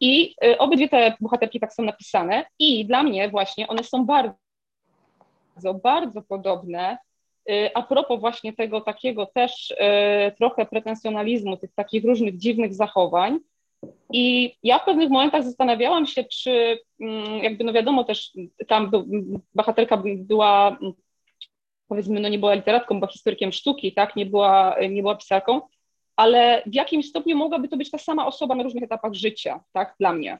I 0.00 0.34
obydwie 0.58 0.88
te 0.88 1.14
bohaterki 1.20 1.60
tak 1.60 1.74
są 1.74 1.82
napisane 1.82 2.44
i 2.58 2.84
dla 2.84 3.02
mnie 3.02 3.28
właśnie 3.28 3.68
one 3.68 3.84
są 3.84 4.06
bardzo, 4.06 4.34
bardzo 5.74 6.22
podobne. 6.22 6.98
Y, 7.50 7.70
a 7.74 7.82
propos 7.82 8.20
właśnie 8.20 8.52
tego 8.52 8.80
takiego 8.80 9.26
też 9.26 9.70
y, 9.70 9.76
trochę 10.38 10.66
pretensjonalizmu, 10.66 11.56
tych 11.56 11.74
takich 11.74 12.04
różnych 12.04 12.38
dziwnych 12.38 12.74
zachowań, 12.74 13.38
i 14.12 14.54
ja 14.62 14.78
w 14.78 14.84
pewnych 14.84 15.10
momentach 15.10 15.44
zastanawiałam 15.44 16.06
się, 16.06 16.24
czy 16.24 16.78
mm, 17.00 17.44
jakby 17.44 17.64
no 17.64 17.72
wiadomo 17.72 18.04
też 18.04 18.32
tam 18.68 18.90
bohaterka 19.54 20.02
była 20.16 20.78
powiedzmy, 21.88 22.20
no 22.20 22.28
nie 22.28 22.38
była 22.38 22.54
literatką, 22.54 23.00
była 23.00 23.12
historykiem 23.12 23.52
sztuki, 23.52 23.92
tak, 23.92 24.16
nie 24.16 24.26
była, 24.26 24.76
nie 24.90 25.02
była 25.02 25.16
pisarką, 25.16 25.60
ale 26.16 26.62
w 26.66 26.74
jakimś 26.74 27.08
stopniu 27.08 27.36
mogłaby 27.36 27.68
to 27.68 27.76
być 27.76 27.90
ta 27.90 27.98
sama 27.98 28.26
osoba 28.26 28.54
na 28.54 28.62
różnych 28.62 28.84
etapach 28.84 29.14
życia, 29.14 29.60
tak, 29.72 29.94
dla 30.00 30.12
mnie. 30.12 30.38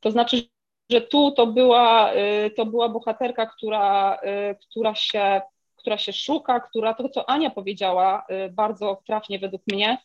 To 0.00 0.10
znaczy, 0.10 0.42
że 0.90 1.00
tu 1.00 1.32
to 1.32 1.46
była, 1.46 2.14
y, 2.14 2.50
to 2.50 2.66
była 2.66 2.88
bohaterka, 2.88 3.46
która, 3.46 4.18
y, 4.50 4.56
która, 4.70 4.94
się, 4.94 5.40
która 5.76 5.98
się 5.98 6.12
szuka, 6.12 6.60
która, 6.60 6.94
to 6.94 7.08
co 7.08 7.30
Ania 7.30 7.50
powiedziała 7.50 8.26
y, 8.46 8.50
bardzo 8.52 9.02
trafnie 9.06 9.38
według 9.38 9.62
mnie, 9.66 9.98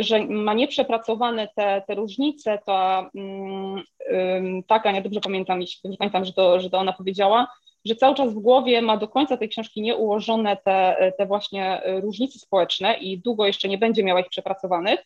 że 0.00 0.26
ma 0.26 0.54
nieprzepracowane 0.54 1.48
te, 1.56 1.82
te 1.86 1.94
różnice, 1.94 2.58
to 2.66 3.06
mm, 3.14 4.62
tak, 4.66 4.86
Ania, 4.86 5.00
dobrze 5.00 5.20
pamiętam, 5.20 5.60
dobrze 5.84 5.98
pamiętam 5.98 6.24
że, 6.24 6.32
to, 6.32 6.60
że 6.60 6.70
to 6.70 6.78
ona 6.78 6.92
powiedziała, 6.92 7.46
że 7.84 7.96
cały 7.96 8.14
czas 8.14 8.34
w 8.34 8.38
głowie 8.38 8.82
ma 8.82 8.96
do 8.96 9.08
końca 9.08 9.36
tej 9.36 9.48
książki 9.48 9.82
nieułożone 9.82 10.56
te, 10.56 11.12
te 11.18 11.26
właśnie 11.26 11.82
różnice 12.02 12.38
społeczne 12.38 12.94
i 12.94 13.18
długo 13.18 13.46
jeszcze 13.46 13.68
nie 13.68 13.78
będzie 13.78 14.04
miała 14.04 14.20
ich 14.20 14.28
przepracowanych. 14.28 15.04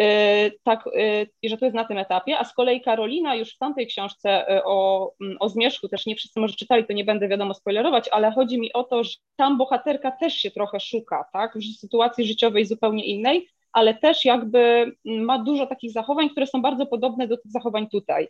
Y, 0.00 0.58
tak, 0.64 0.86
y, 0.86 1.26
i 1.42 1.48
że 1.48 1.56
to 1.56 1.64
jest 1.64 1.76
na 1.76 1.84
tym 1.84 1.98
etapie, 1.98 2.38
a 2.38 2.44
z 2.44 2.54
kolei 2.54 2.80
Karolina 2.80 3.34
już 3.34 3.54
w 3.54 3.58
tamtej 3.58 3.86
książce 3.86 4.46
o, 4.64 5.10
mm, 5.20 5.36
o 5.40 5.48
Zmierzchu, 5.48 5.88
też 5.88 6.06
nie 6.06 6.16
wszyscy 6.16 6.40
może 6.40 6.54
czytali, 6.54 6.86
to 6.86 6.92
nie 6.92 7.04
będę 7.04 7.28
wiadomo 7.28 7.54
spoilerować, 7.54 8.08
ale 8.08 8.32
chodzi 8.32 8.60
mi 8.60 8.72
o 8.72 8.84
to, 8.84 9.04
że 9.04 9.10
tam 9.36 9.58
bohaterka 9.58 10.10
też 10.10 10.34
się 10.34 10.50
trochę 10.50 10.80
szuka, 10.80 11.24
tak, 11.32 11.58
w 11.58 11.78
sytuacji 11.78 12.24
życiowej 12.24 12.66
zupełnie 12.66 13.04
innej, 13.04 13.48
ale 13.72 13.94
też 13.94 14.24
jakby 14.24 14.58
mm, 15.06 15.24
ma 15.24 15.38
dużo 15.38 15.66
takich 15.66 15.92
zachowań, 15.92 16.30
które 16.30 16.46
są 16.46 16.62
bardzo 16.62 16.86
podobne 16.86 17.28
do 17.28 17.36
tych 17.36 17.50
zachowań 17.50 17.88
tutaj. 17.88 18.28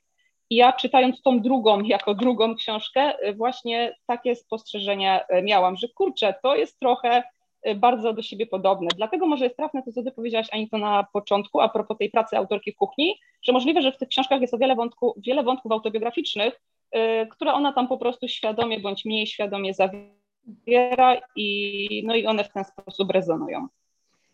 I 0.51 0.57
ja 0.57 0.73
czytając 0.73 1.23
tą 1.23 1.41
drugą, 1.41 1.83
jako 1.95 2.15
drugą 2.15 2.55
książkę, 2.55 3.29
y, 3.29 3.35
właśnie 3.35 3.97
takie 4.07 4.37
spostrzeżenie 4.37 5.25
y, 5.39 5.43
miałam, 5.43 5.77
że 5.77 5.89
kurczę, 5.89 6.35
to 6.43 6.57
jest 6.57 6.81
trochę 6.81 7.19
y, 7.19 7.23
bardzo 7.77 8.13
do 8.13 8.23
siebie 8.23 8.47
podobne. 8.47 8.89
Dlatego 8.97 9.27
może 9.27 9.45
jest 9.45 9.57
trafne 9.57 9.83
to, 9.83 9.93
co 9.93 10.03
ty 10.03 10.13
powiedziałaś, 10.13 10.49
Anito, 10.53 10.79
na 10.79 11.07
początku, 11.13 11.61
a 11.61 11.69
propos 11.69 11.99
tej 11.99 12.11
pracy 12.11 12.37
autorki 12.37 12.73
w 12.73 12.77
kuchni, 12.77 13.15
że 13.43 13.53
możliwe, 13.53 13.83
że 13.83 13.93
w 13.93 13.99
tych 13.99 14.09
książkach 14.09 14.41
jest 14.41 14.55
o 14.55 14.59
wiele, 14.59 14.75
wątku, 14.75 15.15
wiele 15.27 15.43
wątków 15.43 15.73
autobiograficznych, 15.73 16.61
które 17.31 17.53
ona 17.53 17.73
tam 17.73 17.89
po 17.89 17.99
prostu 17.99 18.29
świadomie 18.29 18.81
bądź 18.81 19.05
mniej 19.05 19.27
świadomie 19.27 19.75
zawiera 19.75 21.17
i, 21.37 22.03
no 22.07 22.15
i 22.15 22.27
one 22.27 22.45
w 22.45 22.53
ten 22.53 22.65
sposób 22.65 23.11
rezonują. 23.11 23.67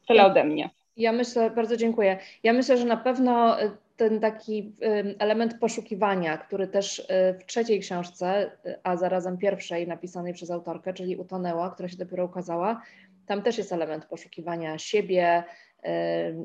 Tyle 0.09 0.27
ode 0.27 0.45
mnie. 0.45 0.71
Ja 0.97 1.13
myślę, 1.13 1.51
bardzo 1.51 1.77
dziękuję. 1.77 2.19
Ja 2.43 2.53
myślę, 2.53 2.79
że 2.79 2.85
na 2.85 2.97
pewno 2.97 3.57
ten 3.97 4.21
taki 4.21 4.73
element 5.19 5.59
poszukiwania, 5.59 6.39
który 6.39 6.67
też 6.67 6.99
y, 6.99 7.05
w 7.41 7.47
trzeciej 7.47 7.81
książce, 7.81 8.51
y, 8.67 8.79
a 8.83 8.97
zarazem 8.97 9.39
pierwszej 9.39 9.89
napisanej 9.89 10.35
przez 10.35 10.51
autorkę, 10.51 10.95
czyli 10.95 11.17
Utonęła, 11.17 11.71
która 11.71 11.89
się 11.89 11.97
dopiero 11.97 12.25
ukazała, 12.25 12.83
tam 13.27 13.43
też 13.43 13.59
jest 13.59 13.73
element 13.73 14.07
poszukiwania 14.07 14.79
siebie, 14.79 15.45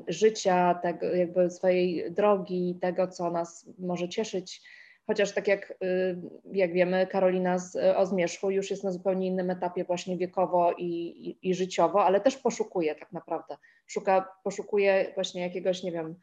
życia, 0.08 0.74
tego, 0.82 1.14
jakby 1.14 1.50
swojej 1.50 2.12
drogi, 2.12 2.78
tego, 2.80 3.08
co 3.08 3.30
nas 3.30 3.68
może 3.78 4.08
cieszyć. 4.08 4.62
Chociaż 5.06 5.32
tak 5.32 5.48
jak, 5.48 5.70
y, 5.70 6.16
jak 6.52 6.72
wiemy, 6.72 7.06
Karolina 7.06 7.58
z, 7.58 7.76
o 7.96 8.06
Zmierzchu 8.06 8.50
już 8.50 8.70
jest 8.70 8.84
na 8.84 8.90
zupełnie 8.90 9.26
innym 9.26 9.50
etapie 9.50 9.84
właśnie 9.84 10.16
wiekowo 10.16 10.72
i, 10.72 10.84
i, 10.84 11.48
i 11.48 11.54
życiowo, 11.54 12.04
ale 12.04 12.20
też 12.20 12.36
poszukuje 12.36 12.94
tak 12.94 13.12
naprawdę. 13.12 13.56
Szuka, 13.86 14.28
poszukuje 14.44 15.12
właśnie 15.14 15.42
jakiegoś, 15.42 15.82
nie 15.82 15.92
wiem, 15.92 16.16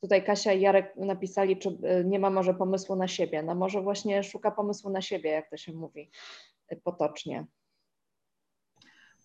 Tutaj 0.00 0.24
Kasia 0.24 0.52
i 0.52 0.60
Jarek 0.60 0.96
napisali, 0.96 1.56
czy 1.56 1.68
y, 1.68 2.04
nie 2.04 2.18
ma 2.18 2.30
może 2.30 2.54
pomysłu 2.54 2.96
na 2.96 3.08
siebie. 3.08 3.42
No 3.42 3.54
może 3.54 3.82
właśnie 3.82 4.24
szuka 4.24 4.50
pomysłu 4.50 4.90
na 4.90 5.02
siebie, 5.02 5.30
jak 5.30 5.50
to 5.50 5.56
się 5.56 5.72
mówi 5.72 6.10
y, 6.72 6.76
potocznie. 6.76 7.46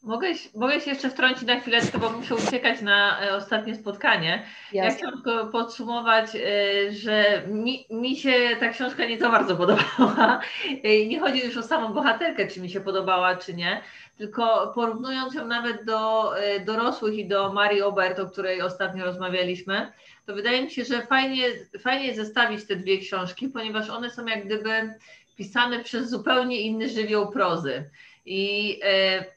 Mogę, 0.05 0.27
mogę 0.55 0.81
się 0.81 0.91
jeszcze 0.91 1.09
wtrącić 1.09 1.43
na 1.43 1.59
chwileczkę, 1.59 1.97
bo 1.97 2.09
muszę 2.09 2.35
uciekać 2.35 2.81
na 2.81 3.21
e, 3.21 3.35
ostatnie 3.35 3.75
spotkanie. 3.75 4.45
Jasne. 4.73 4.89
Ja 4.89 4.97
chciałam 4.97 5.13
tylko 5.23 5.45
podsumować, 5.45 6.29
e, 6.35 6.91
że 6.91 7.41
mi, 7.47 7.85
mi 7.89 8.15
się 8.15 8.33
ta 8.59 8.69
książka 8.69 9.05
nie 9.05 9.19
za 9.19 9.29
bardzo 9.29 9.55
podobała. 9.65 10.41
E, 10.83 11.05
nie 11.05 11.19
chodzi 11.19 11.45
już 11.45 11.57
o 11.57 11.63
samą 11.63 11.93
bohaterkę, 11.93 12.47
czy 12.47 12.61
mi 12.61 12.69
się 12.69 12.81
podobała, 12.81 13.35
czy 13.35 13.53
nie, 13.53 13.81
tylko 14.17 14.71
porównując 14.75 15.33
ją 15.33 15.47
nawet 15.47 15.85
do 15.85 16.31
dorosłych 16.65 17.13
i 17.13 17.27
do 17.27 17.53
Marii 17.53 17.81
Obert, 17.81 18.19
o 18.19 18.25
której 18.25 18.61
ostatnio 18.61 19.05
rozmawialiśmy, 19.05 19.91
to 20.25 20.33
wydaje 20.33 20.63
mi 20.63 20.71
się, 20.71 20.83
że 20.83 21.01
fajnie, 21.01 21.43
fajnie 21.79 22.15
zestawić 22.15 22.67
te 22.67 22.75
dwie 22.75 22.97
książki, 22.97 23.47
ponieważ 23.47 23.89
one 23.89 24.09
są 24.09 24.25
jak 24.25 24.45
gdyby 24.45 24.93
pisane 25.35 25.83
przez 25.83 26.09
zupełnie 26.09 26.61
inny 26.61 26.89
żywioł 26.89 27.31
prozy. 27.31 27.89
I 28.25 28.79
e, 28.83 29.34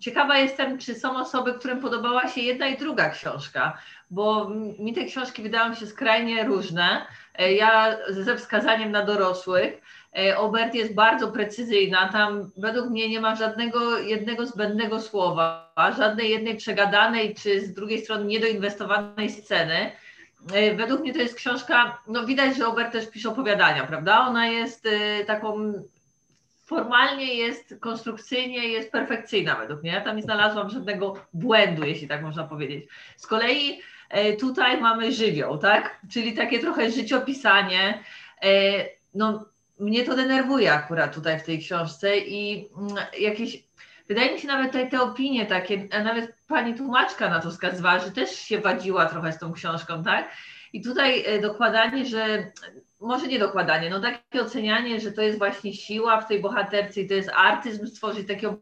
ciekawa 0.00 0.38
jestem, 0.38 0.78
czy 0.78 0.94
są 0.94 1.16
osoby, 1.16 1.54
którym 1.54 1.80
podobała 1.80 2.28
się 2.28 2.40
jedna 2.40 2.66
i 2.66 2.78
druga 2.78 3.10
książka, 3.10 3.78
bo 4.10 4.50
mi 4.78 4.92
te 4.92 5.04
książki 5.04 5.42
wydają 5.42 5.74
się 5.74 5.86
skrajnie 5.86 6.44
różne. 6.44 7.06
E, 7.34 7.52
ja 7.52 7.96
ze 8.08 8.36
wskazaniem 8.36 8.92
na 8.92 9.04
dorosłych. 9.04 9.80
E, 10.18 10.38
Obert 10.38 10.74
jest 10.74 10.94
bardzo 10.94 11.32
precyzyjna, 11.32 12.08
tam 12.08 12.50
według 12.56 12.90
mnie 12.90 13.08
nie 13.08 13.20
ma 13.20 13.36
żadnego 13.36 13.98
jednego 13.98 14.46
zbędnego 14.46 15.00
słowa, 15.00 15.72
żadnej 15.96 16.30
jednej 16.30 16.56
przegadanej 16.56 17.34
czy 17.34 17.60
z 17.60 17.74
drugiej 17.74 18.04
strony 18.04 18.24
niedoinwestowanej 18.24 19.30
sceny. 19.30 19.92
E, 20.52 20.74
według 20.74 21.00
mnie 21.00 21.12
to 21.12 21.18
jest 21.18 21.34
książka, 21.34 21.98
no 22.08 22.26
widać, 22.26 22.56
że 22.56 22.66
Obert 22.66 22.92
też 22.92 23.10
pisze 23.10 23.28
opowiadania, 23.28 23.86
prawda? 23.86 24.26
Ona 24.26 24.46
jest 24.46 24.88
taką, 25.26 25.72
formalnie 26.64 27.34
jest, 27.34 27.74
konstrukcyjnie 27.80 28.68
jest 28.68 28.92
perfekcyjna 28.92 29.54
według 29.54 29.82
mnie. 29.82 29.92
Ja 29.92 30.00
tam 30.00 30.16
nie 30.16 30.22
znalazłam 30.22 30.70
żadnego 30.70 31.14
błędu, 31.32 31.84
jeśli 31.84 32.08
tak 32.08 32.22
można 32.22 32.44
powiedzieć. 32.44 32.84
Z 33.16 33.26
kolei 33.26 33.80
e, 34.10 34.36
tutaj 34.36 34.80
mamy 34.80 35.12
żywioł, 35.12 35.58
tak? 35.58 36.00
Czyli 36.12 36.32
takie 36.34 36.58
trochę 36.58 36.90
życiopisanie. 36.90 38.04
No, 39.14 39.44
mnie 39.78 40.04
to 40.04 40.16
denerwuje 40.16 40.72
akurat 40.72 41.14
tutaj 41.14 41.40
w 41.40 41.42
tej 41.42 41.58
książce 41.58 42.18
i 42.18 42.68
mm, 42.76 42.96
jakieś 43.20 43.64
Wydaje 44.08 44.32
mi 44.32 44.40
się 44.40 44.48
nawet 44.48 44.66
tutaj 44.66 44.90
te 44.90 45.00
opinie 45.00 45.46
takie, 45.46 45.88
nawet 46.04 46.34
pani 46.48 46.74
tłumaczka 46.74 47.28
na 47.28 47.40
to 47.40 47.50
wskazywała, 47.50 47.98
że 47.98 48.10
też 48.10 48.30
się 48.38 48.60
wadziła 48.60 49.06
trochę 49.06 49.32
z 49.32 49.38
tą 49.38 49.52
książką, 49.52 50.04
tak? 50.04 50.30
I 50.72 50.82
tutaj 50.82 51.24
e, 51.26 51.40
dokładanie, 51.40 52.06
że 52.06 52.52
może 53.04 53.26
nie 53.26 53.38
dokładanie, 53.38 53.90
no 53.90 54.00
takie 54.00 54.42
ocenianie, 54.42 55.00
że 55.00 55.12
to 55.12 55.22
jest 55.22 55.38
właśnie 55.38 55.74
siła 55.74 56.20
w 56.20 56.28
tej 56.28 56.40
bohaterce 56.40 57.00
i 57.00 57.08
to 57.08 57.14
jest 57.14 57.30
artyzm 57.34 57.86
stworzyć 57.86 58.28
takiego 58.28 58.60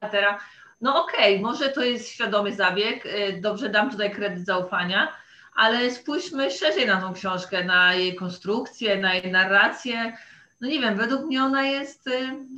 bohatera. 0.00 0.38
No 0.80 1.04
okej, 1.04 1.34
okay, 1.34 1.42
może 1.42 1.68
to 1.68 1.82
jest 1.82 2.08
świadomy 2.08 2.54
zabieg, 2.54 3.06
e, 3.06 3.32
dobrze 3.32 3.68
dam 3.68 3.90
tutaj 3.90 4.10
kredyt 4.10 4.46
zaufania, 4.46 5.12
ale 5.54 5.90
spójrzmy 5.90 6.50
szerzej 6.50 6.86
na 6.86 7.00
tą 7.00 7.12
książkę, 7.12 7.64
na 7.64 7.94
jej 7.94 8.14
konstrukcję, 8.14 8.96
na 8.96 9.14
jej 9.14 9.32
narrację, 9.32 10.12
no 10.60 10.68
nie 10.68 10.80
wiem, 10.80 10.96
według 10.96 11.26
mnie 11.26 11.42
ona 11.42 11.62
jest, 11.62 12.06
y, 12.06 12.10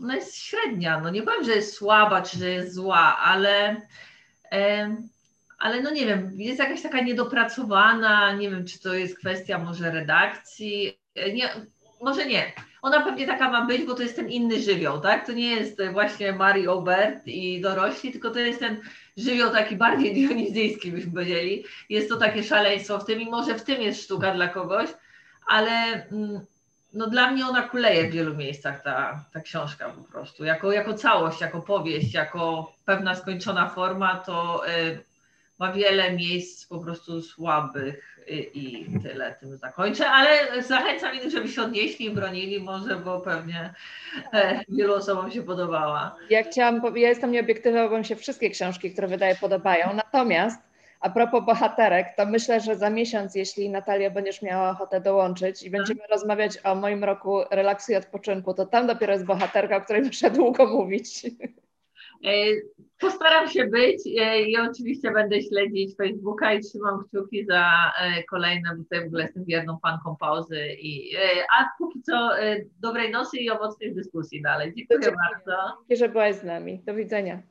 ona 0.03 0.17
jest 0.17 0.37
średnia. 0.37 1.01
No 1.01 1.11
nie 1.11 1.23
powiem, 1.23 1.45
że 1.45 1.53
jest 1.53 1.75
słaba, 1.75 2.23
czy 2.23 2.39
że 2.39 2.49
jest 2.49 2.75
zła, 2.75 3.19
ale, 3.19 3.77
ale 5.59 5.83
no 5.83 5.91
nie 5.91 6.07
wiem, 6.07 6.31
jest 6.35 6.59
jakaś 6.59 6.83
taka 6.83 7.01
niedopracowana, 7.01 8.33
nie 8.33 8.51
wiem, 8.51 8.67
czy 8.67 8.81
to 8.81 8.95
jest 8.95 9.19
kwestia 9.19 9.59
może 9.59 9.91
redakcji, 9.91 11.00
nie, 11.33 11.49
może 12.01 12.27
nie. 12.27 12.53
Ona 12.83 13.01
pewnie 13.01 13.27
taka 13.27 13.51
ma 13.51 13.67
być, 13.67 13.83
bo 13.83 13.95
to 13.95 14.03
jest 14.03 14.17
ten 14.17 14.31
inny 14.31 14.63
żywioł, 14.63 15.01
tak? 15.01 15.27
To 15.27 15.33
nie 15.33 15.51
jest 15.51 15.83
właśnie 15.93 16.33
Mari 16.33 16.69
Obert 16.69 17.27
i 17.27 17.61
dorośli, 17.61 18.13
tylko 18.13 18.31
to 18.31 18.39
jest 18.39 18.61
ten 18.61 18.81
żywioł 19.17 19.51
taki 19.51 19.77
bardziej 19.77 20.15
dionizyjski, 20.27 20.93
byśmy 20.93 21.13
powiedzieli. 21.13 21.65
Jest 21.89 22.09
to 22.09 22.17
takie 22.17 22.43
szaleństwo 22.43 22.99
w 22.99 23.05
tym 23.05 23.21
i 23.21 23.31
może 23.31 23.55
w 23.55 23.65
tym 23.65 23.83
jest 23.83 24.03
sztuka 24.03 24.35
dla 24.35 24.49
kogoś, 24.49 24.89
ale 25.47 25.71
mm, 26.13 26.41
no 26.93 27.07
dla 27.07 27.31
mnie 27.31 27.47
ona 27.47 27.63
kuleje 27.63 28.09
w 28.09 28.13
wielu 28.13 28.37
miejscach, 28.37 28.83
ta, 28.83 29.25
ta 29.33 29.41
książka 29.41 29.89
po 29.89 30.13
prostu. 30.13 30.45
Jako, 30.45 30.73
jako 30.73 30.95
całość, 30.95 31.41
jako 31.41 31.61
powieść, 31.63 32.15
jako 32.15 32.73
pewna 32.85 33.15
skończona 33.15 33.69
forma, 33.69 34.17
to 34.17 34.63
y, 34.69 35.10
ma 35.61 35.73
wiele 35.73 36.13
miejsc 36.13 36.67
po 36.67 36.79
prostu 36.79 37.23
słabych 37.23 38.21
i, 38.55 38.87
tyle 39.03 39.35
tym 39.41 39.57
zakończę, 39.57 40.07
ale 40.07 40.63
zachęcam 40.63 41.15
innych, 41.15 41.31
żeby 41.31 41.49
się 41.49 41.63
odnieśli 41.63 42.07
i 42.07 42.11
bronili 42.11 42.61
może, 42.61 42.97
bo 42.97 43.21
pewnie 43.21 43.75
e, 44.33 44.61
wielu 44.69 44.95
osobom 44.95 45.31
się 45.31 45.43
podobała. 45.43 46.17
Ja 46.31 46.43
chciałam, 46.43 46.83
ja 46.97 47.09
jestem 47.09 47.33
nieobiektywna, 47.33 47.89
bo 47.89 47.99
mi 47.99 48.05
się 48.05 48.17
wszystkie 48.17 48.51
książki, 48.51 48.93
które 48.93 49.09
wydaję, 49.09 49.37
podobają, 49.41 49.95
natomiast 49.95 50.71
a 51.01 51.11
propos 51.11 51.45
bohaterek, 51.45 52.07
to 52.17 52.27
myślę, 52.27 52.61
że 52.61 52.77
za 52.77 52.91
miesiąc, 52.91 53.35
jeśli 53.35 53.71
Natalia 53.71 54.11
będziesz 54.11 54.43
miała 54.43 54.71
ochotę 54.71 55.01
dołączyć 55.01 55.63
i 55.63 55.71
będziemy 55.71 56.01
rozmawiać 56.11 56.59
o 56.65 56.75
moim 56.75 57.05
roku 57.05 57.41
relaksu 57.51 57.93
i 57.93 57.97
odpoczynku, 57.97 58.55
to 58.55 58.67
tam 58.67 58.87
dopiero 58.87 59.13
jest 59.13 59.25
bohaterka, 59.25 59.77
o 59.77 59.81
której 59.81 60.03
muszę 60.03 60.31
długo 60.31 60.67
mówić. 60.67 61.27
E, 62.25 62.31
postaram 62.99 63.49
się 63.49 63.65
być 63.65 64.03
e, 64.21 64.43
i 64.43 64.57
oczywiście 64.57 65.11
będę 65.11 65.43
śledzić 65.43 65.97
Facebooka 65.97 66.53
i 66.55 66.61
trzymam 66.61 67.05
kciuki 67.05 67.47
za 67.47 67.93
e, 68.01 68.25
kolejne, 68.25 68.71
bo 68.77 68.83
tutaj 68.83 69.05
w 69.05 69.07
ogóle 69.07 69.23
jestem 69.23 69.45
wierną 69.45 69.79
fanką 69.83 70.17
pauzy. 70.17 70.67
I, 70.81 71.17
a 71.59 71.69
póki 71.79 72.03
co 72.03 72.31
dobrej 72.81 73.11
nocy 73.11 73.39
i 73.39 73.51
owocnych 73.51 73.95
dyskusji 73.95 74.43
dalej. 74.43 74.73
Dziękuję, 74.77 75.01
Dziękuję 75.03 75.25
bardzo. 75.33 75.77
Dziękuję, 75.79 75.97
że 75.97 76.09
byłaś 76.09 76.35
z 76.35 76.45
nami. 76.45 76.83
Do 76.87 76.95
widzenia. 76.95 77.43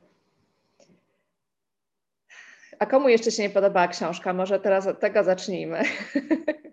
A 2.78 2.86
komu 2.86 3.08
jeszcze 3.08 3.30
się 3.30 3.42
nie 3.42 3.50
podobała 3.50 3.88
książka? 3.88 4.32
Może 4.32 4.60
teraz 4.60 4.86
od 4.86 5.00
tego 5.00 5.24
zacznijmy. 5.24 5.82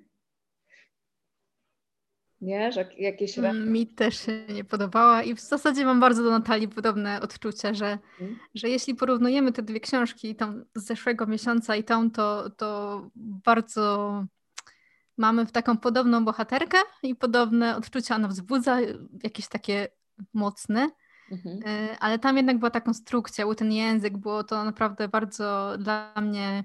nie? 2.42 2.72
Że 2.72 2.90
jakieś... 2.98 3.40
Mm, 3.40 3.72
mi 3.72 3.88
też 3.88 4.26
się 4.26 4.44
nie 4.50 4.64
podobała 4.64 5.24
i 5.24 5.36
w 5.36 5.40
zasadzie 5.40 5.86
mam 5.86 6.00
bardzo 6.00 6.24
do 6.24 6.30
Natalii 6.30 6.68
podobne 6.68 7.22
odczucia, 7.22 7.74
że, 7.74 8.00
hmm. 8.18 8.40
że 8.56 8.70
jeśli 8.70 8.96
porównujemy 8.96 9.52
te 9.52 9.62
dwie 9.62 9.80
książki, 9.80 10.36
tą 10.36 10.64
z 10.76 10.86
zeszłego 10.86 11.28
miesiąca 11.28 11.76
i 11.76 11.84
tą, 11.84 12.12
to, 12.12 12.50
to 12.50 13.02
bardzo 13.16 14.24
mamy 15.18 15.46
w 15.46 15.52
taką 15.52 15.78
podobną 15.78 16.26
bohaterkę 16.26 16.78
i 17.04 17.16
podobne 17.16 17.76
odczucia 17.76 18.16
ona 18.16 18.28
wzbudza, 18.28 18.78
jakieś 19.24 19.48
takie 19.48 19.88
mocne. 20.34 20.90
Mhm. 21.32 21.60
E, 21.66 22.00
ale 22.00 22.20
tam 22.20 22.38
jednak 22.38 22.58
była 22.58 22.70
ta 22.70 22.82
konstrukcja, 22.82 23.46
był 23.46 23.56
ten 23.56 23.72
język, 23.72 24.18
było 24.18 24.44
to 24.44 24.64
naprawdę 24.64 25.08
bardzo 25.08 25.78
dla 25.80 26.14
mnie 26.22 26.64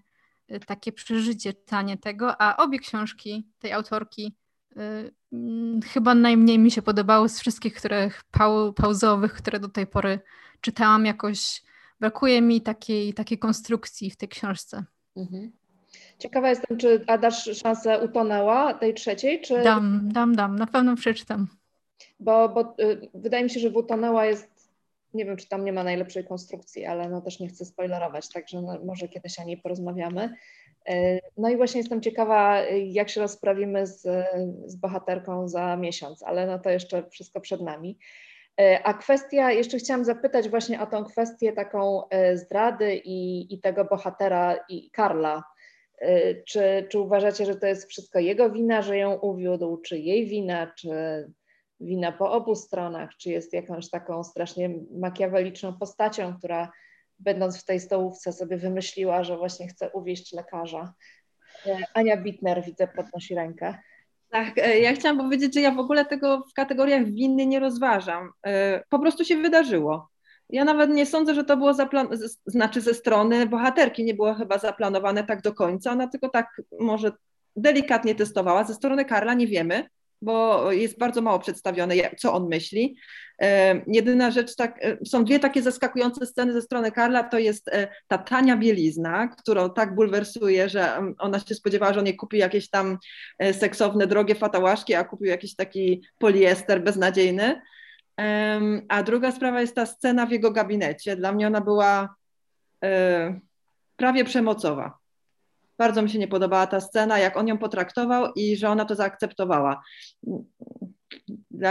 e, 0.49 0.61
takie 0.61 0.93
przeżycie 0.93 1.53
czytanie 1.53 1.99
tego, 1.99 2.41
a 2.41 2.57
obie 2.57 2.79
książki 2.79 3.49
tej 3.59 3.73
autorki 3.73 4.37
chyba 5.93 6.15
najmniej 6.15 6.59
mi 6.59 6.71
się 6.71 6.83
podobały 6.83 7.29
z 7.29 7.41
wszystkich 7.41 7.75
których 7.75 8.23
pau, 8.31 8.73
pauzowych, 8.73 9.33
które 9.33 9.61
do 9.61 9.69
tej 9.69 9.87
pory 9.87 10.21
czytałam 10.61 11.07
jakoś. 11.07 11.63
Brakuje 12.01 12.43
mi 12.43 12.61
takiej, 12.61 13.15
takiej 13.15 13.39
konstrukcji 13.39 14.11
w 14.11 14.17
tej 14.17 14.29
książce. 14.29 14.85
Mhm. 15.17 15.53
Ciekawa 16.19 16.49
jestem, 16.49 16.79
czy 16.79 17.05
a 17.07 17.19
dasz 17.19 17.45
szansę 17.63 18.05
utonęła 18.05 18.75
tej 18.75 18.95
trzeciej? 18.95 19.41
Czy... 19.41 19.63
Dam, 19.63 20.09
dam, 20.13 20.37
dam, 20.37 20.57
na 20.57 20.67
pewno 20.67 20.97
przeczytam. 20.97 21.49
Bo, 22.21 22.49
bo 22.49 22.75
y, 22.81 23.11
wydaje 23.15 23.45
mi 23.45 23.51
się, 23.51 23.61
że 23.61 23.71
w 23.71 23.77
utonęła 23.77 24.25
jest 24.27 24.53
nie 25.15 25.25
wiem, 25.25 25.37
czy 25.37 25.49
tam 25.49 25.65
nie 25.65 25.73
ma 25.73 25.85
najlepszej 25.85 26.25
konstrukcji, 26.25 26.85
ale 26.85 27.09
no 27.09 27.21
też 27.21 27.41
nie 27.41 27.49
chcę 27.49 27.65
spoilerować, 27.65 28.29
także 28.29 28.63
no, 28.63 28.79
może 28.85 29.09
kiedyś 29.09 29.39
o 29.39 29.45
niej 29.45 29.57
porozmawiamy. 29.57 30.35
E, 30.89 31.21
no 31.39 31.49
i 31.49 31.57
właśnie 31.57 31.81
jestem 31.81 32.01
ciekawa, 32.01 32.61
jak 32.87 33.09
się 33.09 33.21
rozprawimy 33.21 33.87
z, 33.87 34.03
z 34.67 34.77
bohaterką 34.77 35.49
za 35.49 35.77
miesiąc, 35.77 36.23
ale 36.23 36.47
no 36.47 36.59
to 36.59 36.71
jeszcze 36.71 37.11
wszystko 37.11 37.41
przed 37.41 37.61
nami. 37.61 37.99
E, 38.61 38.83
a 38.83 38.95
kwestia, 38.95 39.53
jeszcze 39.53 39.79
chciałam 39.79 40.05
zapytać 40.05 40.49
właśnie 40.49 40.81
o 40.81 40.87
tą 40.87 41.05
kwestię 41.05 41.53
taką 41.53 42.09
e, 42.09 42.37
zdrady 42.37 42.97
i, 43.05 43.55
i 43.55 43.61
tego 43.61 43.85
bohatera 43.85 44.65
i 44.69 44.91
Karla. 44.91 45.45
Czy, 46.47 46.87
czy 46.91 46.99
uważacie, 46.99 47.47
że 47.47 47.57
to 47.57 47.67
jest 47.67 47.89
wszystko 47.89 48.19
jego 48.19 48.51
wina, 48.51 48.83
że 48.83 48.99
ją 48.99 49.15
uwiódł, 49.15 49.77
czy 49.77 49.99
jej 49.99 50.27
wina, 50.27 50.73
czy 50.79 50.91
wina 51.81 52.13
po 52.13 52.33
obu 52.33 52.55
stronach, 52.55 53.11
czy 53.17 53.31
jest 53.31 53.53
jakąś 53.53 53.91
taką 53.91 54.25
strasznie 54.25 54.71
makiaweliczną 54.91 55.79
postacią, 55.79 56.37
która 56.39 56.73
będąc 57.23 57.61
w 57.61 57.65
tej 57.65 57.81
stołówce 57.81 58.33
sobie 58.33 58.57
wymyśliła, 58.57 59.25
że 59.25 59.37
właśnie 59.37 59.69
chce 59.69 59.91
uwieść 59.91 60.33
lekarza. 60.33 60.95
E, 61.67 61.79
Ania 61.95 62.17
Bitner, 62.17 62.65
widzę, 62.65 62.89
podnosi 62.89 63.35
rękę. 63.35 63.79
Tak, 64.31 64.59
e, 64.59 64.79
ja 64.79 64.93
chciałam 64.95 65.19
powiedzieć, 65.19 65.55
że 65.55 65.61
ja 65.61 65.71
w 65.71 65.79
ogóle 65.79 66.05
tego 66.05 66.45
w 66.51 66.53
kategoriach 66.53 67.05
winy 67.05 67.47
nie 67.47 67.61
rozważam. 67.61 68.31
E, 68.47 68.83
po 68.89 68.99
prostu 68.99 69.25
się 69.25 69.37
wydarzyło. 69.37 70.09
Ja 70.49 70.65
nawet 70.65 70.91
nie 70.91 71.07
sądzę, 71.07 71.35
że 71.35 71.45
to 71.45 71.57
było 71.57 71.75
zaplanowane, 71.75 72.21
znaczy 72.47 72.81
ze 72.81 72.95
strony 72.95 73.47
bohaterki 73.47 74.05
nie 74.05 74.15
było 74.15 74.35
chyba 74.35 74.59
zaplanowane 74.59 75.25
tak 75.25 75.43
do 75.43 75.55
końca, 75.55 75.93
ona 75.93 76.09
tylko 76.09 76.29
tak 76.29 76.63
może 76.81 77.13
delikatnie 77.57 78.15
testowała. 78.15 78.65
Ze 78.65 78.75
strony 78.75 79.05
Karla 79.05 79.35
nie 79.35 79.47
wiemy, 79.47 79.89
bo 80.23 80.73
jest 80.73 80.99
bardzo 80.99 81.23
mało 81.23 81.39
przedstawione, 81.39 81.95
co 82.19 82.33
on 82.33 82.49
myśli. 82.49 82.97
E, 83.43 83.83
jedyna 83.87 84.31
rzecz, 84.31 84.57
tak, 84.57 84.85
e, 84.85 84.97
są 85.07 85.25
dwie 85.25 85.39
takie 85.39 85.63
zaskakujące 85.63 86.27
sceny 86.27 86.53
ze 86.53 86.63
strony 86.63 86.93
Karla, 86.93 87.23
to 87.23 87.39
jest 87.39 87.69
e, 87.69 87.89
ta 88.09 88.19
tania 88.19 88.57
bielizna, 88.57 89.29
którą 89.29 89.71
tak 89.71 89.95
bulwersuje, 89.95 90.69
że 90.69 91.15
ona 91.19 91.39
się 91.39 91.55
spodziewała, 91.55 91.93
że 91.93 91.99
on 91.99 92.07
nie 92.07 92.17
kupi 92.17 92.39
jakieś 92.39 92.71
tam 92.71 92.99
seksowne, 93.53 94.07
drogie 94.07 94.35
fatałaszki, 94.35 94.95
a 94.95 95.05
kupił 95.05 95.27
jakiś 95.27 95.57
taki 95.57 96.03
poliester 96.19 96.83
beznadziejny. 96.83 97.61
A 98.89 99.03
druga 99.03 99.33
sprawa 99.33 99.61
jest 99.61 99.75
ta 99.75 99.87
scena 99.87 100.27
w 100.27 100.31
jego 100.31 100.51
gabinecie. 100.51 101.17
Dla 101.17 101.33
mnie 101.33 101.47
ona 101.47 101.61
była 101.61 102.15
prawie 103.97 104.25
przemocowa. 104.25 105.02
Bardzo 105.83 106.03
mi 106.03 106.11
się 106.11 106.19
nie 106.19 106.29
podobała 106.29 106.67
ta 106.67 106.81
scena, 106.81 107.19
jak 107.19 107.37
on 107.37 107.49
ją 107.49 107.59
potraktował 107.59 108.33
i 108.37 108.57
że 108.57 108.69
ona 108.69 108.85
to 108.85 108.95
zaakceptowała. 108.95 109.83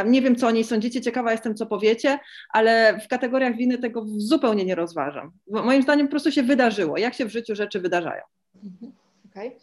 Nie 0.05 0.21
wiem, 0.21 0.35
co 0.35 0.47
o 0.47 0.51
niej 0.51 0.63
sądzicie, 0.63 1.01
ciekawa 1.01 1.31
jestem, 1.31 1.55
co 1.55 1.65
powiecie, 1.65 2.19
ale 2.49 2.99
w 3.05 3.07
kategoriach 3.07 3.55
winy 3.55 3.77
tego 3.77 4.05
zupełnie 4.17 4.65
nie 4.65 4.75
rozważam. 4.75 5.31
Bo 5.47 5.63
moim 5.63 5.83
zdaniem 5.83 6.07
po 6.07 6.11
prostu 6.11 6.31
się 6.31 6.43
wydarzyło, 6.43 6.97
jak 6.97 7.13
się 7.13 7.25
w 7.25 7.31
życiu 7.31 7.55
rzeczy 7.55 7.79
wydarzają. 7.79 8.23
Mhm. 8.55 8.91
Okej. 9.31 9.47
Okay. 9.47 9.59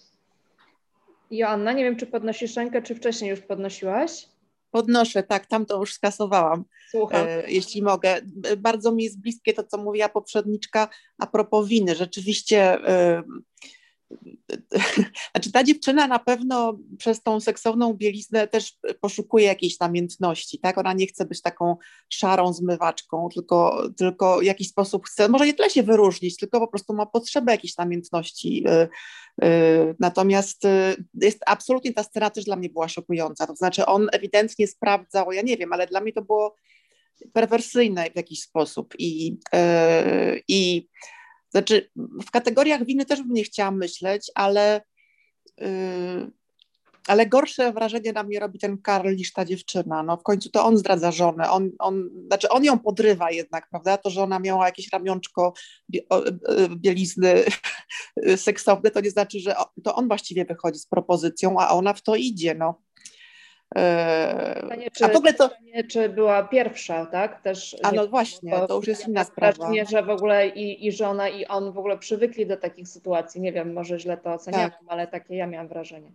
Joanna, 1.31 1.73
nie 1.73 1.85
wiem, 1.85 1.97
czy 1.97 2.07
podnosisz 2.07 2.57
rękę, 2.57 2.83
czy 2.83 2.95
wcześniej 2.95 3.31
już 3.31 3.41
podnosiłaś? 3.41 4.29
Podnoszę, 4.71 5.23
tak, 5.23 5.47
tam 5.47 5.67
to 5.67 5.81
już 5.81 5.95
skasowałam, 5.95 6.65
Słucham. 6.91 7.27
E, 7.27 7.51
jeśli 7.51 7.83
mogę. 7.83 8.21
Bardzo 8.59 8.93
mi 8.93 9.05
jest 9.05 9.21
bliskie 9.21 9.55
to, 9.55 9.65
co 9.65 9.79
mówiła 9.79 10.09
poprzedniczka 10.09 10.89
a 11.19 11.27
propos 11.27 11.69
winy. 11.69 11.95
Rzeczywiście 11.95 12.89
e, 12.89 13.23
znaczy 15.33 15.53
ta 15.53 15.65
dziewczyna 15.65 16.07
na 16.07 16.19
pewno 16.19 16.79
przez 16.99 17.23
tą 17.23 17.41
seksowną 17.41 17.95
bieliznę 17.95 18.49
też 18.49 18.79
poszukuje 19.01 19.47
jakiejś 19.47 19.81
namiętności, 19.81 20.59
tak? 20.59 20.79
Ona 20.79 20.93
nie 20.93 21.07
chce 21.07 21.25
być 21.25 21.43
taką 21.43 21.77
szarą 22.09 22.53
zmywaczką, 22.53 23.29
tylko, 23.35 23.89
tylko 23.97 24.39
w 24.39 24.43
jakiś 24.43 24.69
sposób 24.69 25.07
chce, 25.07 25.29
może 25.29 25.47
nie 25.47 25.55
tyle 25.55 25.71
się 25.71 25.83
wyróżnić, 25.83 26.37
tylko 26.37 26.61
po 26.61 26.69
prostu 26.69 26.95
ma 26.95 27.07
potrzebę 27.07 27.53
jakiejś 27.53 27.77
namiętności. 27.77 28.65
Y, 28.69 28.89
y, 29.45 29.97
natomiast 30.01 30.65
y, 30.65 31.05
jest 31.15 31.39
absolutnie 31.47 31.93
ta 31.93 32.03
scena 32.03 32.31
też 32.31 32.45
dla 32.45 32.57
mnie 32.57 32.69
była 32.69 32.89
szokująca. 32.89 33.47
To 33.47 33.57
znaczy 33.57 33.87
on 33.87 34.09
ewidentnie 34.13 34.67
sprawdzał, 34.67 35.33
ja 35.33 35.43
nie 35.43 35.57
wiem, 35.57 35.73
ale 35.73 35.87
dla 35.87 36.01
mnie 36.01 36.13
to 36.13 36.23
było 36.23 36.57
perwersyjne 37.33 38.11
w 38.11 38.17
jakiś 38.17 38.43
sposób 38.43 38.95
i, 38.99 39.39
i 40.49 40.89
znaczy, 41.51 41.91
w 41.97 42.31
kategoriach 42.31 42.85
winy 42.85 43.05
też 43.05 43.23
bym 43.23 43.33
nie 43.33 43.45
chciała 43.45 43.71
myśleć, 43.71 44.31
ale, 44.35 44.81
yy, 45.59 46.31
ale 47.07 47.27
gorsze 47.27 47.73
wrażenie 47.73 48.13
na 48.13 48.23
mnie 48.23 48.41
robi 48.41 48.59
ten 48.59 48.79
Karl 48.79 49.17
niż 49.17 49.33
ta 49.33 49.45
dziewczyna. 49.45 50.03
No, 50.03 50.17
w 50.17 50.23
końcu 50.23 50.51
to 50.51 50.65
on 50.65 50.77
zdradza 50.77 51.11
żonę, 51.13 51.51
on, 51.51 51.71
on, 51.79 52.11
znaczy 52.27 52.49
on 52.49 52.65
ją 52.65 52.79
podrywa 52.79 53.31
jednak, 53.31 53.69
prawda? 53.71 53.99
To, 53.99 54.11
że 54.11 54.23
ona 54.23 54.39
miała 54.39 54.67
jakieś 54.67 54.93
ramionczko 54.93 55.53
y, 55.95 56.03
bielizny 56.77 57.45
seksowne, 58.37 58.91
to 58.91 59.01
nie 59.01 59.11
znaczy, 59.11 59.41
że 59.41 59.55
to 59.85 59.95
on 59.95 60.09
właściwie 60.09 60.45
wychodzi 60.45 60.79
z 60.79 60.87
propozycją, 60.87 61.59
a 61.59 61.69
ona 61.69 61.93
w 61.93 62.03
to 62.03 62.17
idzie. 62.17 62.55
No. 62.55 62.83
Pytanie, 63.75 64.91
czy, 64.91 65.05
a 65.05 65.09
w 65.09 65.17
ogóle 65.17 65.35
to... 65.35 65.49
Pytanie, 65.49 65.85
czy 65.85 66.09
była 66.09 66.43
pierwsza, 66.43 67.07
tak? 67.07 67.43
Też 67.43 67.77
a 67.83 67.93
no 67.93 68.07
właśnie, 68.07 68.53
to 68.69 68.77
już 68.77 68.87
jest 68.87 69.09
inna 69.09 69.25
sprawa. 69.25 69.57
Wrażenie, 69.57 69.87
że 69.87 70.03
w 70.03 70.11
ogóle 70.11 70.49
i, 70.49 70.87
i 70.87 70.93
żona, 70.93 71.29
i 71.29 71.47
on 71.47 71.73
w 71.73 71.79
ogóle 71.79 71.99
przywykli 71.99 72.47
do 72.47 72.57
takich 72.57 72.89
sytuacji. 72.89 73.41
Nie 73.41 73.53
wiem, 73.53 73.73
może 73.73 73.99
źle 73.99 74.17
to 74.17 74.33
oceniam, 74.33 74.71
tak. 74.71 74.81
ale 74.87 75.07
takie 75.07 75.37
ja 75.37 75.47
miałam 75.47 75.69
wrażenie. 75.69 76.13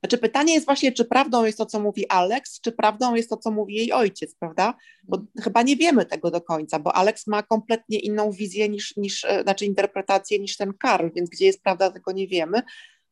Znaczy 0.00 0.18
pytanie 0.18 0.54
jest 0.54 0.66
właśnie, 0.66 0.92
czy 0.92 1.04
prawdą 1.04 1.44
jest 1.44 1.58
to, 1.58 1.66
co 1.66 1.80
mówi 1.80 2.08
Alex, 2.08 2.60
czy 2.60 2.72
prawdą 2.72 3.14
jest 3.14 3.30
to, 3.30 3.36
co 3.36 3.50
mówi 3.50 3.74
jej 3.74 3.92
ojciec, 3.92 4.34
prawda? 4.34 4.74
Bo 5.04 5.18
chyba 5.42 5.62
nie 5.62 5.76
wiemy 5.76 6.06
tego 6.06 6.30
do 6.30 6.40
końca, 6.40 6.78
bo 6.78 6.92
Alex 6.92 7.26
ma 7.26 7.42
kompletnie 7.42 7.98
inną 7.98 8.30
wizję 8.30 8.68
niż, 8.68 8.96
niż 8.96 9.24
e, 9.24 9.42
znaczy 9.42 9.64
interpretację 9.64 10.38
niż 10.38 10.56
ten 10.56 10.72
Karl, 10.74 11.08
więc 11.14 11.30
gdzie 11.30 11.46
jest 11.46 11.62
prawda, 11.62 11.90
tego 11.90 12.12
nie 12.12 12.28
wiemy. 12.28 12.62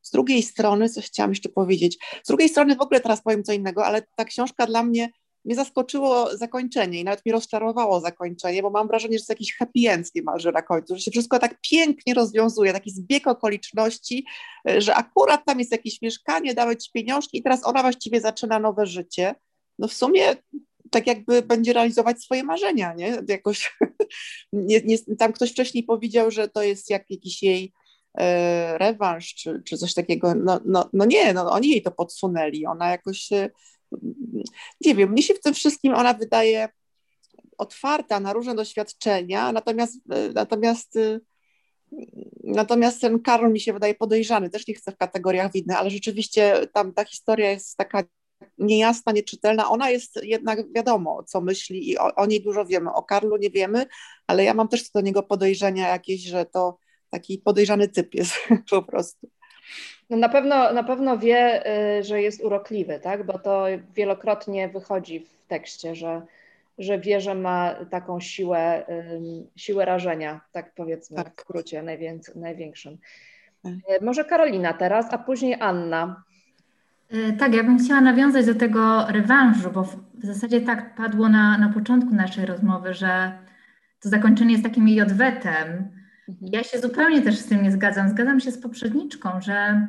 Z 0.07 0.11
drugiej 0.11 0.42
strony, 0.42 0.88
coś 0.88 1.07
chciałam 1.07 1.30
jeszcze 1.30 1.48
powiedzieć, 1.48 1.98
z 2.24 2.28
drugiej 2.28 2.48
strony 2.48 2.76
w 2.76 2.80
ogóle 2.80 3.00
teraz 3.00 3.22
powiem 3.22 3.44
co 3.44 3.52
innego, 3.52 3.86
ale 3.86 4.02
ta 4.16 4.24
książka 4.24 4.66
dla 4.66 4.82
mnie 4.82 5.09
mnie 5.46 5.54
zaskoczyło 5.54 6.36
zakończenie 6.36 7.00
i 7.00 7.04
nawet 7.04 7.26
mnie 7.26 7.32
rozczarowało 7.32 8.00
zakończenie, 8.00 8.62
bo 8.62 8.70
mam 8.70 8.88
wrażenie, 8.88 9.12
że 9.12 9.20
jest 9.20 9.28
jakiś 9.28 9.57
happy 9.57 9.90
end 9.90 10.14
niemalże 10.14 10.52
na 10.52 10.62
końcu, 10.62 10.96
że 10.96 11.00
się 11.00 11.11
wszystko 11.11 11.38
tak 11.38 11.59
pięknie 11.70 12.14
rozwiązuje, 12.14 12.72
taki 12.72 12.90
zbieg 12.90 13.26
okoliczności, 13.26 14.26
że 14.78 14.94
akurat 14.94 15.44
tam 15.44 15.59
jest 15.59 15.72
jakieś 15.72 16.02
mieszkanie, 16.02 16.54
dawać 16.54 16.84
ci 16.84 16.92
pieniążki 16.92 17.38
i 17.38 17.42
teraz 17.42 17.66
ona 17.66 17.82
właściwie 17.82 18.20
zaczyna 18.20 18.59
nowe 18.59 18.86
życie. 18.86 19.34
No 19.78 19.88
w 19.88 19.92
sumie 19.92 20.36
tak 20.90 21.07
jakby 21.07 21.42
będzie 21.42 21.72
realizować 21.72 22.22
swoje 22.22 22.44
marzenia, 22.44 22.94
nie? 22.94 23.22
Jakoś, 23.28 23.78
nie, 24.52 24.80
nie, 24.80 24.98
tam 25.18 25.32
ktoś 25.32 25.52
wcześniej 25.52 25.84
powiedział, 25.84 26.30
że 26.30 26.48
to 26.48 26.62
jest 26.62 26.90
jak 26.90 27.11
jakiś 27.11 27.42
jej 27.42 27.72
rewanż 28.78 29.34
czy, 29.34 29.62
czy 29.64 29.78
coś 29.78 29.94
takiego. 29.94 30.34
No, 30.34 30.60
no, 30.64 30.90
no 30.92 31.04
nie, 31.04 31.32
no 31.32 31.50
oni 31.50 31.68
jej 31.68 31.82
to 31.82 31.90
podsunęli. 31.90 32.66
Ona 32.66 32.90
jakoś 32.90 33.30
nie 34.80 34.94
wiem, 34.94 35.10
mnie 35.10 35.22
się 35.22 35.34
w 35.34 35.40
tym 35.40 35.54
wszystkim 35.54 35.94
ona 35.94 36.14
wydaje 36.14 36.68
otwarta 37.58 38.20
na 38.20 38.32
różne 38.32 38.54
doświadczenia, 38.54 39.52
natomiast, 39.52 40.00
natomiast, 40.34 40.98
natomiast 42.44 43.00
ten 43.00 43.20
Karol 43.20 43.52
mi 43.52 43.60
się 43.60 43.72
wydaje 43.72 43.94
podejrzany, 43.94 44.50
też 44.50 44.66
nie 44.68 44.74
chcę 44.74 44.92
w 44.92 44.96
kategoriach 44.96 45.52
widnych, 45.52 45.76
ale 45.76 45.90
rzeczywiście 45.90 46.66
tam 46.72 46.92
ta 46.92 47.04
historia 47.04 47.50
jest 47.50 47.76
taka 47.76 48.02
niejasna, 48.58 49.12
nieczytelna. 49.12 49.68
Ona 49.68 49.90
jest 49.90 50.18
jednak 50.22 50.72
wiadomo, 50.72 51.22
co 51.22 51.40
myśli 51.40 51.90
i 51.90 51.98
o, 51.98 52.14
o 52.14 52.26
niej 52.26 52.42
dużo 52.42 52.64
wiemy. 52.66 52.92
O 52.92 53.02
Karlu 53.02 53.36
nie 53.36 53.50
wiemy, 53.50 53.86
ale 54.26 54.44
ja 54.44 54.54
mam 54.54 54.68
też 54.68 54.90
do 54.90 55.00
niego 55.00 55.22
podejrzenia 55.22 55.88
jakieś, 55.88 56.22
że 56.22 56.46
to 56.46 56.78
taki 57.16 57.38
podejrzany 57.38 57.88
typ 57.88 58.14
jest 58.14 58.34
po 58.70 58.82
prostu. 58.82 59.28
No 60.10 60.16
na, 60.16 60.28
pewno, 60.28 60.72
na 60.72 60.82
pewno 60.82 61.18
wie, 61.18 61.64
y, 61.98 62.04
że 62.04 62.22
jest 62.22 62.44
urokliwy, 62.44 63.00
tak? 63.00 63.26
bo 63.26 63.38
to 63.38 63.64
wielokrotnie 63.94 64.68
wychodzi 64.68 65.20
w 65.20 65.46
tekście, 65.48 65.94
że, 65.94 66.22
że 66.78 66.98
wie, 66.98 67.20
że 67.20 67.34
ma 67.34 67.74
taką 67.90 68.20
siłę, 68.20 68.86
siłę 69.56 69.84
rażenia, 69.84 70.40
tak 70.52 70.74
powiedzmy 70.74 71.16
tak. 71.16 71.36
w 71.36 71.40
skrócie 71.40 71.82
największym. 72.34 72.98
Tak. 73.62 73.72
Y, 73.72 74.04
może 74.04 74.24
Karolina 74.24 74.72
teraz, 74.72 75.06
a 75.10 75.18
później 75.18 75.56
Anna. 75.60 76.22
Y, 77.14 77.36
tak, 77.38 77.54
ja 77.54 77.64
bym 77.64 77.78
chciała 77.78 78.00
nawiązać 78.00 78.46
do 78.46 78.54
tego 78.54 79.06
rewanżu, 79.08 79.70
bo 79.70 79.82
w 80.14 80.24
zasadzie 80.24 80.60
tak 80.60 80.94
padło 80.94 81.28
na, 81.28 81.58
na 81.58 81.68
początku 81.68 82.14
naszej 82.14 82.46
rozmowy, 82.46 82.94
że 82.94 83.38
to 84.00 84.08
zakończenie 84.08 84.52
jest 84.52 84.64
takim 84.64 84.88
jej 84.88 85.00
odwetem. 85.00 85.88
Ja 86.41 86.62
się 86.62 86.79
zupełnie 86.79 87.22
też 87.22 87.39
z 87.39 87.47
tym 87.47 87.62
nie 87.62 87.72
zgadzam. 87.72 88.09
Zgadzam 88.09 88.41
się 88.41 88.53
z 88.53 88.59
poprzedniczką, 88.59 89.41
że 89.41 89.89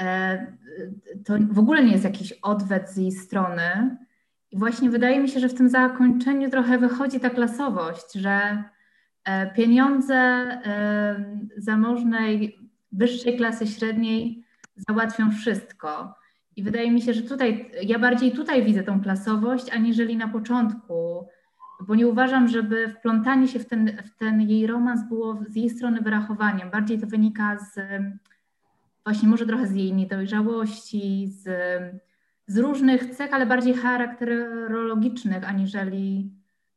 e, 0.00 0.46
to 1.24 1.34
w 1.50 1.58
ogóle 1.58 1.84
nie 1.84 1.92
jest 1.92 2.04
jakiś 2.04 2.32
odwet 2.32 2.90
z 2.90 2.96
jej 2.96 3.12
strony. 3.12 3.96
I 4.50 4.58
właśnie 4.58 4.90
wydaje 4.90 5.20
mi 5.20 5.28
się, 5.28 5.40
że 5.40 5.48
w 5.48 5.54
tym 5.54 5.68
zakończeniu 5.68 6.50
trochę 6.50 6.78
wychodzi 6.78 7.20
ta 7.20 7.30
klasowość, 7.30 8.12
że 8.12 8.64
e, 9.24 9.54
pieniądze 9.54 10.14
e, 10.14 11.38
zamożnej, 11.56 12.58
wyższej 12.92 13.36
klasy 13.36 13.66
średniej 13.66 14.44
załatwią 14.88 15.30
wszystko. 15.30 16.14
I 16.56 16.62
wydaje 16.62 16.90
mi 16.90 17.02
się, 17.02 17.14
że 17.14 17.22
tutaj, 17.22 17.70
ja 17.82 17.98
bardziej 17.98 18.32
tutaj 18.32 18.64
widzę 18.64 18.82
tą 18.82 19.00
klasowość, 19.00 19.70
aniżeli 19.70 20.16
na 20.16 20.28
początku 20.28 21.28
bo 21.86 21.94
nie 21.94 22.06
uważam, 22.06 22.48
żeby 22.48 22.88
wplątanie 22.88 23.48
się 23.48 23.58
w 23.58 23.66
ten, 23.66 24.02
w 24.04 24.18
ten 24.18 24.40
jej 24.40 24.66
romans 24.66 25.08
było 25.08 25.38
z 25.48 25.56
jej 25.56 25.70
strony 25.70 26.00
wyrachowaniem. 26.00 26.70
Bardziej 26.70 26.98
to 26.98 27.06
wynika 27.06 27.58
z 27.58 27.80
właśnie 29.04 29.28
może 29.28 29.46
trochę 29.46 29.66
z 29.66 29.74
jej 29.74 29.92
niedojrzałości, 29.92 31.28
z, 31.28 31.44
z 32.46 32.58
różnych 32.58 33.16
cech, 33.16 33.34
ale 33.34 33.46
bardziej 33.46 33.74
charakterologicznych 33.74 35.48
aniżeli 35.48 36.30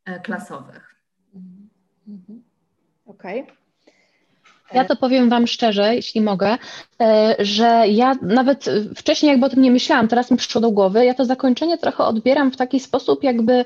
e, 0.06 0.20
klasowych. 0.20 0.96
Mhm. 2.08 2.44
Okej. 3.06 3.44
Okay. 3.44 3.58
Ja 4.74 4.86
to 4.86 4.96
powiem 4.96 5.30
Wam 5.30 5.48
szczerze, 5.48 5.96
jeśli 5.96 6.22
mogę, 6.22 6.58
e, 7.02 7.36
że 7.40 7.84
ja 7.88 8.16
nawet 8.22 8.66
wcześniej 8.96 9.30
jakby 9.30 9.46
o 9.46 9.50
tym 9.50 9.62
nie 9.62 9.72
myślałam, 9.72 10.08
teraz 10.08 10.32
mi 10.32 10.38
przyszło 10.38 10.62
do 10.62 10.72
głowy, 10.72 11.06
ja 11.06 11.14
to 11.14 11.26
zakończenie 11.26 11.78
trochę 11.78 12.04
odbieram 12.04 12.52
w 12.52 12.58
taki 12.58 12.80
sposób, 12.80 13.24
jakby 13.24 13.66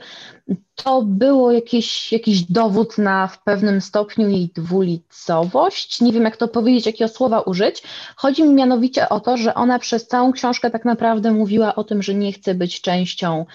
to 0.84 1.02
było 1.02 1.52
jakiś, 1.52 2.12
jakiś 2.12 2.44
dowód 2.44 2.98
na 2.98 3.28
w 3.28 3.44
pewnym 3.44 3.82
stopniu 3.82 4.30
jej 4.30 4.50
dwulicowość. 4.56 6.02
Nie 6.02 6.14
wiem, 6.14 6.24
jak 6.24 6.38
to 6.38 6.48
powiedzieć, 6.48 6.86
jakiego 6.86 7.08
słowa 7.08 7.42
użyć. 7.42 7.84
Chodzi 8.16 8.44
mi 8.44 8.50
mianowicie 8.50 9.10
o 9.10 9.20
to, 9.20 9.38
że 9.38 9.54
ona 9.54 9.80
przez 9.80 10.08
całą 10.08 10.32
książkę 10.32 10.72
tak 10.72 10.86
naprawdę 10.86 11.32
mówiła 11.32 11.76
o 11.76 11.84
tym, 11.84 12.04
że 12.04 12.14
nie 12.14 12.34
chce 12.34 12.56
być 12.56 12.82
częścią 12.82 13.46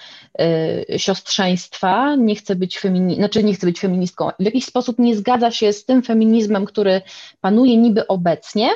y, 0.91 0.99
siostrzeństwa, 0.99 2.15
nie 2.15 2.35
chce 2.35 2.55
być 2.55 2.79
femini- 2.79 3.15
znaczy 3.15 3.43
nie 3.43 3.53
chce 3.53 3.67
być 3.67 3.79
feministką. 3.79 4.29
W 4.39 4.43
jakiś 4.43 4.65
sposób 4.65 4.99
nie 4.99 5.15
zgadza 5.15 5.51
się 5.51 5.73
z 5.73 5.85
tym 5.85 6.03
feminizmem, 6.03 6.65
który 6.65 7.01
panuje 7.41 7.77
niby 7.77 8.07
obecnie, 8.07 8.69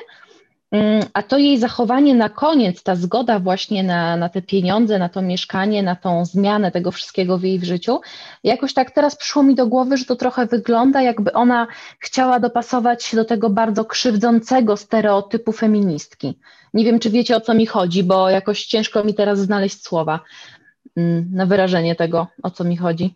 a 1.13 1.23
to 1.23 1.37
jej 1.37 1.57
zachowanie 1.57 2.15
na 2.15 2.29
koniec, 2.29 2.83
ta 2.83 2.95
zgoda 2.95 3.39
właśnie 3.39 3.83
na, 3.83 4.17
na 4.17 4.29
te 4.29 4.41
pieniądze, 4.41 4.99
na 4.99 5.09
to 5.09 5.21
mieszkanie, 5.21 5.83
na 5.83 5.95
tą 5.95 6.25
zmianę 6.25 6.71
tego 6.71 6.91
wszystkiego 6.91 7.37
w 7.37 7.43
jej 7.43 7.59
w 7.59 7.63
życiu, 7.63 8.01
jakoś 8.43 8.73
tak 8.73 8.91
teraz 8.91 9.15
przyszło 9.15 9.43
mi 9.43 9.55
do 9.55 9.67
głowy, 9.67 9.97
że 9.97 10.05
to 10.05 10.15
trochę 10.15 10.45
wygląda, 10.45 11.01
jakby 11.01 11.33
ona 11.33 11.67
chciała 11.99 12.39
dopasować 12.39 13.03
się 13.03 13.17
do 13.17 13.25
tego 13.25 13.49
bardzo 13.49 13.85
krzywdzącego 13.85 14.77
stereotypu 14.77 15.51
feministki. 15.51 16.39
Nie 16.73 16.85
wiem, 16.85 16.99
czy 16.99 17.09
wiecie 17.09 17.35
o 17.35 17.41
co 17.41 17.53
mi 17.53 17.65
chodzi, 17.65 18.03
bo 18.03 18.29
jakoś 18.29 18.65
ciężko 18.65 19.03
mi 19.03 19.13
teraz 19.13 19.39
znaleźć 19.39 19.83
słowa 19.83 20.19
mm, 20.97 21.29
na 21.31 21.45
wyrażenie 21.45 21.95
tego, 21.95 22.27
o 22.43 22.51
co 22.51 22.63
mi 22.63 22.77
chodzi. 22.77 23.15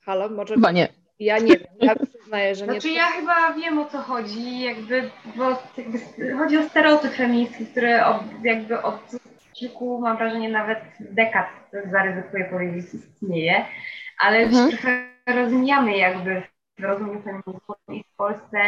Halo, 0.00 0.28
może. 0.28 0.54
Chyba 0.54 0.70
nie. 0.72 1.03
Ja 1.18 1.38
nie 1.38 1.56
wiem, 1.58 1.68
ja 1.80 1.94
przyznaję, 1.94 2.54
że 2.54 2.66
nie. 2.66 2.72
Znaczy 2.72 2.90
ja 2.90 3.06
chyba 3.06 3.52
wiem 3.52 3.78
o 3.78 3.84
co 3.84 3.98
chodzi, 3.98 4.60
jakby, 4.60 5.10
bo 5.36 5.62
jakby 5.76 5.98
chodzi 6.38 6.58
o 6.58 6.68
stereotyp 6.68 7.12
feministki, 7.12 7.66
który 7.66 8.04
od, 8.04 8.22
jakby 8.42 8.82
od 8.82 9.00
kilku, 9.52 10.00
mam 10.00 10.16
wrażenie, 10.16 10.48
nawet 10.48 10.78
dekad, 11.00 11.46
zaryzykuję 11.90 12.44
powiedzieć, 12.44 12.94
istnieje, 12.94 13.64
ale 14.18 14.38
mhm. 14.38 14.70
trochę 14.70 15.08
rozumiemy 15.26 15.96
jakby 15.96 16.42
w 16.78 16.82
rozumieniu 16.82 17.22
feminizmu 17.22 17.74
i 17.88 18.04
w 18.04 18.16
Polsce 18.16 18.58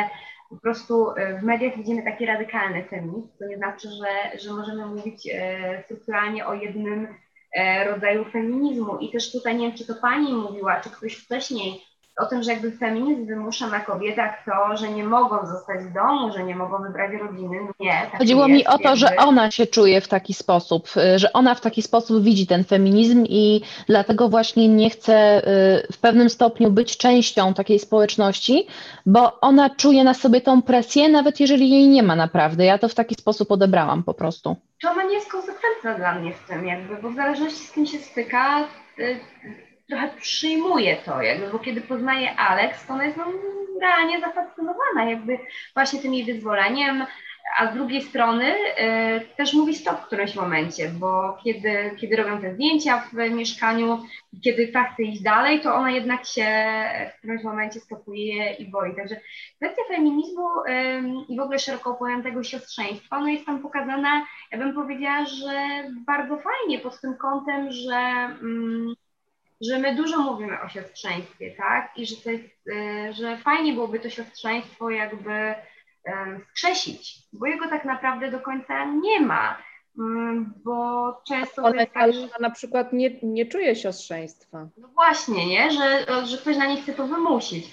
po 0.50 0.56
prostu 0.56 1.10
e, 1.10 1.38
w 1.38 1.42
mediach 1.42 1.76
widzimy 1.76 2.02
taki 2.02 2.26
radykalny 2.26 2.84
feminizm, 2.84 3.28
to 3.38 3.46
nie 3.46 3.56
znaczy, 3.56 3.88
że, 3.88 4.38
że 4.38 4.52
możemy 4.52 4.86
mówić 4.86 5.28
e, 5.32 5.82
strukturalnie 5.84 6.46
o 6.46 6.54
jednym 6.54 7.08
e, 7.52 7.84
rodzaju 7.84 8.24
feminizmu 8.24 8.98
i 8.98 9.10
też 9.10 9.32
tutaj 9.32 9.56
nie 9.56 9.68
wiem, 9.68 9.76
czy 9.76 9.86
to 9.86 9.94
pani 9.94 10.34
mówiła, 10.34 10.80
czy 10.80 10.90
ktoś 10.90 11.14
wcześniej 11.14 11.80
o 12.18 12.26
tym, 12.26 12.42
że 12.42 12.52
jakby 12.52 12.70
feminizm 12.70 13.26
wymusza 13.26 13.66
na 13.66 13.80
kobietach 13.80 14.44
to, 14.44 14.76
że 14.76 14.88
nie 14.88 15.04
mogą 15.04 15.46
zostać 15.46 15.80
w 15.80 15.92
domu, 15.92 16.32
że 16.32 16.44
nie 16.44 16.56
mogą 16.56 16.82
wybrać 16.82 17.12
rodziny. 17.20 17.58
Nie. 17.80 18.08
Tak 18.10 18.18
Chodziło 18.18 18.46
jest, 18.46 18.58
mi 18.58 18.66
o 18.66 18.78
to, 18.78 18.82
jakby... 18.82 18.96
że 18.96 19.16
ona 19.16 19.50
się 19.50 19.66
czuje 19.66 20.00
w 20.00 20.08
taki 20.08 20.34
sposób, 20.34 20.88
y, 20.96 21.18
że 21.18 21.32
ona 21.32 21.54
w 21.54 21.60
taki 21.60 21.82
sposób 21.82 22.22
widzi 22.22 22.46
ten 22.46 22.64
feminizm 22.64 23.24
i 23.28 23.60
dlatego 23.86 24.28
właśnie 24.28 24.68
nie 24.68 24.90
chce 24.90 25.38
y, 25.38 25.92
w 25.92 25.98
pewnym 25.98 26.30
stopniu 26.30 26.70
być 26.70 26.96
częścią 26.96 27.54
takiej 27.54 27.78
społeczności, 27.78 28.66
bo 29.06 29.40
ona 29.40 29.70
czuje 29.70 30.04
na 30.04 30.14
sobie 30.14 30.40
tą 30.40 30.62
presję, 30.62 31.08
nawet 31.08 31.40
jeżeli 31.40 31.70
jej 31.70 31.88
nie 31.88 32.02
ma 32.02 32.16
naprawdę. 32.16 32.64
Ja 32.64 32.78
to 32.78 32.88
w 32.88 32.94
taki 32.94 33.14
sposób 33.14 33.50
odebrałam 33.50 34.02
po 34.02 34.14
prostu. 34.14 34.56
To 34.82 34.90
ona 34.90 35.02
nie 35.02 35.14
jest 35.14 35.30
konsekwentna 35.30 35.94
dla 35.94 36.14
mnie 36.14 36.32
w 36.32 36.48
tym 36.48 36.66
jakby, 36.66 36.96
bo 37.02 37.10
w 37.10 37.14
zależności 37.14 37.64
z 37.64 37.72
kim 37.72 37.86
się 37.86 37.98
styka, 37.98 38.64
y, 38.98 39.20
trochę 39.88 40.08
przyjmuje 40.20 40.96
to, 40.96 41.22
jakby, 41.22 41.50
bo 41.50 41.58
kiedy 41.58 41.80
poznaje 41.80 42.36
Alex, 42.36 42.86
to 42.86 42.94
ona 42.94 43.04
jest 43.04 43.16
no, 43.16 43.24
realnie 43.80 44.20
zafascynowana 44.20 45.10
jakby 45.10 45.38
właśnie 45.74 46.00
tym 46.00 46.14
jej 46.14 46.24
wyzwoleniem, 46.24 47.06
a 47.58 47.72
z 47.72 47.74
drugiej 47.74 48.02
strony 48.02 48.54
y, 48.54 49.36
też 49.36 49.54
mówi 49.54 49.74
stop 49.74 50.00
w 50.00 50.06
którymś 50.06 50.34
momencie, 50.34 50.88
bo 50.88 51.38
kiedy, 51.44 51.90
kiedy 52.00 52.16
robią 52.16 52.40
te 52.40 52.54
zdjęcia 52.54 52.98
w 53.12 53.30
mieszkaniu, 53.30 54.02
kiedy 54.44 54.68
ta 54.68 54.84
chce 54.84 55.02
iść 55.02 55.22
dalej, 55.22 55.60
to 55.60 55.74
ona 55.74 55.90
jednak 55.90 56.26
się 56.26 56.46
w 57.14 57.18
którymś 57.18 57.44
momencie 57.44 57.80
stopuje 57.80 58.52
i 58.52 58.70
boi. 58.70 58.96
Także 58.96 59.16
kwestia 59.56 59.82
feminizmu 59.88 60.48
y, 60.68 61.02
i 61.28 61.36
w 61.36 61.40
ogóle 61.40 61.58
szeroko 61.58 61.94
pojętego 61.94 62.44
siostrzeństwa, 62.44 63.20
no 63.20 63.28
jest 63.28 63.46
tam 63.46 63.62
pokazana, 63.62 64.26
ja 64.52 64.58
bym 64.58 64.74
powiedziała, 64.74 65.24
że 65.24 65.84
bardzo 66.06 66.36
fajnie 66.36 66.78
pod 66.78 67.00
tym 67.00 67.16
kątem, 67.16 67.72
że 67.72 68.28
y, 68.42 69.05
że 69.60 69.78
my 69.78 69.94
dużo 69.94 70.18
mówimy 70.18 70.60
o 70.60 70.68
siostrzeństwie, 70.68 71.50
tak? 71.50 71.92
I 71.96 72.06
że, 72.06 72.16
to 72.16 72.30
jest, 72.30 72.68
y, 72.68 73.12
że 73.12 73.36
fajnie 73.36 73.72
byłoby 73.72 74.00
to 74.00 74.10
siostrzeństwo 74.10 74.90
jakby 74.90 75.54
skrzesić, 76.50 77.18
bo 77.32 77.46
jego 77.46 77.68
tak 77.68 77.84
naprawdę 77.84 78.30
do 78.30 78.40
końca 78.40 78.84
nie 78.84 79.20
ma. 79.20 79.58
Mm, 79.98 80.54
bo 80.64 81.12
często 81.28 81.62
ona, 81.62 81.80
jest 81.80 81.92
tak, 81.92 82.12
że... 82.12 82.28
na 82.40 82.50
przykład 82.50 82.92
nie, 82.92 83.10
nie 83.22 83.46
czuje 83.46 83.76
siostrzeństwa. 83.76 84.68
No 84.76 84.88
właśnie, 84.88 85.46
nie? 85.46 85.70
Że, 85.70 86.06
że 86.26 86.38
ktoś 86.38 86.56
na 86.56 86.66
niej 86.66 86.82
chce 86.82 86.92
to 86.92 87.06
wymusić. 87.06 87.66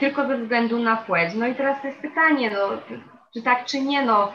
tylko 0.00 0.26
ze 0.26 0.38
względu 0.38 0.78
na 0.78 0.96
płeć. 0.96 1.34
No 1.34 1.46
i 1.46 1.54
teraz 1.54 1.82
to 1.82 1.88
jest 1.88 2.00
pytanie, 2.00 2.50
no, 2.50 2.96
czy 3.34 3.42
tak, 3.42 3.64
czy 3.64 3.80
nie, 3.80 4.02
no 4.02 4.32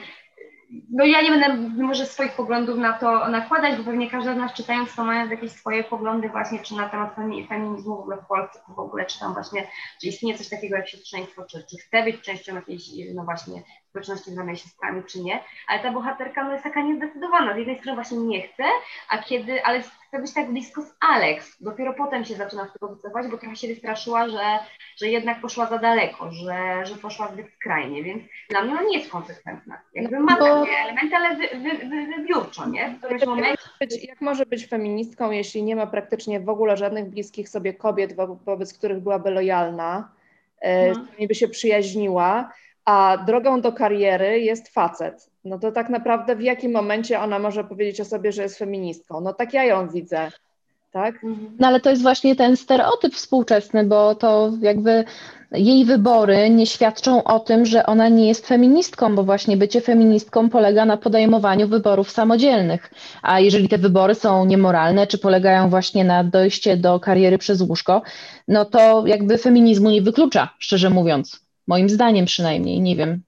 no 0.91 1.05
ja 1.05 1.21
nie 1.21 1.29
będę 1.29 1.57
może 1.83 2.05
swoich 2.05 2.31
poglądów 2.31 2.77
na 2.77 2.93
to 2.93 3.29
nakładać, 3.29 3.77
bo 3.77 3.83
pewnie 3.83 4.09
każda 4.09 4.33
z 4.33 4.37
nas 4.37 4.53
czytając 4.53 4.95
to 4.95 5.03
ma 5.03 5.25
jakieś 5.25 5.51
swoje 5.51 5.83
poglądy 5.83 6.29
właśnie, 6.29 6.59
czy 6.59 6.75
na 6.75 6.89
temat 6.89 7.15
feminizmu 7.49 7.95
w 7.95 7.99
ogóle 7.99 8.17
w 8.17 8.25
Polsce, 8.25 8.59
w 8.75 8.79
ogóle, 8.79 9.05
czy 9.05 9.19
tam 9.19 9.33
właśnie, 9.33 9.67
czy 10.01 10.07
istnieje 10.07 10.37
coś 10.37 10.49
takiego 10.49 10.77
jak 10.77 10.87
siostrzeństwo, 10.87 11.45
czy, 11.45 11.65
czy 11.69 11.77
chce 11.77 12.03
być 12.03 12.21
częścią 12.21 12.55
jakiejś, 12.55 12.83
no 13.15 13.23
właśnie, 13.23 13.63
społeczności 13.89 14.31
zwanej 14.31 14.57
siostrami, 14.57 15.03
czy 15.03 15.19
nie, 15.19 15.43
ale 15.67 15.79
ta 15.79 15.91
bohaterka 15.91 16.43
no 16.43 16.51
jest 16.51 16.63
taka 16.63 16.81
niezdecydowana, 16.81 17.53
z 17.53 17.57
jednej 17.57 17.79
strony 17.79 17.95
właśnie 17.95 18.17
nie 18.17 18.41
chce, 18.41 18.63
a 19.09 19.17
kiedy, 19.17 19.63
ale 19.63 19.83
chce 20.11 20.21
być 20.21 20.33
tak 20.33 20.51
blisko 20.51 20.81
z 20.81 20.93
Alex, 20.99 21.57
dopiero 21.61 21.93
potem 21.93 22.25
się 22.25 22.35
zaczyna 22.35 22.67
z 22.67 22.73
tego 22.73 22.95
wycofać, 22.95 23.27
bo 23.27 23.37
trochę 23.37 23.55
się 23.55 23.67
wystraszyła, 23.67 24.29
że, 24.29 24.59
że 24.97 25.07
jednak 25.07 25.41
poszła 25.41 25.65
za 25.65 25.77
daleko, 25.77 26.31
że, 26.31 26.85
że 26.85 26.95
poszła 26.95 27.27
zbyt 27.27 27.53
skrajnie, 27.53 28.03
więc 28.03 28.23
dla 28.49 28.63
mnie 28.63 28.71
ona 28.71 28.83
nie 28.83 28.97
jest 28.97 29.11
konsekwentna. 29.11 29.81
Jakby 29.93 30.19
ma 30.19 30.39
bo... 30.39 30.45
takie 30.45 30.77
elementy, 30.77 31.15
ale 31.15 31.35
wy, 31.35 31.47
wy, 31.47 31.87
wy, 31.87 32.17
wybiórczo, 32.17 32.69
nie? 32.69 32.89
W 32.89 32.97
którymś 32.97 33.25
momencie... 33.25 33.57
Jak 34.03 34.21
może 34.21 34.45
być 34.45 34.67
feministką, 34.67 35.31
jeśli 35.31 35.63
nie 35.63 35.75
ma 35.75 35.87
praktycznie 35.87 36.39
w 36.39 36.49
ogóle 36.49 36.77
żadnych 36.77 37.09
bliskich 37.09 37.49
sobie 37.49 37.73
kobiet, 37.73 38.15
wo 38.15 38.27
wobec 38.27 38.77
których 38.77 38.99
byłaby 38.99 39.31
lojalna, 39.31 40.11
no. 40.87 40.95
z 40.95 40.97
którymi 41.07 41.27
by 41.27 41.35
się 41.35 41.47
przyjaźniła, 41.47 42.51
a 42.91 43.17
drogą 43.17 43.61
do 43.61 43.71
kariery 43.71 44.39
jest 44.39 44.69
facet. 44.69 45.29
No 45.45 45.59
to 45.59 45.71
tak 45.71 45.89
naprawdę 45.89 46.35
w 46.35 46.41
jakim 46.41 46.71
momencie 46.71 47.19
ona 47.19 47.39
może 47.39 47.63
powiedzieć 47.63 48.01
o 48.01 48.05
sobie, 48.05 48.31
że 48.31 48.43
jest 48.43 48.57
feministką? 48.57 49.21
No 49.21 49.33
tak 49.33 49.53
ja 49.53 49.63
ją 49.63 49.89
widzę. 49.89 50.31
Tak? 50.91 51.15
No 51.59 51.67
ale 51.67 51.79
to 51.79 51.89
jest 51.89 52.01
właśnie 52.01 52.35
ten 52.35 52.57
stereotyp 52.57 53.13
współczesny, 53.13 53.83
bo 53.83 54.15
to 54.15 54.51
jakby 54.61 55.03
jej 55.51 55.85
wybory 55.85 56.49
nie 56.49 56.65
świadczą 56.65 57.23
o 57.23 57.39
tym, 57.39 57.65
że 57.65 57.85
ona 57.85 58.09
nie 58.09 58.27
jest 58.27 58.47
feministką, 58.47 59.15
bo 59.15 59.23
właśnie 59.23 59.57
bycie 59.57 59.81
feministką 59.81 60.49
polega 60.49 60.85
na 60.85 60.97
podejmowaniu 60.97 61.67
wyborów 61.67 62.11
samodzielnych. 62.11 62.91
A 63.21 63.39
jeżeli 63.39 63.69
te 63.69 63.77
wybory 63.77 64.15
są 64.15 64.45
niemoralne, 64.45 65.07
czy 65.07 65.17
polegają 65.17 65.69
właśnie 65.69 66.03
na 66.03 66.23
dojście 66.23 66.77
do 66.77 66.99
kariery 66.99 67.37
przez 67.37 67.61
łóżko, 67.61 68.01
no 68.47 68.65
to 68.65 69.03
jakby 69.07 69.37
feminizmu 69.37 69.89
nie 69.89 70.01
wyklucza, 70.01 70.49
szczerze 70.59 70.89
mówiąc. 70.89 71.50
Moim 71.71 71.89
zdaniem 71.89 72.25
przynajmniej, 72.25 72.81
nie 72.81 72.95
wiem. 72.95 73.23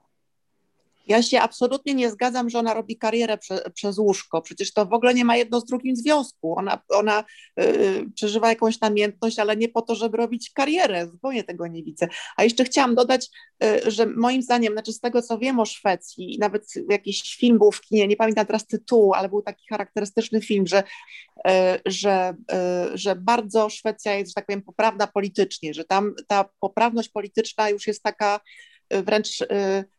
Ja 1.07 1.21
się 1.21 1.41
absolutnie 1.41 1.93
nie 1.93 2.11
zgadzam, 2.11 2.49
że 2.49 2.59
ona 2.59 2.73
robi 2.73 2.97
karierę 2.97 3.37
prze, 3.37 3.61
przez 3.73 3.97
łóżko. 3.97 4.41
Przecież 4.41 4.73
to 4.73 4.85
w 4.85 4.93
ogóle 4.93 5.13
nie 5.13 5.25
ma 5.25 5.37
jedno 5.37 5.59
z 5.59 5.65
drugim 5.65 5.95
związku. 5.95 6.55
Ona, 6.57 6.81
ona 6.89 7.23
yy, 7.57 7.65
przeżywa 8.15 8.49
jakąś 8.49 8.79
namiętność, 8.79 9.39
ale 9.39 9.57
nie 9.57 9.69
po 9.69 9.81
to, 9.81 9.95
żeby 9.95 10.17
robić 10.17 10.51
karierę. 10.51 11.07
Zupełnie 11.07 11.43
tego 11.43 11.67
nie 11.67 11.83
widzę. 11.83 12.07
A 12.37 12.43
jeszcze 12.43 12.63
chciałam 12.63 12.95
dodać, 12.95 13.29
yy, 13.61 13.91
że 13.91 14.05
moim 14.05 14.41
zdaniem, 14.41 14.73
znaczy 14.73 14.93
z 14.93 14.99
tego 14.99 15.21
co 15.21 15.37
wiem 15.37 15.59
o 15.59 15.65
Szwecji, 15.65 16.37
nawet 16.39 16.73
jakiś 16.89 17.35
film 17.35 17.57
był 17.57 17.71
w 17.71 17.81
kinie, 17.81 18.07
nie 18.07 18.15
pamiętam 18.15 18.45
teraz 18.45 18.67
tytułu, 18.67 19.13
ale 19.13 19.29
był 19.29 19.41
taki 19.41 19.67
charakterystyczny 19.69 20.41
film, 20.41 20.67
że, 20.67 20.83
yy, 21.45 21.51
że, 21.85 22.35
y, 22.93 22.97
że 22.97 23.15
bardzo 23.15 23.69
Szwecja 23.69 24.15
jest, 24.15 24.31
że 24.31 24.35
tak 24.35 24.45
powiem, 24.45 24.61
poprawna 24.61 25.07
politycznie, 25.07 25.73
że 25.73 25.83
tam 25.83 26.13
ta 26.27 26.45
poprawność 26.59 27.09
polityczna 27.09 27.69
już 27.69 27.87
jest 27.87 28.03
taka 28.03 28.39
wręcz 29.01 29.41
y, 29.41 29.45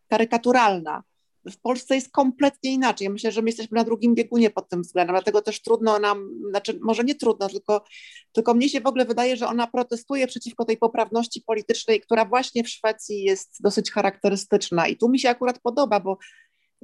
karykaturalna. 0.09 1.03
W 1.51 1.61
Polsce 1.61 1.95
jest 1.95 2.11
kompletnie 2.11 2.73
inaczej. 2.73 3.05
Ja 3.05 3.11
myślę, 3.11 3.33
że 3.33 3.43
my 3.43 3.49
jesteśmy 3.49 3.79
na 3.79 3.85
drugim 3.85 4.15
biegunie 4.15 4.51
pod 4.51 4.69
tym 4.69 4.83
względem, 4.83 5.15
dlatego 5.15 5.43
też 5.43 5.63
trudno 5.63 5.99
nam, 5.99 6.31
znaczy 6.51 6.79
może 6.83 7.05
nie 7.05 7.15
trudno, 7.15 7.49
tylko, 7.49 7.85
tylko 8.33 8.55
mnie 8.55 8.69
się 8.69 8.81
w 8.81 8.87
ogóle 8.87 9.05
wydaje, 9.05 9.37
że 9.37 9.47
ona 9.47 9.67
protestuje 9.67 10.27
przeciwko 10.27 10.65
tej 10.65 10.77
poprawności 10.77 11.43
politycznej, 11.47 12.01
która 12.01 12.25
właśnie 12.25 12.65
w 12.65 12.69
Szwecji 12.69 13.23
jest 13.23 13.57
dosyć 13.61 13.91
charakterystyczna. 13.91 14.89
I 14.89 14.97
tu 14.97 15.09
mi 15.09 15.19
się 15.19 15.29
akurat 15.29 15.61
podoba, 15.61 16.01
bo 16.01 16.19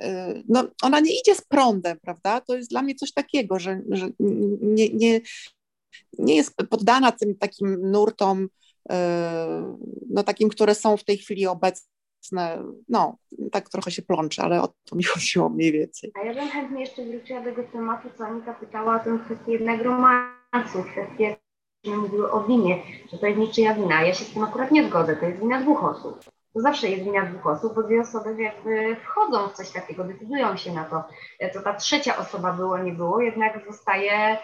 y, 0.02 0.04
no, 0.48 0.68
ona 0.82 1.00
nie 1.00 1.20
idzie 1.20 1.34
z 1.34 1.40
prądem, 1.40 1.98
prawda? 2.02 2.40
To 2.40 2.56
jest 2.56 2.70
dla 2.70 2.82
mnie 2.82 2.94
coś 2.94 3.12
takiego, 3.12 3.58
że, 3.58 3.82
że 3.90 4.10
nie, 4.60 4.88
nie, 4.88 5.20
nie 6.18 6.36
jest 6.36 6.56
poddana 6.70 7.12
tym 7.12 7.34
takim 7.34 7.90
nurtom, 7.90 8.44
y, 8.44 8.94
no 10.10 10.22
takim, 10.22 10.48
które 10.48 10.74
są 10.74 10.96
w 10.96 11.04
tej 11.04 11.18
chwili 11.18 11.46
obecne 11.46 11.99
no, 12.88 13.16
tak 13.52 13.68
trochę 13.68 13.90
się 13.90 14.02
plączę, 14.02 14.42
ale 14.42 14.62
o 14.62 14.68
to 14.84 14.96
mi 14.96 15.04
chodziło 15.14 15.48
mniej 15.48 15.72
więcej. 15.72 16.12
A 16.14 16.24
ja 16.24 16.34
bym 16.34 16.48
chętnie 16.48 16.80
jeszcze 16.80 17.04
wróciła 17.04 17.40
do 17.40 17.50
tego 17.50 17.62
tematu, 17.62 18.08
co 18.18 18.26
Anita 18.26 18.54
pytała 18.54 18.96
o 18.96 19.04
tę 19.04 19.18
kwestię 19.24 19.52
jednego 19.52 19.84
romansu, 19.84 20.84
kwestię, 20.92 21.36
mówiły 21.84 22.32
o 22.32 22.44
winie, 22.44 22.82
że 23.12 23.18
to 23.18 23.26
jest 23.26 23.38
niczyja 23.38 23.74
wina. 23.74 24.02
Ja 24.02 24.14
się 24.14 24.24
z 24.24 24.34
tym 24.34 24.44
akurat 24.44 24.70
nie 24.70 24.88
zgodzę, 24.88 25.16
to 25.16 25.26
jest 25.26 25.40
wina 25.40 25.60
dwóch 25.60 25.84
osób. 25.84 26.24
To 26.54 26.60
zawsze 26.60 26.88
jest 26.88 27.04
wina 27.04 27.26
dwóch 27.26 27.46
osób, 27.46 27.74
bo 27.74 27.82
dwie 27.82 28.00
osoby 28.00 28.42
jakby 28.42 28.96
wchodzą 28.96 29.48
w 29.48 29.52
coś 29.52 29.70
takiego, 29.70 30.04
decydują 30.04 30.56
się 30.56 30.72
na 30.72 30.84
to. 30.84 31.04
To 31.52 31.62
ta 31.62 31.74
trzecia 31.74 32.16
osoba 32.16 32.52
było, 32.52 32.78
nie 32.78 32.92
było, 32.92 33.20
jednak 33.20 33.66
zostaje 33.66 34.12
e, 34.12 34.36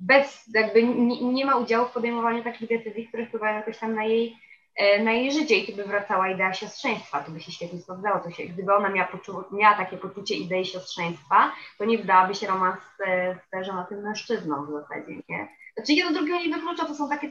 bez, 0.00 0.44
jakby 0.54 0.82
nie 1.22 1.46
ma 1.46 1.56
udziału 1.56 1.88
w 1.88 1.92
podejmowaniu 1.92 2.44
takich 2.44 2.68
decyzji, 2.68 3.08
które 3.08 3.26
wpływają 3.26 3.56
jakoś 3.56 3.78
tam 3.78 3.94
na 3.94 4.04
jej 4.04 4.36
E, 4.76 5.02
na 5.02 5.12
jej 5.12 5.32
życie 5.32 5.56
i 5.58 5.66
tu 5.66 5.76
by 5.76 5.84
wracała 5.84 6.28
idea 6.30 6.52
siostrzeństwa, 6.52 7.22
to 7.22 7.30
by 7.30 7.40
się 7.40 7.52
świetnie 7.52 7.80
sprawdzało. 7.80 8.20
To 8.20 8.30
się, 8.30 8.44
gdyby 8.44 8.74
ona 8.74 8.88
miała, 8.88 9.08
miała 9.52 9.76
takie 9.76 9.96
poczucie 9.96 10.34
idei 10.34 10.64
siostrzeństwa, 10.64 11.52
to 11.78 11.84
nie 11.84 11.98
wydałaby 11.98 12.34
się 12.34 12.46
romans 12.46 12.80
z, 12.98 13.68
na 13.68 13.84
tym 13.84 14.02
mężczyzną 14.02 14.66
w 14.66 14.70
zasadzie, 14.70 15.12
nie? 15.28 15.48
Znaczy 15.76 15.92
jedno 15.92 16.12
drugiego 16.12 16.38
nie 16.38 16.54
wyklucza, 16.54 16.86
to 16.86 16.94
są 16.94 17.08
takie 17.08 17.30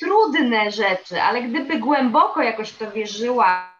trudne 0.00 0.70
rzeczy, 0.70 1.22
ale 1.22 1.42
gdyby 1.42 1.78
głęboko 1.78 2.42
jakoś 2.42 2.72
to 2.72 2.90
wierzyła 2.90 3.74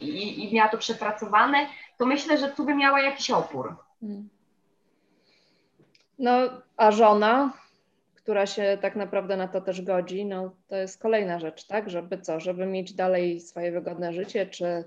i, 0.00 0.44
i 0.44 0.54
miała 0.54 0.68
to 0.68 0.78
przepracowane, 0.78 1.66
to 1.98 2.06
myślę, 2.06 2.38
że 2.38 2.48
tu 2.48 2.64
by 2.64 2.74
miała 2.74 3.00
jakiś 3.00 3.30
opór. 3.30 3.74
Hmm. 4.00 4.28
No, 6.18 6.32
a 6.76 6.90
żona 6.90 7.52
która 8.28 8.46
się 8.46 8.78
tak 8.80 8.96
naprawdę 8.96 9.36
na 9.36 9.48
to 9.48 9.60
też 9.60 9.82
godzi, 9.82 10.26
no 10.26 10.50
to 10.66 10.76
jest 10.76 11.02
kolejna 11.02 11.38
rzecz, 11.38 11.66
tak? 11.66 11.90
Żeby 11.90 12.18
co, 12.18 12.40
żeby 12.40 12.66
mieć 12.66 12.92
dalej 12.92 13.40
swoje 13.40 13.72
wygodne 13.72 14.12
życie, 14.12 14.46
czy 14.46 14.84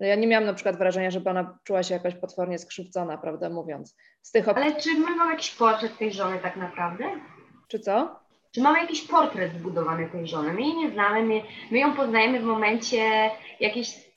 no 0.00 0.06
ja 0.06 0.14
nie 0.14 0.26
miałam 0.26 0.46
na 0.46 0.54
przykład 0.54 0.76
wrażenia, 0.76 1.10
żeby 1.10 1.30
ona 1.30 1.58
czuła 1.64 1.82
się 1.82 1.94
jakoś 1.94 2.14
potwornie 2.14 2.58
skrzywdzona, 2.58 3.18
prawda 3.18 3.50
mówiąc. 3.50 3.96
Z 4.22 4.30
tych 4.30 4.48
Ale 4.48 4.76
czy 4.76 4.94
my 4.94 5.16
mamy 5.16 5.30
jakiś 5.32 5.50
portret 5.50 5.98
tej 5.98 6.12
żony 6.12 6.38
tak 6.38 6.56
naprawdę? 6.56 7.04
Czy 7.68 7.78
co? 7.78 8.20
Czy 8.54 8.60
mamy 8.60 8.78
jakiś 8.78 9.02
portret 9.02 9.52
zbudowany 9.52 10.08
tej 10.10 10.26
żony? 10.26 10.52
My 10.52 10.60
jej 10.60 10.76
nie 10.76 10.90
znamy, 10.90 11.22
my, 11.22 11.42
my 11.70 11.78
ją 11.78 11.96
poznajemy 11.96 12.40
w 12.40 12.44
momencie 12.44 13.30
jakiejś 13.60 14.10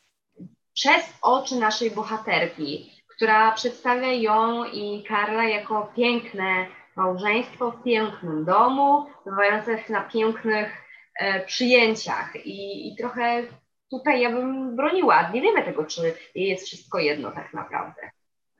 przez 0.73 1.14
oczy 1.22 1.56
naszej 1.56 1.91
bohaterki, 1.91 2.91
która 3.15 3.52
przedstawia 3.52 4.14
ją 4.14 4.65
i 4.65 5.03
Karla 5.07 5.43
jako 5.43 5.91
piękne, 5.95 6.65
małżeństwo 6.95 7.72
w 7.72 7.84
pięknym 7.84 8.45
domu, 8.45 9.05
bywające 9.26 9.77
na 9.89 10.01
pięknych 10.01 10.69
e, 11.15 11.45
przyjęciach 11.45 12.35
I, 12.45 12.88
i 12.88 12.95
trochę 12.95 13.43
tutaj 13.89 14.22
ja 14.22 14.31
bym 14.31 14.76
broniła. 14.76 15.31
Nie 15.31 15.41
wiemy 15.41 15.63
tego, 15.63 15.85
czy 15.85 16.13
jest 16.35 16.68
wszystko 16.68 16.99
jedno 16.99 17.31
tak 17.31 17.53
naprawdę. 17.53 18.01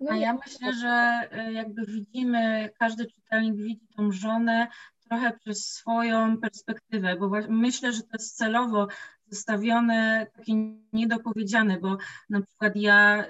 A 0.10 0.16
ja 0.16 0.34
myślę, 0.34 0.74
że 0.74 1.22
e, 1.32 1.54
jakby 1.54 1.86
widzimy, 1.86 2.70
każdy 2.80 3.06
czytelnik 3.06 3.56
widzi 3.56 3.88
tą 3.98 4.12
żonę 4.12 4.68
trochę 5.08 5.32
przez 5.38 5.66
swoją 5.66 6.38
perspektywę, 6.38 7.16
bo 7.16 7.30
myślę, 7.50 7.94
że 7.94 8.02
to 8.02 8.10
jest 8.14 8.38
celowo 8.38 8.88
zostawione 9.32 10.28
takie 10.38 10.54
niedopowiedziane, 10.94 11.80
bo 11.80 11.98
na 12.30 12.42
przykład 12.42 12.76
ja 12.76 13.26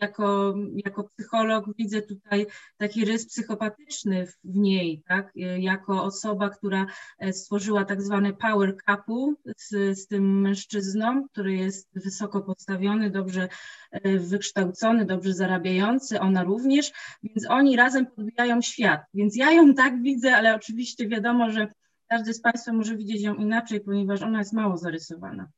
jako, 0.00 0.54
jako 0.84 1.04
psycholog 1.04 1.64
widzę 1.78 2.02
tutaj 2.02 2.46
taki 2.76 3.04
rys 3.04 3.26
psychopatyczny 3.26 4.26
w 4.26 4.56
niej, 4.56 5.02
tak? 5.08 5.32
jako 5.58 6.04
osoba, 6.04 6.50
która 6.50 6.86
e, 7.18 7.32
stworzyła 7.32 7.84
tak 7.84 8.02
zwany 8.02 8.32
power 8.32 8.76
couple 8.86 9.34
z, 9.56 9.98
z 9.98 10.06
tym 10.06 10.40
mężczyzną, 10.40 11.28
który 11.28 11.56
jest 11.56 11.88
wysoko 11.94 12.40
postawiony, 12.40 13.10
dobrze 13.10 13.48
e, 13.90 14.18
wykształcony, 14.18 15.04
dobrze 15.04 15.34
zarabiający, 15.34 16.20
ona 16.20 16.44
również, 16.44 16.92
więc 17.22 17.46
oni 17.50 17.76
razem 17.76 18.06
podbijają 18.06 18.62
świat. 18.62 19.00
Więc 19.14 19.36
ja 19.36 19.50
ją 19.50 19.74
tak 19.74 20.02
widzę, 20.02 20.36
ale 20.36 20.54
oczywiście 20.54 21.08
wiadomo, 21.08 21.50
że 21.50 21.68
każdy 22.10 22.34
z 22.34 22.42
Państwa 22.42 22.72
może 22.72 22.96
widzieć 22.96 23.22
ją 23.22 23.34
inaczej, 23.34 23.80
ponieważ 23.80 24.22
ona 24.22 24.38
jest 24.38 24.52
mało 24.52 24.76
zarysowana. 24.76 25.48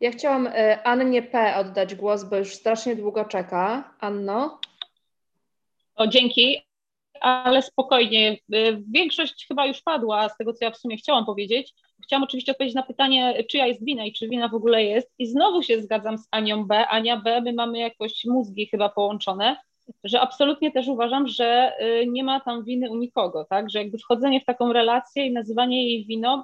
Ja 0.00 0.10
chciałam 0.10 0.46
e, 0.46 0.82
Annie 0.86 1.22
P. 1.22 1.56
oddać 1.56 1.94
głos, 1.94 2.24
bo 2.24 2.36
już 2.36 2.54
strasznie 2.54 2.96
długo 2.96 3.24
czeka. 3.24 3.94
Anno? 4.00 4.60
O, 5.96 6.06
dzięki, 6.06 6.62
ale 7.20 7.62
spokojnie. 7.62 8.38
E, 8.52 8.56
większość 8.92 9.46
chyba 9.48 9.66
już 9.66 9.82
padła 9.82 10.28
z 10.28 10.36
tego, 10.36 10.52
co 10.52 10.64
ja 10.64 10.70
w 10.70 10.76
sumie 10.76 10.96
chciałam 10.96 11.26
powiedzieć. 11.26 11.74
Chciałam 12.02 12.22
oczywiście 12.22 12.52
odpowiedzieć 12.52 12.74
na 12.74 12.82
pytanie, 12.82 13.44
czyja 13.44 13.66
jest 13.66 13.84
wina 13.84 14.04
i 14.04 14.12
czy 14.12 14.28
wina 14.28 14.48
w 14.48 14.54
ogóle 14.54 14.84
jest. 14.84 15.14
I 15.18 15.26
znowu 15.26 15.62
się 15.62 15.82
zgadzam 15.82 16.18
z 16.18 16.28
Anią 16.30 16.64
B. 16.64 16.88
Ania 16.88 17.16
B, 17.16 17.40
my 17.40 17.52
mamy 17.52 17.78
jakoś 17.78 18.24
mózgi 18.24 18.66
chyba 18.66 18.88
połączone 18.88 19.56
że 20.04 20.20
absolutnie 20.20 20.72
też 20.72 20.88
uważam, 20.88 21.28
że 21.28 21.72
y, 21.82 22.06
nie 22.06 22.24
ma 22.24 22.40
tam 22.40 22.64
winy 22.64 22.90
u 22.90 22.96
nikogo, 22.96 23.44
tak? 23.44 23.70
Że 23.70 23.78
jakby 23.78 23.98
wchodzenie 23.98 24.40
w 24.40 24.44
taką 24.44 24.72
relację 24.72 25.26
i 25.26 25.32
nazywanie 25.32 25.88
jej 25.88 26.06
winą 26.06 26.42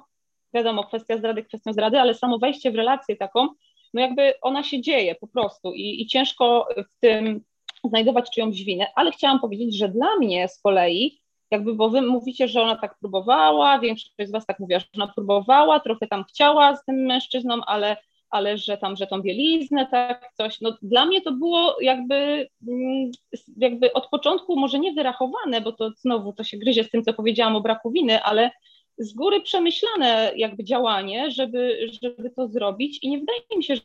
wiadomo, 0.53 0.83
kwestia 0.83 1.17
zdrady, 1.17 1.43
kwestia 1.43 1.73
zdrady, 1.73 1.99
ale 1.99 2.13
samo 2.13 2.39
wejście 2.39 2.71
w 2.71 2.75
relację 2.75 3.15
taką, 3.15 3.47
no 3.93 4.01
jakby 4.01 4.33
ona 4.41 4.63
się 4.63 4.81
dzieje 4.81 5.15
po 5.15 5.27
prostu 5.27 5.73
i, 5.73 6.01
i 6.01 6.07
ciężko 6.07 6.67
w 6.77 6.99
tym 6.99 7.41
znajdować 7.83 8.29
czyjąś 8.31 8.63
winę, 8.63 8.87
ale 8.95 9.11
chciałam 9.11 9.39
powiedzieć, 9.39 9.77
że 9.77 9.89
dla 9.89 10.15
mnie 10.15 10.47
z 10.47 10.61
kolei, 10.61 11.21
jakby, 11.51 11.73
bo 11.73 11.89
wy 11.89 12.01
mówicie, 12.01 12.47
że 12.47 12.61
ona 12.61 12.75
tak 12.75 12.99
próbowała, 12.99 13.79
większość 13.79 14.13
z 14.19 14.31
was 14.31 14.45
tak 14.45 14.59
mówiła, 14.59 14.79
że 14.79 14.85
ona 14.95 15.07
próbowała, 15.07 15.79
trochę 15.79 16.07
tam 16.07 16.23
chciała 16.23 16.75
z 16.75 16.85
tym 16.85 16.95
mężczyzną, 16.95 17.61
ale 17.65 17.97
ale 18.35 18.57
że 18.57 18.77
tam, 18.77 18.95
że 18.95 19.07
tą 19.07 19.21
bieliznę, 19.21 19.87
tak, 19.91 20.31
coś. 20.37 20.61
No, 20.61 20.77
dla 20.81 21.05
mnie 21.05 21.21
to 21.21 21.31
było 21.31 21.77
jakby, 21.81 22.47
mm, 22.67 23.11
jakby 23.57 23.93
od 23.93 24.07
początku 24.09 24.59
może 24.59 24.79
nie 24.79 24.93
wyrachowane, 24.93 25.61
bo 25.61 25.71
to 25.71 25.91
znowu 25.97 26.33
to 26.33 26.43
się 26.43 26.57
gryzie 26.57 26.83
z 26.83 26.89
tym, 26.89 27.03
co 27.03 27.13
powiedziałam 27.13 27.55
o 27.55 27.61
braku 27.61 27.91
winy, 27.91 28.23
ale 28.23 28.51
z 28.97 29.13
góry 29.13 29.41
przemyślane 29.41 30.31
jakby 30.35 30.63
działanie, 30.63 31.31
żeby, 31.31 31.89
żeby 32.01 32.29
to 32.29 32.47
zrobić 32.47 32.99
i 33.03 33.09
nie 33.09 33.19
wydaje 33.19 33.39
mi 33.57 33.63
się, 33.63 33.75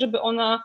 żeby 0.00 0.20
ona 0.20 0.62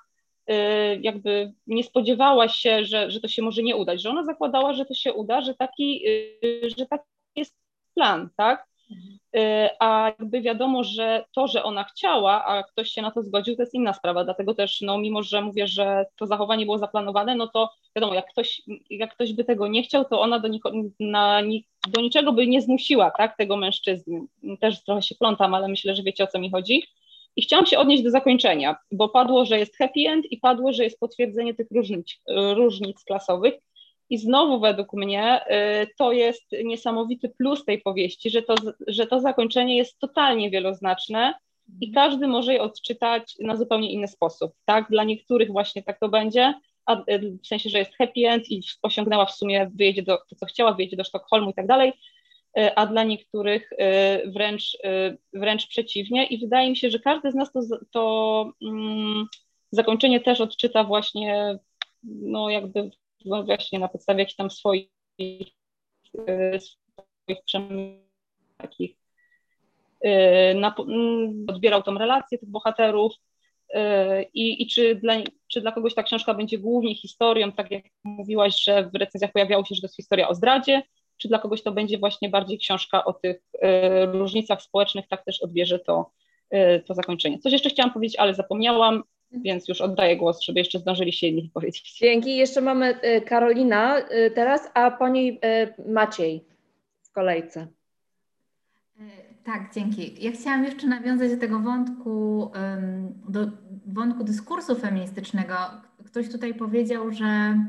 y, 0.50 0.54
jakby 1.02 1.54
nie 1.68 1.84
spodziewała 1.84 2.50
się, 2.50 2.86
że, 2.86 3.12
że 3.12 3.20
to 3.20 3.28
się 3.28 3.42
może 3.42 3.64
nie 3.64 3.76
udać, 3.76 4.02
że 4.02 4.10
ona 4.10 4.24
zakładała, 4.24 4.74
że 4.74 4.86
to 4.86 4.94
się 4.94 5.14
uda, 5.14 5.42
że 5.42 5.56
taki, 5.56 6.08
y, 6.44 6.70
że 6.78 6.86
taki 6.86 7.04
jest 7.36 7.56
plan, 7.94 8.30
tak? 8.38 8.68
Y, 9.36 9.70
a 9.80 10.14
jakby 10.20 10.42
wiadomo, 10.42 10.84
że 10.84 11.26
to, 11.36 11.48
że 11.48 11.64
ona 11.64 11.84
chciała, 11.84 12.46
a 12.46 12.64
ktoś 12.64 12.90
się 12.90 13.02
na 13.02 13.12
to 13.12 13.24
zgodził, 13.24 13.56
to 13.56 13.62
jest 13.62 13.74
inna 13.74 13.94
sprawa, 13.94 14.24
dlatego 14.24 14.56
też, 14.56 14.82
no 14.82 14.98
mimo, 14.98 15.24
że 15.24 15.42
mówię, 15.42 15.68
że 15.68 16.06
to 16.16 16.28
zachowanie 16.28 16.66
było 16.66 16.78
zaplanowane, 16.78 17.36
no 17.36 17.48
to 17.48 17.70
wiadomo, 17.96 18.14
jak 18.14 18.32
ktoś, 18.32 18.62
jak 18.90 19.14
ktoś 19.14 19.34
by 19.34 19.44
tego 19.44 19.68
nie 19.68 19.84
chciał, 19.84 20.06
to 20.06 20.22
ona 20.22 20.40
do, 20.40 20.48
niko, 20.48 20.72
na, 21.00 21.42
do 21.88 22.02
niczego 22.02 22.34
by 22.34 22.48
nie 22.48 22.62
zmusiła, 22.62 23.12
tak, 23.12 23.38
tego 23.38 23.58
mężczyzny. 23.58 24.22
Też 24.60 24.84
trochę 24.84 25.02
się 25.02 25.16
plątam, 25.16 25.54
ale 25.54 25.68
myślę, 25.68 25.96
że 25.96 26.04
wiecie, 26.04 26.24
o 26.24 26.28
co 26.28 26.40
mi 26.40 26.52
chodzi. 26.52 26.84
I 27.36 27.42
chciałam 27.42 27.66
się 27.66 27.80
odnieść 27.80 28.04
do 28.04 28.12
zakończenia, 28.12 28.76
bo 28.92 29.10
padło, 29.10 29.46
że 29.46 29.60
jest 29.60 29.78
happy 29.78 30.00
end 30.08 30.26
i 30.32 30.38
padło, 30.38 30.74
że 30.74 30.84
jest 30.84 31.00
potwierdzenie 31.00 31.54
tych 31.54 31.68
różnic, 31.72 32.22
różnic 32.56 33.04
klasowych. 33.04 33.54
I 34.10 34.18
znowu 34.18 34.60
według 34.60 34.94
mnie 34.94 35.42
y, 35.84 35.88
to 35.98 36.12
jest 36.12 36.44
niesamowity 36.64 37.30
plus 37.30 37.66
tej 37.66 37.82
powieści, 37.82 38.30
że 38.30 38.42
to, 38.42 38.56
że 38.88 39.08
to 39.08 39.20
zakończenie 39.20 39.78
jest 39.78 40.00
totalnie 40.00 40.50
wieloznaczne 40.50 41.34
i 41.82 41.92
każdy 41.92 42.28
może 42.28 42.54
je 42.54 42.62
odczytać 42.62 43.36
na 43.40 43.56
zupełnie 43.56 43.92
inny 43.92 44.08
sposób. 44.08 44.54
Tak? 44.66 44.90
Dla 44.90 45.04
niektórych 45.04 45.52
właśnie 45.52 45.84
tak 45.84 46.00
to 46.00 46.10
będzie, 46.10 46.54
a, 46.86 47.00
y, 47.00 47.38
w 47.44 47.48
sensie, 47.48 47.70
że 47.70 47.80
jest 47.80 47.96
happy 47.96 48.28
end 48.28 48.52
i 48.52 48.62
osiągnęła 48.82 49.26
w 49.26 49.36
sumie, 49.36 49.72
wyjedzie 49.76 50.04
do 50.04 50.18
to, 50.30 50.36
co 50.36 50.46
chciała, 50.46 50.74
wyjedzie 50.74 50.98
do 50.98 51.04
Sztokholmu 51.04 51.50
i 51.50 51.54
tak 51.54 51.68
dalej, 51.68 51.94
y, 52.60 52.76
a 52.76 52.86
dla 52.86 53.04
niektórych 53.04 53.70
wręcz, 54.26 54.78
wręcz 55.34 55.68
przeciwnie. 55.68 56.26
I 56.26 56.40
wydaje 56.40 56.70
mi 56.70 56.78
się, 56.78 56.90
że 56.90 57.00
każdy 57.00 57.32
z 57.32 57.36
nas 57.36 57.52
to, 57.52 57.62
to 57.92 58.52
um, 58.62 59.26
zakończenie 59.72 60.20
też 60.20 60.42
odczyta 60.42 60.84
właśnie 60.84 61.60
no 62.04 62.50
jakby 62.50 62.90
no 63.26 63.44
właśnie 63.44 63.80
na 63.80 63.88
podstawie 63.88 64.20
jakichś 64.20 64.36
tam 64.36 64.52
swoich, 64.52 64.90
e, 66.28 66.60
swoich 66.60 67.40
takich 68.58 68.98
e, 70.02 70.54
na, 70.54 70.76
odbierał 71.48 71.84
tą 71.84 71.98
relację 71.98 72.38
tych 72.38 72.50
bohaterów 72.50 73.14
e, 73.74 74.24
i, 74.24 74.64
i 74.64 74.68
czy, 74.68 74.96
dla, 74.96 75.14
czy 75.48 75.62
dla 75.62 75.72
kogoś 75.72 75.96
ta 75.96 76.04
książka 76.04 76.34
będzie 76.34 76.58
głównie 76.58 76.96
historią, 76.96 77.52
tak 77.52 77.72
jak 77.72 77.84
mówiłaś, 78.04 78.64
że 78.64 78.90
w 78.90 78.96
recenzjach 78.96 79.32
pojawiało 79.32 79.66
się, 79.66 79.76
że 79.76 79.82
to 79.82 79.88
jest 79.88 79.96
historia 79.96 80.28
o 80.28 80.36
zdradzie, 80.36 80.84
czy 81.18 81.28
dla 81.28 81.40
kogoś 81.40 81.64
to 81.64 81.72
będzie 81.72 81.98
właśnie 81.98 82.30
bardziej 82.30 82.58
książka 82.58 83.06
o 83.06 83.14
tych 83.14 83.42
różnicach 84.12 84.62
społecznych, 84.62 85.08
tak 85.08 85.26
też 85.26 85.42
odbierze 85.42 85.80
to, 85.80 86.12
to 86.86 86.94
zakończenie. 86.94 87.40
Coś 87.40 87.54
jeszcze 87.54 87.70
chciałam 87.70 87.94
powiedzieć, 87.94 88.20
ale 88.20 88.34
zapomniałam 88.34 89.04
więc 89.32 89.68
już 89.68 89.82
oddaję 89.82 90.18
głos, 90.18 90.42
żeby 90.42 90.60
jeszcze 90.60 90.80
zdążyli 90.80 91.14
się 91.14 91.28
inni 91.28 91.52
powiedzieć. 91.54 91.98
Dzięki. 92.00 92.38
Jeszcze 92.38 92.62
mamy 92.62 93.00
y, 93.18 93.22
Karolina 93.22 94.00
y, 94.00 94.32
teraz, 94.36 94.72
a 94.74 94.92
po 94.92 95.08
niej 95.08 95.40
y, 95.88 95.92
Maciej 95.92 96.46
w 97.04 97.12
kolejce. 97.12 97.68
Tak, 99.44 99.74
dzięki. 99.74 100.24
Ja 100.24 100.32
chciałam 100.32 100.64
jeszcze 100.64 100.88
nawiązać 100.88 101.32
do 101.32 101.38
tego 101.38 101.60
wątku, 101.60 102.52
do 103.30 103.48
wątku 103.86 104.24
dyskursu 104.24 104.76
feministycznego. 104.76 105.56
Ktoś 106.06 106.30
tutaj 106.30 106.54
powiedział, 106.54 107.12
że 107.12 107.60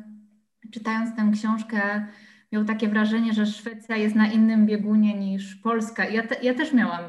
czytając 0.72 1.16
tę 1.16 1.30
książkę 1.34 2.06
miał 2.52 2.64
takie 2.64 2.88
wrażenie, 2.88 3.32
że 3.32 3.46
Szwecja 3.46 3.96
jest 3.96 4.14
na 4.14 4.32
innym 4.32 4.66
biegunie 4.66 5.14
niż 5.14 5.54
Polska. 5.54 6.08
Ja, 6.08 6.26
te, 6.26 6.36
ja 6.42 6.54
też 6.54 6.72
miałam 6.72 7.04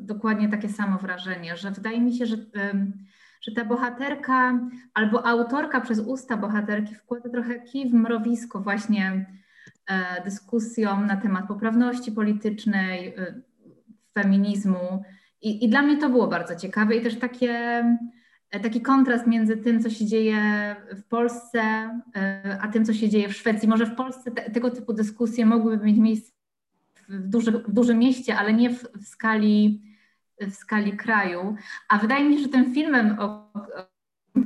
dokładnie 0.00 0.48
takie 0.48 0.68
samo 0.68 0.98
wrażenie, 0.98 1.56
że 1.56 1.70
wydaje 1.70 2.00
mi 2.00 2.14
się, 2.14 2.26
że 2.26 2.36
że 3.46 3.52
ta 3.52 3.64
bohaterka 3.64 4.60
albo 4.94 5.26
autorka 5.26 5.80
przez 5.80 5.98
usta 5.98 6.36
bohaterki 6.36 6.94
wkłada 6.94 7.28
trochę 7.28 7.60
kij 7.60 7.90
w 7.90 7.94
mrowisko 7.94 8.60
właśnie 8.60 9.26
e, 9.86 10.24
dyskusjom 10.24 11.06
na 11.06 11.16
temat 11.16 11.48
poprawności 11.48 12.12
politycznej, 12.12 13.08
e, 13.08 13.34
feminizmu. 14.14 15.02
I, 15.42 15.64
I, 15.64 15.68
dla 15.68 15.82
mnie 15.82 15.96
to 15.96 16.10
było 16.10 16.26
bardzo 16.26 16.56
ciekawe 16.56 16.96
i 16.96 17.02
też 17.02 17.18
takie, 17.18 17.52
e, 18.50 18.60
taki 18.60 18.80
kontrast 18.80 19.26
między 19.26 19.56
tym, 19.56 19.82
co 19.82 19.90
się 19.90 20.06
dzieje 20.06 20.36
w 20.92 21.04
Polsce, 21.04 21.60
e, 22.16 22.58
a 22.60 22.68
tym, 22.68 22.84
co 22.84 22.92
się 22.92 23.08
dzieje 23.08 23.28
w 23.28 23.36
Szwecji. 23.36 23.68
Może 23.68 23.86
w 23.86 23.94
Polsce 23.94 24.30
te, 24.30 24.50
tego 24.50 24.70
typu 24.70 24.92
dyskusje 24.92 25.46
mogłyby 25.46 25.84
mieć 25.84 25.98
miejsce 25.98 26.32
w, 27.08 27.28
duży, 27.28 27.52
w 27.52 27.72
dużym 27.72 27.98
mieście, 27.98 28.36
ale 28.36 28.52
nie 28.52 28.70
w, 28.70 28.82
w 28.82 29.06
skali 29.06 29.82
w 30.40 30.54
skali 30.54 30.96
kraju. 30.96 31.56
A 31.88 31.98
wydaje 31.98 32.24
mi 32.24 32.36
się, 32.36 32.42
że 32.42 32.48
tym 32.48 32.74
filmem, 32.74 33.16
o, 33.20 33.52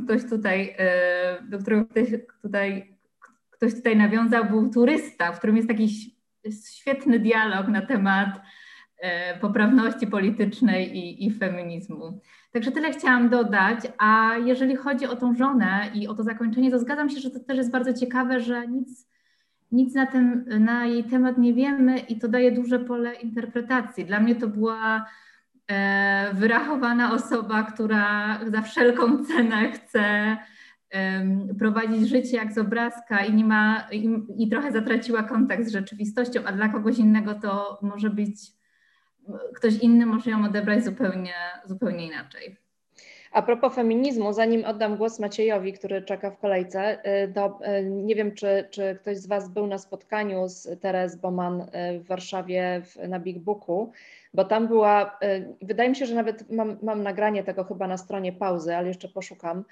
ktoś 0.05 0.31
tutaj, 0.31 0.75
e, 0.79 1.43
do 1.43 1.59
którego 1.59 1.85
ktoś 1.87 2.09
tutaj, 2.43 2.97
ktoś 3.51 3.75
tutaj 3.75 3.97
nawiązał, 3.97 4.45
był 4.45 4.71
turysta, 4.71 5.33
w 5.33 5.39
którym 5.39 5.57
jest 5.57 5.69
taki 5.69 5.89
świetny 6.67 7.19
dialog 7.19 7.69
na 7.69 7.83
temat 7.83 8.41
e, 8.99 9.39
poprawności 9.39 10.07
politycznej 10.07 10.97
i, 10.97 11.27
i 11.27 11.31
feminizmu. 11.31 12.21
Także 12.53 12.73
tyle 12.73 12.91
chciałam 12.91 13.29
dodać, 13.29 13.81
a 13.99 14.35
jeżeli 14.45 14.77
chodzi 14.77 15.07
o 15.07 15.17
tą 15.17 15.35
żonę 15.35 15.91
i 15.95 16.09
o 16.09 16.15
to 16.15 16.23
zakończenie, 16.23 16.71
to 16.71 16.79
zgadzam 16.79 17.11
się, 17.11 17.21
że 17.21 17.31
to 17.31 17.41
też 17.41 17.57
jest 17.57 17.71
bardzo 17.71 17.95
ciekawe, 17.95 18.41
że 18.41 18.69
nic, 18.69 19.09
nic 19.73 19.95
na, 19.95 20.07
ten, 20.07 20.45
na 20.61 20.87
jej 20.87 21.05
temat 21.05 21.39
nie 21.39 21.55
wiemy 21.55 21.99
i 21.99 22.19
to 22.19 22.29
daje 22.29 22.53
duże 22.53 22.79
pole 22.79 23.15
interpretacji. 23.15 24.05
Dla 24.05 24.21
mnie 24.21 24.35
to 24.35 24.49
była 24.49 25.07
wyrachowana 26.33 27.13
osoba, 27.13 27.63
która 27.63 28.41
za 28.47 28.63
wszelką 28.63 29.25
cenę 29.25 29.73
chce 29.73 30.37
prowadzić 31.59 32.09
życie 32.09 32.37
jak 32.37 32.53
z 32.53 32.59
obrazka 32.59 33.25
i 33.25 33.35
nie 33.35 33.45
ma 33.45 33.89
i, 33.93 34.19
i, 34.39 34.49
trochę 34.49 34.73
zatraciła 34.73 35.23
kontakt 35.23 35.65
z 35.65 35.73
rzeczywistością, 35.73 36.41
a 36.45 36.53
dla 36.53 36.69
kogoś 36.69 36.99
innego 36.99 37.35
to 37.35 37.79
może 37.83 38.11
być 38.11 38.37
ktoś 39.55 39.79
inny 39.79 40.07
może 40.07 40.31
ją 40.31 40.45
odebrać 40.45 40.85
zupełnie, 40.85 41.35
zupełnie 41.65 42.07
inaczej. 42.07 42.68
A 43.39 43.43
propos 43.43 43.75
feminizmu, 43.75 44.33
zanim 44.33 44.65
oddam 44.65 44.97
głos 44.97 45.19
Maciejowi, 45.19 45.73
który 45.73 46.03
czeka 46.03 46.31
w 46.31 46.39
kolejce, 46.39 46.99
y, 47.25 47.33
to 47.33 47.59
y, 47.79 47.85
nie 47.85 48.15
wiem, 48.15 48.35
czy, 48.35 48.69
czy 48.71 48.99
ktoś 49.01 49.17
z 49.17 49.27
Was 49.27 49.49
był 49.49 49.67
na 49.67 49.79
spotkaniu 49.79 50.49
z 50.49 50.81
Teres 50.81 51.17
Boman 51.17 51.61
y, 51.61 52.01
w 52.01 52.07
Warszawie 52.07 52.83
w, 52.85 53.09
na 53.09 53.21
Big 53.21 53.39
Booku, 53.39 53.93
bo 54.35 54.45
tam 54.45 54.69
była, 54.69 55.19
wydaje 55.63 55.89
mi 55.89 55.97
się, 55.97 56.07
że 56.07 56.15
nawet 56.15 56.51
mam, 56.51 56.77
mam 56.83 57.03
nagranie 57.03 57.45
tego 57.45 57.65
chyba 57.65 57.87
na 57.87 57.97
stronie 57.97 58.33
pauzy, 58.33 58.77
ale 58.77 58.89
jeszcze 58.89 59.09
poszukam. 59.09 59.65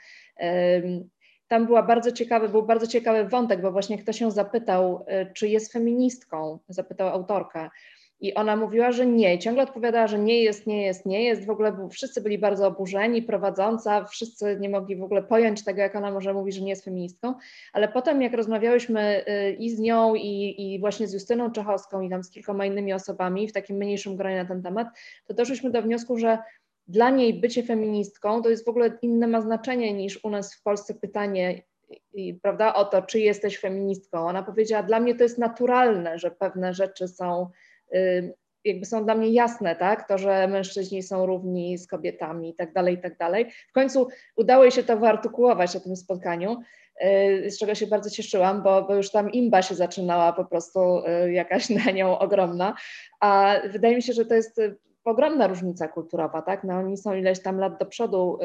Tam 1.48 1.66
była 1.66 1.82
bardzo 1.82 2.12
ciekawy, 2.12 2.48
był 2.48 2.62
bardzo 2.62 2.86
ciekawy 2.86 3.24
wątek, 3.24 3.60
bo 3.60 3.72
właśnie 3.72 3.98
ktoś 3.98 4.18
się 4.18 4.30
zapytał, 4.30 5.06
czy 5.34 5.48
jest 5.48 5.72
feministką, 5.72 6.58
zapytał 6.68 7.08
autorka. 7.08 7.70
I 8.20 8.34
ona 8.34 8.56
mówiła, 8.56 8.92
że 8.92 9.06
nie, 9.06 9.38
ciągle 9.38 9.62
odpowiadała, 9.62 10.06
że 10.06 10.18
nie 10.18 10.42
jest, 10.42 10.66
nie 10.66 10.82
jest, 10.82 11.06
nie 11.06 11.24
jest. 11.24 11.46
W 11.46 11.50
ogóle 11.50 11.88
wszyscy 11.90 12.20
byli 12.20 12.38
bardzo 12.38 12.66
oburzeni, 12.66 13.22
prowadząca, 13.22 14.04
wszyscy 14.04 14.56
nie 14.60 14.68
mogli 14.68 14.96
w 14.96 15.02
ogóle 15.02 15.22
pojąć 15.22 15.64
tego, 15.64 15.80
jak 15.80 15.96
ona 15.96 16.10
może 16.10 16.34
mówić, 16.34 16.54
że 16.54 16.60
nie 16.60 16.70
jest 16.70 16.84
feministką. 16.84 17.34
Ale 17.72 17.88
potem, 17.88 18.22
jak 18.22 18.32
rozmawiałyśmy 18.32 19.24
y, 19.28 19.52
i 19.52 19.70
z 19.70 19.78
nią, 19.78 20.14
i, 20.14 20.54
i 20.58 20.80
właśnie 20.80 21.08
z 21.08 21.12
Justyną 21.12 21.50
Czechowską, 21.50 22.00
i 22.00 22.10
tam 22.10 22.24
z 22.24 22.30
kilkoma 22.30 22.66
innymi 22.66 22.92
osobami 22.92 23.48
w 23.48 23.52
takim 23.52 23.76
mniejszym 23.76 24.16
gronie 24.16 24.36
na 24.36 24.48
ten 24.48 24.62
temat, 24.62 24.88
to 25.26 25.34
doszliśmy 25.34 25.70
do 25.70 25.82
wniosku, 25.82 26.18
że 26.18 26.38
dla 26.88 27.10
niej 27.10 27.34
bycie 27.34 27.62
feministką 27.62 28.42
to 28.42 28.50
jest 28.50 28.64
w 28.64 28.68
ogóle 28.68 28.98
inne 29.02 29.26
ma 29.26 29.40
znaczenie 29.40 29.94
niż 29.94 30.24
u 30.24 30.30
nas 30.30 30.54
w 30.54 30.62
Polsce 30.62 30.94
pytanie, 30.94 31.62
i, 32.14 32.34
prawda, 32.34 32.74
o 32.74 32.84
to, 32.84 33.02
czy 33.02 33.20
jesteś 33.20 33.58
feministką. 33.58 34.26
Ona 34.26 34.42
powiedziała, 34.42 34.82
dla 34.82 35.00
mnie 35.00 35.14
to 35.14 35.22
jest 35.22 35.38
naturalne, 35.38 36.18
że 36.18 36.30
pewne 36.30 36.74
rzeczy 36.74 37.08
są 37.08 37.50
jakby 38.66 38.86
są 38.86 39.04
dla 39.04 39.14
mnie 39.14 39.28
jasne, 39.28 39.76
tak? 39.76 40.08
To, 40.08 40.18
że 40.18 40.48
mężczyźni 40.48 41.02
są 41.02 41.26
równi 41.26 41.78
z 41.78 41.86
kobietami 41.86 42.50
i 42.50 42.54
tak 42.54 42.72
dalej, 42.72 42.94
i 42.94 42.98
tak 42.98 43.18
dalej. 43.18 43.50
W 43.68 43.72
końcu 43.72 44.08
udało 44.36 44.70
się 44.70 44.82
to 44.82 44.96
wyartykułować 44.96 45.74
na 45.74 45.80
tym 45.80 45.96
spotkaniu, 45.96 46.60
y, 47.04 47.50
z 47.50 47.58
czego 47.58 47.74
się 47.74 47.86
bardzo 47.86 48.10
cieszyłam, 48.10 48.62
bo, 48.62 48.82
bo 48.82 48.94
już 48.94 49.10
tam 49.10 49.32
imba 49.32 49.62
się 49.62 49.74
zaczynała 49.74 50.32
po 50.32 50.44
prostu 50.44 50.80
y, 50.98 51.32
jakaś 51.32 51.70
na 51.84 51.90
nią 51.90 52.18
ogromna, 52.18 52.74
a 53.20 53.56
wydaje 53.72 53.96
mi 53.96 54.02
się, 54.02 54.12
że 54.12 54.26
to 54.26 54.34
jest 54.34 54.60
ogromna 55.06 55.46
różnica 55.46 55.88
kulturowa, 55.88 56.42
tak? 56.42 56.64
No, 56.64 56.74
oni 56.74 56.96
są 56.96 57.14
ileś 57.14 57.42
tam 57.42 57.58
lat 57.58 57.78
do 57.78 57.86
przodu 57.86 58.38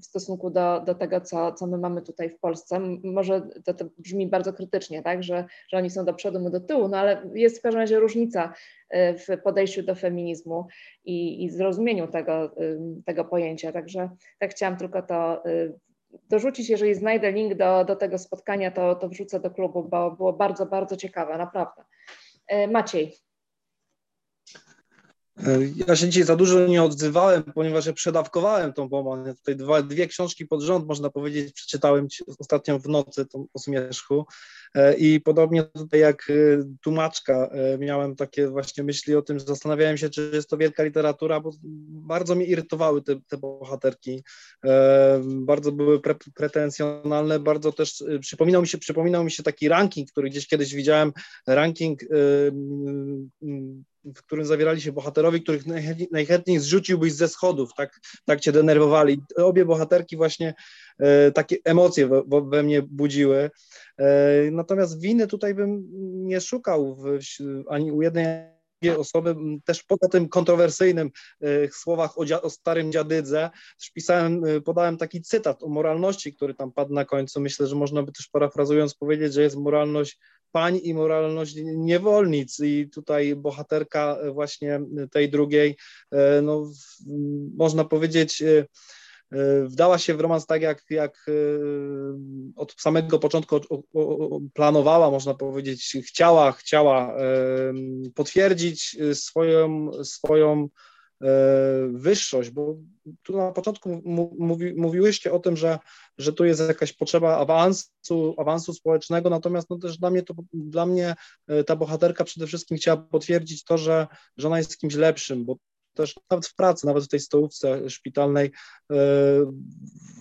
w 0.00 0.04
stosunku 0.04 0.50
do, 0.50 0.80
do 0.80 0.94
tego, 0.94 1.20
co, 1.20 1.52
co 1.52 1.66
my 1.66 1.78
mamy 1.78 2.02
tutaj 2.02 2.30
w 2.30 2.38
Polsce. 2.38 2.80
Może 3.04 3.48
to, 3.64 3.74
to 3.74 3.84
brzmi 3.98 4.26
bardzo 4.26 4.52
krytycznie, 4.52 5.02
tak? 5.02 5.22
Że, 5.22 5.44
że 5.68 5.76
oni 5.76 5.90
są 5.90 6.04
do 6.04 6.14
przodu, 6.14 6.40
my 6.40 6.50
do 6.50 6.60
tyłu, 6.60 6.88
no 6.88 6.98
ale 6.98 7.22
jest 7.34 7.58
w 7.58 7.62
każdym 7.62 7.80
razie 7.80 8.00
różnica 8.00 8.52
w 8.94 9.42
podejściu 9.44 9.82
do 9.82 9.94
feminizmu 9.94 10.66
i, 11.04 11.44
i 11.44 11.50
zrozumieniu 11.50 12.08
tego, 12.08 12.54
tego 13.06 13.24
pojęcia. 13.24 13.72
Także 13.72 14.10
tak 14.38 14.50
chciałam 14.50 14.76
tylko 14.76 15.02
to 15.02 15.42
dorzucić, 16.28 16.70
jeżeli 16.70 16.94
znajdę 16.94 17.32
link 17.32 17.54
do, 17.54 17.84
do 17.84 17.96
tego 17.96 18.18
spotkania, 18.18 18.70
to, 18.70 18.94
to 18.94 19.08
wrzucę 19.08 19.40
do 19.40 19.50
klubu, 19.50 19.84
bo 19.84 20.10
było 20.10 20.32
bardzo, 20.32 20.66
bardzo 20.66 20.96
ciekawe, 20.96 21.38
naprawdę. 21.38 21.84
Maciej. 22.68 23.27
Ja 25.88 25.96
się 25.96 26.08
dzisiaj 26.08 26.24
za 26.24 26.36
dużo 26.36 26.66
nie 26.66 26.82
odzywałem, 26.82 27.42
ponieważ 27.42 27.86
ja 27.86 27.92
przedawkowałem 27.92 28.72
tą 28.72 28.88
bombę. 28.88 29.34
Tutaj 29.34 29.56
dwa, 29.56 29.82
dwie 29.82 30.06
książki 30.06 30.46
pod 30.46 30.62
rząd, 30.62 30.86
można 30.86 31.10
powiedzieć, 31.10 31.52
przeczytałem 31.52 32.08
ostatnio 32.38 32.78
w 32.78 32.88
nocy 32.88 33.26
tą 33.26 33.46
o 33.54 33.58
zmierzchu. 33.58 34.26
E, 34.74 34.94
I 34.94 35.20
podobnie 35.20 35.64
tutaj 35.64 36.00
jak 36.00 36.30
e, 36.30 36.34
tłumaczka 36.82 37.48
e, 37.52 37.78
miałem 37.78 38.16
takie 38.16 38.48
właśnie 38.48 38.84
myśli 38.84 39.14
o 39.14 39.22
tym, 39.22 39.38
że 39.38 39.44
zastanawiałem 39.44 39.96
się, 39.96 40.10
czy 40.10 40.30
jest 40.34 40.50
to 40.50 40.56
wielka 40.56 40.82
literatura, 40.82 41.40
bo 41.40 41.50
bardzo 41.88 42.34
mnie 42.34 42.46
irytowały 42.46 43.02
te, 43.02 43.20
te 43.28 43.36
bohaterki. 43.36 44.24
Bardzo 45.24 45.72
były 45.72 46.00
pre, 46.00 46.14
pretensjonalne, 46.34 47.38
bardzo 47.38 47.72
też 47.72 48.04
przypominał 48.20 48.62
mi, 48.62 48.68
się, 48.68 48.78
przypominał 48.78 49.24
mi 49.24 49.30
się 49.30 49.42
taki 49.42 49.68
ranking, 49.68 50.10
który 50.10 50.30
gdzieś 50.30 50.46
kiedyś 50.46 50.74
widziałem, 50.74 51.12
ranking 51.46 52.00
w 54.04 54.22
którym 54.22 54.46
zawierali 54.46 54.80
się 54.80 54.92
bohaterowie, 54.92 55.40
których 55.40 55.62
najchętniej 56.10 56.58
zrzuciłbyś 56.58 57.12
ze 57.12 57.28
schodów, 57.28 57.70
tak, 57.76 58.00
tak 58.24 58.40
cię 58.40 58.52
denerwowali. 58.52 59.22
Obie 59.36 59.64
bohaterki 59.64 60.16
właśnie 60.16 60.54
e, 60.98 61.32
takie 61.32 61.56
emocje 61.64 62.06
we, 62.06 62.22
we, 62.50 62.62
mnie 62.62 62.82
budziły. 62.82 63.50
E, 63.98 64.50
natomiast 64.50 65.00
winy 65.00 65.26
tutaj 65.26 65.54
bym 65.54 65.88
nie 66.26 66.40
szukał 66.40 66.96
w, 66.96 67.18
ani 67.68 67.92
u 67.92 68.02
jednej 68.02 68.58
osoby, 68.98 69.34
też 69.64 69.82
poza 69.82 70.08
tym 70.10 70.28
kontrowersyjnym 70.28 71.10
e, 71.40 71.68
słowach 71.68 72.18
o, 72.18 72.42
o, 72.42 72.50
starym 72.50 72.92
dziadydze, 72.92 73.50
też 73.78 73.90
pisałem, 73.90 74.44
e, 74.44 74.60
podałem 74.60 74.96
taki 74.96 75.22
cytat 75.22 75.62
o 75.62 75.68
moralności, 75.68 76.34
który 76.34 76.54
tam 76.54 76.72
padł 76.72 76.94
na 76.94 77.04
końcu. 77.04 77.40
Myślę, 77.40 77.66
że 77.66 77.76
można 77.76 78.02
by 78.02 78.12
też 78.12 78.28
parafrazując 78.28 78.94
powiedzieć, 78.94 79.34
że 79.34 79.42
jest 79.42 79.56
moralność 79.56 80.18
pań 80.52 80.80
i 80.82 80.94
moralność 80.94 81.56
niewolnic. 81.64 82.60
I 82.60 82.88
tutaj 82.94 83.36
bohaterka 83.36 84.18
właśnie 84.32 84.80
tej 85.10 85.30
drugiej, 85.30 85.76
e, 86.10 86.42
no, 86.42 86.70
można 87.56 87.84
powiedzieć, 87.84 88.42
wdała 89.64 89.98
się 89.98 90.14
w 90.14 90.20
romans 90.20 90.46
tak, 90.46 90.62
jak, 90.62 90.84
jak 90.90 91.26
od 92.56 92.74
samego 92.80 93.18
początku 93.18 93.60
planowała, 94.54 95.10
można 95.10 95.34
powiedzieć, 95.34 95.96
chciała, 96.06 96.52
chciała 96.52 97.16
potwierdzić 98.14 98.96
swoją, 99.14 99.90
swoją 100.04 100.64
e, 100.64 100.68
wyższość, 101.88 102.50
bo 102.50 102.76
tu 103.22 103.36
na 103.36 103.52
początku 103.52 104.02
mówi, 104.38 104.74
mówiłyście 104.74 105.32
o 105.32 105.38
tym, 105.38 105.56
że, 105.56 105.78
że 106.18 106.32
tu 106.32 106.44
jest 106.44 106.60
jakaś 106.60 106.92
potrzeba 106.92 107.36
awansu, 107.36 108.34
awansu 108.38 108.74
społecznego, 108.74 109.30
natomiast 109.30 109.70
no 109.70 109.78
też 109.78 109.98
dla 109.98 110.10
mnie, 110.10 110.22
to, 110.22 110.34
dla 110.52 110.86
mnie 110.86 111.14
e, 111.46 111.64
ta 111.64 111.76
bohaterka 111.76 112.24
przede 112.24 112.46
wszystkim 112.46 112.76
chciała 112.76 112.96
potwierdzić 112.96 113.64
to, 113.64 113.78
że, 113.78 114.06
że 114.36 114.48
ona 114.48 114.58
jest 114.58 114.78
kimś 114.78 114.94
lepszym, 114.94 115.44
bo 115.44 115.56
też 115.98 116.14
nawet 116.30 116.46
w 116.46 116.54
pracy, 116.54 116.86
nawet 116.86 117.04
w 117.04 117.08
tej 117.08 117.20
stołówce 117.20 117.90
szpitalnej 117.90 118.50
e, 118.92 118.96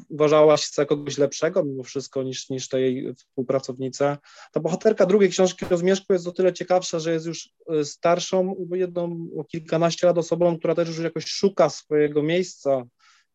uważała 0.09 0.57
się 0.57 0.67
za 0.73 0.85
kogoś 0.85 1.17
lepszego 1.17 1.63
mimo 1.63 1.83
wszystko 1.83 2.23
niż, 2.23 2.49
niż 2.49 2.69
tej 2.69 3.15
współpracownica. 3.15 4.17
Ta 4.51 4.59
bohaterka 4.59 5.05
drugiej 5.05 5.29
książki 5.29 5.65
o 5.71 5.77
Zmierzchu 5.77 6.13
jest 6.13 6.27
o 6.27 6.31
tyle 6.31 6.53
ciekawsza, 6.53 6.99
że 6.99 7.13
jest 7.13 7.25
już 7.25 7.49
e, 7.69 7.85
starszą, 7.85 8.67
jedną 8.71 9.27
o 9.37 9.43
kilkanaście 9.43 10.07
lat 10.07 10.17
osobą, 10.17 10.57
która 10.57 10.75
też 10.75 10.87
już 10.87 10.99
jakoś 10.99 11.25
szuka 11.25 11.69
swojego 11.69 12.23
miejsca. 12.23 12.83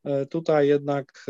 E, 0.05 0.27
tutaj 0.27 0.69
jednak 0.69 1.27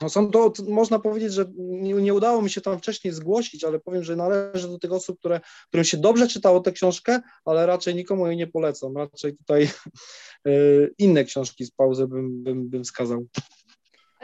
no 0.00 0.08
są 0.08 0.30
to, 0.30 0.52
można 0.68 0.98
powiedzieć, 0.98 1.32
że 1.32 1.44
nie, 1.56 1.94
nie, 1.94 2.14
udało 2.14 2.42
mi 2.42 2.50
się 2.50 2.60
tam 2.60 2.78
wcześniej 2.78 3.14
zgłosić, 3.14 3.64
ale 3.64 3.80
powiem, 3.80 4.04
że 4.04 4.16
należy 4.16 4.68
do 4.68 4.78
tych 4.78 4.92
osób, 4.92 5.18
które, 5.18 5.40
którym 5.68 5.84
się 5.84 5.96
dobrze 5.96 6.28
czytało 6.28 6.60
tę 6.60 6.72
książkę, 6.72 7.20
ale 7.44 7.66
raczej 7.66 7.94
nikomu 7.94 8.26
jej 8.26 8.36
nie 8.36 8.46
polecam. 8.46 8.96
Raczej 8.96 9.36
tutaj 9.36 9.68
y, 10.48 10.94
inne 10.98 11.24
książki 11.24 11.64
z 11.64 11.70
pauzy 11.70 12.06
bym, 12.06 12.42
bym, 12.42 12.68
bym 12.68 12.84
wskazał. 12.84 13.26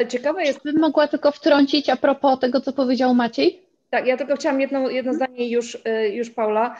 Ciekawe 0.09 0.45
jest. 0.45 0.63
Bym 0.65 0.81
mogła 0.81 1.09
tylko 1.09 1.33
wtrącić 1.33 1.89
a 1.89 1.97
propos 1.97 2.41
tego, 2.41 2.61
co 2.61 2.73
powiedział 2.73 3.15
Maciej? 3.15 3.66
Tak, 3.91 4.07
ja 4.07 4.17
tylko 4.17 4.37
chciałam 4.37 4.61
jedno, 4.61 4.91
jedno 4.91 5.15
zdanie 5.15 5.51
już, 5.51 5.75
y, 5.75 6.09
już 6.09 6.31
Paula, 6.31 6.77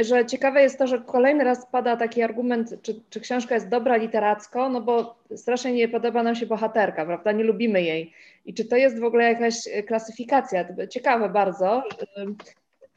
że 0.00 0.26
ciekawe 0.26 0.62
jest 0.62 0.78
to, 0.78 0.86
że 0.86 0.98
kolejny 0.98 1.44
raz 1.44 1.66
pada 1.66 1.96
taki 1.96 2.22
argument, 2.22 2.82
czy, 2.82 3.00
czy 3.10 3.20
książka 3.20 3.54
jest 3.54 3.68
dobra 3.68 3.96
literacko, 3.96 4.68
no 4.68 4.80
bo 4.80 5.18
strasznie 5.36 5.72
nie 5.72 5.88
podoba 5.88 6.22
nam 6.22 6.34
się 6.34 6.46
bohaterka, 6.46 7.06
prawda, 7.06 7.32
nie 7.32 7.44
lubimy 7.44 7.82
jej. 7.82 8.12
I 8.46 8.54
czy 8.54 8.64
to 8.64 8.76
jest 8.76 9.00
w 9.00 9.04
ogóle 9.04 9.24
jakaś 9.24 9.54
klasyfikacja? 9.86 10.64
Ciekawe 10.90 11.28
bardzo, 11.28 11.82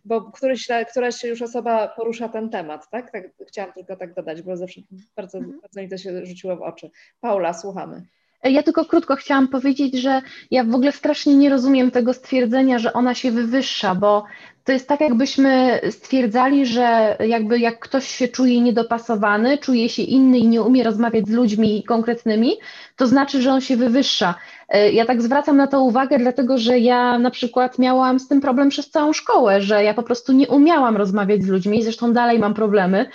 bo 0.05 0.21
któryś, 0.31 0.67
któraś 0.89 1.23
już 1.23 1.41
osoba 1.41 1.87
porusza 1.87 2.29
ten 2.29 2.49
temat, 2.49 2.89
tak? 2.89 3.11
tak? 3.11 3.23
Chciałam 3.47 3.73
tylko 3.73 3.95
tak 3.95 4.13
dodać, 4.13 4.41
bo 4.41 4.57
zawsze 4.57 4.81
bardzo, 5.15 5.37
mhm. 5.37 5.61
bardzo 5.61 5.81
mi 5.81 5.89
to 5.89 5.97
się 5.97 6.25
rzuciło 6.25 6.55
w 6.55 6.61
oczy. 6.61 6.89
Paula, 7.21 7.53
słuchamy. 7.53 8.01
Ja 8.43 8.63
tylko 8.63 8.85
krótko 8.85 9.15
chciałam 9.15 9.47
powiedzieć, 9.47 9.95
że 9.95 10.21
ja 10.51 10.63
w 10.63 10.75
ogóle 10.75 10.91
strasznie 10.91 11.35
nie 11.35 11.49
rozumiem 11.49 11.91
tego 11.91 12.13
stwierdzenia, 12.13 12.79
że 12.79 12.93
ona 12.93 13.15
się 13.15 13.31
wywyższa, 13.31 13.95
bo 13.95 14.23
to 14.63 14.71
jest 14.71 14.87
tak, 14.87 15.01
jakbyśmy 15.01 15.81
stwierdzali, 15.89 16.65
że 16.65 17.17
jakby 17.27 17.59
jak 17.59 17.79
ktoś 17.79 18.07
się 18.07 18.27
czuje 18.27 18.61
niedopasowany, 18.61 19.57
czuje 19.57 19.89
się 19.89 20.01
inny 20.01 20.37
i 20.37 20.47
nie 20.47 20.61
umie 20.61 20.83
rozmawiać 20.83 21.27
z 21.27 21.31
ludźmi 21.31 21.83
konkretnymi, 21.83 22.53
to 23.01 23.07
znaczy, 23.07 23.41
że 23.41 23.51
on 23.51 23.61
się 23.61 23.77
wywyższa. 23.77 24.35
E, 24.69 24.91
ja 24.91 25.05
tak 25.05 25.21
zwracam 25.21 25.57
na 25.57 25.67
to 25.67 25.81
uwagę, 25.81 26.17
dlatego 26.17 26.57
że 26.57 26.79
ja 26.79 27.19
na 27.19 27.31
przykład 27.31 27.79
miałam 27.79 28.19
z 28.19 28.27
tym 28.27 28.41
problem 28.41 28.69
przez 28.69 28.89
całą 28.89 29.13
szkołę, 29.13 29.61
że 29.61 29.83
ja 29.83 29.93
po 29.93 30.03
prostu 30.03 30.33
nie 30.33 30.47
umiałam 30.47 30.97
rozmawiać 30.97 31.43
z 31.43 31.47
ludźmi, 31.47 31.83
zresztą 31.83 32.13
dalej 32.13 32.39
mam 32.39 32.53
problemy. 32.53 33.05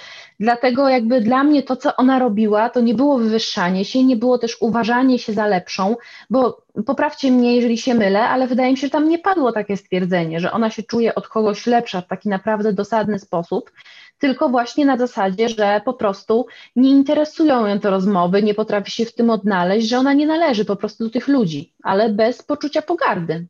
Dlatego 0.40 0.88
jakby 0.88 1.20
dla 1.20 1.44
mnie 1.44 1.62
to, 1.62 1.76
co 1.76 1.96
ona 1.96 2.18
robiła, 2.18 2.70
to 2.70 2.80
nie 2.80 2.94
było 2.94 3.18
wywyższanie 3.18 3.84
się, 3.84 4.04
nie 4.04 4.16
było 4.16 4.38
też 4.38 4.56
uważanie 4.60 5.18
się 5.18 5.32
za 5.32 5.46
lepszą, 5.46 5.96
bo 6.30 6.62
poprawcie 6.86 7.30
mnie, 7.30 7.56
jeżeli 7.56 7.78
się 7.78 7.94
mylę, 7.94 8.28
ale 8.28 8.46
wydaje 8.46 8.70
mi 8.70 8.76
się, 8.76 8.86
że 8.86 8.90
tam 8.90 9.08
nie 9.08 9.18
padło 9.18 9.52
takie 9.52 9.76
stwierdzenie, 9.76 10.40
że 10.40 10.52
ona 10.52 10.70
się 10.70 10.82
czuje 10.82 11.14
od 11.14 11.28
kogoś 11.28 11.66
lepsza 11.66 12.00
w 12.00 12.06
taki 12.06 12.28
naprawdę 12.28 12.72
dosadny 12.72 13.18
sposób, 13.18 13.70
tylko 14.18 14.48
właśnie 14.48 14.86
na 14.86 14.96
zasadzie, 14.96 15.48
że 15.48 15.80
po 15.84 15.94
prostu 15.94 16.46
nie 16.76 16.90
interesują 16.90 17.66
ją 17.66 17.80
te 17.80 17.90
rozmowy, 17.90 18.42
nie 18.42 18.54
potrafi 18.54 18.90
się 18.90 19.04
w 19.04 19.14
tym 19.14 19.30
odnaleźć, 19.30 19.88
że 19.88 19.98
ona 19.98 20.12
nie 20.12 20.26
należy 20.26 20.64
po 20.64 20.76
prostu 20.76 21.04
do 21.04 21.10
tych 21.10 21.28
ludzi, 21.28 21.72
ale 21.82 22.08
bez 22.08 22.42
poczucia 22.42 22.82
pogardy. 22.82 23.46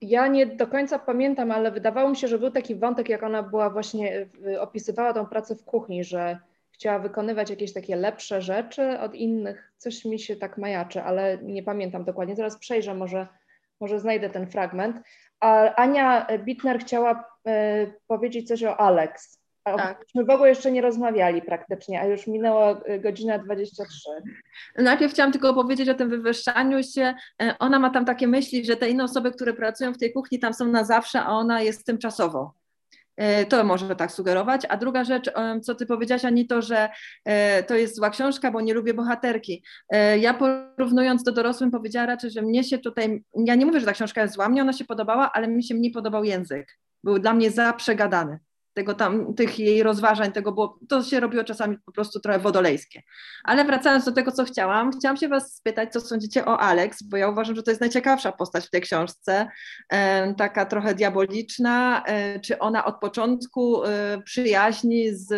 Ja 0.00 0.26
nie 0.26 0.46
do 0.46 0.66
końca 0.66 0.98
pamiętam, 0.98 1.50
ale 1.50 1.70
wydawało 1.70 2.10
mi 2.10 2.16
się, 2.16 2.28
że 2.28 2.38
był 2.38 2.50
taki 2.50 2.74
wątek, 2.74 3.08
jak 3.08 3.22
ona 3.22 3.42
była 3.42 3.70
właśnie, 3.70 4.26
opisywała 4.60 5.12
tą 5.12 5.26
pracę 5.26 5.56
w 5.56 5.64
kuchni, 5.64 6.04
że 6.04 6.38
chciała 6.70 6.98
wykonywać 6.98 7.50
jakieś 7.50 7.72
takie 7.72 7.96
lepsze 7.96 8.42
rzeczy 8.42 9.00
od 9.00 9.14
innych. 9.14 9.72
Coś 9.78 10.04
mi 10.04 10.18
się 10.18 10.36
tak 10.36 10.58
majaczy, 10.58 11.02
ale 11.02 11.38
nie 11.42 11.62
pamiętam 11.62 12.04
dokładnie. 12.04 12.36
Zaraz 12.36 12.58
przejrzę, 12.58 12.94
może, 12.94 13.26
może 13.80 14.00
znajdę 14.00 14.30
ten 14.30 14.46
fragment. 14.46 14.96
A 15.40 15.74
Ania 15.74 16.26
Bitner 16.38 16.80
chciała 16.80 17.24
y, 17.48 18.00
powiedzieć 18.06 18.48
coś 18.48 18.64
o 18.64 18.80
Alex. 18.80 19.38
Tak. 19.76 20.04
My 20.14 20.24
w 20.24 20.30
ogóle 20.30 20.48
jeszcze 20.48 20.72
nie 20.72 20.82
rozmawiali 20.82 21.42
praktycznie, 21.42 22.00
a 22.00 22.06
już 22.06 22.26
minęła 22.26 22.80
e, 22.84 22.98
godzina 22.98 23.38
23. 23.38 24.10
Najpierw 24.78 25.12
chciałam 25.12 25.32
tylko 25.32 25.54
powiedzieć 25.54 25.88
o 25.88 25.94
tym 25.94 26.08
wywyższaniu 26.08 26.82
się. 26.82 27.14
E, 27.42 27.54
ona 27.58 27.78
ma 27.78 27.90
tam 27.90 28.04
takie 28.04 28.28
myśli, 28.28 28.64
że 28.64 28.76
te 28.76 28.90
inne 28.90 29.04
osoby, 29.04 29.32
które 29.32 29.52
pracują 29.52 29.92
w 29.92 29.98
tej 29.98 30.12
kuchni, 30.12 30.38
tam 30.38 30.54
są 30.54 30.66
na 30.66 30.84
zawsze, 30.84 31.20
a 31.20 31.28
ona 31.28 31.62
jest 31.62 31.86
tymczasowo. 31.86 32.57
E, 33.18 33.46
to 33.46 33.64
może 33.64 33.96
tak 33.96 34.12
sugerować. 34.12 34.62
A 34.68 34.76
druga 34.76 35.04
rzecz, 35.04 35.30
co 35.62 35.74
ty 35.74 35.86
powiedziałaś, 35.86 36.24
Anito, 36.24 36.62
że 36.62 36.88
e, 37.24 37.62
to 37.62 37.74
jest 37.74 37.96
zła 37.96 38.10
książka, 38.10 38.50
bo 38.50 38.60
nie 38.60 38.74
lubię 38.74 38.94
bohaterki. 38.94 39.64
E, 39.90 40.18
ja 40.18 40.34
porównując 40.34 41.22
do 41.22 41.32
dorosłym 41.32 41.70
powiedziała 41.70 42.06
raczej, 42.06 42.30
że 42.30 42.42
mnie 42.42 42.64
się 42.64 42.78
tutaj, 42.78 43.24
ja 43.46 43.54
nie 43.54 43.66
mówię, 43.66 43.80
że 43.80 43.86
ta 43.86 43.92
książka 43.92 44.22
jest 44.22 44.34
zła, 44.34 44.48
mnie 44.48 44.62
ona 44.62 44.72
się 44.72 44.84
podobała, 44.84 45.32
ale 45.32 45.48
mi 45.48 45.64
się 45.64 45.74
mniej 45.74 45.92
podobał 45.92 46.24
język. 46.24 46.78
Był 47.04 47.18
dla 47.18 47.34
mnie 47.34 47.50
za 47.50 47.72
przegadany 47.72 48.38
tego 48.78 48.94
tam, 48.94 49.34
tych 49.34 49.58
jej 49.58 49.82
rozważań, 49.82 50.32
tego 50.32 50.52
było, 50.52 50.78
to 50.88 51.02
się 51.02 51.20
robiło 51.20 51.44
czasami 51.44 51.78
po 51.86 51.92
prostu 51.92 52.20
trochę 52.20 52.38
wodolejskie. 52.38 53.02
Ale 53.44 53.64
wracając 53.64 54.04
do 54.04 54.12
tego, 54.12 54.32
co 54.32 54.44
chciałam, 54.44 54.90
chciałam 54.92 55.16
się 55.16 55.28
Was 55.28 55.56
spytać, 55.56 55.92
co 55.92 56.00
sądzicie 56.00 56.44
o 56.44 56.60
Alex, 56.60 57.02
bo 57.02 57.16
ja 57.16 57.28
uważam, 57.28 57.56
że 57.56 57.62
to 57.62 57.70
jest 57.70 57.80
najciekawsza 57.80 58.32
postać 58.32 58.66
w 58.66 58.70
tej 58.70 58.80
książce, 58.80 59.48
taka 60.36 60.66
trochę 60.66 60.94
diaboliczna, 60.94 62.04
czy 62.42 62.58
ona 62.58 62.84
od 62.84 63.00
początku 63.00 63.82
przyjaźni 64.24 65.14
z 65.14 65.32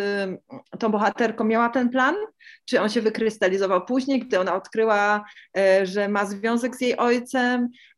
tą 0.79 0.89
bohaterką 0.89 1.43
miała 1.43 1.69
ten 1.69 1.89
plan, 1.89 2.15
czy 2.65 2.81
on 2.81 2.89
się 2.89 3.01
wykrystalizował 3.01 3.85
później, 3.85 4.19
gdy 4.19 4.39
ona 4.39 4.55
odkryła, 4.55 5.25
że 5.83 6.07
ma 6.07 6.25
związek 6.25 6.75
z 6.75 6.81
jej 6.81 6.97
ojcem, 6.97 7.69
E, 7.71 7.90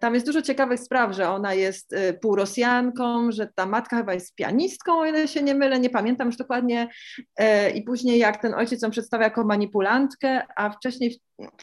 tam 0.00 0.14
jest 0.14 0.26
dużo 0.26 0.42
ciekawych 0.42 0.80
spraw, 0.80 1.14
że 1.14 1.28
ona 1.28 1.54
jest 1.54 1.92
e, 1.92 2.12
półrosjanką, 2.12 3.32
że 3.32 3.48
ta 3.54 3.66
matka 3.66 3.96
chyba 3.96 4.14
jest 4.14 4.34
pianistką, 4.34 4.98
o 4.98 5.06
ile 5.06 5.28
się 5.28 5.42
nie 5.42 5.54
mylę, 5.54 5.80
nie 5.80 5.90
pamiętam 5.90 6.28
już 6.28 6.36
dokładnie. 6.36 6.88
E, 7.36 7.70
I 7.70 7.82
później 7.82 8.18
jak 8.18 8.42
ten 8.42 8.54
ojciec 8.54 8.82
ją 8.82 8.90
przedstawia 8.90 9.24
jako 9.24 9.44
manipulantkę, 9.44 10.42
a 10.56 10.70
wcześniej 10.70 11.20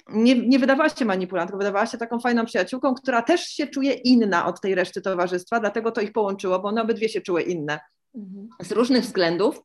nie, 0.09 0.47
nie 0.47 0.59
wydawała 0.59 0.89
się 0.89 1.05
manipulantką, 1.05 1.57
wydawała 1.57 1.85
się 1.85 1.97
taką 1.97 2.19
fajną 2.19 2.45
przyjaciółką, 2.45 2.93
która 2.93 3.22
też 3.22 3.41
się 3.41 3.68
czuje 3.68 3.93
inna 3.93 4.45
od 4.45 4.61
tej 4.61 4.76
reszty 4.76 5.01
towarzystwa, 5.01 5.59
dlatego 5.59 5.91
to 5.91 6.01
ich 6.01 6.11
połączyło, 6.11 6.59
bo 6.59 6.68
one 6.68 6.81
obydwie 6.81 7.09
się 7.09 7.22
czuły 7.22 7.41
inne 7.41 7.80
mhm. 8.15 8.47
z 8.61 8.72
różnych 8.72 9.03
względów. 9.03 9.61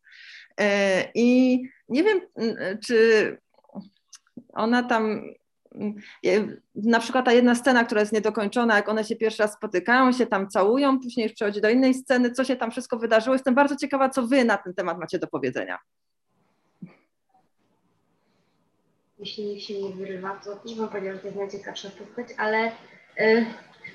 I 1.15 1.59
nie 1.89 2.05
wiem, 2.05 2.20
czy 2.86 3.39
ona 4.53 4.82
tam 4.82 5.23
na 6.74 7.01
przykład 7.01 7.24
ta 7.24 7.32
jedna 7.32 7.55
scena, 7.55 7.85
która 7.85 8.01
jest 8.01 8.12
niedokończona, 8.12 8.77
jak 8.77 8.89
one 8.89 9.05
się 9.05 9.16
pierwszy 9.16 9.43
raz 9.43 9.53
spotykają, 9.53 10.12
się 10.12 10.27
tam 10.27 10.49
całują, 10.49 11.01
później 11.01 11.24
już 11.24 11.32
przechodzi 11.32 11.61
do 11.61 11.70
innej 11.70 11.94
sceny, 11.94 12.31
co 12.31 12.44
się 12.44 12.57
tam 12.57 12.70
wszystko 12.70 12.99
wydarzyło. 12.99 13.35
Jestem 13.35 13.55
bardzo 13.55 13.77
ciekawa, 13.77 14.09
co 14.09 14.27
wy 14.27 14.44
na 14.44 14.57
ten 14.57 14.74
temat 14.74 14.99
macie 14.99 15.19
do 15.19 15.27
powiedzenia. 15.27 15.78
Jeśli 19.19 19.44
nikt 19.44 19.62
się 19.62 19.82
nie 19.82 19.90
wyrywa, 19.90 20.40
to 20.44 20.57
też 20.57 20.74
bym 20.74 20.89
powiedziała, 20.89 21.15
że 21.15 21.20
to 21.20 21.27
jest 21.27 21.39
najciekawsza 21.39 21.90
postać, 21.90 22.27
ale 22.39 22.69
y, 23.20 23.47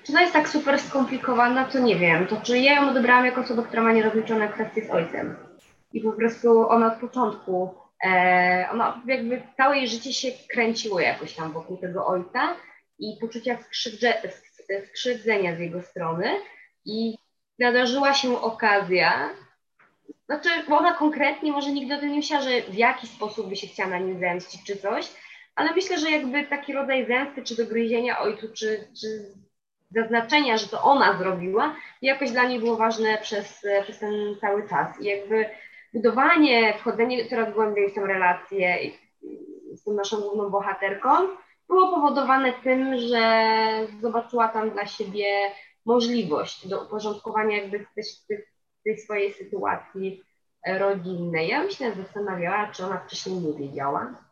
czy 0.04 0.12
ona 0.12 0.22
jest 0.22 0.34
tak 0.34 0.49
super 0.49 0.80
skomplikowana, 0.80 1.66
to 1.66 1.80
nie 1.80 1.95
wiem. 1.95 2.28
To 2.28 2.41
czy 2.41 2.60
ja 2.60 2.82
ją 2.82 2.90
odebrałam 2.90 3.26
jako 3.26 3.41
osobę, 3.41 3.64
która 3.64 3.84
ma 3.84 3.94
nierozliczone 3.94 4.49
kwestie 4.49 4.86
z 4.86 4.90
ojcem. 4.90 5.36
I 5.94 6.02
po 6.02 6.12
prostu 6.12 6.70
ona 6.70 6.94
od 6.94 6.99
początku 6.99 7.87
E, 8.06 8.69
ona 8.72 9.02
jakby 9.06 9.41
całe 9.57 9.78
jej 9.78 9.88
życie 9.88 10.14
się 10.14 10.28
kręciło 10.49 10.99
jakoś 10.99 11.34
tam 11.34 11.52
wokół 11.52 11.78
tego 11.78 12.07
ojca 12.07 12.56
i 12.99 13.18
poczucia 13.22 13.57
skrzywdzenia 14.86 15.56
z 15.56 15.60
jego 15.60 15.82
strony 15.82 16.36
i 16.86 17.18
nadarzyła 17.60 18.14
się 18.14 18.41
okazja, 18.41 19.30
znaczy, 20.26 20.49
ona 20.69 20.94
konkretnie 20.94 21.52
może 21.52 21.72
nigdy 21.72 21.95
o 21.95 21.99
tym 21.99 22.10
nie 22.10 22.15
myślała, 22.15 22.44
że 22.44 22.61
w 22.61 22.76
jaki 22.76 23.07
sposób 23.07 23.49
by 23.49 23.56
się 23.56 23.68
chciała 23.68 23.90
na 23.90 23.99
nim 23.99 24.19
zemścić 24.19 24.64
czy 24.64 24.78
coś, 24.78 25.11
ale 25.56 25.74
myślę, 25.74 25.99
że 25.99 26.11
jakby 26.11 26.44
taki 26.44 26.74
rodzaj 26.74 27.07
zemsty 27.07 27.44
czy 27.44 27.56
dogryzienia 27.56 28.19
ojcu, 28.19 28.48
czy, 28.53 28.88
czy 29.02 29.32
zaznaczenia, 29.91 30.57
że 30.57 30.68
to 30.68 30.82
ona 30.82 31.18
zrobiła, 31.18 31.76
jakoś 32.02 32.32
dla 32.32 32.44
niej 32.44 32.60
było 32.60 32.78
ważne 32.78 33.18
przez, 33.18 33.65
przez 33.84 33.99
ten 33.99 34.14
cały 34.41 34.69
czas. 34.69 35.02
I 35.02 35.06
jakby 35.06 35.45
budowanie, 35.98 36.74
wchodzenie 36.78 37.30
coraz 37.30 37.53
głębiej 37.53 37.91
w 37.91 37.94
tę 37.94 38.02
relację 38.02 38.78
z 39.76 39.84
tą 39.84 39.94
naszą 39.94 40.22
główną 40.22 40.49
bohaterką 40.49 41.10
było 41.68 41.95
powodowane 41.95 42.53
tym, 42.64 42.98
że 42.98 43.52
zobaczyła 44.02 44.48
tam 44.48 44.72
dla 44.72 44.86
siebie 44.86 45.26
możliwość 45.86 46.68
do 46.68 46.84
uporządkowania 46.84 47.57
jakby 47.57 47.86
tej, 47.95 48.03
tej 48.84 48.98
swojej 48.98 49.34
sytuacji 49.34 50.24
rodzinnej. 50.68 51.48
Ja 51.48 51.64
myślę, 51.64 51.95
że 51.95 52.02
zastanawiała, 52.02 52.72
czy 52.72 52.86
ona 52.86 52.98
wcześniej 52.98 53.36
nie 53.36 53.53
wiedziała. 53.53 54.27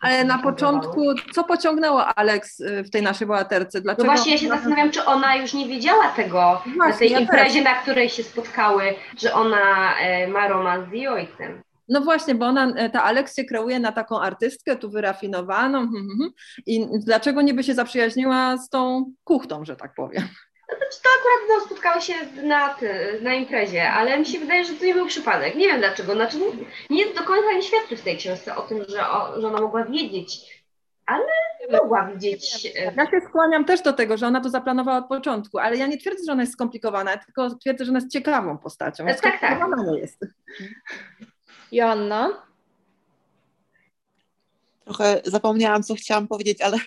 Ale 0.00 0.24
na 0.24 0.38
początku, 0.38 1.14
co 1.32 1.44
pociągnęło 1.44 2.06
Alex 2.06 2.60
y, 2.60 2.82
w 2.82 2.90
tej 2.90 3.02
naszej 3.02 3.26
bohaterce? 3.26 3.78
No 3.78 3.82
Dlaczego? 3.82 4.06
No 4.08 4.12
właśnie, 4.12 4.32
ja 4.32 4.38
się 4.38 4.48
zastanawiam, 4.48 4.90
czy 4.90 5.04
ona 5.04 5.36
już 5.36 5.54
nie 5.54 5.68
wiedziała 5.68 6.08
tego 6.08 6.62
właśnie, 6.76 6.92
na 6.92 6.92
tej 6.92 7.10
ja 7.10 7.18
imprezie, 7.20 7.62
też. 7.62 7.64
na 7.64 7.74
której 7.74 8.08
się 8.08 8.22
spotkały, 8.22 8.94
że 9.18 9.34
ona 9.34 9.94
e, 9.98 10.28
ma 10.28 10.48
romans 10.48 10.88
z 10.90 10.92
jej 10.92 11.08
ojcem. 11.08 11.62
No 11.88 12.00
właśnie, 12.00 12.34
bo 12.34 12.46
ona, 12.46 12.66
e, 12.66 12.90
ta 12.90 13.02
Alex 13.02 13.36
się 13.36 13.44
kreuje 13.44 13.80
na 13.80 13.92
taką 13.92 14.20
artystkę, 14.20 14.76
tu 14.76 14.90
wyrafinowaną. 14.90 15.78
Hmm, 15.78 16.08
hmm, 16.08 16.18
hmm. 16.18 16.32
I 16.66 16.86
dlaczego 17.04 17.42
nie 17.42 17.54
by 17.54 17.64
się 17.64 17.74
zaprzyjaźniła 17.74 18.56
z 18.56 18.68
tą 18.68 19.12
kuchtą, 19.24 19.64
że 19.64 19.76
tak 19.76 19.94
powiem? 19.94 20.22
Znaczy, 20.78 20.98
to 21.02 21.08
akurat 21.18 21.48
no, 21.48 21.66
spotkały 21.66 22.00
się 22.00 22.14
na, 22.42 22.76
na 23.22 23.34
imprezie, 23.34 23.90
ale 23.90 24.18
mi 24.18 24.26
się 24.26 24.38
wydaje, 24.38 24.64
że 24.64 24.74
to 24.74 24.84
nie 24.84 24.94
był 24.94 25.06
przypadek. 25.06 25.54
Nie 25.54 25.66
wiem 25.66 25.78
dlaczego. 25.78 26.14
Znaczy, 26.14 26.36
nie 26.90 27.06
do 27.06 27.22
końca 27.22 27.52
nie 27.52 27.62
świadczy 27.62 27.96
w 27.96 28.02
tej 28.02 28.16
książce 28.16 28.56
o 28.56 28.62
tym, 28.62 28.84
że, 28.88 29.08
o, 29.08 29.40
że 29.40 29.46
ona 29.46 29.60
mogła 29.60 29.84
wiedzieć, 29.84 30.60
ale 31.06 31.26
mogła 31.72 32.06
widzieć. 32.06 32.66
E, 32.66 32.92
ja 32.96 33.10
się 33.10 33.20
skłaniam 33.28 33.64
też 33.64 33.82
do 33.82 33.92
tego, 33.92 34.16
że 34.16 34.26
ona 34.26 34.40
to 34.40 34.50
zaplanowała 34.50 34.98
od 34.98 35.08
początku, 35.08 35.58
ale 35.58 35.76
ja 35.76 35.86
nie 35.86 35.98
twierdzę, 35.98 36.22
że 36.26 36.32
ona 36.32 36.42
jest 36.42 36.52
skomplikowana, 36.52 37.16
tylko 37.16 37.54
twierdzę, 37.54 37.84
że 37.84 37.90
ona 37.90 37.98
jest 37.98 38.12
ciekawą 38.12 38.58
postacią. 38.58 39.06
E, 39.06 39.14
tak, 39.14 39.40
tak. 39.40 39.60
jest. 40.00 40.26
Joanna? 41.72 42.42
Trochę 44.84 45.20
zapomniałam, 45.24 45.82
co 45.82 45.94
chciałam 45.94 46.28
powiedzieć, 46.28 46.62
ale 46.62 46.78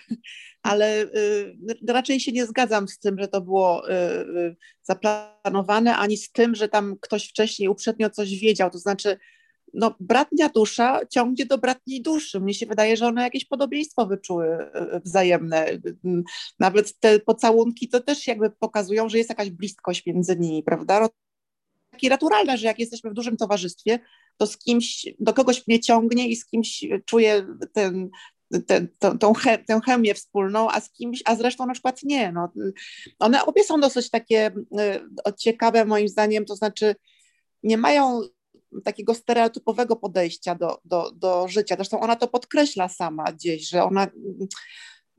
ale 0.64 1.02
y, 1.02 1.56
raczej 1.88 2.20
się 2.20 2.32
nie 2.32 2.46
zgadzam 2.46 2.88
z 2.88 2.98
tym, 2.98 3.18
że 3.18 3.28
to 3.28 3.40
było 3.40 3.90
y, 3.90 3.92
y, 3.92 4.56
zaplanowane, 4.82 5.96
ani 5.96 6.16
z 6.16 6.32
tym, 6.32 6.54
że 6.54 6.68
tam 6.68 6.96
ktoś 7.00 7.28
wcześniej 7.28 7.68
uprzednio 7.68 8.10
coś 8.10 8.38
wiedział. 8.38 8.70
To 8.70 8.78
znaczy, 8.78 9.18
no, 9.74 9.94
bratnia 10.00 10.48
dusza 10.48 11.00
ciągnie 11.10 11.46
do 11.46 11.58
bratniej 11.58 12.02
duszy. 12.02 12.40
Mnie 12.40 12.54
się 12.54 12.66
wydaje, 12.66 12.96
że 12.96 13.06
one 13.06 13.22
jakieś 13.22 13.44
podobieństwo 13.44 14.06
wyczuły 14.06 14.58
wzajemne. 15.04 15.66
Nawet 16.58 17.00
te 17.00 17.20
pocałunki 17.20 17.88
to 17.88 18.00
też 18.00 18.26
jakby 18.26 18.50
pokazują, 18.50 19.08
że 19.08 19.18
jest 19.18 19.30
jakaś 19.30 19.50
bliskość 19.50 20.06
między 20.06 20.36
nimi, 20.36 20.62
prawda? 20.62 21.08
Takie 21.90 22.08
naturalne, 22.08 22.58
że 22.58 22.66
jak 22.66 22.78
jesteśmy 22.78 23.10
w 23.10 23.14
dużym 23.14 23.36
towarzystwie, 23.36 23.98
to 24.36 24.46
z 24.46 24.58
kimś, 24.58 25.06
do 25.18 25.34
kogoś 25.34 25.66
mnie 25.66 25.80
ciągnie 25.80 26.28
i 26.28 26.36
z 26.36 26.46
kimś 26.46 26.84
czuję 27.04 27.46
ten, 27.72 28.10
te, 28.66 28.86
tą, 28.98 29.18
tą, 29.18 29.32
tę 29.66 29.80
chemię 29.86 30.14
wspólną, 30.14 30.70
a 30.70 30.80
z 30.80 30.90
kimś, 30.90 31.22
a 31.24 31.36
zresztą 31.36 31.66
na 31.66 31.72
przykład 31.72 32.02
nie. 32.02 32.32
No. 32.32 32.52
One 33.18 33.44
obie 33.44 33.64
są 33.64 33.80
dosyć 33.80 34.10
takie 34.10 34.50
y, 35.28 35.32
ciekawe 35.38 35.84
moim 35.84 36.08
zdaniem, 36.08 36.44
to 36.44 36.56
znaczy 36.56 36.94
nie 37.62 37.78
mają 37.78 38.20
takiego 38.84 39.14
stereotypowego 39.14 39.96
podejścia 39.96 40.54
do, 40.54 40.78
do, 40.84 41.12
do 41.12 41.48
życia. 41.48 41.74
Zresztą 41.76 42.00
ona 42.00 42.16
to 42.16 42.28
podkreśla 42.28 42.88
sama 42.88 43.24
gdzieś, 43.24 43.68
że 43.68 43.84
ona 43.84 44.06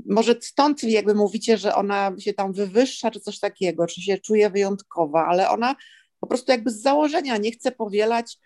może 0.05 0.35
stąd 0.41 0.83
jakby 0.83 1.15
mówicie, 1.15 1.57
że 1.57 1.75
ona 1.75 2.11
się 2.19 2.33
tam 2.33 2.53
wywyższa, 2.53 3.11
czy 3.11 3.19
coś 3.19 3.39
takiego, 3.39 3.87
czy 3.87 4.01
się 4.01 4.17
czuje 4.17 4.49
wyjątkowa, 4.49 5.25
ale 5.25 5.49
ona 5.49 5.75
po 6.19 6.27
prostu 6.27 6.51
jakby 6.51 6.71
z 6.71 6.81
założenia 6.81 7.37
nie 7.37 7.51
chce 7.51 7.71
powielać 7.71 8.37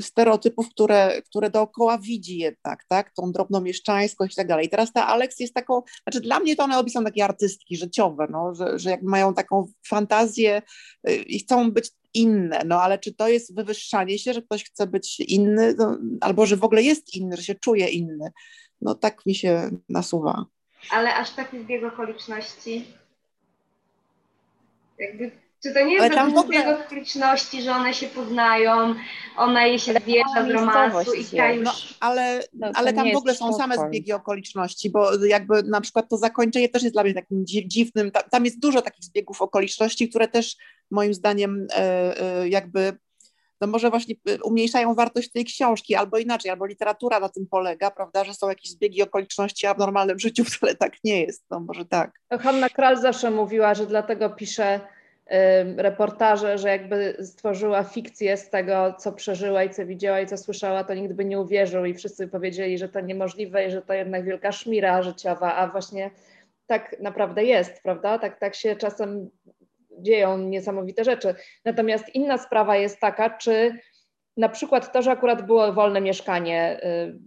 stereotypów, 0.00 0.70
które, 0.70 1.22
które 1.22 1.50
dookoła 1.50 1.98
widzi 1.98 2.38
jednak, 2.38 2.84
tak, 2.88 3.14
tą 3.14 3.32
drobną 3.32 3.60
mieszczańskość 3.60 4.32
i 4.32 4.36
tak 4.36 4.46
dalej. 4.46 4.68
Teraz 4.68 4.92
ta 4.92 5.06
Alex 5.06 5.40
jest 5.40 5.54
taką, 5.54 5.82
znaczy 6.02 6.20
dla 6.20 6.40
mnie 6.40 6.56
to 6.56 6.64
one 6.64 6.78
obie 6.78 6.90
są 6.90 7.04
takie 7.04 7.24
artystki 7.24 7.76
życiowe, 7.76 8.26
no, 8.30 8.54
że, 8.54 8.78
że 8.78 8.90
jakby 8.90 9.10
mają 9.10 9.34
taką 9.34 9.66
fantazję 9.86 10.62
y, 11.08 11.14
i 11.14 11.38
chcą 11.38 11.70
być 11.70 11.90
inne, 12.14 12.62
no 12.66 12.82
ale 12.82 12.98
czy 12.98 13.14
to 13.14 13.28
jest 13.28 13.56
wywyższanie 13.56 14.18
się, 14.18 14.32
że 14.32 14.42
ktoś 14.42 14.64
chce 14.64 14.86
być 14.86 15.20
inny, 15.20 15.74
no, 15.78 15.98
albo 16.20 16.46
że 16.46 16.56
w 16.56 16.64
ogóle 16.64 16.82
jest 16.82 17.14
inny, 17.14 17.36
że 17.36 17.42
się 17.42 17.54
czuje 17.54 17.88
inny, 17.88 18.30
no 18.80 18.94
tak 18.94 19.26
mi 19.26 19.34
się 19.34 19.70
nasuwa. 19.88 20.44
Ale 20.90 21.14
aż 21.14 21.30
taki 21.30 21.62
zbieg 21.62 21.84
okoliczności, 21.84 22.84
jakby 24.98 25.30
czy 25.62 25.74
to 25.74 25.86
nie 25.86 25.94
jest 25.94 26.14
tam 26.14 26.34
w 26.34 26.38
ogóle... 26.38 26.80
okoliczności, 26.84 27.62
że 27.62 27.72
one 27.72 27.94
się 27.94 28.06
poznają, 28.06 28.94
ona 29.36 29.66
jej 29.66 29.78
się 29.78 29.92
zwierza 29.92 30.46
z 30.48 30.50
romansu 30.50 31.14
i 31.14 31.24
ta 31.24 31.52
już... 31.52 31.64
No, 31.64 31.72
ale, 32.00 32.40
no, 32.52 32.70
ale 32.74 32.92
tam 32.92 33.12
w 33.12 33.16
ogóle 33.16 33.34
są 33.34 33.52
same 33.52 33.76
zbiegi 33.76 34.12
okoliczności, 34.12 34.90
bo 34.90 35.24
jakby 35.24 35.62
na 35.62 35.80
przykład 35.80 36.08
to 36.08 36.16
zakończenie 36.16 36.68
też 36.68 36.82
jest 36.82 36.94
dla 36.94 37.02
mnie 37.02 37.14
takim 37.14 37.46
dziwnym, 37.46 38.10
tam 38.30 38.44
jest 38.44 38.60
dużo 38.60 38.82
takich 38.82 39.04
zbiegów 39.04 39.42
okoliczności, 39.42 40.08
które 40.08 40.28
też 40.28 40.56
moim 40.90 41.14
zdaniem 41.14 41.66
e, 41.70 42.20
e, 42.20 42.48
jakby 42.48 42.98
no 43.60 43.66
może 43.66 43.90
właśnie 43.90 44.14
e, 44.28 44.42
umniejszają 44.42 44.94
wartość 44.94 45.32
tej 45.32 45.44
książki, 45.44 45.94
albo 45.94 46.18
inaczej, 46.18 46.50
albo 46.50 46.66
literatura 46.66 47.20
na 47.20 47.28
tym 47.28 47.46
polega, 47.50 47.90
prawda, 47.90 48.24
że 48.24 48.34
są 48.34 48.48
jakieś 48.48 48.70
zbiegi 48.70 49.02
okoliczności, 49.02 49.66
a 49.66 49.74
w 49.74 49.78
normalnym 49.78 50.18
życiu 50.18 50.44
wcale 50.48 50.74
tak 50.74 50.92
nie 51.04 51.22
jest, 51.22 51.44
no 51.50 51.60
może 51.60 51.84
tak. 51.84 52.20
Hanna 52.40 52.68
Kral 52.68 53.00
zawsze 53.00 53.30
mówiła, 53.30 53.74
że 53.74 53.86
dlatego 53.86 54.30
pisze 54.30 54.80
reportaże, 55.76 56.58
że 56.58 56.68
jakby 56.68 57.16
stworzyła 57.20 57.84
fikcję 57.84 58.36
z 58.36 58.50
tego, 58.50 58.94
co 58.98 59.12
przeżyła 59.12 59.64
i 59.64 59.70
co 59.70 59.86
widziała 59.86 60.20
i 60.20 60.26
co 60.26 60.36
słyszała, 60.36 60.84
to 60.84 60.94
nikt 60.94 61.12
by 61.12 61.24
nie 61.24 61.40
uwierzył 61.40 61.84
i 61.84 61.94
wszyscy 61.94 62.28
powiedzieli, 62.28 62.78
że 62.78 62.88
to 62.88 63.00
niemożliwe 63.00 63.66
i 63.66 63.70
że 63.70 63.82
to 63.82 63.92
jednak 63.92 64.24
wielka 64.24 64.52
szmira 64.52 65.02
życiowa, 65.02 65.54
a 65.54 65.66
właśnie 65.66 66.10
tak 66.66 67.00
naprawdę 67.00 67.44
jest, 67.44 67.82
prawda? 67.82 68.18
Tak, 68.18 68.38
tak 68.38 68.54
się 68.54 68.76
czasem 68.76 69.30
dzieją 69.98 70.38
niesamowite 70.38 71.04
rzeczy. 71.04 71.34
Natomiast 71.64 72.14
inna 72.14 72.38
sprawa 72.38 72.76
jest 72.76 73.00
taka, 73.00 73.30
czy 73.30 73.78
na 74.36 74.48
przykład 74.48 74.92
to, 74.92 75.02
że 75.02 75.10
akurat 75.10 75.46
było 75.46 75.72
wolne 75.72 76.00
mieszkanie, 76.00 76.80
y, 76.84 77.18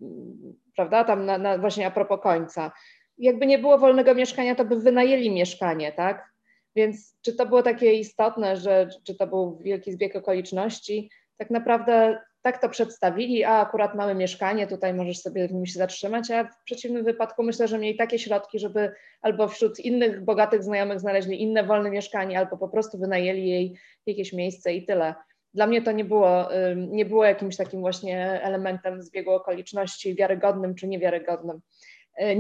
prawda, 0.76 1.04
tam 1.04 1.26
na, 1.26 1.38
na 1.38 1.58
właśnie 1.58 1.88
a 1.88 1.92
propos 1.92 2.20
końca, 2.22 2.72
jakby 3.18 3.46
nie 3.46 3.60
było 3.60 3.78
wolnego 3.78 4.16
mieszkania, 4.16 4.56
to 4.56 4.66
by 4.66 4.80
wynajęli 4.80 5.32
mieszkanie, 5.32 5.92
tak? 5.92 6.31
Więc 6.76 7.18
czy 7.22 7.34
to 7.34 7.46
było 7.46 7.64
takie 7.64 7.94
istotne, 7.94 8.58
że 8.58 8.90
czy 9.04 9.16
to 9.16 9.28
był 9.28 9.58
wielki 9.58 9.92
zbieg 9.92 10.16
okoliczności? 10.16 11.10
Tak 11.38 11.50
naprawdę 11.50 12.20
tak 12.42 12.62
to 12.62 12.70
przedstawili, 12.70 13.44
a 13.44 13.52
akurat 13.52 13.96
mamy 13.96 14.16
mieszkanie, 14.16 14.68
tutaj 14.68 14.94
możesz 14.94 15.20
sobie 15.20 15.48
w 15.48 15.54
nim 15.54 15.66
się 15.66 15.80
zatrzymać, 15.80 16.32
a 16.32 16.44
w 16.44 16.64
przeciwnym 16.66 17.04
wypadku 17.04 17.44
myślę, 17.44 17.68
że 17.68 17.80
mieli 17.80 17.98
takie 17.98 18.20
środki, 18.20 18.60
żeby 18.60 18.92
albo 19.22 19.48
wśród 19.48 19.80
innych 19.80 20.26
bogatych 20.26 20.64
znajomych 20.64 21.00
znaleźli 21.00 21.42
inne 21.42 21.64
wolne 21.64 21.90
mieszkanie, 21.90 22.40
albo 22.40 22.58
po 22.58 22.70
prostu 22.70 22.98
wynajęli 22.98 23.50
jej 23.50 23.78
jakieś 24.06 24.34
miejsce 24.34 24.74
i 24.74 24.86
tyle. 24.86 25.16
Dla 25.54 25.68
mnie 25.68 25.82
to 25.82 25.92
nie 25.92 26.06
było, 26.06 26.50
nie 26.76 27.06
było 27.06 27.26
jakimś 27.26 27.58
takim 27.58 27.82
właśnie 27.82 28.42
elementem 28.44 29.02
zbiegu 29.02 29.32
okoliczności 29.32 30.16
wiarygodnym 30.16 30.76
czy 30.76 30.88
niewiarygodnym. 30.88 31.62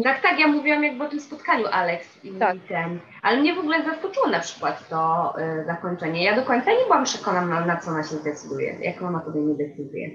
Tak, 0.03 0.21
tak, 0.21 0.39
ja 0.39 0.47
mówiłam 0.47 0.83
jakby 0.83 1.03
o 1.03 1.09
tym 1.09 1.19
spotkaniu 1.19 1.65
Alex 1.71 2.23
i 2.23 2.31
tak. 2.31 2.57
ten, 2.67 2.99
ale 3.21 3.39
mnie 3.39 3.55
w 3.55 3.59
ogóle 3.59 3.83
zaskoczyło 3.83 4.27
na 4.27 4.39
przykład 4.39 4.89
to 4.89 5.33
y, 5.61 5.65
zakończenie. 5.65 6.23
Ja 6.23 6.35
do 6.35 6.43
końca 6.43 6.71
nie 6.71 6.83
byłam 6.83 7.03
przekonana, 7.03 7.65
na 7.65 7.77
co 7.77 7.91
ona 7.91 8.03
się 8.03 8.15
zdecyduje, 8.15 8.77
jak 8.81 9.01
ona 9.01 9.19
podejmie 9.19 9.55
decyzję. 9.55 10.09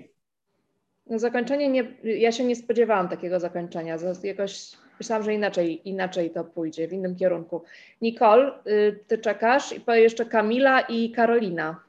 No 1.07 1.19
zakończenie, 1.19 1.69
nie, 1.69 1.85
ja 2.05 2.33
się 2.33 2.45
nie 2.45 2.57
spodziewałam 2.57 3.09
takiego 3.09 3.41
zakończenia, 3.41 3.97
jakoś 4.23 4.73
myślałam, 4.99 5.25
że 5.25 5.35
inaczej, 5.35 5.89
inaczej 5.89 6.31
to 6.31 6.45
pójdzie, 6.45 6.89
w 6.89 6.93
innym 6.93 7.17
kierunku. 7.17 7.63
Nicole, 8.03 8.53
y, 8.67 9.05
ty 9.07 9.19
czekasz 9.19 9.73
i 9.73 9.83
jeszcze 9.89 10.27
Kamila 10.27 10.81
i 10.81 11.11
Karolina. 11.11 11.81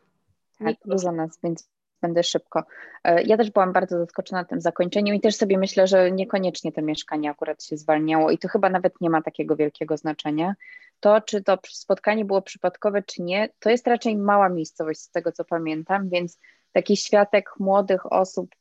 Tak, 0.59 0.75
dużo 0.85 1.11
nas, 1.11 1.39
więc 1.43 1.69
będę 2.01 2.23
szybko. 2.23 2.63
E, 3.03 3.23
ja 3.23 3.37
też 3.37 3.51
byłam 3.51 3.73
bardzo 3.73 3.97
zaskoczona 3.97 4.45
tym 4.45 4.61
zakończeniem 4.61 5.15
i 5.15 5.21
też 5.21 5.35
sobie 5.35 5.57
myślę, 5.57 5.87
że 5.87 6.11
niekoniecznie 6.11 6.71
to 6.71 6.81
mieszkanie 6.81 7.29
akurat 7.29 7.63
się 7.63 7.77
zwalniało 7.77 8.31
i 8.31 8.37
to 8.37 8.47
chyba 8.47 8.69
nawet 8.69 9.01
nie 9.01 9.09
ma 9.09 9.21
takiego 9.21 9.55
wielkiego 9.55 9.97
znaczenia. 9.97 10.55
To, 10.99 11.21
czy 11.21 11.43
to 11.43 11.59
spotkanie 11.67 12.25
było 12.25 12.41
przypadkowe, 12.41 13.03
czy 13.03 13.21
nie, 13.21 13.49
to 13.59 13.69
jest 13.69 13.87
raczej 13.87 14.17
mała 14.17 14.49
miejscowość 14.49 14.99
z 14.99 15.11
tego, 15.11 15.31
co 15.31 15.45
pamiętam, 15.45 16.09
więc 16.09 16.39
taki 16.71 16.97
światek 16.97 17.49
młodych 17.59 18.11
osób 18.13 18.55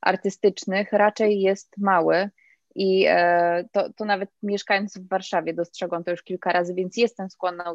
artystycznych 0.00 0.92
raczej 0.92 1.40
jest 1.40 1.78
mały. 1.78 2.30
I 2.74 3.04
e, 3.08 3.64
to, 3.72 3.92
to 3.92 4.04
nawet 4.04 4.30
mieszkając 4.42 4.98
w 4.98 5.08
Warszawie 5.08 5.54
dostrzegłam 5.54 6.04
to 6.04 6.10
już 6.10 6.22
kilka 6.22 6.52
razy, 6.52 6.74
więc 6.74 6.96
jestem 6.96 7.30
skłonna, 7.30 7.74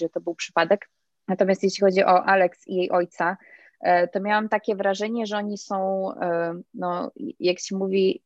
że 0.00 0.08
to 0.08 0.20
był 0.20 0.34
przypadek. 0.34 0.88
Natomiast 1.28 1.62
jeśli 1.62 1.80
chodzi 1.80 2.04
o 2.04 2.24
Alex 2.24 2.68
i 2.68 2.74
jej 2.74 2.90
ojca, 2.90 3.36
e, 3.80 4.08
to 4.08 4.20
miałam 4.20 4.48
takie 4.48 4.76
wrażenie, 4.76 5.26
że 5.26 5.36
oni 5.36 5.58
są, 5.58 6.10
e, 6.20 6.54
no, 6.74 7.10
jak 7.40 7.60
się 7.60 7.76
mówi, 7.76 8.22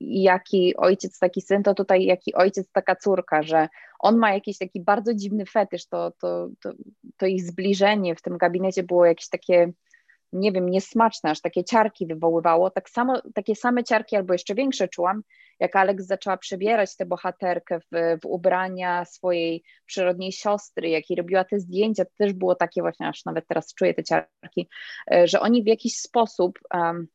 jaki 0.00 0.76
ojciec, 0.76 1.18
taki 1.18 1.40
syn, 1.40 1.62
to 1.62 1.74
tutaj 1.74 2.04
jaki 2.04 2.34
ojciec, 2.34 2.70
taka 2.72 2.96
córka, 2.96 3.42
że 3.42 3.68
on 3.98 4.16
ma 4.16 4.32
jakiś 4.32 4.58
taki 4.58 4.80
bardzo 4.80 5.14
dziwny 5.14 5.46
fetysz, 5.46 5.86
to, 5.86 6.12
to, 6.20 6.48
to, 6.60 6.72
to 7.16 7.26
ich 7.26 7.42
zbliżenie 7.42 8.14
w 8.14 8.22
tym 8.22 8.38
gabinecie 8.38 8.82
było 8.82 9.06
jakieś 9.06 9.28
takie 9.28 9.72
nie 10.34 10.52
wiem, 10.52 10.68
niesmaczne, 10.68 11.30
aż 11.30 11.40
takie 11.40 11.64
ciarki 11.64 12.06
wywoływało. 12.06 12.70
Tak 12.70 12.90
samo, 12.90 13.22
takie 13.34 13.56
same 13.56 13.84
ciarki 13.84 14.16
albo 14.16 14.32
jeszcze 14.32 14.54
większe 14.54 14.88
czułam, 14.88 15.22
jak 15.60 15.76
Alex 15.76 16.06
zaczęła 16.06 16.36
przebierać 16.36 16.96
tę 16.96 17.06
bohaterkę 17.06 17.80
w, 17.80 18.20
w 18.22 18.26
ubrania 18.26 19.04
swojej 19.04 19.62
przyrodniej 19.86 20.32
siostry, 20.32 20.88
jak 20.88 21.10
i 21.10 21.16
robiła 21.16 21.44
te 21.44 21.60
zdjęcia, 21.60 22.04
to 22.04 22.10
też 22.18 22.32
było 22.32 22.54
takie 22.54 22.80
właśnie, 22.80 23.08
aż 23.08 23.24
nawet 23.24 23.46
teraz 23.46 23.74
czuję 23.74 23.94
te 23.94 24.04
ciarki, 24.04 24.68
e, 25.12 25.28
że 25.28 25.40
oni 25.40 25.62
w 25.62 25.66
jakiś 25.66 25.98
sposób 25.98 26.58
um, 26.74 27.06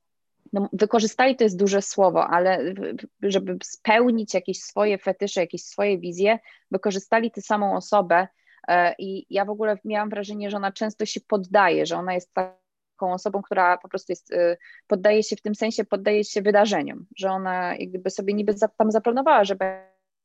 no, 0.53 0.70
wykorzystali 0.74 1.36
to 1.36 1.44
jest 1.44 1.60
duże 1.60 1.82
słowo, 1.82 2.28
ale 2.28 2.74
żeby 3.22 3.57
spełnić 3.64 4.34
jakieś 4.34 4.60
swoje 4.60 4.98
fetysze, 4.98 5.41
jakieś 5.41 5.64
swoje 5.64 5.99
wizje, 5.99 6.40
wykorzystali 6.72 7.32
tę 7.32 7.41
samą 7.41 7.76
osobę 7.76 8.28
e, 8.68 8.95
i 8.99 9.26
ja 9.30 9.45
w 9.45 9.49
ogóle 9.49 9.78
miałam 9.86 10.10
wrażenie, 10.10 10.49
że 10.49 10.57
ona 10.57 10.72
często 10.72 11.06
się 11.06 11.20
poddaje, 11.28 11.86
że 11.86 11.98
ona 11.98 12.14
jest 12.14 12.34
tak 12.34 12.68
taką 12.99 13.13
osobą, 13.13 13.41
która 13.41 13.77
po 13.77 13.89
prostu 13.89 14.11
jest, 14.11 14.31
y, 14.31 14.57
poddaje 14.88 15.23
się 15.23 15.35
w 15.35 15.41
tym 15.41 15.55
sensie, 15.55 15.85
poddaje 15.85 16.23
się 16.23 16.41
wydarzeniom, 16.41 17.05
że 17.17 17.31
ona 17.31 17.76
jakby 17.76 18.09
sobie 18.09 18.34
niby 18.34 18.53
tam 18.77 18.91
zaplanowała, 18.91 19.43
że 19.43 19.55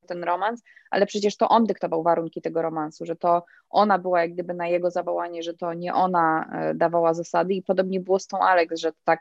ten 0.07 0.25
romans, 0.25 0.63
ale 0.91 1.07
przecież 1.07 1.37
to 1.37 1.49
on 1.49 1.65
dyktował 1.65 2.03
warunki 2.03 2.43
tego 2.43 2.63
romansu, 2.63 3.07
że 3.07 3.17
to 3.17 3.45
ona 3.71 3.99
była 3.99 4.23
jak 4.23 4.33
gdyby 4.33 4.55
na 4.55 4.69
jego 4.69 4.91
zawołanie, 4.91 5.43
że 5.43 5.55
to 5.55 5.75
nie 5.75 5.95
ona 5.95 6.51
y, 6.71 6.75
dawała 6.75 7.15
zasady 7.15 7.55
i 7.55 7.63
podobnie 7.63 8.01
było 8.01 8.19
z 8.19 8.27
tą 8.27 8.39
Alex, 8.39 8.79
że 8.81 8.93
tak 9.05 9.21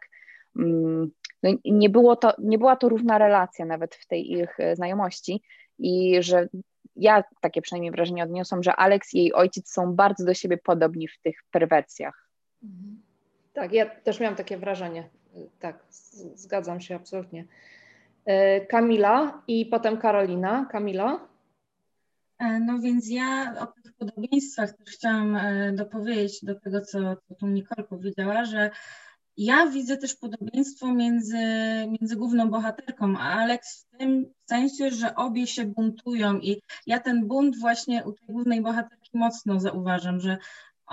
mm, 0.60 1.12
no 1.44 1.50
nie, 1.66 1.90
było 1.90 2.16
to, 2.16 2.34
nie 2.38 2.58
była 2.58 2.76
to 2.76 2.90
równa 2.90 3.18
relacja 3.18 3.66
nawet 3.66 3.96
w 3.96 4.08
tej 4.08 4.32
ich 4.32 4.60
y, 4.60 4.76
znajomości 4.76 5.44
i 5.80 6.24
że 6.24 6.48
ja 6.96 7.24
takie 7.42 7.62
przynajmniej 7.62 7.92
wrażenie 7.92 8.24
odniosłam, 8.24 8.64
że 8.64 8.76
Alex 8.76 9.14
i 9.14 9.18
jej 9.18 9.34
ojciec 9.34 9.72
są 9.72 9.96
bardzo 9.96 10.26
do 10.26 10.34
siebie 10.34 10.58
podobni 10.58 11.08
w 11.08 11.22
tych 11.22 11.36
perwersjach. 11.52 12.30
Mhm. 12.64 13.03
Tak, 13.54 13.74
ja 13.74 13.86
też 13.86 14.20
miałam 14.20 14.36
takie 14.36 14.58
wrażenie. 14.58 15.10
Tak, 15.60 15.86
zgadzam 16.36 16.82
się 16.82 16.96
absolutnie. 16.96 17.46
E, 18.26 18.66
Kamila 18.66 19.44
i 19.48 19.66
potem 19.66 19.98
Karolina. 19.98 20.66
Kamila? 20.72 21.28
E, 22.40 22.60
no 22.60 22.80
więc 22.80 23.10
ja 23.10 23.56
o 23.60 23.82
tych 23.82 23.94
podobieństwach 23.94 24.74
też 24.78 24.94
chciałam 24.94 25.36
e, 25.36 25.74
dopowiedzieć 25.74 26.46
do 26.46 26.56
tego, 26.56 26.82
co, 26.82 27.00
tu 27.40 27.48
Nicole 27.48 27.88
powiedziała, 27.88 28.46
że 28.46 28.70
ja 29.38 29.68
widzę 29.68 29.98
też 29.98 30.16
podobieństwo 30.16 30.94
między, 30.94 31.38
między 31.88 32.16
główną 32.16 32.50
bohaterką 32.50 33.18
a 33.18 33.22
Alex 33.22 33.88
w 33.94 33.98
tym 33.98 34.26
sensie, 34.46 34.92
że 34.92 35.16
obie 35.16 35.48
się 35.48 35.66
buntują 35.66 36.40
i 36.40 36.62
ja 36.88 37.00
ten 37.00 37.28
bunt 37.28 37.60
właśnie 37.60 38.04
u 38.04 38.12
tej 38.12 38.28
głównej 38.28 38.62
bohaterki 38.62 39.10
mocno 39.14 39.60
zauważam, 39.60 40.20
że 40.20 40.38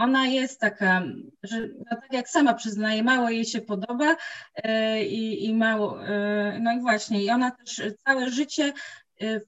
ona 0.01 0.27
jest 0.27 0.61
taka, 0.61 1.03
że 1.43 1.61
no 1.61 1.97
tak 2.01 2.13
jak 2.13 2.29
sama 2.29 2.55
przyznaje, 2.55 3.03
mało 3.03 3.31
jej 3.31 3.45
się 3.45 3.61
podoba 3.61 4.17
e, 4.55 5.05
i, 5.05 5.45
i 5.45 5.55
mało, 5.55 6.07
e, 6.07 6.59
no 6.63 6.73
i 6.73 6.81
właśnie, 6.81 7.25
i 7.25 7.31
ona 7.31 7.51
też 7.51 7.83
całe 8.05 8.31
życie 8.31 8.73
e, 9.21 9.41
w, 9.41 9.45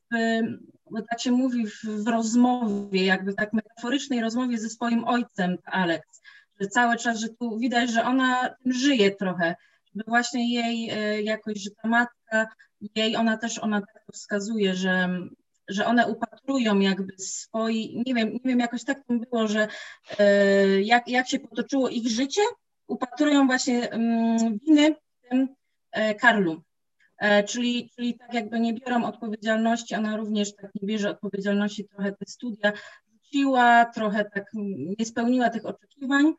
bo 0.91 1.03
tak 1.11 1.21
się 1.21 1.33
mówi 1.33 1.67
w, 1.67 1.85
w 1.85 2.09
rozmowie, 2.09 3.05
jakby 3.05 3.35
tak 3.35 3.53
metaforycznej 3.53 4.21
rozmowie 4.21 4.59
ze 4.59 4.69
swoim 4.69 5.05
ojcem, 5.05 5.57
Alex, 5.65 6.23
że 6.61 6.69
cały 6.69 6.97
czas, 6.97 7.19
że 7.19 7.29
tu 7.29 7.59
widać, 7.59 7.91
że 7.91 8.05
ona 8.05 8.55
żyje 8.67 9.11
trochę, 9.11 9.55
żeby 9.85 10.05
właśnie 10.07 10.55
jej 10.55 10.91
jakoś, 11.25 11.63
że 11.63 11.71
ta 11.83 11.89
matka, 11.89 12.47
jej, 12.97 13.17
ona 13.17 13.37
też, 13.37 13.59
ona 13.59 13.81
tak 13.81 14.03
wskazuje, 14.13 14.75
że 14.75 15.09
że 15.69 15.87
one 15.87 16.07
upatrują 16.07 16.79
jakby 16.79 17.19
swoi, 17.19 18.03
nie 18.07 18.15
wiem, 18.15 18.33
nie 18.33 18.41
wiem, 18.45 18.61
jakoś 18.61 18.85
tak 18.85 19.05
to 19.05 19.15
było, 19.15 19.49
że 19.49 19.69
e, 20.19 20.83
jak, 20.83 21.09
jak 21.09 21.29
się 21.29 21.39
potoczyło 21.39 21.89
ich 21.89 22.09
życie, 22.09 22.43
upatrują 22.87 23.47
właśnie 23.47 23.91
mm, 23.91 24.59
winy 24.59 24.95
w 24.95 25.29
tym 25.29 25.49
e, 25.93 26.15
Karlu. 26.15 26.63
E, 27.19 27.45
czyli, 27.45 27.91
czyli 27.97 28.19
tak 28.19 28.35
jakby 28.35 28.61
nie 28.61 28.75
biorą 28.75 29.05
odpowiedzialności, 29.05 29.95
ona 29.95 30.17
również 30.17 30.55
tak 30.55 30.71
nie 30.75 30.87
bierze 30.87 31.11
odpowiedzialności, 31.11 31.89
trochę 31.89 32.13
te 32.13 32.25
studia 32.27 32.73
rzuciła, 33.13 33.85
trochę 33.85 34.25
tak 34.25 34.51
nie 34.99 35.07
spełniła 35.07 35.51
tych 35.51 35.67
oczekiwań, 35.67 36.35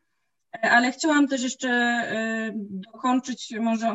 ale 0.62 0.92
chciałam 0.92 1.28
też 1.28 1.44
jeszcze 1.44 2.04
dokończyć 2.56 3.54
może 3.60 3.94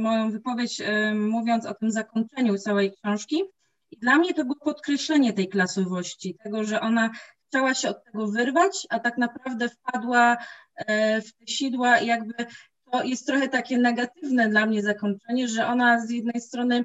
moją 0.00 0.30
wypowiedź, 0.30 0.82
mówiąc 1.14 1.66
o 1.66 1.74
tym 1.74 1.90
zakończeniu 1.90 2.58
całej 2.58 2.92
książki, 2.92 3.42
i 3.90 3.96
dla 3.96 4.16
mnie 4.16 4.34
to 4.34 4.44
było 4.44 4.56
podkreślenie 4.56 5.32
tej 5.32 5.48
klasowości, 5.48 6.36
tego, 6.44 6.64
że 6.64 6.80
ona 6.80 7.10
chciała 7.48 7.74
się 7.74 7.88
od 7.88 8.04
tego 8.04 8.26
wyrwać, 8.26 8.86
a 8.90 8.98
tak 8.98 9.18
naprawdę 9.18 9.68
wpadła 9.68 10.36
e, 10.76 11.20
w 11.22 11.32
te 11.32 11.46
sidła 11.46 11.98
i 11.98 12.06
jakby 12.06 12.46
to 12.92 13.02
jest 13.02 13.26
trochę 13.26 13.48
takie 13.48 13.78
negatywne 13.78 14.48
dla 14.48 14.66
mnie 14.66 14.82
zakończenie, 14.82 15.48
że 15.48 15.66
ona 15.66 16.06
z 16.06 16.10
jednej 16.10 16.40
strony 16.40 16.84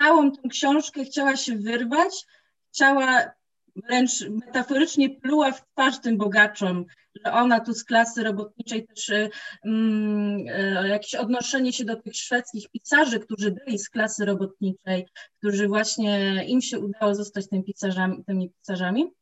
całą 0.00 0.32
tę 0.32 0.48
książkę 0.48 1.04
chciała 1.04 1.36
się 1.36 1.56
wyrwać, 1.56 2.26
chciała 2.72 3.32
wręcz 3.76 4.28
metaforycznie 4.28 5.10
pluła 5.10 5.52
w 5.52 5.66
twarz 5.72 6.00
tym 6.00 6.18
bogaczom, 6.18 6.84
że 7.24 7.32
ona 7.32 7.60
tu 7.60 7.74
z 7.74 7.84
klasy 7.84 8.22
robotniczej 8.22 8.86
też 8.86 9.08
y, 9.08 9.30
y, 9.64 10.88
jakieś 10.88 11.14
odnoszenie 11.14 11.72
się 11.72 11.84
do 11.84 11.96
tych 11.96 12.16
szwedzkich 12.16 12.70
pisarzy, 12.70 13.20
którzy 13.20 13.50
byli 13.50 13.78
z 13.78 13.90
klasy 13.90 14.24
robotniczej, 14.24 15.06
którzy 15.38 15.68
właśnie 15.68 16.44
im 16.44 16.62
się 16.62 16.80
udało 16.80 17.14
zostać 17.14 17.48
tymi 17.48 17.64
pisarzami, 17.64 18.24
tymi 18.24 18.50
pisarzami. 18.50 19.12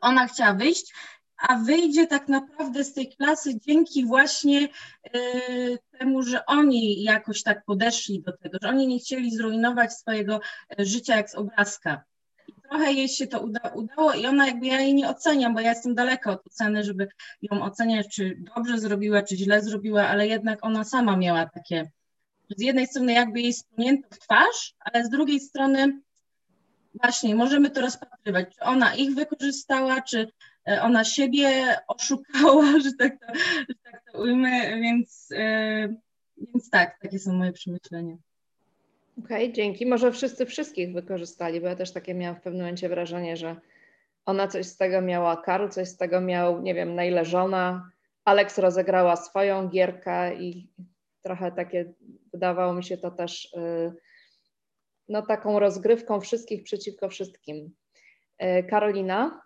Ona 0.00 0.26
chciała 0.26 0.54
wyjść, 0.54 0.92
a 1.36 1.56
wyjdzie 1.56 2.06
tak 2.06 2.28
naprawdę 2.28 2.84
z 2.84 2.94
tej 2.94 3.16
klasy 3.16 3.60
dzięki 3.60 4.06
właśnie 4.06 4.68
y, 5.16 5.78
temu, 5.98 6.22
że 6.22 6.46
oni 6.46 7.02
jakoś 7.02 7.42
tak 7.42 7.64
podeszli 7.64 8.22
do 8.22 8.32
tego, 8.32 8.58
że 8.62 8.68
oni 8.68 8.86
nie 8.86 8.98
chcieli 8.98 9.36
zrujnować 9.36 9.92
swojego 9.92 10.40
życia 10.78 11.16
jak 11.16 11.30
z 11.30 11.34
obrazka 11.34 12.04
trochę 12.72 12.92
jej 12.92 13.08
się 13.08 13.26
to 13.26 13.40
uda, 13.40 13.60
udało 13.74 14.12
i 14.12 14.26
ona 14.26 14.46
jakby, 14.46 14.66
ja 14.66 14.80
jej 14.80 14.94
nie 14.94 15.08
oceniam, 15.08 15.54
bo 15.54 15.60
ja 15.60 15.70
jestem 15.70 15.94
daleka 15.94 16.30
od 16.30 16.46
oceny, 16.46 16.84
żeby 16.84 17.08
ją 17.42 17.62
oceniać, 17.62 18.08
czy 18.08 18.42
dobrze 18.56 18.78
zrobiła, 18.78 19.22
czy 19.22 19.36
źle 19.36 19.62
zrobiła, 19.62 20.08
ale 20.08 20.26
jednak 20.26 20.58
ona 20.62 20.84
sama 20.84 21.16
miała 21.16 21.46
takie, 21.46 21.90
z 22.56 22.62
jednej 22.62 22.86
strony 22.86 23.12
jakby 23.12 23.40
jej 23.40 23.52
spłynięto 23.52 24.08
w 24.10 24.18
twarz, 24.18 24.74
ale 24.80 25.04
z 25.04 25.10
drugiej 25.10 25.40
strony 25.40 26.00
właśnie 26.94 27.34
możemy 27.34 27.70
to 27.70 27.80
rozpatrywać, 27.80 28.54
czy 28.54 28.60
ona 28.64 28.94
ich 28.94 29.14
wykorzystała, 29.14 30.02
czy 30.02 30.28
e, 30.68 30.82
ona 30.82 31.04
siebie 31.04 31.76
oszukała, 31.88 32.64
że 32.84 32.92
tak 32.98 33.12
to, 33.20 33.34
że 33.68 33.74
tak 33.84 34.02
to 34.12 34.22
ujmę, 34.22 34.80
więc, 34.80 35.28
e, 35.32 35.88
więc 36.36 36.70
tak, 36.70 36.98
takie 37.00 37.18
są 37.18 37.32
moje 37.32 37.52
przemyślenia. 37.52 38.16
Okej, 39.18 39.44
okay, 39.44 39.52
dzięki. 39.52 39.86
Może 39.86 40.12
wszyscy 40.12 40.46
wszystkich 40.46 40.92
wykorzystali, 40.92 41.60
bo 41.60 41.66
ja 41.66 41.76
też 41.76 41.92
takie 41.92 42.14
miałam 42.14 42.36
w 42.36 42.40
pewnym 42.40 42.62
momencie 42.62 42.88
wrażenie, 42.88 43.36
że 43.36 43.56
ona 44.26 44.48
coś 44.48 44.66
z 44.66 44.76
tego 44.76 45.00
miała, 45.00 45.36
Karl 45.36 45.68
coś 45.68 45.88
z 45.88 45.96
tego 45.96 46.20
miał, 46.20 46.62
nie 46.62 46.74
wiem, 46.74 46.94
na 46.94 47.04
ile 47.04 47.24
żona, 47.24 47.90
Alex 48.24 48.58
rozegrała 48.58 49.16
swoją 49.16 49.68
gierkę 49.68 50.34
i 50.34 50.68
trochę 51.22 51.52
takie, 51.52 51.92
wydawało 52.32 52.74
mi 52.74 52.84
się 52.84 52.96
to 52.96 53.10
też 53.10 53.44
y, 53.44 53.92
no 55.08 55.22
taką 55.22 55.58
rozgrywką 55.58 56.20
wszystkich 56.20 56.62
przeciwko 56.62 57.08
wszystkim. 57.08 57.70
Y, 58.42 58.64
Karolina? 58.64 59.42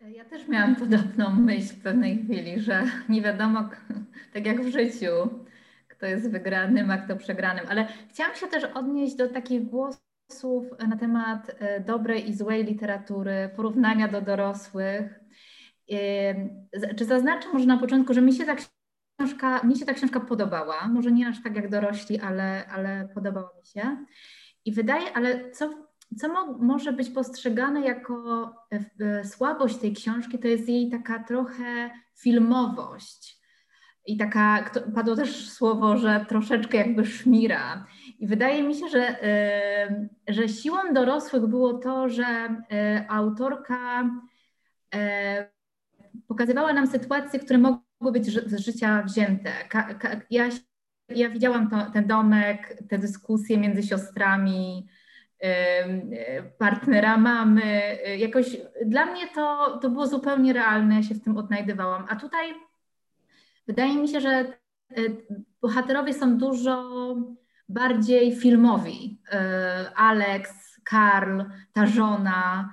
Ja 0.00 0.24
też 0.24 0.48
miałam 0.48 0.76
podobną 0.76 1.30
myśl 1.30 1.74
w 1.74 1.82
pewnej 1.82 2.24
chwili, 2.24 2.60
że 2.60 2.82
nie 3.08 3.22
wiadomo, 3.22 3.70
tak 4.32 4.46
jak 4.46 4.62
w 4.62 4.72
życiu, 4.72 5.39
kto 6.00 6.06
jest 6.06 6.30
wygranym, 6.30 6.90
a 6.90 6.98
kto 6.98 7.16
przegranym. 7.16 7.66
Ale 7.68 7.88
chciałam 8.08 8.34
się 8.34 8.46
też 8.46 8.64
odnieść 8.64 9.16
do 9.16 9.28
takich 9.28 9.62
głosów 9.66 10.64
na 10.88 10.96
temat 10.96 11.50
e, 11.58 11.80
dobrej 11.80 12.30
i 12.30 12.34
złej 12.34 12.64
literatury, 12.64 13.50
porównania 13.56 14.08
do 14.08 14.20
dorosłych. 14.20 15.20
Czy 16.96 17.04
zaznaczę 17.04 17.48
może 17.52 17.66
na 17.66 17.78
początku, 17.78 18.14
że 18.14 18.22
mi 18.22 18.32
się 18.32 18.44
ta 18.44 18.56
książka, 19.18 19.62
mi 19.62 19.76
się 19.76 19.86
ta 19.86 19.94
książka 19.94 20.20
podobała, 20.20 20.88
może 20.88 21.12
nie 21.12 21.28
aż 21.28 21.42
tak 21.42 21.56
jak 21.56 21.70
dorośli, 21.70 22.20
ale, 22.20 22.66
ale 22.66 23.08
podobała 23.14 23.50
mi 23.60 23.66
się. 23.66 24.04
I 24.64 24.72
wydaje, 24.72 25.12
ale 25.12 25.50
co, 25.50 25.70
co 26.18 26.28
mo, 26.28 26.52
może 26.58 26.92
być 26.92 27.10
postrzegane 27.10 27.80
jako 27.80 28.44
e, 28.72 28.84
e, 29.06 29.24
słabość 29.24 29.76
tej 29.76 29.92
książki, 29.92 30.38
to 30.38 30.48
jest 30.48 30.68
jej 30.68 30.90
taka 30.90 31.24
trochę 31.24 31.90
filmowość 32.14 33.39
i 34.12 34.16
taka, 34.16 34.70
padło 34.94 35.16
też 35.16 35.50
słowo, 35.50 35.96
że 35.96 36.26
troszeczkę 36.28 36.78
jakby 36.78 37.04
szmira. 37.06 37.86
I 38.18 38.26
wydaje 38.26 38.62
mi 38.62 38.74
się, 38.74 38.88
że, 38.88 39.16
że 40.28 40.48
siłą 40.48 40.78
dorosłych 40.92 41.46
było 41.46 41.72
to, 41.72 42.08
że 42.08 42.24
autorka 43.08 44.10
pokazywała 46.28 46.72
nam 46.72 46.86
sytuacje, 46.86 47.40
które 47.40 47.58
mogły 47.58 48.12
być 48.12 48.26
z 48.26 48.60
życia 48.60 49.02
wzięte. 49.02 49.50
Ja, 50.30 50.48
ja 51.08 51.30
widziałam 51.30 51.70
to, 51.70 51.76
ten 51.92 52.06
domek, 52.06 52.82
te 52.88 52.98
dyskusje 52.98 53.58
między 53.58 53.82
siostrami, 53.82 54.88
partnera 56.58 57.16
mamy. 57.16 57.98
Jakoś 58.18 58.56
dla 58.86 59.06
mnie 59.06 59.28
to, 59.34 59.78
to 59.82 59.90
było 59.90 60.06
zupełnie 60.06 60.52
realne, 60.52 60.94
ja 60.94 61.02
się 61.02 61.14
w 61.14 61.24
tym 61.24 61.36
odnajdywałam. 61.36 62.06
A 62.08 62.16
tutaj 62.16 62.54
Wydaje 63.70 63.94
mi 63.94 64.08
się, 64.08 64.20
że 64.20 64.30
e, 64.30 64.46
bohaterowie 65.62 66.14
są 66.14 66.38
dużo 66.38 66.84
bardziej 67.68 68.36
filmowi. 68.36 69.20
E, 69.32 69.90
Alex, 69.96 70.50
Karl, 70.84 71.42
ta 71.72 71.86
żona. 71.86 72.70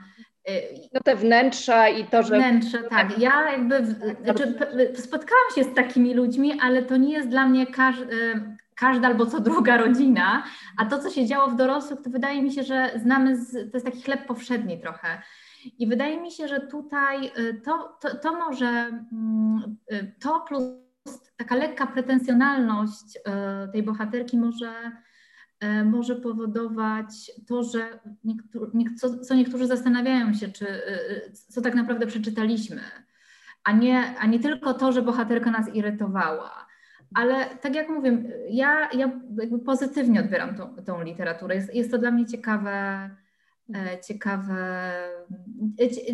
E, 0.47 0.51
no 0.93 0.99
te 1.03 1.15
wnętrza 1.15 1.89
i 1.89 2.07
to, 2.07 2.23
że. 2.23 2.37
Wnętrze, 2.37 2.83
tak. 2.83 3.19
Ja 3.19 3.51
jakby 3.51 3.85
znaczy, 4.23 4.53
spotkałam 4.95 5.49
się 5.55 5.63
z 5.63 5.73
takimi 5.75 6.13
ludźmi, 6.13 6.59
ale 6.61 6.83
to 6.83 6.97
nie 6.97 7.13
jest 7.13 7.29
dla 7.29 7.47
mnie 7.47 7.67
każdy, 7.67 8.41
każda 8.75 9.07
albo 9.07 9.25
co 9.25 9.39
druga 9.39 9.77
rodzina. 9.77 10.43
A 10.77 10.85
to, 10.85 10.99
co 10.99 11.09
się 11.09 11.25
działo 11.25 11.47
w 11.47 11.55
dorosłych, 11.55 12.01
to 12.01 12.09
wydaje 12.09 12.41
mi 12.41 12.51
się, 12.51 12.63
że 12.63 12.91
znamy, 12.95 13.37
z, 13.37 13.51
to 13.53 13.77
jest 13.77 13.85
taki 13.85 14.01
chleb 14.01 14.25
powszedni 14.27 14.79
trochę. 14.81 15.21
I 15.79 15.87
wydaje 15.87 16.21
mi 16.21 16.31
się, 16.31 16.47
że 16.47 16.59
tutaj 16.59 17.31
to, 17.65 17.97
to, 18.01 18.15
to 18.15 18.33
może 18.33 18.67
mm, 19.11 19.77
to 20.19 20.39
plus 20.47 20.86
taka 21.37 21.55
lekka 21.55 21.87
pretensjonalność 21.87 23.17
e, 23.25 23.67
tej 23.71 23.83
bohaterki 23.83 24.37
może, 24.37 24.71
e, 25.59 25.83
może 25.83 26.15
powodować 26.15 27.31
to, 27.47 27.63
że 27.63 27.99
co, 28.97 29.19
co 29.19 29.35
niektórzy 29.35 29.67
zastanawiają 29.67 30.33
się, 30.33 30.47
czy, 30.47 30.67
e, 30.69 31.31
co 31.31 31.61
tak 31.61 31.75
naprawdę 31.75 32.07
przeczytaliśmy, 32.07 32.81
a 33.63 33.71
nie, 33.71 34.19
a 34.19 34.27
nie 34.27 34.39
tylko 34.39 34.73
to, 34.73 34.91
że 34.91 35.01
bohaterka 35.01 35.51
nas 35.51 35.75
irytowała. 35.75 36.67
Ale 37.13 37.45
tak 37.45 37.75
jak 37.75 37.89
mówię, 37.89 38.23
ja, 38.49 38.89
ja 38.91 39.19
pozytywnie 39.65 40.19
odbieram 40.19 40.55
tą, 40.55 40.75
tą 40.75 41.03
literaturę. 41.03 41.55
Jest, 41.55 41.75
jest 41.75 41.91
to 41.91 41.97
dla 41.97 42.11
mnie 42.11 42.25
ciekawe, 42.25 43.09
ciekawe, 44.07 44.55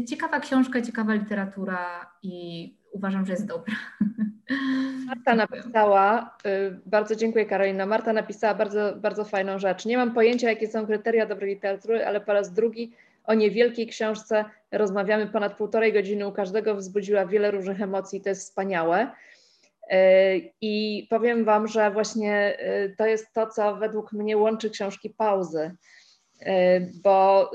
ciekawa 0.09 0.39
książka, 0.39 0.81
ciekawa 0.81 1.13
literatura 1.13 2.11
i 2.23 2.82
uważam, 2.93 3.25
że 3.25 3.33
jest 3.33 3.45
dobra. 3.45 3.75
Marta 5.07 5.35
napisała, 5.35 6.37
y, 6.45 6.79
bardzo 6.85 7.15
dziękuję 7.15 7.45
Karolina, 7.45 7.85
Marta 7.85 8.13
napisała 8.13 8.53
bardzo, 8.53 8.95
bardzo 8.95 9.25
fajną 9.25 9.59
rzecz. 9.59 9.85
Nie 9.85 9.97
mam 9.97 10.13
pojęcia, 10.13 10.49
jakie 10.49 10.67
są 10.67 10.85
kryteria 10.85 11.25
dobrej 11.25 11.49
literatury, 11.49 12.05
ale 12.05 12.21
po 12.21 12.33
raz 12.33 12.53
drugi 12.53 12.91
o 13.23 13.33
niewielkiej 13.33 13.87
książce 13.87 14.45
rozmawiamy 14.71 15.27
ponad 15.27 15.57
półtorej 15.57 15.93
godziny, 15.93 16.27
u 16.27 16.31
każdego 16.31 16.75
wzbudziła 16.75 17.25
wiele 17.25 17.51
różnych 17.51 17.81
emocji, 17.81 18.21
to 18.21 18.29
jest 18.29 18.41
wspaniałe. 18.41 19.11
Y, 19.93 20.51
I 20.61 21.07
powiem 21.09 21.45
Wam, 21.45 21.67
że 21.67 21.91
właśnie 21.91 22.57
y, 22.85 22.95
to 22.97 23.05
jest 23.05 23.33
to, 23.33 23.47
co 23.47 23.75
według 23.75 24.13
mnie 24.13 24.37
łączy 24.37 24.69
książki 24.69 25.09
pauzy, 25.09 25.75
bo 27.03 27.51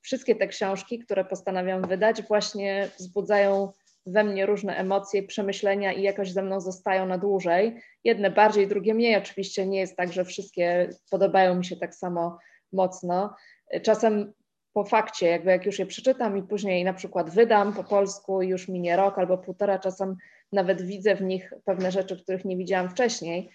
wszystkie 0.00 0.34
te 0.34 0.46
książki, 0.46 0.98
które 0.98 1.24
postanawiam 1.24 1.82
wydać, 1.82 2.22
właśnie 2.22 2.88
wzbudzają 2.98 3.72
we 4.12 4.24
mnie 4.24 4.46
różne 4.46 4.76
emocje, 4.76 5.22
przemyślenia 5.22 5.92
i 5.92 6.02
jakoś 6.02 6.32
ze 6.32 6.42
mną 6.42 6.60
zostają 6.60 7.06
na 7.06 7.18
dłużej. 7.18 7.80
Jedne 8.04 8.30
bardziej, 8.30 8.68
drugie 8.68 8.94
mniej. 8.94 9.16
Oczywiście 9.16 9.66
nie 9.66 9.80
jest 9.80 9.96
tak, 9.96 10.12
że 10.12 10.24
wszystkie 10.24 10.88
podobają 11.10 11.54
mi 11.54 11.64
się 11.64 11.76
tak 11.76 11.94
samo 11.94 12.38
mocno. 12.72 13.36
Czasem 13.82 14.32
po 14.72 14.84
fakcie, 14.84 15.26
jakby 15.26 15.50
jak 15.50 15.66
już 15.66 15.78
je 15.78 15.86
przeczytam 15.86 16.36
i 16.36 16.42
później 16.42 16.84
na 16.84 16.94
przykład 16.94 17.30
wydam 17.30 17.74
po 17.74 17.84
polsku, 17.84 18.42
już 18.42 18.68
minie 18.68 18.96
rok 18.96 19.18
albo 19.18 19.38
półtora, 19.38 19.78
czasem 19.78 20.16
nawet 20.52 20.82
widzę 20.82 21.14
w 21.14 21.22
nich 21.22 21.52
pewne 21.64 21.92
rzeczy, 21.92 22.22
których 22.22 22.44
nie 22.44 22.56
widziałam 22.56 22.90
wcześniej. 22.90 23.50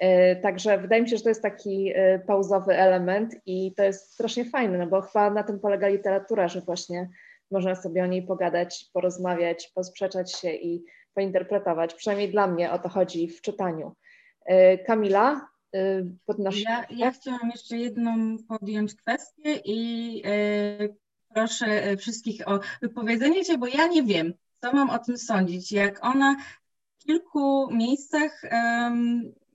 E, 0.00 0.36
także 0.36 0.78
wydaje 0.78 1.02
mi 1.02 1.08
się, 1.08 1.16
że 1.16 1.22
to 1.22 1.28
jest 1.28 1.42
taki 1.42 1.92
e, 1.94 2.18
pauzowy 2.18 2.76
element 2.76 3.36
i 3.46 3.74
to 3.74 3.82
jest 3.82 4.12
strasznie 4.12 4.44
fajne, 4.44 4.78
no 4.78 4.86
bo 4.86 5.00
chyba 5.00 5.30
na 5.30 5.42
tym 5.42 5.60
polega 5.60 5.88
literatura, 5.88 6.48
że 6.48 6.60
właśnie 6.60 7.08
można 7.50 7.74
sobie 7.74 8.04
o 8.04 8.06
niej 8.06 8.22
pogadać, 8.22 8.90
porozmawiać, 8.92 9.72
posprzeczać 9.74 10.32
się 10.32 10.52
i 10.52 10.84
pointerpretować. 11.14 11.94
Przynajmniej 11.94 12.30
dla 12.30 12.46
mnie 12.46 12.72
o 12.72 12.78
to 12.78 12.88
chodzi 12.88 13.28
w 13.28 13.40
czytaniu. 13.40 13.96
E, 14.44 14.78
Kamila, 14.78 15.48
e, 15.74 15.80
podnosi. 16.26 16.62
Ja, 16.62 16.84
ja 16.90 17.10
chciałam 17.10 17.50
jeszcze 17.50 17.76
jedną 17.76 18.36
podjąć 18.48 18.94
kwestię 18.94 19.60
i 19.64 20.22
e, 20.24 20.88
proszę 21.34 21.96
wszystkich 21.96 22.48
o 22.48 22.60
wypowiedzenie 22.82 23.44
się, 23.44 23.58
bo 23.58 23.66
ja 23.66 23.86
nie 23.86 24.02
wiem, 24.02 24.34
co 24.60 24.72
mam 24.72 24.90
o 24.90 24.98
tym 24.98 25.18
sądzić. 25.18 25.72
Jak 25.72 26.04
ona 26.04 26.36
w 26.98 27.04
kilku 27.04 27.68
miejscach 27.72 28.42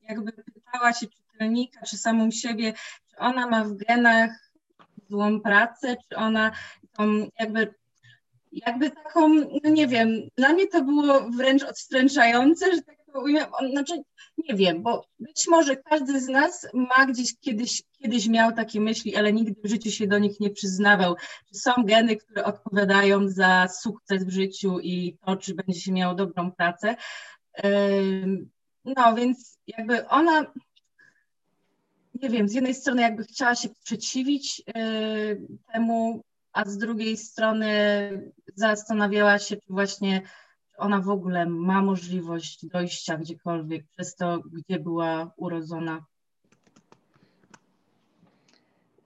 jakby 0.10 0.32
pytała 0.32 0.94
się 0.94 1.08
czytelnika, 1.08 1.82
czy 1.86 1.98
samą 1.98 2.32
siebie, 2.32 2.74
czy 3.10 3.18
ona 3.18 3.48
ma 3.48 3.64
w 3.64 3.74
genach 3.74 4.32
złą 5.10 5.42
pracę, 5.42 5.96
czy 6.10 6.16
ona 6.16 6.52
tą 6.94 7.30
jakby 7.40 7.74
jakby 8.56 8.92
taką, 8.92 9.30
no 9.64 9.70
nie 9.70 9.88
wiem, 9.88 10.10
dla 10.38 10.54
mnie 10.54 10.68
to 10.68 10.84
było 10.84 11.30
wręcz 11.30 11.64
odstręczające, 11.64 12.76
że 12.76 12.82
tak 12.82 12.98
powiem, 13.14 13.46
znaczy 13.72 13.94
nie 14.38 14.56
wiem, 14.56 14.84
bo 14.84 15.06
być 15.20 15.48
może 15.48 15.76
każdy 15.76 16.22
z 16.22 16.28
nas 16.28 16.68
ma 16.74 17.06
gdzieś 17.06 17.40
kiedyś, 17.40 17.84
kiedyś 18.02 18.28
miał 18.28 18.52
takie 18.52 18.82
myśli, 18.82 19.16
ale 19.16 19.34
nigdy 19.34 19.56
w 19.64 19.70
życiu 19.70 19.92
się 19.92 20.08
do 20.08 20.20
nich 20.20 20.40
nie 20.40 20.50
przyznawał. 20.50 21.16
Są 21.52 21.72
geny, 21.78 22.16
które 22.16 22.44
odpowiadają 22.44 23.28
za 23.28 23.68
sukces 23.68 24.24
w 24.24 24.30
życiu 24.30 24.80
i 24.80 25.18
to, 25.26 25.38
czy 25.38 25.54
będzie 25.54 25.80
się 25.80 25.92
miało 25.92 26.16
dobrą 26.16 26.52
pracę. 26.52 26.96
No 28.86 29.16
więc 29.16 29.60
jakby 29.68 30.08
ona, 30.08 30.54
nie 32.22 32.30
wiem, 32.30 32.50
z 32.50 32.54
jednej 32.54 32.74
strony 32.74 33.02
jakby 33.02 33.24
chciała 33.24 33.56
się 33.56 33.70
sprzeciwić 33.70 34.64
temu, 35.74 36.24
a 36.56 36.66
z 36.66 36.78
drugiej 36.78 37.18
strony 37.18 37.70
zastanawiała 38.56 39.40
się, 39.40 39.56
czy 39.56 39.74
właśnie 39.74 40.22
ona 40.78 41.02
w 41.02 41.10
ogóle 41.10 41.46
ma 41.46 41.82
możliwość 41.82 42.66
dojścia 42.66 43.18
gdziekolwiek 43.18 43.86
przez 43.88 44.16
to, 44.16 44.40
gdzie 44.54 44.80
była 44.80 45.32
urodzona. 45.38 46.06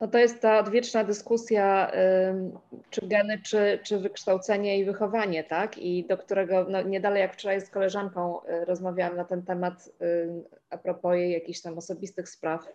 No 0.01 0.07
to 0.07 0.17
jest 0.17 0.41
ta 0.41 0.59
odwieczna 0.59 1.03
dyskusja, 1.03 1.91
czy 2.89 3.07
geny, 3.07 3.41
czy, 3.41 3.79
czy 3.83 3.99
wykształcenie 3.99 4.79
i 4.79 4.85
wychowanie, 4.85 5.43
tak? 5.43 5.77
I 5.77 6.07
do 6.07 6.17
którego 6.17 6.65
no, 6.69 6.81
nie 6.81 6.99
dalej 6.99 7.21
jak 7.21 7.33
wczoraj 7.33 7.61
z 7.61 7.69
koleżanką 7.69 8.43
y, 8.43 8.65
rozmawiałam 8.65 9.17
na 9.17 9.25
ten 9.25 9.43
temat 9.43 9.89
a 10.69 10.77
propos 10.77 11.15
jej 11.15 11.31
jakichś 11.31 11.61
tam 11.61 11.77
osobistych 11.77 12.29
spraw, 12.29 12.67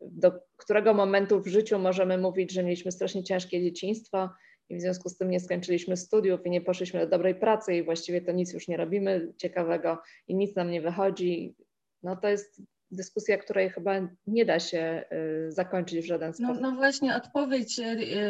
do 0.00 0.32
którego 0.56 0.94
momentu 0.94 1.40
w 1.40 1.46
życiu 1.46 1.78
możemy 1.78 2.18
mówić, 2.18 2.52
że 2.52 2.62
mieliśmy 2.62 2.92
strasznie 2.92 3.24
ciężkie 3.24 3.62
dzieciństwo 3.62 4.30
i 4.68 4.76
w 4.76 4.80
związku 4.80 5.08
z 5.08 5.16
tym 5.16 5.30
nie 5.30 5.40
skończyliśmy 5.40 5.96
studiów 5.96 6.46
i 6.46 6.50
nie 6.50 6.60
poszliśmy 6.60 7.00
do 7.00 7.06
dobrej 7.06 7.34
pracy 7.34 7.74
i 7.74 7.82
właściwie 7.82 8.20
to 8.20 8.32
nic 8.32 8.52
już 8.52 8.68
nie 8.68 8.76
robimy 8.76 9.32
ciekawego 9.36 9.98
i 10.28 10.34
nic 10.34 10.56
nam 10.56 10.70
nie 10.70 10.80
wychodzi. 10.80 11.54
No 12.02 12.16
to 12.16 12.28
jest 12.28 12.62
dyskusja, 12.90 13.38
której 13.38 13.70
chyba 13.70 13.92
nie 14.26 14.44
da 14.44 14.60
się 14.60 15.04
y, 15.48 15.52
zakończyć 15.52 16.04
w 16.04 16.06
żaden 16.06 16.28
no, 16.28 16.34
sposób. 16.34 16.62
No, 16.62 16.70
no 16.70 16.76
właśnie 16.76 17.16
odpowiedź 17.16 17.78
y, 17.78 17.82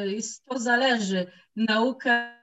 jest 0.07 0.45
to 0.45 0.59
zależy. 0.59 1.27
Nauka 1.57 2.36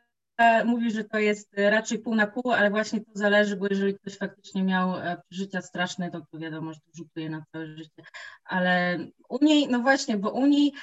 mówi, 0.65 0.91
że 0.91 1.03
to 1.03 1.19
jest 1.19 1.49
raczej 1.57 1.99
pół 1.99 2.15
na 2.15 2.27
pół, 2.27 2.51
ale 2.51 2.69
właśnie 2.69 3.01
to 3.01 3.11
zależy, 3.13 3.55
bo 3.55 3.67
jeżeli 3.69 3.95
ktoś 3.95 4.17
faktycznie 4.17 4.63
miał 4.63 4.95
e, 4.95 5.21
przeżycia 5.29 5.61
straszne, 5.61 6.11
to, 6.11 6.21
to 6.31 6.39
wiadomo, 6.39 6.73
że 6.73 6.79
to 6.79 6.91
rzutuje 6.93 7.29
na 7.29 7.43
całe 7.51 7.67
życie. 7.67 8.03
Ale 8.45 8.99
u 9.29 9.45
niej, 9.45 9.67
no 9.67 9.79
właśnie, 9.79 10.17
bo 10.17 10.31
u 10.31 10.45
niej 10.45 10.73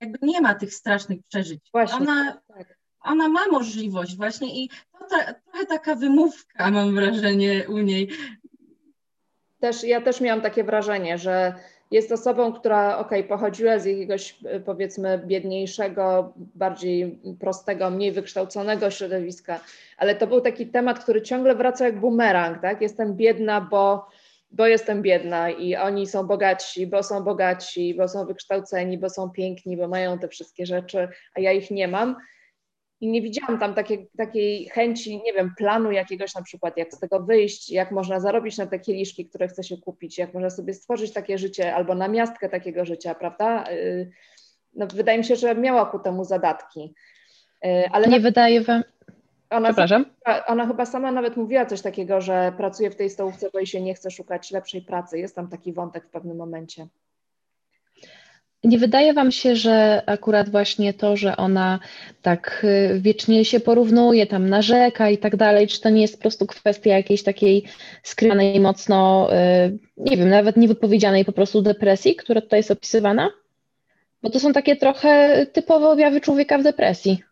jakby 0.00 0.18
nie 0.22 0.40
ma 0.40 0.54
tych 0.54 0.74
strasznych 0.74 1.18
przeżyć. 1.28 1.60
Właśnie, 1.72 1.98
ona, 1.98 2.42
tak. 2.48 2.78
ona 3.00 3.28
ma 3.28 3.46
możliwość 3.46 4.16
właśnie 4.16 4.64
i 4.64 4.68
to 4.68 5.04
ta, 5.10 5.34
trochę 5.34 5.66
taka 5.66 5.94
wymówka 5.94 6.70
mam 6.70 6.94
wrażenie 6.94 7.64
u 7.68 7.78
niej, 7.78 8.10
też, 9.62 9.84
ja 9.84 10.00
też 10.00 10.20
miałam 10.20 10.40
takie 10.40 10.64
wrażenie, 10.64 11.18
że 11.18 11.54
jest 11.92 12.12
osobą, 12.12 12.52
która 12.52 12.98
ok, 12.98 13.10
pochodziła 13.28 13.78
z 13.78 13.84
jakiegoś 13.84 14.38
powiedzmy 14.64 15.22
biedniejszego, 15.26 16.32
bardziej 16.36 17.18
prostego, 17.40 17.90
mniej 17.90 18.12
wykształconego 18.12 18.90
środowiska, 18.90 19.60
ale 19.96 20.14
to 20.14 20.26
był 20.26 20.40
taki 20.40 20.66
temat, 20.66 20.98
który 20.98 21.22
ciągle 21.22 21.54
wraca 21.54 21.84
jak 21.84 22.00
bumerang, 22.00 22.62
tak? 22.62 22.82
Jestem 22.82 23.16
biedna, 23.16 23.60
bo, 23.60 24.06
bo 24.50 24.66
jestem 24.66 25.02
biedna 25.02 25.50
i 25.50 25.76
oni 25.76 26.06
są 26.06 26.26
bogatsi, 26.26 26.86
bo 26.86 27.02
są 27.02 27.24
bogatsi, 27.24 27.94
bo 27.94 28.08
są 28.08 28.26
wykształceni, 28.26 28.98
bo 28.98 29.10
są 29.10 29.30
piękni, 29.30 29.76
bo 29.76 29.88
mają 29.88 30.18
te 30.18 30.28
wszystkie 30.28 30.66
rzeczy, 30.66 31.08
a 31.34 31.40
ja 31.40 31.52
ich 31.52 31.70
nie 31.70 31.88
mam 31.88 32.16
i 33.02 33.08
nie 33.08 33.22
widziałam 33.22 33.58
tam 33.58 33.74
takiej, 33.74 34.08
takiej 34.16 34.68
chęci, 34.68 35.22
nie 35.24 35.32
wiem, 35.32 35.54
planu 35.58 35.90
jakiegoś 35.90 36.34
na 36.34 36.42
przykład, 36.42 36.76
jak 36.76 36.92
z 36.92 37.00
tego 37.00 37.20
wyjść, 37.20 37.70
jak 37.70 37.90
można 37.90 38.20
zarobić 38.20 38.58
na 38.58 38.66
te 38.66 38.78
kieliszki, 38.78 39.26
które 39.26 39.48
chce 39.48 39.64
się 39.64 39.76
kupić, 39.76 40.18
jak 40.18 40.34
można 40.34 40.50
sobie 40.50 40.74
stworzyć 40.74 41.12
takie 41.12 41.38
życie 41.38 41.74
albo 41.74 41.94
na 41.94 42.08
miastkę 42.08 42.48
takiego 42.48 42.84
życia, 42.84 43.14
prawda? 43.14 43.64
Y, 43.70 44.10
no, 44.74 44.86
wydaje 44.86 45.18
mi 45.18 45.24
się, 45.24 45.36
że 45.36 45.54
miała 45.54 45.86
ku 45.86 45.98
temu 45.98 46.24
zadatki. 46.24 46.94
Y, 47.64 47.88
ale 47.92 48.08
nie 48.08 48.18
na... 48.18 48.22
wydaje 48.22 48.60
wam. 48.60 48.82
Ona, 49.50 49.68
Przepraszam. 49.68 50.04
Sama, 50.24 50.46
ona 50.46 50.66
chyba 50.66 50.86
sama 50.86 51.12
nawet 51.12 51.36
mówiła 51.36 51.66
coś 51.66 51.82
takiego, 51.82 52.20
że 52.20 52.52
pracuje 52.56 52.90
w 52.90 52.96
tej 52.96 53.10
stołówce, 53.10 53.50
bo 53.52 53.58
jej 53.58 53.66
się 53.66 53.80
nie 53.80 53.94
chce 53.94 54.10
szukać 54.10 54.50
lepszej 54.50 54.82
pracy. 54.82 55.18
Jest 55.18 55.36
tam 55.36 55.48
taki 55.48 55.72
wątek 55.72 56.04
w 56.06 56.10
pewnym 56.10 56.36
momencie. 56.36 56.86
Nie 58.64 58.78
wydaje 58.78 59.12
Wam 59.12 59.32
się, 59.32 59.56
że 59.56 60.02
akurat 60.06 60.48
właśnie 60.48 60.94
to, 60.94 61.16
że 61.16 61.36
ona 61.36 61.78
tak 62.22 62.64
y, 62.64 63.00
wiecznie 63.00 63.44
się 63.44 63.60
porównuje, 63.60 64.26
tam 64.26 64.48
narzeka 64.48 65.10
i 65.10 65.18
tak 65.18 65.36
dalej, 65.36 65.66
czy 65.66 65.80
to 65.80 65.90
nie 65.90 66.02
jest 66.02 66.16
po 66.16 66.22
prostu 66.22 66.46
kwestia 66.46 66.90
jakiejś 66.90 67.22
takiej 67.22 67.64
skrywanej 68.02 68.60
mocno, 68.60 69.28
y, 69.66 69.78
nie 69.96 70.16
wiem, 70.16 70.28
nawet 70.28 70.56
niewypowiedzianej 70.56 71.24
po 71.24 71.32
prostu 71.32 71.62
depresji, 71.62 72.16
która 72.16 72.40
tutaj 72.40 72.58
jest 72.58 72.70
opisywana? 72.70 73.30
Bo 74.22 74.30
to 74.30 74.40
są 74.40 74.52
takie 74.52 74.76
trochę 74.76 75.46
typowe 75.46 75.88
objawy 75.88 76.20
człowieka 76.20 76.58
w 76.58 76.62
depresji. 76.62 77.22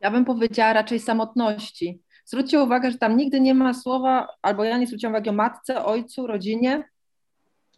Ja 0.00 0.10
bym 0.10 0.24
powiedziała 0.24 0.72
raczej 0.72 1.00
samotności. 1.00 2.02
Zwróćcie 2.24 2.62
uwagę, 2.62 2.90
że 2.90 2.98
tam 2.98 3.16
nigdy 3.16 3.40
nie 3.40 3.54
ma 3.54 3.74
słowa, 3.74 4.28
albo 4.42 4.64
ja 4.64 4.78
nie 4.78 4.86
zwróciłam 4.86 5.12
uwagi 5.12 5.30
o 5.30 5.32
matce, 5.32 5.84
ojcu, 5.84 6.26
rodzinie, 6.26 6.84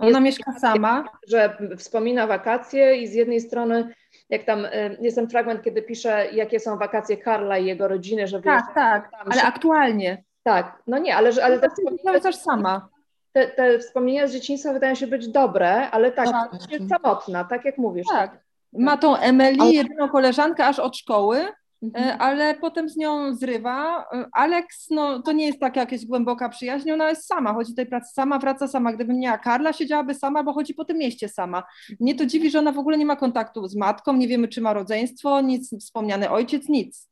ona 0.01 0.21
mieszka 0.21 0.53
sama. 0.53 1.05
Że 1.29 1.57
wspomina 1.77 2.27
wakacje 2.27 2.97
i 2.97 3.07
z 3.07 3.15
jednej 3.15 3.41
strony, 3.41 3.95
jak 4.31 4.45
tam 4.45 4.65
y, 4.65 4.97
jest 5.01 5.17
ten 5.17 5.29
fragment, 5.29 5.63
kiedy 5.63 5.83
pisze, 5.83 6.27
jakie 6.33 6.61
są 6.61 6.79
wakacje 6.79 7.17
Karla 7.17 7.59
i 7.59 7.67
jego 7.67 7.89
rodziny, 7.89 8.27
że 8.27 8.43
Tak, 8.43 8.75
tak, 8.75 9.11
tam, 9.11 9.33
ale 9.33 9.43
aktualnie. 9.43 10.25
Tak, 10.43 10.83
no 10.87 10.99
nie, 10.99 11.17
ale, 11.17 11.31
ale 11.43 11.59
te, 11.59 11.69
wspomnienia, 11.71 12.21
też 12.21 12.37
sama. 12.37 12.89
Te, 13.33 13.49
te 13.49 13.79
wspomnienia 13.79 14.27
z 14.27 14.33
dzieciństwa 14.33 14.73
wydają 14.73 14.95
się 14.95 15.07
być 15.07 15.29
dobre, 15.29 15.91
ale 15.91 16.13
tak, 16.13 16.31
tak. 16.31 16.51
jest 16.71 16.89
samotna, 16.89 17.45
tak 17.45 17.65
jak 17.65 17.79
mówisz. 17.79 18.07
Tak. 18.11 18.39
Ma 18.73 18.97
tą 18.97 19.17
Emily, 19.17 19.57
ale... 19.61 19.73
jedyną 19.73 20.09
koleżankę 20.09 20.67
aż 20.67 20.79
od 20.79 20.97
szkoły, 20.97 21.47
Mhm. 21.83 22.09
E, 22.09 22.19
ale 22.19 22.55
potem 22.55 22.89
z 22.89 22.97
nią 22.97 23.35
zrywa. 23.35 24.05
E, 24.13 24.29
Alex, 24.33 24.91
no 24.91 25.23
to 25.23 25.33
nie 25.33 25.47
jest 25.47 25.61
taka 25.61 25.81
jakaś 25.81 26.07
głęboka 26.07 26.49
przyjaźń, 26.49 26.91
ona 26.91 27.11
jest 27.11 27.27
sama, 27.27 27.55
chodzi 27.55 27.75
tej 27.75 27.87
pracy 27.87 28.13
sama, 28.15 28.39
wraca 28.39 28.69
sama. 28.69 28.93
Gdyby 28.93 29.15
nie 29.15 29.27
ja, 29.27 29.39
Karla 29.39 29.73
siedziałaby 29.73 30.15
sama, 30.15 30.43
bo 30.43 30.53
chodzi 30.53 30.75
po 30.75 30.85
tym 30.85 30.99
mieście 30.99 31.29
sama. 31.29 31.63
Mnie 32.01 32.15
to 32.15 32.27
dziwi, 32.27 32.51
że 32.51 32.59
ona 32.59 32.73
w 32.73 32.79
ogóle 32.79 32.99
nie 32.99 33.07
ma 33.07 33.17
kontaktu 33.17 33.69
z 33.69 33.77
matką, 33.77 34.13
nie 34.13 34.29
wiemy, 34.29 34.49
czy 34.49 34.61
ma 34.61 34.73
rodzeństwo, 34.73 35.41
nic, 35.41 35.81
wspomniany 35.81 36.31
ojciec, 36.31 36.69
nic. 36.69 37.09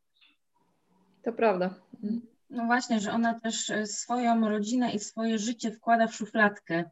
To 1.23 1.33
prawda. 1.33 1.75
No 2.51 2.65
właśnie, 2.67 3.01
że 3.01 3.13
ona 3.13 3.41
też 3.41 3.71
e, 3.71 3.87
swoją 3.87 4.49
rodzinę 4.49 4.93
i 4.93 4.99
swoje 4.99 5.39
życie 5.39 5.71
wkłada 5.71 6.07
w 6.07 6.15
szufladkę. 6.15 6.85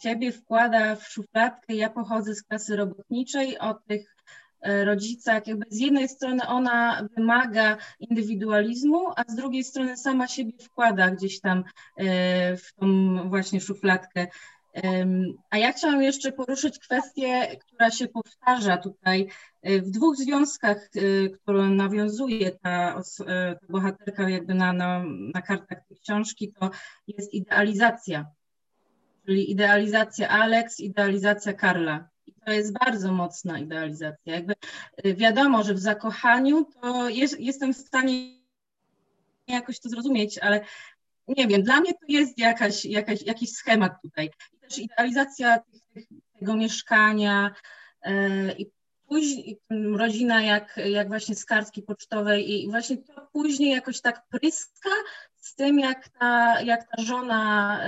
Ciebie 0.00 0.32
wkłada 0.32 0.96
w 0.96 1.08
szufladkę. 1.08 1.74
Ja 1.74 1.90
pochodzę 1.90 2.34
z 2.34 2.42
klasy 2.42 2.76
robotniczej, 2.76 3.58
o 3.58 3.74
tych 3.74 4.16
rodzicach, 4.64 5.46
jakby 5.46 5.66
z 5.68 5.78
jednej 5.78 6.08
strony 6.08 6.46
ona 6.46 7.08
wymaga 7.16 7.76
indywidualizmu, 8.00 9.12
a 9.16 9.24
z 9.28 9.34
drugiej 9.34 9.64
strony 9.64 9.96
sama 9.96 10.28
siebie 10.28 10.52
wkłada 10.60 11.10
gdzieś 11.10 11.40
tam 11.40 11.64
e, 11.96 12.56
w 12.56 12.72
tą 12.74 12.86
właśnie 13.28 13.60
szufladkę. 13.60 14.26
A 15.50 15.58
ja 15.58 15.72
chciałam 15.72 16.02
jeszcze 16.02 16.32
poruszyć 16.32 16.78
kwestię, 16.78 17.56
która 17.56 17.90
się 17.90 18.08
powtarza 18.08 18.76
tutaj 18.76 19.28
e, 19.62 19.78
w 19.78 19.90
dwóch 19.90 20.16
związkach, 20.16 20.90
które 21.40 21.62
nawiązuje 21.62 22.50
ta, 22.50 23.02
ta 23.18 23.66
bohaterka 23.68 24.28
jakby 24.30 24.54
na, 24.54 24.72
na, 24.72 25.04
na 25.34 25.42
kartach 25.42 25.86
tej 25.88 25.96
książki, 25.96 26.52
to 26.52 26.70
jest 27.06 27.34
idealizacja. 27.34 28.26
Czyli 29.26 29.50
idealizacja 29.50 30.28
Alex, 30.28 30.80
idealizacja 30.80 31.52
Karla 31.52 32.11
to 32.44 32.52
jest 32.52 32.72
bardzo 32.84 33.12
mocna 33.12 33.58
idealizacja. 33.58 34.34
Jakby 34.34 34.54
y, 35.06 35.14
wiadomo, 35.14 35.62
że 35.62 35.74
w 35.74 35.78
zakochaniu 35.78 36.66
to 36.80 37.08
jest, 37.08 37.40
jestem 37.40 37.74
w 37.74 37.76
stanie 37.76 38.42
jakoś 39.48 39.80
to 39.80 39.88
zrozumieć, 39.88 40.38
ale 40.38 40.60
nie 41.28 41.46
wiem, 41.46 41.62
dla 41.62 41.80
mnie 41.80 41.92
to 41.92 42.06
jest 42.08 42.38
jakaś, 42.38 42.84
jakaś, 42.84 43.22
jakiś 43.22 43.52
schemat 43.52 44.02
tutaj. 44.02 44.30
I 44.52 44.58
też 44.58 44.78
idealizacja 44.78 45.58
tego 46.38 46.56
mieszkania 46.56 47.54
yy, 48.04 48.52
i 48.58 48.70
później 49.08 49.60
rodzina 49.96 50.42
jak, 50.42 50.80
jak 50.86 51.08
właśnie 51.08 51.34
z 51.34 51.44
kartki 51.44 51.82
pocztowej 51.82 52.52
i 52.52 52.70
właśnie 52.70 52.96
to 52.96 53.28
później 53.32 53.70
jakoś 53.70 54.00
tak 54.00 54.22
pryska 54.28 54.90
z 55.36 55.54
tym, 55.54 55.78
jak 55.78 56.08
ta, 56.08 56.60
jak 56.60 56.88
ta 56.88 57.02
żona 57.02 57.80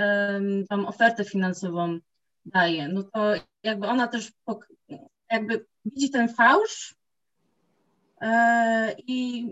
yy, 0.71 0.87
ofertę 0.87 1.25
finansową 1.25 1.99
daje, 2.45 2.87
no 2.87 3.03
to 3.03 3.33
jakby 3.65 3.87
ona 3.87 4.07
też 4.07 4.31
jakby 5.31 5.65
widzi 5.85 6.09
ten 6.09 6.29
fałsz 6.29 6.95
e, 8.21 8.95
i 9.07 9.47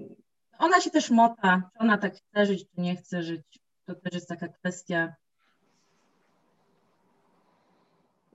ona 0.59 0.81
się 0.81 0.89
też 0.89 1.09
mota, 1.09 1.69
czy 1.73 1.79
ona 1.79 1.97
tak 1.97 2.13
chce 2.15 2.45
żyć, 2.45 2.61
czy 2.75 2.81
nie 2.81 2.95
chce 2.95 3.23
żyć. 3.23 3.43
To 3.85 3.95
też 3.95 4.13
jest 4.13 4.29
taka 4.29 4.47
kwestia. 4.47 5.15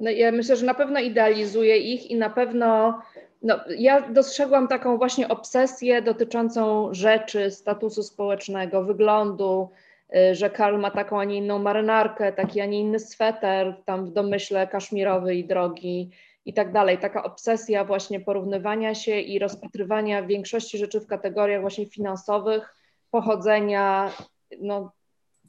No 0.01 0.11
ja 0.11 0.33
myślę, 0.33 0.57
że 0.57 0.67
na 0.67 0.75
pewno 0.75 1.01
idealizuje 1.01 1.77
ich 1.77 2.11
i 2.11 2.17
na 2.17 2.31
pewno 2.31 3.01
no, 3.43 3.61
ja 3.79 4.11
dostrzegłam 4.11 4.69
taką 4.69 4.99
właśnie 4.99 5.29
obsesję 5.29 6.03
dotyczącą 6.03 6.89
rzeczy, 6.95 7.51
statusu 7.51 8.03
społecznego, 8.03 8.85
wyglądu, 8.85 9.71
że 10.33 10.51
Karl 10.51 10.79
ma 10.79 10.91
taką, 10.91 11.21
a 11.21 11.25
nie 11.25 11.37
inną 11.37 11.59
marynarkę, 11.59 12.33
taki, 12.33 12.61
a 12.61 12.67
nie 12.67 12.81
inny 12.81 12.99
sweter, 12.99 13.83
tam 13.85 14.07
w 14.07 14.13
domyśle 14.13 14.67
kaszmirowy 14.67 15.35
i 15.35 15.45
drogi 15.45 16.11
i 16.45 16.55
tak 16.55 16.73
dalej. 16.73 16.99
Taka 16.99 17.23
obsesja 17.23 17.85
właśnie 17.85 18.21
porównywania 18.21 18.95
się 18.95 19.21
i 19.21 19.39
rozpatrywania 19.39 20.23
większości 20.23 20.79
rzeczy 20.79 21.01
w 21.01 21.07
kategoriach 21.07 21.61
właśnie 21.61 21.87
finansowych, 21.87 22.75
pochodzenia, 23.11 24.13
no 24.61 24.93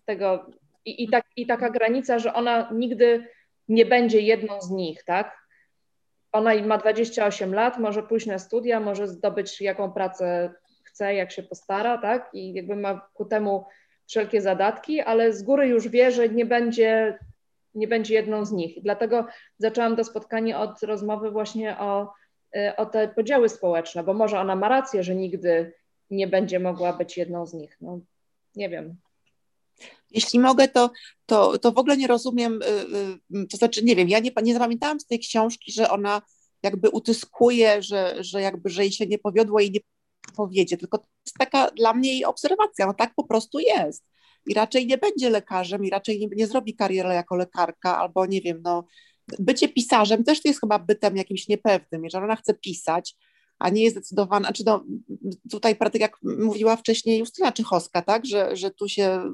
tego 0.05 0.45
i, 0.85 1.03
i, 1.03 1.09
tak, 1.09 1.25
i 1.35 1.47
taka 1.47 1.69
granica, 1.69 2.19
że 2.19 2.33
ona 2.33 2.69
nigdy 2.71 3.27
nie 3.67 3.85
będzie 3.85 4.21
jedną 4.21 4.61
z 4.61 4.69
nich, 4.69 5.03
tak? 5.03 5.39
Ona 6.31 6.55
ma 6.55 6.77
28 6.77 7.53
lat, 7.53 7.77
może 7.77 8.03
pójść 8.03 8.25
na 8.25 8.39
studia, 8.39 8.79
może 8.79 9.07
zdobyć 9.07 9.61
jaką 9.61 9.91
pracę 9.91 10.53
chce, 10.83 11.13
jak 11.13 11.31
się 11.31 11.43
postara, 11.43 11.97
tak? 11.97 12.29
I 12.33 12.53
jakby 12.53 12.75
ma 12.75 13.09
ku 13.13 13.25
temu 13.25 13.65
wszelkie 14.09 14.41
zadatki, 14.41 15.01
ale 15.01 15.33
z 15.33 15.43
góry 15.43 15.67
już 15.67 15.87
wie, 15.87 16.11
że 16.11 16.29
nie 16.29 16.45
będzie, 16.45 17.19
nie 17.75 17.87
będzie 17.87 18.13
jedną 18.13 18.45
z 18.45 18.51
nich. 18.51 18.81
Dlatego 18.83 19.25
zaczęłam 19.57 19.95
to 19.95 20.03
spotkanie 20.03 20.57
od 20.57 20.83
rozmowy 20.83 21.31
właśnie 21.31 21.79
o, 21.79 22.13
o 22.77 22.85
te 22.85 23.07
podziały 23.07 23.49
społeczne, 23.49 24.03
bo 24.03 24.13
może 24.13 24.39
ona 24.39 24.55
ma 24.55 24.69
rację, 24.69 25.03
że 25.03 25.15
nigdy 25.15 25.73
nie 26.09 26.27
będzie 26.27 26.59
mogła 26.59 26.93
być 26.93 27.17
jedną 27.17 27.45
z 27.45 27.53
nich. 27.53 27.77
No, 27.81 27.99
nie 28.55 28.69
wiem. 28.69 28.95
Jeśli 30.11 30.39
mogę, 30.39 30.67
to, 30.67 30.91
to, 31.25 31.57
to 31.57 31.71
w 31.71 31.77
ogóle 31.77 31.97
nie 31.97 32.07
rozumiem, 32.07 32.59
y, 32.61 33.37
y, 33.37 33.47
to 33.47 33.57
znaczy 33.57 33.83
nie 33.83 33.95
wiem, 33.95 34.09
ja 34.09 34.19
nie, 34.19 34.31
nie 34.43 34.53
zapamiętałam 34.53 34.99
z 34.99 35.05
tej 35.05 35.19
książki, 35.19 35.71
że 35.71 35.89
ona 35.89 36.21
jakby 36.63 36.89
utyskuje, 36.89 37.81
że, 37.81 38.15
że 38.19 38.41
jakby, 38.41 38.69
że 38.69 38.81
jej 38.81 38.91
się 38.91 39.07
nie 39.07 39.19
powiodło 39.19 39.59
i 39.59 39.71
nie 39.71 39.79
powiedzie, 40.35 40.77
tylko 40.77 40.97
to 40.97 41.05
jest 41.25 41.37
taka 41.37 41.71
dla 41.71 41.93
mnie 41.93 42.13
jej 42.13 42.25
obserwacja, 42.25 42.85
no 42.85 42.93
tak 42.93 43.13
po 43.15 43.23
prostu 43.23 43.59
jest. 43.59 44.05
I 44.47 44.53
raczej 44.53 44.87
nie 44.87 44.97
będzie 44.97 45.29
lekarzem 45.29 45.85
i 45.85 45.89
raczej 45.89 46.19
nie, 46.19 46.27
nie 46.35 46.47
zrobi 46.47 46.75
kariery 46.75 47.09
jako 47.09 47.35
lekarka, 47.35 47.97
albo 47.97 48.25
nie 48.25 48.41
wiem, 48.41 48.61
no 48.63 48.83
bycie 49.39 49.69
pisarzem 49.69 50.23
też 50.23 50.45
jest 50.45 50.59
chyba 50.59 50.79
bytem 50.79 51.17
jakimś 51.17 51.47
niepewnym. 51.47 52.03
Jeżeli 52.03 52.23
ona 52.23 52.35
chce 52.35 52.53
pisać, 52.53 53.15
a 53.59 53.69
nie 53.69 53.83
jest 53.83 53.95
zdecydowana, 53.95 54.47
znaczy 54.47 54.63
no, 54.65 54.85
tutaj 55.51 55.77
tak 55.77 55.99
jak 55.99 56.17
mówiła 56.23 56.75
wcześniej 56.75 57.19
Justyna 57.19 57.51
Czychowska, 57.51 58.01
tak, 58.01 58.25
że, 58.25 58.55
że 58.55 58.71
tu 58.71 58.89
się 58.89 59.33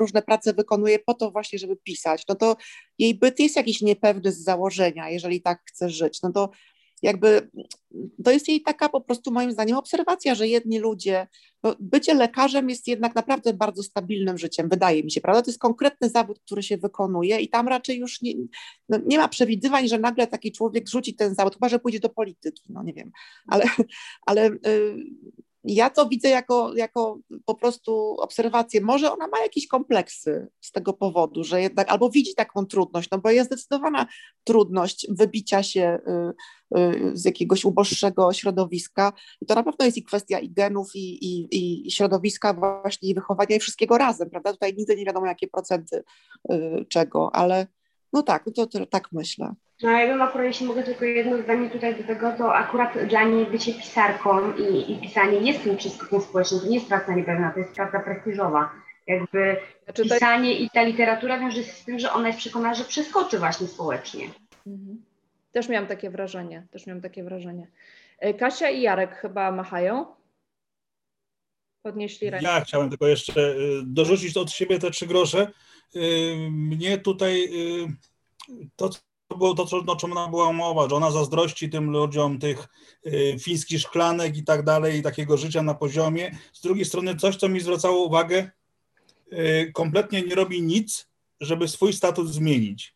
różne 0.00 0.22
prace 0.22 0.52
wykonuje 0.52 0.98
po 0.98 1.14
to 1.14 1.30
właśnie, 1.30 1.58
żeby 1.58 1.76
pisać, 1.76 2.24
no 2.28 2.34
to 2.34 2.56
jej 2.98 3.14
byt 3.14 3.40
jest 3.40 3.56
jakiś 3.56 3.82
niepewny 3.82 4.32
z 4.32 4.44
założenia, 4.44 5.10
jeżeli 5.10 5.42
tak 5.42 5.62
chce 5.64 5.90
żyć, 5.90 6.22
no 6.22 6.32
to 6.32 6.50
jakby 7.02 7.50
to 8.24 8.30
jest 8.30 8.48
jej 8.48 8.62
taka 8.62 8.88
po 8.88 9.00
prostu 9.00 9.32
moim 9.32 9.52
zdaniem 9.52 9.76
obserwacja, 9.76 10.34
że 10.34 10.48
jedni 10.48 10.78
ludzie, 10.78 11.26
no 11.62 11.76
bycie 11.80 12.14
lekarzem 12.14 12.68
jest 12.68 12.88
jednak 12.88 13.14
naprawdę 13.14 13.52
bardzo 13.52 13.82
stabilnym 13.82 14.38
życiem, 14.38 14.68
wydaje 14.68 15.04
mi 15.04 15.10
się, 15.10 15.20
prawda? 15.20 15.42
To 15.42 15.50
jest 15.50 15.60
konkretny 15.60 16.08
zawód, 16.08 16.38
który 16.38 16.62
się 16.62 16.76
wykonuje 16.76 17.40
i 17.40 17.48
tam 17.48 17.68
raczej 17.68 17.98
już 17.98 18.22
nie, 18.22 18.34
no 18.88 18.98
nie 19.06 19.18
ma 19.18 19.28
przewidywań, 19.28 19.88
że 19.88 19.98
nagle 19.98 20.26
taki 20.26 20.52
człowiek 20.52 20.88
rzuci 20.88 21.14
ten 21.14 21.34
zawód, 21.34 21.54
chyba 21.54 21.68
że 21.68 21.78
pójdzie 21.78 22.00
do 22.00 22.08
polityki, 22.08 22.62
no 22.68 22.82
nie 22.82 22.92
wiem, 22.92 23.12
ale, 23.46 23.64
ale 24.26 24.44
yy, 24.44 25.04
ja 25.66 25.90
to 25.90 26.08
widzę 26.08 26.28
jako, 26.28 26.74
jako 26.76 27.18
po 27.44 27.54
prostu 27.54 28.16
obserwację. 28.18 28.80
Może 28.80 29.12
ona 29.12 29.28
ma 29.28 29.40
jakieś 29.40 29.66
kompleksy 29.66 30.48
z 30.60 30.72
tego 30.72 30.92
powodu, 30.92 31.44
że 31.44 31.62
jednak 31.62 31.90
albo 31.90 32.10
widzi 32.10 32.34
taką 32.34 32.66
trudność, 32.66 33.10
no 33.10 33.18
bo 33.18 33.30
jest 33.30 33.50
zdecydowana 33.50 34.06
trudność 34.44 35.06
wybicia 35.10 35.62
się 35.62 35.98
y, 36.08 36.10
y, 36.10 36.34
z 37.12 37.24
jakiegoś 37.24 37.64
uboższego 37.64 38.32
środowiska. 38.32 39.12
I 39.40 39.46
to 39.46 39.54
na 39.54 39.62
pewno 39.62 39.84
jest 39.84 39.96
i 39.96 40.04
kwestia 40.04 40.38
i 40.38 40.50
genów, 40.50 40.90
i, 40.94 41.24
i, 41.24 41.48
i 41.86 41.90
środowiska, 41.90 42.54
właśnie 42.54 43.08
i 43.08 43.14
wychowania, 43.14 43.56
i 43.56 43.60
wszystkiego 43.60 43.98
razem, 43.98 44.30
prawda? 44.30 44.52
Tutaj 44.52 44.74
nigdy 44.74 44.96
nie 44.96 45.04
wiadomo, 45.04 45.26
jakie 45.26 45.48
procenty 45.48 46.02
y, 46.52 46.86
czego, 46.88 47.34
ale 47.34 47.66
no 48.12 48.22
tak, 48.22 48.46
no 48.46 48.52
to, 48.52 48.66
to 48.66 48.86
tak 48.86 49.12
myślę. 49.12 49.54
No 49.82 49.90
ja 49.90 50.06
bym 50.06 50.22
akurat, 50.22 50.46
jeśli 50.46 50.66
mogę 50.66 50.82
tylko 50.82 51.04
jedno 51.04 51.42
zdanie 51.42 51.70
tutaj 51.70 51.94
do 51.94 52.04
tego, 52.04 52.32
to 52.32 52.54
akurat 52.54 53.06
dla 53.08 53.24
niej 53.24 53.46
bycie 53.46 53.74
pisarką 53.74 54.56
i, 54.56 54.92
i 54.92 55.00
pisanie 55.00 55.38
jest 55.38 55.64
tym 55.64 55.76
wszystkim 55.76 56.20
społecznym, 56.20 56.60
to 56.60 56.66
nie 56.66 56.74
jest 56.74 56.88
praca 56.88 57.14
niepewna, 57.14 57.52
to 57.52 57.58
jest 57.58 57.72
praca 57.72 58.00
prestiżowa. 58.00 58.70
Jakby 59.06 59.56
znaczy, 59.84 60.02
pisanie 60.02 60.58
i 60.60 60.70
ta 60.70 60.82
literatura 60.82 61.38
wiąże 61.38 61.64
się 61.64 61.72
z 61.72 61.84
tym, 61.84 61.98
że 61.98 62.12
ona 62.12 62.26
jest 62.26 62.38
przekonana, 62.38 62.74
że 62.74 62.84
przeskoczy 62.84 63.38
właśnie 63.38 63.66
społecznie. 63.66 64.26
Mhm. 64.66 65.02
Też 65.56 65.68
miałam 65.68 65.88
takie 65.88 66.10
wrażenie, 66.10 66.66
też 66.70 66.86
miałam 66.86 67.02
takie 67.02 67.24
wrażenie. 67.24 67.70
E, 68.18 68.34
Kasia 68.34 68.70
i 68.70 68.82
Jarek 68.82 69.14
chyba 69.14 69.52
machają. 69.52 70.06
Podnieśli 71.82 72.30
rękę. 72.30 72.46
Ja 72.46 72.60
chciałem 72.60 72.90
tylko 72.90 73.06
jeszcze 73.06 73.40
y, 73.40 73.82
dorzucić 73.84 74.36
od 74.36 74.50
siebie 74.50 74.78
te 74.78 74.90
trzy 74.90 75.06
grosze. 75.06 75.52
Y, 75.96 76.36
mnie 76.50 76.98
tutaj 76.98 77.50
to, 78.76 78.88
to 79.28 79.36
było 79.36 79.54
to, 79.54 79.66
o 79.86 79.96
czym 79.96 80.12
ona 80.12 80.28
była 80.28 80.52
mowa, 80.52 80.88
że 80.88 80.94
ona 80.94 81.10
zazdrości 81.10 81.70
tym 81.70 81.90
ludziom 81.90 82.38
tych 82.38 82.68
fińskich 83.40 83.80
szklanek 83.80 84.36
i 84.36 84.44
tak 84.44 84.62
dalej, 84.62 84.98
i 84.98 85.02
takiego 85.02 85.36
życia 85.36 85.62
na 85.62 85.74
poziomie. 85.74 86.38
Z 86.52 86.60
drugiej 86.60 86.84
strony 86.84 87.16
coś, 87.16 87.36
co 87.36 87.48
mi 87.48 87.60
zwracało 87.60 88.04
uwagę, 88.04 88.50
kompletnie 89.74 90.22
nie 90.22 90.34
robi 90.34 90.62
nic, 90.62 91.08
żeby 91.40 91.68
swój 91.68 91.92
status 91.92 92.30
zmienić. 92.30 92.95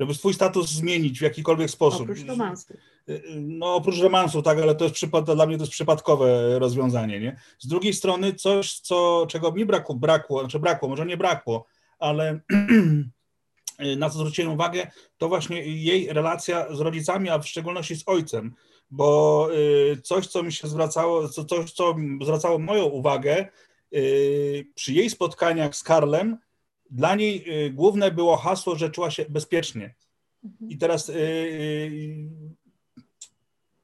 Żeby 0.00 0.14
swój 0.14 0.34
status 0.34 0.70
zmienić 0.70 1.18
w 1.18 1.22
jakikolwiek 1.22 1.70
sposób. 1.70 2.02
Oprócz 2.02 2.24
romansu. 2.24 2.74
Y, 3.08 3.22
no 3.36 3.74
oprócz 3.74 3.98
romansu, 3.98 4.42
tak, 4.42 4.58
ale 4.58 4.74
to 4.74 4.84
jest 4.84 4.94
przypad, 4.94 5.24
dla 5.24 5.46
mnie 5.46 5.56
to 5.56 5.62
jest 5.62 5.72
przypadkowe 5.72 6.58
rozwiązanie, 6.58 7.20
nie? 7.20 7.40
Z 7.58 7.66
drugiej 7.66 7.94
strony 7.94 8.34
coś, 8.34 8.80
co, 8.80 9.26
czego 9.28 9.52
mi 9.52 9.64
brakło, 9.66 9.94
brakło, 9.94 10.40
znaczy 10.40 10.58
brakło, 10.58 10.88
może 10.88 11.06
nie 11.06 11.16
brakło, 11.16 11.66
ale 11.98 12.40
Y, 13.80 13.96
na 13.96 14.10
co 14.10 14.18
zwróciłem 14.18 14.52
uwagę, 14.52 14.90
to 15.18 15.28
właśnie 15.28 15.62
jej 15.62 16.12
relacja 16.12 16.74
z 16.74 16.80
rodzicami, 16.80 17.28
a 17.28 17.38
w 17.38 17.48
szczególności 17.48 17.96
z 17.96 18.02
ojcem, 18.06 18.54
bo 18.90 19.48
y, 19.54 20.00
coś, 20.02 20.26
co 20.26 20.42
mi 20.42 20.52
się 20.52 20.68
zwracało, 20.68 21.28
coś, 21.28 21.72
co 21.72 21.94
zwracało 22.22 22.58
moją 22.58 22.84
uwagę 22.84 23.46
y, 23.94 24.66
przy 24.74 24.92
jej 24.92 25.10
spotkaniach 25.10 25.76
z 25.76 25.82
Karlem, 25.82 26.38
dla 26.90 27.14
niej 27.14 27.44
główne 27.72 28.10
było 28.10 28.36
hasło, 28.36 28.76
że 28.76 28.90
czuła 28.90 29.10
się 29.10 29.24
bezpiecznie. 29.28 29.94
I 30.68 30.78
teraz 30.78 31.12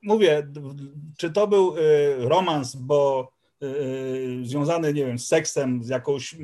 mówię, 0.02 0.46
czy 1.18 1.30
to 1.30 1.46
był 1.46 1.74
romans, 2.18 2.76
bo 2.76 3.32
związany, 4.42 4.92
nie 4.92 5.06
wiem, 5.06 5.18
z 5.18 5.28
seksem, 5.28 5.84
z 5.84 5.88
jakąś 5.88 6.36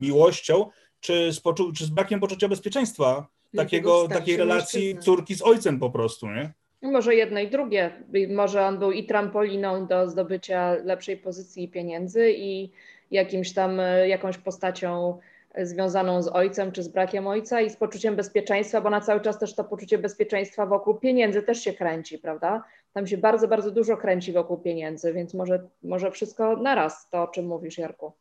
miłością, 0.00 0.66
czy 1.00 1.32
z, 1.32 1.40
poczu- 1.40 1.72
czy 1.72 1.84
z 1.84 1.90
brakiem 1.90 2.20
poczucia 2.20 2.48
bezpieczeństwa 2.48 3.26
takiego, 3.56 4.08
takiej 4.08 4.36
relacji 4.36 4.98
córki 4.98 5.34
z 5.34 5.42
ojcem 5.42 5.78
po 5.78 5.90
prostu, 5.90 6.26
nie? 6.26 6.52
Może 6.82 7.14
jedno 7.14 7.40
i 7.40 7.50
drugie. 7.50 8.04
Może 8.28 8.66
on 8.66 8.78
był 8.78 8.92
i 8.92 9.06
trampoliną 9.06 9.86
do 9.86 10.10
zdobycia 10.10 10.72
lepszej 10.84 11.16
pozycji 11.16 11.64
i 11.64 11.68
pieniędzy 11.68 12.32
i 12.32 12.70
jakimś 13.10 13.52
tam, 13.52 13.80
jakąś 14.06 14.38
postacią 14.38 15.18
związaną 15.62 16.22
z 16.22 16.28
ojcem 16.28 16.72
czy 16.72 16.82
z 16.82 16.88
brakiem 16.88 17.26
ojca 17.26 17.60
i 17.60 17.70
z 17.70 17.76
poczuciem 17.76 18.16
bezpieczeństwa, 18.16 18.80
bo 18.80 18.90
na 18.90 19.00
cały 19.00 19.20
czas 19.20 19.38
też 19.38 19.54
to 19.54 19.64
poczucie 19.64 19.98
bezpieczeństwa 19.98 20.66
wokół 20.66 20.94
pieniędzy 20.94 21.42
też 21.42 21.64
się 21.64 21.72
kręci, 21.72 22.18
prawda? 22.18 22.64
Tam 22.92 23.06
się 23.06 23.18
bardzo, 23.18 23.48
bardzo 23.48 23.70
dużo 23.70 23.96
kręci 23.96 24.32
wokół 24.32 24.58
pieniędzy, 24.58 25.12
więc 25.12 25.34
może, 25.34 25.68
może 25.82 26.10
wszystko 26.10 26.56
naraz, 26.56 27.10
to 27.10 27.22
o 27.22 27.28
czym 27.28 27.46
mówisz, 27.46 27.78
Jarku. 27.78 28.12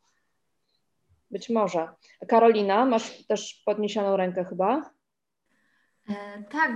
Być 1.31 1.49
może. 1.49 1.87
Karolina, 2.27 2.85
masz 2.85 3.27
też 3.27 3.63
podniesioną 3.65 4.17
rękę 4.17 4.45
chyba? 4.45 4.91
E, 6.09 6.43
tak, 6.51 6.71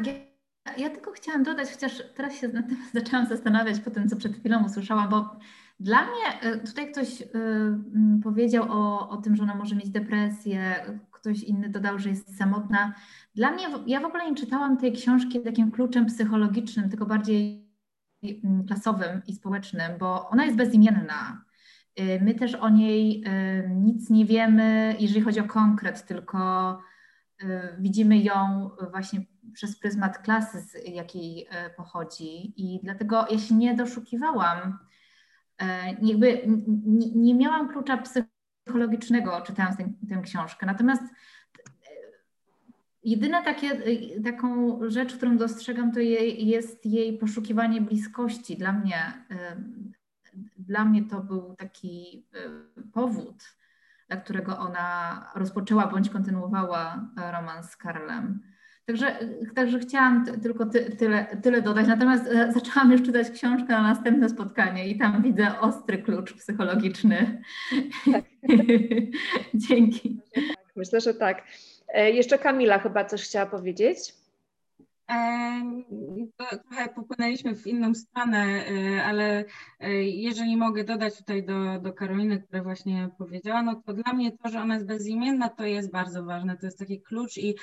ja, 0.77 0.90
tylko 0.90 1.11
chciałam 1.11 1.44
dodać, 1.44 1.72
chociaż 1.72 2.03
teraz 2.15 2.36
się 2.36 2.48
na 2.48 2.64
tym 2.64 2.77
zaczęłam 2.94 3.27
zastanawiać 3.27 3.80
po 3.80 3.91
tym, 3.91 4.10
co 4.10 4.15
przed 4.15 4.34
chwilą 4.34 4.65
usłyszałam, 4.65 5.10
bo 5.10 5.36
dla 5.80 6.01
mnie 6.01 6.41
e, 6.41 6.57
tutaj 6.57 6.91
ktoś 6.91 7.22
y, 7.22 7.26
powiedział 8.23 8.65
o, 8.69 9.10
o 9.10 9.18
tym, 9.18 9.35
że 9.35 9.43
ona 9.43 9.56
może 9.56 9.76
mieć 9.76 9.89
depresję, 9.89 10.76
ktoś 11.11 11.43
inny 11.43 11.69
dodał, 11.69 11.99
że 11.99 12.10
jest 12.10 12.38
samotna. 12.38 12.93
Dla 13.35 13.51
mnie, 13.51 13.65
ja 13.88 13.99
w 13.99 14.06
ogóle 14.06 14.30
nie 14.30 14.35
czytałam 14.35 14.77
tej 14.77 14.93
książki 14.93 15.41
takim 15.41 15.72
kluczem 15.72 16.06
psychologicznym, 16.06 16.89
tylko 16.89 17.06
bardziej 17.06 17.69
klasowym 18.68 19.22
i 19.27 19.35
społecznym, 19.35 19.91
bo 19.99 20.30
ona 20.30 20.45
jest 20.45 20.57
bezimienna. 20.57 21.45
Y, 21.99 22.19
my 22.22 22.35
też 22.35 22.56
o 22.56 22.69
niej 22.69 23.23
nic 23.76 24.10
nie 24.10 24.26
wiemy, 24.26 24.95
jeżeli 24.99 25.22
chodzi 25.22 25.39
o 25.39 25.47
konkret, 25.47 26.06
tylko 26.06 26.80
widzimy 27.80 28.18
ją 28.18 28.69
właśnie 28.91 29.22
przez 29.53 29.80
pryzmat 29.80 30.18
klasy, 30.18 30.61
z 30.61 30.88
jakiej 30.88 31.47
pochodzi. 31.77 32.53
I 32.61 32.80
dlatego 32.84 33.26
ja 33.31 33.38
się 33.38 33.56
nie 33.56 33.76
doszukiwałam, 33.76 34.80
jakby 36.02 36.41
nie, 36.86 37.11
nie 37.15 37.36
miałam 37.36 37.69
klucza 37.69 37.98
psychologicznego 37.98 39.41
czytając 39.41 39.77
tę, 39.77 39.90
tę 40.10 40.22
książkę. 40.22 40.65
Natomiast 40.65 41.03
Jedyne 43.03 43.44
takie, 43.44 43.81
taką 44.23 44.80
rzecz, 44.90 45.15
którą 45.15 45.38
dostrzegam, 45.38 45.91
to 45.91 45.99
jej, 45.99 46.48
jest 46.48 46.86
jej 46.86 47.18
poszukiwanie 47.18 47.81
bliskości. 47.81 48.57
Dla 48.57 48.73
mnie 48.73 49.26
dla 50.57 50.86
mnie 50.86 51.03
to 51.06 51.22
był 51.22 51.56
taki 51.56 52.26
powód, 52.94 53.44
dla 54.07 54.18
którego 54.18 54.57
ona 54.57 55.26
rozpoczęła 55.36 55.88
bądź 55.88 56.10
kontynuowała 56.10 57.10
e, 57.18 57.31
romans 57.31 57.69
z 57.69 57.77
Karlem. 57.77 58.41
Także, 58.90 59.20
także 59.56 59.80
chciałam 59.80 60.26
tylko 60.41 60.66
ty, 60.66 60.95
tyle, 60.95 61.38
tyle 61.44 61.61
dodać. 61.61 61.88
Natomiast 61.88 62.28
e, 62.28 62.52
zaczęłam 62.52 62.91
już 62.91 63.02
czytać 63.02 63.30
książkę 63.30 63.68
na 63.68 63.82
następne 63.82 64.30
spotkanie 64.30 64.88
i 64.88 64.98
tam 64.98 65.22
widzę 65.22 65.60
ostry 65.60 65.98
klucz 65.98 66.34
psychologiczny. 66.34 67.41
Tak. 68.11 68.24
Dzięki. 69.70 70.20
Myślę, 70.76 71.02
że 71.02 71.14
tak. 71.14 71.44
E, 71.88 72.11
jeszcze 72.11 72.38
Kamila 72.38 72.80
chyba 72.80 73.06
coś 73.06 73.24
chciała 73.24 73.45
powiedzieć. 73.45 74.14
Trochę 76.38 76.90
popłynęliśmy 76.95 77.56
w 77.56 77.68
inną 77.68 77.94
stronę, 77.94 78.64
ale 79.06 79.45
jeżeli 80.02 80.57
mogę 80.57 80.84
dodać 80.84 81.18
tutaj 81.18 81.44
do, 81.44 81.80
do 81.80 81.94
Karoliny, 81.94 82.41
która 82.41 82.64
właśnie 82.64 83.10
powiedziała, 83.18 83.64
no 83.64 83.82
to 83.86 83.94
dla 83.94 84.14
mnie 84.14 84.32
to, 84.32 84.49
że 84.49 84.61
ona 84.61 84.74
jest 84.74 84.88
bezimienna, 84.88 85.49
to 85.49 85.66
jest 85.66 85.91
bardzo 85.91 86.24
ważne. 86.24 86.57
To 86.57 86.66
jest 86.66 86.80
taki 86.80 87.02
klucz 87.02 87.38
i 87.38 87.56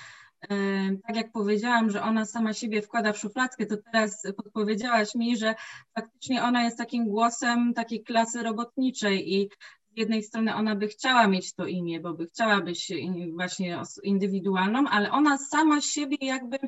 tak 1.06 1.16
jak 1.16 1.32
powiedziałam, 1.32 1.90
że 1.90 2.02
ona 2.02 2.24
sama 2.24 2.52
siebie 2.52 2.82
wkłada 2.82 3.12
w 3.12 3.18
szufladkę, 3.18 3.66
to 3.66 3.76
teraz 3.76 4.22
podpowiedziałaś 4.36 5.14
mi, 5.14 5.36
że 5.36 5.54
faktycznie 5.94 6.42
ona 6.42 6.64
jest 6.64 6.78
takim 6.78 7.08
głosem 7.08 7.74
takiej 7.74 8.04
klasy 8.04 8.42
robotniczej 8.42 9.34
i 9.34 9.50
z 9.94 9.98
jednej 9.98 10.22
strony 10.22 10.54
ona 10.54 10.76
by 10.76 10.88
chciała 10.88 11.26
mieć 11.26 11.54
to 11.54 11.66
imię, 11.66 12.00
bo 12.00 12.12
by 12.14 12.26
chciała 12.26 12.60
być 12.60 12.92
właśnie 13.34 13.82
indywidualną, 14.02 14.88
ale 14.88 15.10
ona 15.10 15.38
sama 15.38 15.80
siebie 15.80 16.16
jakby 16.20 16.58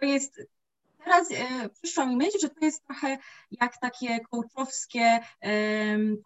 to 0.00 0.06
jest 0.06 0.40
teraz 1.08 1.30
e, 1.30 1.68
przyszła 1.68 2.06
mi 2.06 2.16
myśl, 2.16 2.38
że 2.40 2.48
to 2.48 2.64
jest 2.64 2.86
trochę 2.86 3.18
jak 3.50 3.78
takie 3.80 4.20
kołczowskie 4.20 5.00
e, 5.00 5.20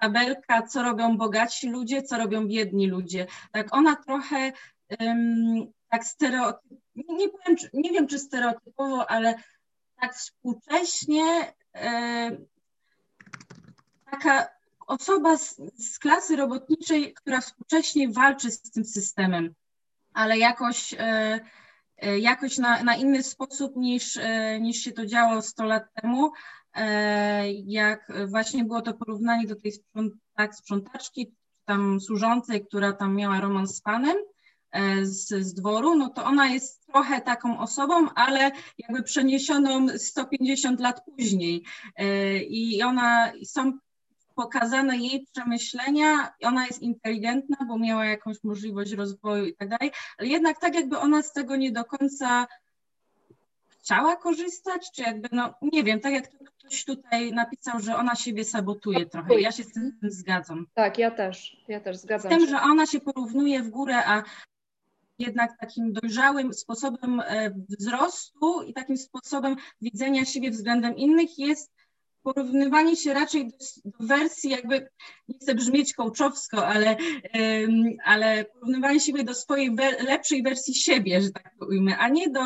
tabelka, 0.00 0.62
co 0.62 0.82
robią 0.82 1.16
bogaci 1.16 1.68
ludzie, 1.68 2.02
co 2.02 2.18
robią 2.18 2.48
biedni 2.48 2.86
ludzie. 2.86 3.26
Tak 3.52 3.74
ona 3.74 3.96
trochę 3.96 4.36
e, 4.36 4.52
tak 5.88 6.04
stereotyp, 6.04 6.78
nie, 6.94 7.28
powiem, 7.28 7.56
nie 7.72 7.90
wiem 7.90 8.06
czy 8.06 8.18
stereotypowo, 8.18 9.10
ale 9.10 9.34
tak 10.00 10.14
współcześnie 10.14 11.54
e, 11.74 12.36
taka 14.10 14.48
osoba 14.86 15.36
z, 15.36 15.60
z 15.78 15.98
klasy 15.98 16.36
robotniczej, 16.36 17.14
która 17.14 17.40
współcześnie 17.40 18.08
walczy 18.08 18.50
z 18.50 18.70
tym 18.70 18.84
systemem, 18.84 19.54
ale 20.12 20.38
jakoś 20.38 20.94
e, 20.98 21.40
E, 22.02 22.18
jakoś 22.18 22.58
na, 22.58 22.82
na 22.82 22.96
inny 22.96 23.22
sposób 23.22 23.76
niż, 23.76 24.18
niż 24.60 24.76
się 24.76 24.92
to 24.92 25.06
działo 25.06 25.42
100 25.42 25.64
lat 25.64 25.84
temu. 25.94 26.32
Jak 27.64 28.12
właśnie 28.26 28.64
było 28.64 28.82
to 28.82 28.94
porównanie 28.94 29.46
do 29.46 29.56
tej 29.56 29.72
sprząt, 29.72 30.14
tak, 30.36 30.54
sprzątaczki, 30.54 31.34
tam 31.64 32.00
służącej, 32.00 32.66
która 32.66 32.92
tam 32.92 33.16
miała 33.16 33.40
romans 33.40 33.76
z 33.76 33.80
panem 33.80 34.16
z, 35.02 35.28
z 35.28 35.54
dworu, 35.54 35.94
no 35.94 36.08
to 36.08 36.24
ona 36.24 36.48
jest 36.48 36.86
trochę 36.86 37.20
taką 37.20 37.58
osobą, 37.58 38.08
ale 38.14 38.50
jakby 38.78 39.02
przeniesioną 39.02 39.86
150 39.98 40.80
lat 40.80 41.04
później. 41.04 41.64
I 42.48 42.82
ona 42.82 43.32
są 43.44 43.72
pokazane 44.34 44.96
jej 44.96 45.26
przemyślenia, 45.32 46.32
ona 46.42 46.66
jest 46.66 46.82
inteligentna, 46.82 47.56
bo 47.68 47.78
miała 47.78 48.04
jakąś 48.04 48.44
możliwość 48.44 48.92
rozwoju 48.92 49.44
i 49.44 49.54
tak 49.54 49.68
dalej, 49.68 49.90
ale 50.18 50.28
jednak 50.28 50.60
tak 50.60 50.74
jakby 50.74 50.98
ona 50.98 51.22
z 51.22 51.32
tego 51.32 51.56
nie 51.56 51.72
do 51.72 51.84
końca 51.84 52.46
chciała 53.68 54.16
korzystać, 54.16 54.90
czy 54.94 55.02
jakby, 55.02 55.28
no 55.32 55.54
nie 55.62 55.84
wiem, 55.84 56.00
tak 56.00 56.12
jak 56.12 56.30
ktoś 56.58 56.84
tutaj 56.84 57.32
napisał, 57.32 57.80
że 57.80 57.96
ona 57.96 58.14
siebie 58.14 58.44
sabotuje 58.44 59.06
trochę. 59.06 59.40
Ja 59.40 59.52
się 59.52 59.64
z 59.64 59.72
tym 59.72 59.92
zgadzam. 60.02 60.66
Tak, 60.74 60.98
ja 60.98 61.10
też, 61.10 61.64
ja 61.68 61.80
też 61.80 61.96
zgadzam 61.96 62.32
z 62.32 62.34
tym, 62.34 62.46
się. 62.46 62.50
że 62.50 62.62
ona 62.62 62.86
się 62.86 63.00
porównuje 63.00 63.62
w 63.62 63.70
górę, 63.70 64.06
a 64.06 64.22
jednak 65.26 65.58
takim 65.60 65.92
dojrzałym 65.92 66.54
sposobem 66.54 67.20
e, 67.20 67.50
wzrostu 67.68 68.62
i 68.62 68.74
takim 68.74 68.96
sposobem 68.96 69.56
widzenia 69.80 70.24
siebie 70.24 70.50
względem 70.50 70.96
innych 70.96 71.38
jest 71.38 71.72
porównywanie 72.22 72.96
się 72.96 73.14
raczej 73.14 73.48
do, 73.48 73.56
do, 73.84 74.06
wersji, 74.06 74.50
jakby 74.50 74.88
nie 75.28 75.38
chcę 75.38 75.54
brzmieć 75.54 75.94
kołczowsko, 75.94 76.66
ale, 76.66 76.96
ale 78.04 78.44
porównywanie 78.44 79.00
siebie 79.00 79.24
do 79.24 79.34
swojej 79.34 79.76
lepszej 80.06 80.42
wersji 80.42 80.74
siebie, 80.74 81.22
że 81.22 81.30
tak 81.30 81.54
to 81.60 81.66
ujmę, 81.66 81.98
a 81.98 82.08
nie 82.08 82.30
do 82.30 82.40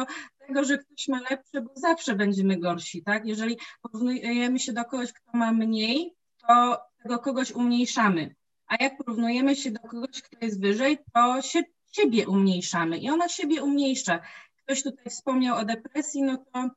tego, 0.46 0.64
że 0.64 0.78
ktoś 0.78 1.08
ma 1.08 1.20
lepsze, 1.30 1.60
bo 1.60 1.70
zawsze 1.74 2.14
będziemy 2.14 2.58
gorsi, 2.58 3.02
tak? 3.02 3.26
Jeżeli 3.26 3.58
porównujemy 3.82 4.58
się 4.58 4.72
do 4.72 4.84
kogoś, 4.84 5.12
kto 5.12 5.38
ma 5.38 5.52
mniej, 5.52 6.14
to 6.48 6.78
tego 7.02 7.18
kogoś 7.18 7.52
umniejszamy. 7.52 8.34
A 8.66 8.82
jak 8.84 8.96
porównujemy 8.96 9.56
się 9.56 9.70
do 9.70 9.80
kogoś, 9.80 10.22
kto 10.22 10.44
jest 10.44 10.60
wyżej, 10.60 10.98
to 11.14 11.42
się 11.42 11.62
siebie 11.96 12.28
umniejszamy 12.28 12.98
i 12.98 13.10
ona 13.10 13.28
siebie 13.28 13.62
umniejsza. 13.62 14.20
Ktoś 14.64 14.82
tutaj 14.82 15.04
wspomniał 15.10 15.56
o 15.56 15.64
depresji, 15.64 16.22
no 16.22 16.36
to 16.52 16.68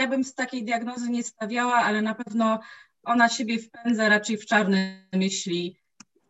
ja 0.00 0.08
bym 0.08 0.24
z 0.24 0.34
takiej 0.34 0.64
diagnozy 0.64 1.10
nie 1.10 1.22
stawiała, 1.22 1.74
ale 1.74 2.02
na 2.02 2.14
pewno 2.14 2.60
ona 3.04 3.28
siebie 3.28 3.58
wpędza 3.58 4.08
raczej 4.08 4.36
w 4.36 4.46
czarne 4.46 5.06
myśli 5.12 5.76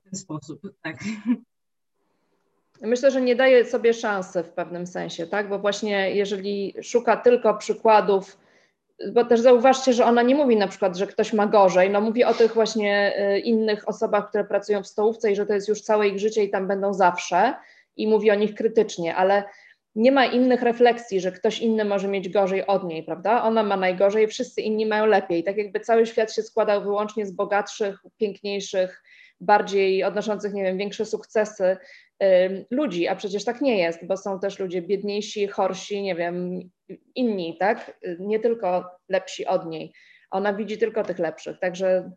w 0.01 0.05
ten 0.05 0.19
sposób. 0.19 0.61
Tak. 0.83 0.97
Myślę, 2.83 3.11
że 3.11 3.21
nie 3.21 3.37
daje 3.37 3.65
sobie 3.65 3.95
szansy 3.95 4.43
w 4.43 4.53
pewnym 4.53 4.87
sensie, 4.87 5.27
tak? 5.27 5.49
Bo 5.49 5.59
właśnie 5.59 6.15
jeżeli 6.15 6.75
szuka 6.83 7.17
tylko 7.17 7.55
przykładów, 7.55 8.39
bo 9.13 9.25
też 9.25 9.41
zauważcie, 9.41 9.93
że 9.93 10.05
ona 10.05 10.23
nie 10.23 10.35
mówi 10.35 10.57
na 10.57 10.69
przykład, 10.69 10.97
że 10.97 11.07
ktoś 11.07 11.33
ma 11.33 11.47
gorzej, 11.47 11.91
no 11.91 12.01
mówi 12.01 12.25
o 12.25 12.35
tych 12.35 12.55
właśnie 12.55 13.21
y, 13.35 13.39
innych 13.39 13.89
osobach, 13.89 14.29
które 14.29 14.45
pracują 14.45 14.83
w 14.83 14.87
stołówce 14.87 15.33
i 15.33 15.37
że 15.37 15.47
to 15.47 15.55
jest 15.55 15.69
już 15.69 15.81
całe 15.81 16.09
ich 16.09 16.19
życie 16.19 16.45
i 16.45 16.51
tam 16.51 16.69
będą 16.69 16.95
zawsze 16.95 17.55
i 17.97 18.09
mówi 18.09 18.31
o 18.31 18.35
nich 18.35 18.55
krytycznie, 18.55 19.15
ale 19.15 19.45
nie 19.95 20.13
ma 20.13 20.27
innych 20.27 20.63
refleksji, 20.63 21.21
że 21.21 21.33
ktoś 21.33 21.61
inny 21.61 21.85
może 21.85 22.09
mieć 22.09 22.29
gorzej 22.29 22.67
od 22.67 22.85
niej, 22.85 23.03
prawda? 23.03 23.43
Ona 23.43 23.63
ma 23.63 23.77
najgorzej, 23.77 24.29
wszyscy 24.29 24.63
inni 24.63 24.87
mają 24.87 25.07
lepiej. 25.07 25.45
Tak 25.45 25.57
jakby 25.57 25.81
cały 25.81 26.07
świat 26.07 26.33
się 26.33 26.43
składał 26.43 26.83
wyłącznie 26.83 27.27
z 27.27 27.33
bogatszych, 27.33 27.99
piękniejszych, 28.17 29.03
bardziej 29.41 30.05
odnoszących, 30.05 30.53
nie 30.53 30.63
wiem, 30.63 30.79
większe 30.79 31.05
sukcesy 31.05 31.77
y, 32.23 32.67
ludzi, 32.71 33.09
a 33.09 33.17
przecież 33.17 33.45
tak 33.45 33.61
nie 33.61 33.79
jest, 33.79 34.07
bo 34.07 34.17
są 34.17 34.41
też 34.41 34.59
ludzie 34.59 34.83
biedniejsi, 34.83 35.47
chorsi, 35.47 36.03
nie 36.03 36.15
wiem, 36.15 36.61
inni, 37.15 37.57
tak? 37.61 38.01
Nie 38.19 38.41
tylko 38.41 38.85
lepsi 39.09 39.47
od 39.47 39.67
niej. 39.67 39.93
Ona 40.31 40.53
widzi 40.55 40.79
tylko 40.79 41.05
tych 41.05 41.19
lepszych, 41.19 41.59
także 41.59 42.11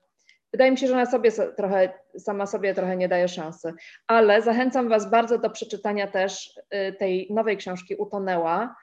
Wydaje 0.51 0.71
mi 0.71 0.77
się, 0.77 0.87
że 0.87 0.93
ona 0.93 1.05
sobie 1.05 1.31
trochę, 1.31 1.93
sama 2.17 2.45
sobie 2.45 2.73
trochę 2.73 2.97
nie 2.97 3.09
daje 3.09 3.27
szansy, 3.27 3.73
ale 4.07 4.41
zachęcam 4.41 4.89
Was 4.89 5.09
bardzo 5.09 5.37
do 5.37 5.49
przeczytania 5.49 6.07
też 6.07 6.59
y, 6.89 6.93
tej 6.93 7.27
nowej 7.33 7.57
książki 7.57 7.95
Utonęła. 7.95 8.75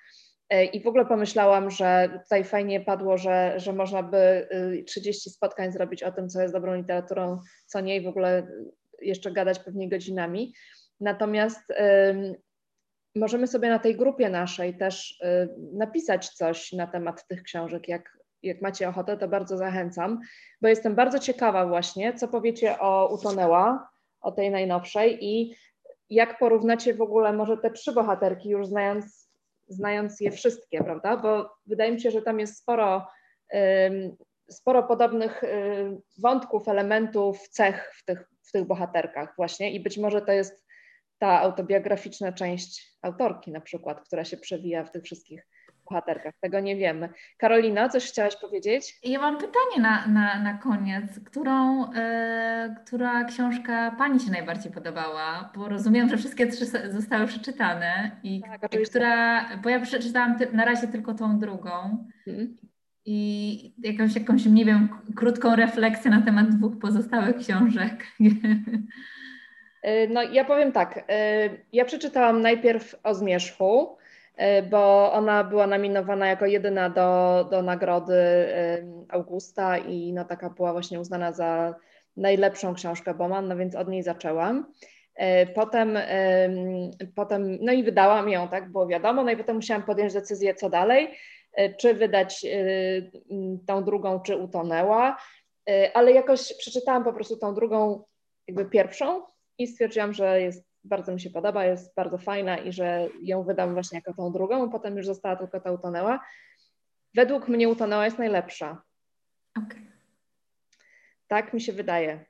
Y, 0.54 0.64
I 0.64 0.82
w 0.82 0.86
ogóle 0.86 1.06
pomyślałam, 1.06 1.70
że 1.70 2.20
tutaj 2.22 2.44
fajnie 2.44 2.80
padło, 2.80 3.18
że, 3.18 3.54
że 3.56 3.72
można 3.72 4.02
by 4.02 4.48
30 4.86 5.28
y, 5.28 5.32
spotkań 5.32 5.72
zrobić 5.72 6.02
o 6.02 6.12
tym, 6.12 6.28
co 6.28 6.42
jest 6.42 6.54
dobrą 6.54 6.74
literaturą, 6.74 7.40
co 7.66 7.80
nie, 7.80 7.96
i 7.96 8.00
w 8.00 8.08
ogóle 8.08 8.46
jeszcze 9.02 9.32
gadać 9.32 9.58
pewnie 9.58 9.88
godzinami. 9.88 10.54
Natomiast 11.00 11.62
możemy 13.16 13.46
sobie 13.46 13.68
na 13.68 13.78
tej 13.78 13.96
grupie 13.96 14.28
naszej 14.28 14.76
też 14.76 15.20
napisać 15.72 16.28
coś 16.28 16.72
na 16.72 16.86
temat 16.86 17.26
tych 17.28 17.42
książek, 17.42 17.88
jak, 17.88 18.15
jak 18.46 18.62
macie 18.62 18.88
ochotę, 18.88 19.16
to 19.16 19.28
bardzo 19.28 19.56
zachęcam, 19.56 20.20
bo 20.62 20.68
jestem 20.68 20.94
bardzo 20.94 21.18
ciekawa 21.18 21.66
właśnie, 21.66 22.14
co 22.14 22.28
powiecie 22.28 22.78
o 22.78 23.14
Utonęła, 23.14 23.88
o 24.20 24.32
tej 24.32 24.50
najnowszej 24.50 25.24
i 25.24 25.56
jak 26.10 26.38
porównacie 26.38 26.94
w 26.94 27.00
ogóle 27.00 27.32
może 27.32 27.56
te 27.58 27.70
trzy 27.70 27.92
bohaterki, 27.92 28.48
już 28.48 28.66
znając, 28.66 29.30
znając 29.68 30.20
je 30.20 30.30
wszystkie, 30.30 30.84
prawda? 30.84 31.16
Bo 31.16 31.56
wydaje 31.66 31.92
mi 31.92 32.00
się, 32.00 32.10
że 32.10 32.22
tam 32.22 32.40
jest 32.40 32.58
sporo, 32.58 33.06
sporo 34.50 34.82
podobnych 34.82 35.42
wątków, 36.18 36.68
elementów, 36.68 37.48
cech 37.48 37.92
w 37.96 38.04
tych, 38.04 38.30
w 38.42 38.52
tych 38.52 38.64
bohaterkach 38.64 39.34
właśnie 39.36 39.72
i 39.72 39.80
być 39.80 39.98
może 39.98 40.22
to 40.22 40.32
jest 40.32 40.66
ta 41.18 41.40
autobiograficzna 41.40 42.32
część 42.32 42.96
autorki 43.02 43.52
na 43.52 43.60
przykład, 43.60 44.00
która 44.00 44.24
się 44.24 44.36
przewija 44.36 44.84
w 44.84 44.90
tych 44.90 45.02
wszystkich 45.02 45.46
bohaterkach. 45.88 46.34
Tego 46.40 46.60
nie 46.60 46.76
wiemy. 46.76 47.08
Karolina, 47.38 47.88
coś 47.88 48.08
chciałaś 48.08 48.36
powiedzieć? 48.36 48.98
Ja 49.04 49.20
mam 49.20 49.36
pytanie 49.38 49.80
na, 49.80 50.06
na, 50.06 50.42
na 50.42 50.54
koniec. 50.58 51.20
Którą, 51.24 51.84
e, 51.92 52.76
która 52.86 53.24
książka 53.24 53.94
Pani 53.98 54.20
się 54.20 54.30
najbardziej 54.30 54.72
podobała? 54.72 55.52
Bo 55.56 55.68
rozumiem, 55.68 56.08
że 56.08 56.16
wszystkie 56.16 56.46
trzy 56.46 56.66
zostały 56.90 57.26
przeczytane. 57.26 58.10
I 58.22 58.42
tak, 58.60 58.70
która, 58.90 59.48
bo 59.56 59.68
ja 59.68 59.80
przeczytałam 59.80 60.38
ty, 60.38 60.52
na 60.52 60.64
razie 60.64 60.88
tylko 60.88 61.14
tą 61.14 61.38
drugą. 61.38 62.06
Hmm. 62.24 62.56
I 63.04 63.74
jakąś, 63.78 64.14
jakąś, 64.14 64.46
nie 64.46 64.64
wiem, 64.64 64.88
krótką 65.16 65.56
refleksję 65.56 66.10
na 66.10 66.22
temat 66.22 66.48
dwóch 66.48 66.78
pozostałych 66.78 67.36
książek. 67.36 68.06
E, 69.82 70.08
no, 70.08 70.22
ja 70.22 70.44
powiem 70.44 70.72
tak. 70.72 71.04
E, 71.08 71.50
ja 71.72 71.84
przeczytałam 71.84 72.42
najpierw 72.42 72.94
o 73.02 73.14
zmierzchu, 73.14 73.96
bo 74.70 75.12
ona 75.12 75.44
była 75.44 75.66
nominowana 75.66 76.26
jako 76.26 76.46
jedyna 76.46 76.90
do, 76.90 77.44
do 77.50 77.62
nagrody 77.62 78.14
Augusta 79.08 79.78
i 79.78 80.12
no, 80.12 80.24
taka 80.24 80.50
była 80.50 80.72
właśnie 80.72 81.00
uznana 81.00 81.32
za 81.32 81.74
najlepszą 82.16 82.74
książkę 82.74 83.14
Bowman, 83.14 83.48
no 83.48 83.56
więc 83.56 83.74
od 83.74 83.88
niej 83.88 84.02
zaczęłam. 84.02 84.72
E, 85.14 85.46
potem, 85.46 85.98
potem, 87.14 87.58
no 87.60 87.72
i 87.72 87.82
wydałam 87.82 88.28
ją, 88.28 88.48
tak 88.48 88.72
było 88.72 88.86
wiadomo, 88.86 89.24
no 89.24 89.30
i 89.30 89.36
potem 89.36 89.56
musiałam 89.56 89.82
podjąć 89.82 90.12
decyzję, 90.12 90.54
co 90.54 90.70
dalej, 90.70 91.10
e, 91.52 91.74
czy 91.74 91.94
wydać 91.94 92.46
tą 93.66 93.84
drugą, 93.84 94.20
czy 94.20 94.36
utonęła, 94.36 95.16
ale 95.94 96.12
jakoś 96.12 96.52
przeczytałam 96.58 97.04
po 97.04 97.12
prostu 97.12 97.36
tą 97.36 97.54
drugą, 97.54 98.04
jakby 98.48 98.64
pierwszą 98.64 99.22
i 99.58 99.66
stwierdziłam, 99.66 100.12
że 100.12 100.40
jest 100.40 100.64
bardzo 100.88 101.12
mi 101.12 101.20
się 101.20 101.30
podoba, 101.30 101.64
jest 101.64 101.94
bardzo 101.94 102.18
fajna 102.18 102.58
i 102.58 102.72
że 102.72 103.08
ją 103.22 103.42
wydam 103.42 103.72
właśnie 103.72 103.98
jako 103.98 104.14
tą 104.14 104.32
drugą, 104.32 104.70
potem 104.70 104.96
już 104.96 105.06
została 105.06 105.36
tylko 105.36 105.60
ta 105.60 105.72
utonęła. 105.72 106.20
według 107.14 107.48
mnie 107.48 107.68
utonęła 107.68 108.04
jest 108.04 108.18
najlepsza. 108.18 108.82
Okay. 109.58 109.86
Tak 111.26 111.52
mi 111.52 111.60
się 111.60 111.72
wydaje. 111.72 112.24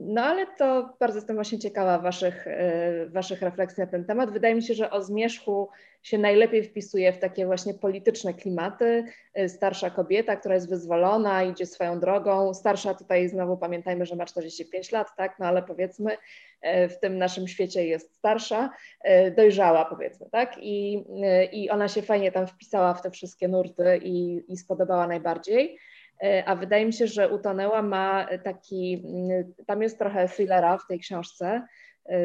No 0.00 0.22
ale 0.22 0.46
to 0.58 0.96
bardzo 1.00 1.18
jestem 1.18 1.36
właśnie 1.36 1.58
ciekawa 1.58 1.98
waszych, 1.98 2.46
e, 2.46 3.06
waszych 3.06 3.42
refleksji 3.42 3.80
na 3.80 3.86
ten 3.86 4.04
temat. 4.04 4.30
Wydaje 4.30 4.54
mi 4.54 4.62
się, 4.62 4.74
że 4.74 4.90
o 4.90 5.02
zmierzchu 5.02 5.68
się 6.02 6.18
najlepiej 6.18 6.64
wpisuje 6.64 7.12
w 7.12 7.18
takie 7.18 7.46
właśnie 7.46 7.74
polityczne 7.74 8.34
klimaty. 8.34 9.04
E, 9.34 9.48
starsza 9.48 9.90
kobieta, 9.90 10.36
która 10.36 10.54
jest 10.54 10.68
wyzwolona, 10.68 11.42
idzie 11.42 11.66
swoją 11.66 12.00
drogą. 12.00 12.54
Starsza 12.54 12.94
tutaj 12.94 13.28
znowu 13.28 13.56
pamiętajmy, 13.56 14.06
że 14.06 14.16
ma 14.16 14.26
45 14.26 14.92
lat, 14.92 15.08
tak? 15.16 15.38
No 15.38 15.46
ale 15.46 15.62
powiedzmy 15.62 16.16
e, 16.60 16.88
w 16.88 17.00
tym 17.00 17.18
naszym 17.18 17.48
świecie 17.48 17.86
jest 17.86 18.14
starsza, 18.14 18.70
dojrzała 19.36 19.84
powiedzmy, 19.84 20.26
tak? 20.30 20.56
I, 20.58 21.04
i 21.52 21.70
ona 21.70 21.88
się 21.88 22.02
fajnie 22.02 22.32
tam 22.32 22.46
wpisała 22.46 22.94
w 22.94 23.02
te 23.02 23.10
wszystkie 23.10 23.48
nurty 23.48 24.00
i, 24.02 24.44
i 24.52 24.56
spodobała 24.56 25.06
najbardziej. 25.06 25.78
E, 26.22 26.44
a 26.46 26.56
wydaje 26.56 26.86
mi 26.86 26.92
się, 26.92 27.06
że 27.06 27.28
Utonęła 27.28 27.82
ma 27.82 28.26
taki, 28.44 29.02
mm, 29.06 29.54
tam 29.66 29.82
jest 29.82 29.98
trochę 29.98 30.28
thrillera 30.28 30.78
w 30.78 30.86
tej 30.86 30.98
książce. 30.98 31.62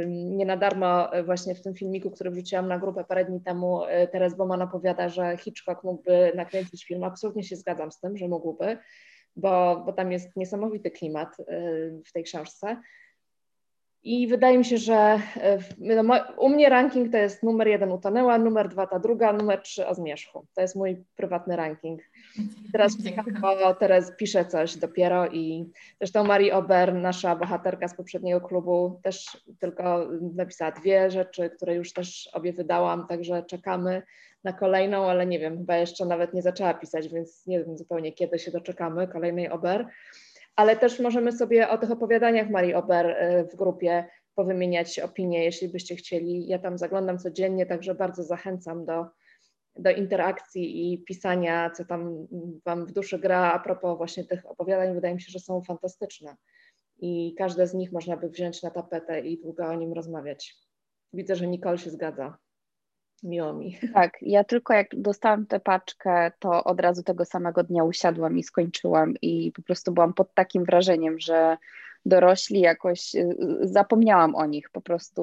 Nie 0.07 0.45
na 0.45 0.57
darmo 0.57 1.09
właśnie 1.25 1.55
w 1.55 1.61
tym 1.61 1.75
filmiku, 1.75 2.11
który 2.11 2.31
wrzuciłam 2.31 2.67
na 2.67 2.79
grupę 2.79 3.03
parę 3.03 3.25
dni 3.25 3.41
temu, 3.41 3.85
e, 3.85 4.07
Teres 4.07 4.35
Bowman 4.35 4.61
opowiada, 4.61 5.09
że 5.09 5.37
Hitchcock 5.37 5.83
mógłby 5.83 6.31
nakręcić 6.35 6.85
film. 6.85 7.03
Absolutnie 7.03 7.43
się 7.43 7.55
zgadzam 7.55 7.91
z 7.91 7.99
tym, 7.99 8.17
że 8.17 8.27
mógłby, 8.27 8.77
bo, 9.35 9.83
bo 9.85 9.93
tam 9.93 10.11
jest 10.11 10.35
niesamowity 10.35 10.91
klimat 10.91 11.29
e, 11.39 11.43
w 12.05 12.11
tej 12.13 12.23
książce. 12.23 12.81
I 14.05 14.27
wydaje 14.27 14.57
mi 14.57 14.65
się, 14.65 14.77
że 14.77 15.19
no, 15.77 16.15
u 16.37 16.49
mnie 16.49 16.69
ranking 16.69 17.11
to 17.11 17.17
jest 17.17 17.43
numer 17.43 17.67
jeden 17.67 17.91
Utonęła, 17.91 18.37
numer 18.37 18.69
dwa 18.69 18.87
ta 18.87 18.99
druga, 18.99 19.33
numer 19.33 19.61
trzy 19.61 19.87
o 19.87 19.95
zmierzchu. 19.95 20.45
To 20.55 20.61
jest 20.61 20.75
mój 20.75 21.03
prywatny 21.15 21.55
ranking. 21.55 22.01
Teraz, 22.71 22.97
teraz 23.79 24.11
piszę 24.17 24.45
coś 24.45 24.77
dopiero 24.77 25.27
i 25.27 25.69
zresztą 25.97 26.23
Marie 26.23 26.55
Ober, 26.55 26.93
nasza 26.93 27.35
bohaterka 27.35 27.87
z 27.87 27.95
poprzedniego 27.95 28.41
klubu, 28.41 28.99
też 29.03 29.43
tylko 29.59 30.07
napisała 30.35 30.71
dwie 30.71 31.11
rzeczy, 31.11 31.49
które 31.49 31.75
już 31.75 31.93
też 31.93 32.29
obie 32.33 32.53
wydałam, 32.53 33.07
także 33.07 33.43
czekamy 33.43 34.01
na 34.43 34.53
kolejną, 34.53 35.09
ale 35.09 35.25
nie 35.25 35.39
wiem, 35.39 35.57
chyba 35.57 35.77
jeszcze 35.77 36.05
nawet 36.05 36.33
nie 36.33 36.41
zaczęła 36.41 36.73
pisać, 36.73 37.09
więc 37.09 37.47
nie 37.47 37.63
wiem 37.63 37.77
zupełnie 37.77 38.13
kiedy 38.13 38.39
się 38.39 38.51
doczekamy 38.51 39.07
kolejnej 39.07 39.49
Ober. 39.49 39.87
Ale 40.55 40.77
też 40.77 40.99
możemy 40.99 41.31
sobie 41.31 41.69
o 41.69 41.77
tych 41.77 41.91
opowiadaniach 41.91 42.49
Marii 42.49 42.73
Ober 42.73 43.05
y, 43.05 43.47
w 43.51 43.55
grupie 43.55 44.05
powymieniać 44.35 44.99
opinie, 44.99 45.43
jeśli 45.43 45.69
byście 45.69 45.95
chcieli. 45.95 46.47
Ja 46.47 46.59
tam 46.59 46.77
zaglądam 46.77 47.19
codziennie, 47.19 47.65
także 47.65 47.95
bardzo 47.95 48.23
zachęcam 48.23 48.85
do, 48.85 49.05
do 49.75 49.91
interakcji 49.91 50.93
i 50.93 51.03
pisania, 51.03 51.69
co 51.69 51.85
tam 51.85 52.27
Wam 52.65 52.85
w 52.85 52.91
duszy 52.91 53.19
gra. 53.19 53.53
A 53.53 53.59
propos 53.59 53.97
właśnie 53.97 54.23
tych 54.23 54.45
opowiadań, 54.45 54.93
wydaje 54.93 55.15
mi 55.15 55.21
się, 55.21 55.31
że 55.31 55.39
są 55.39 55.61
fantastyczne 55.61 56.35
i 56.99 57.35
każde 57.37 57.67
z 57.67 57.73
nich 57.73 57.91
można 57.91 58.17
by 58.17 58.29
wziąć 58.29 58.63
na 58.63 58.71
tapetę 58.71 59.21
i 59.21 59.41
długo 59.41 59.65
o 59.65 59.75
nim 59.75 59.93
rozmawiać. 59.93 60.55
Widzę, 61.13 61.35
że 61.35 61.47
Nicole 61.47 61.77
się 61.77 61.89
zgadza. 61.89 62.37
Miło 63.23 63.53
mi. 63.53 63.77
Tak, 63.93 64.17
ja 64.21 64.43
tylko 64.43 64.73
jak 64.73 64.87
dostałam 64.93 65.45
tę 65.45 65.59
paczkę, 65.59 66.31
to 66.39 66.63
od 66.63 66.79
razu 66.79 67.03
tego 67.03 67.25
samego 67.25 67.63
dnia 67.63 67.83
usiadłam 67.83 68.37
i 68.37 68.43
skończyłam 68.43 69.13
i 69.21 69.51
po 69.51 69.61
prostu 69.61 69.91
byłam 69.91 70.13
pod 70.13 70.33
takim 70.33 70.65
wrażeniem, 70.65 71.19
że 71.19 71.57
dorośli 72.05 72.59
jakoś 72.59 73.15
y, 73.15 73.35
zapomniałam 73.61 74.35
o 74.35 74.45
nich, 74.45 74.69
po 74.69 74.81
prostu 74.81 75.21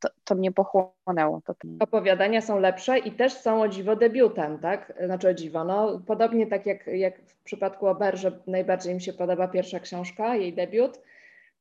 to, 0.00 0.08
to 0.24 0.34
mnie 0.34 0.52
pochłonęło. 0.52 1.40
To... 1.44 1.54
Opowiadania 1.80 2.40
są 2.40 2.58
lepsze 2.58 2.98
i 2.98 3.12
też 3.12 3.32
są 3.32 3.62
o 3.62 3.68
dziwo 3.68 3.96
debiutem, 3.96 4.58
tak? 4.58 4.92
Znaczy 5.04 5.28
o 5.28 5.34
dziwo, 5.34 5.64
no 5.64 6.00
podobnie 6.06 6.46
tak 6.46 6.66
jak, 6.66 6.86
jak 6.86 7.20
w 7.26 7.42
przypadku 7.44 7.86
Ober, 7.86 8.18
że 8.18 8.38
najbardziej 8.46 8.94
mi 8.94 9.00
się 9.00 9.12
podoba 9.12 9.48
pierwsza 9.48 9.80
książka, 9.80 10.36
jej 10.36 10.54
debiut, 10.54 11.00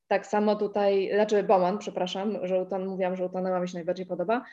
tak 0.08 0.28
samo 0.28 0.56
tutaj, 0.56 1.10
znaczy 1.14 1.44
Bowman, 1.44 1.78
przepraszam, 1.78 2.38
że 2.44 2.62
uton, 2.62 2.88
mówiłam, 2.88 3.16
że 3.16 3.26
utonęła 3.26 3.60
mi 3.60 3.70
się 3.70 3.78
najbardziej 3.78 4.06
podoba, 4.06 4.44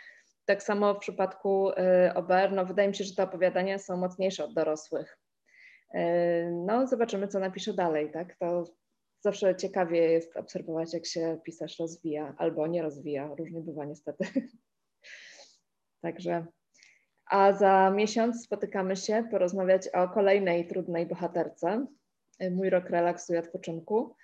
tak 0.47 0.63
samo 0.63 0.95
w 0.95 0.99
przypadku 0.99 1.71
y, 1.71 1.75
Ober, 2.15 2.53
no 2.53 2.67
wydaje 2.67 2.89
mi 2.89 2.95
się, 2.95 3.05
że 3.05 3.15
te 3.15 3.23
opowiadania 3.23 3.79
są 3.79 3.97
mocniejsze 3.97 4.45
od 4.45 4.55
dorosłych. 4.55 5.19
Y, 5.95 5.99
no 6.67 6.87
zobaczymy, 6.87 7.29
co 7.29 7.39
napisze 7.39 7.75
dalej, 7.75 8.11
tak? 8.11 8.37
To 8.39 8.65
zawsze 9.21 9.57
ciekawie 9.57 10.13
jest 10.13 10.37
obserwować, 10.37 10.95
jak 10.95 11.07
się 11.07 11.39
pisarz 11.45 11.79
rozwija 11.79 12.35
albo 12.39 12.67
nie 12.67 12.83
rozwija. 12.83 13.35
Różnie 13.39 13.61
bywa 13.61 13.85
niestety. 13.85 14.25
Także, 16.03 16.47
a 17.31 17.53
za 17.53 17.91
miesiąc 17.91 18.45
spotykamy 18.45 18.97
się 18.97 19.25
porozmawiać 19.31 19.89
o 19.89 20.09
kolejnej 20.09 20.67
trudnej 20.67 21.07
bohaterce. 21.07 21.87
Mój 22.51 22.71
rok 22.71 22.91
relaksu 22.91 23.35
i 23.35 23.37
odpoczynku. 23.37 24.17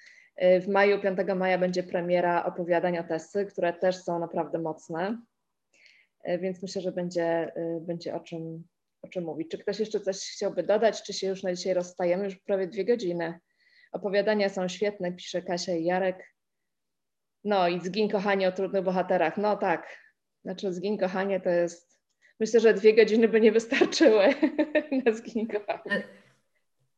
W 0.60 0.68
maju, 0.68 1.00
5 1.00 1.18
maja 1.36 1.58
będzie 1.58 1.82
premiera 1.82 2.44
opowiadań 2.44 2.98
o 2.98 3.04
Tessy, 3.04 3.46
które 3.46 3.72
też 3.72 3.96
są 3.96 4.18
naprawdę 4.18 4.58
mocne, 4.58 5.18
więc 6.24 6.62
myślę, 6.62 6.82
że 6.82 6.92
będzie, 6.92 7.52
będzie 7.80 8.14
o, 8.14 8.20
czym, 8.20 8.64
o 9.02 9.08
czym 9.08 9.24
mówić. 9.24 9.50
Czy 9.50 9.58
ktoś 9.58 9.80
jeszcze 9.80 10.00
coś 10.00 10.16
chciałby 10.16 10.62
dodać, 10.62 11.02
czy 11.02 11.12
się 11.12 11.26
już 11.26 11.42
na 11.42 11.54
dzisiaj 11.54 11.74
rozstajemy? 11.74 12.24
Już 12.24 12.36
prawie 12.36 12.66
dwie 12.66 12.84
godziny. 12.84 13.40
Opowiadania 13.92 14.48
są 14.48 14.68
świetne, 14.68 15.12
pisze 15.12 15.42
Kasia 15.42 15.72
i 15.72 15.84
Jarek. 15.84 16.34
No 17.44 17.68
i 17.68 17.80
Zgin 17.80 18.08
kochanie 18.08 18.48
o 18.48 18.52
trudnych 18.52 18.84
bohaterach. 18.84 19.36
No 19.36 19.56
tak, 19.56 19.98
znaczy 20.44 20.72
Zgin 20.72 20.98
kochanie 20.98 21.40
to 21.40 21.50
jest, 21.50 22.00
myślę, 22.40 22.60
że 22.60 22.74
dwie 22.74 22.94
godziny 22.94 23.28
by 23.28 23.40
nie 23.40 23.52
wystarczyły 23.52 24.24
na 25.06 25.12
Zgin 25.12 25.48
kochanie. 25.48 26.02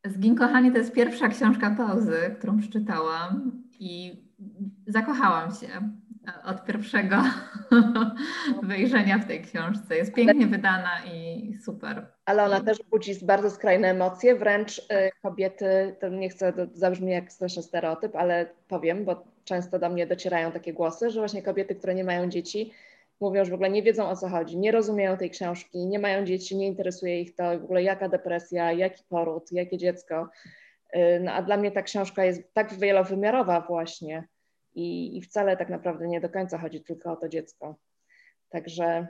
Zgin 0.05 0.35
kochanie 0.35 0.71
to 0.71 0.77
jest 0.77 0.93
pierwsza 0.93 1.27
książka 1.27 1.75
pauzy, 1.77 2.35
którą 2.37 2.59
przeczytałam 2.59 3.63
i 3.79 4.23
zakochałam 4.87 5.51
się 5.51 5.67
od 6.45 6.65
pierwszego 6.65 7.15
wejrzenia 8.63 9.17
w 9.17 9.27
tej 9.27 9.41
książce. 9.41 9.95
Jest 9.95 10.13
pięknie 10.13 10.47
wydana 10.47 10.91
i 11.13 11.53
super. 11.65 12.07
Ale 12.25 12.43
ona 12.43 12.61
też 12.61 12.77
budzi 12.89 13.25
bardzo 13.25 13.51
skrajne 13.51 13.89
emocje, 13.89 14.35
wręcz 14.35 14.79
y, 14.79 14.83
kobiety, 15.21 15.95
to 15.99 16.09
nie 16.09 16.29
chcę, 16.29 16.53
to 16.53 16.61
zabrzmi 16.73 17.11
jak 17.11 17.31
straszny 17.31 17.63
stereotyp, 17.63 18.15
ale 18.15 18.49
powiem, 18.67 19.05
bo 19.05 19.23
często 19.43 19.79
do 19.79 19.89
mnie 19.89 20.07
docierają 20.07 20.51
takie 20.51 20.73
głosy, 20.73 21.09
że 21.09 21.19
właśnie 21.19 21.41
kobiety, 21.41 21.75
które 21.75 21.95
nie 21.95 22.03
mają 22.03 22.29
dzieci, 22.29 22.71
mówią, 23.19 23.45
że 23.45 23.51
w 23.51 23.53
ogóle 23.53 23.69
nie 23.69 23.83
wiedzą 23.83 24.09
o 24.09 24.15
co 24.15 24.29
chodzi, 24.29 24.57
nie 24.57 24.71
rozumieją 24.71 25.17
tej 25.17 25.29
książki, 25.29 25.85
nie 25.85 25.99
mają 25.99 26.25
dzieci, 26.25 26.57
nie 26.57 26.67
interesuje 26.67 27.21
ich 27.21 27.35
to, 27.35 27.59
w 27.59 27.63
ogóle 27.63 27.83
jaka 27.83 28.09
depresja, 28.09 28.71
jaki 28.71 29.03
poród, 29.09 29.51
jakie 29.51 29.77
dziecko. 29.77 30.29
Y, 30.95 31.19
no 31.23 31.31
a 31.31 31.41
dla 31.41 31.57
mnie 31.57 31.71
ta 31.71 31.81
książka 31.81 32.25
jest 32.25 32.53
tak 32.53 32.73
wielowymiarowa 32.73 33.61
właśnie, 33.61 34.27
i, 34.75 35.17
i 35.17 35.21
wcale 35.21 35.57
tak 35.57 35.69
naprawdę 35.69 36.07
nie 36.07 36.21
do 36.21 36.29
końca 36.29 36.57
chodzi 36.57 36.83
tylko 36.83 37.11
o 37.11 37.15
to 37.15 37.29
dziecko. 37.29 37.75
Także 38.49 39.07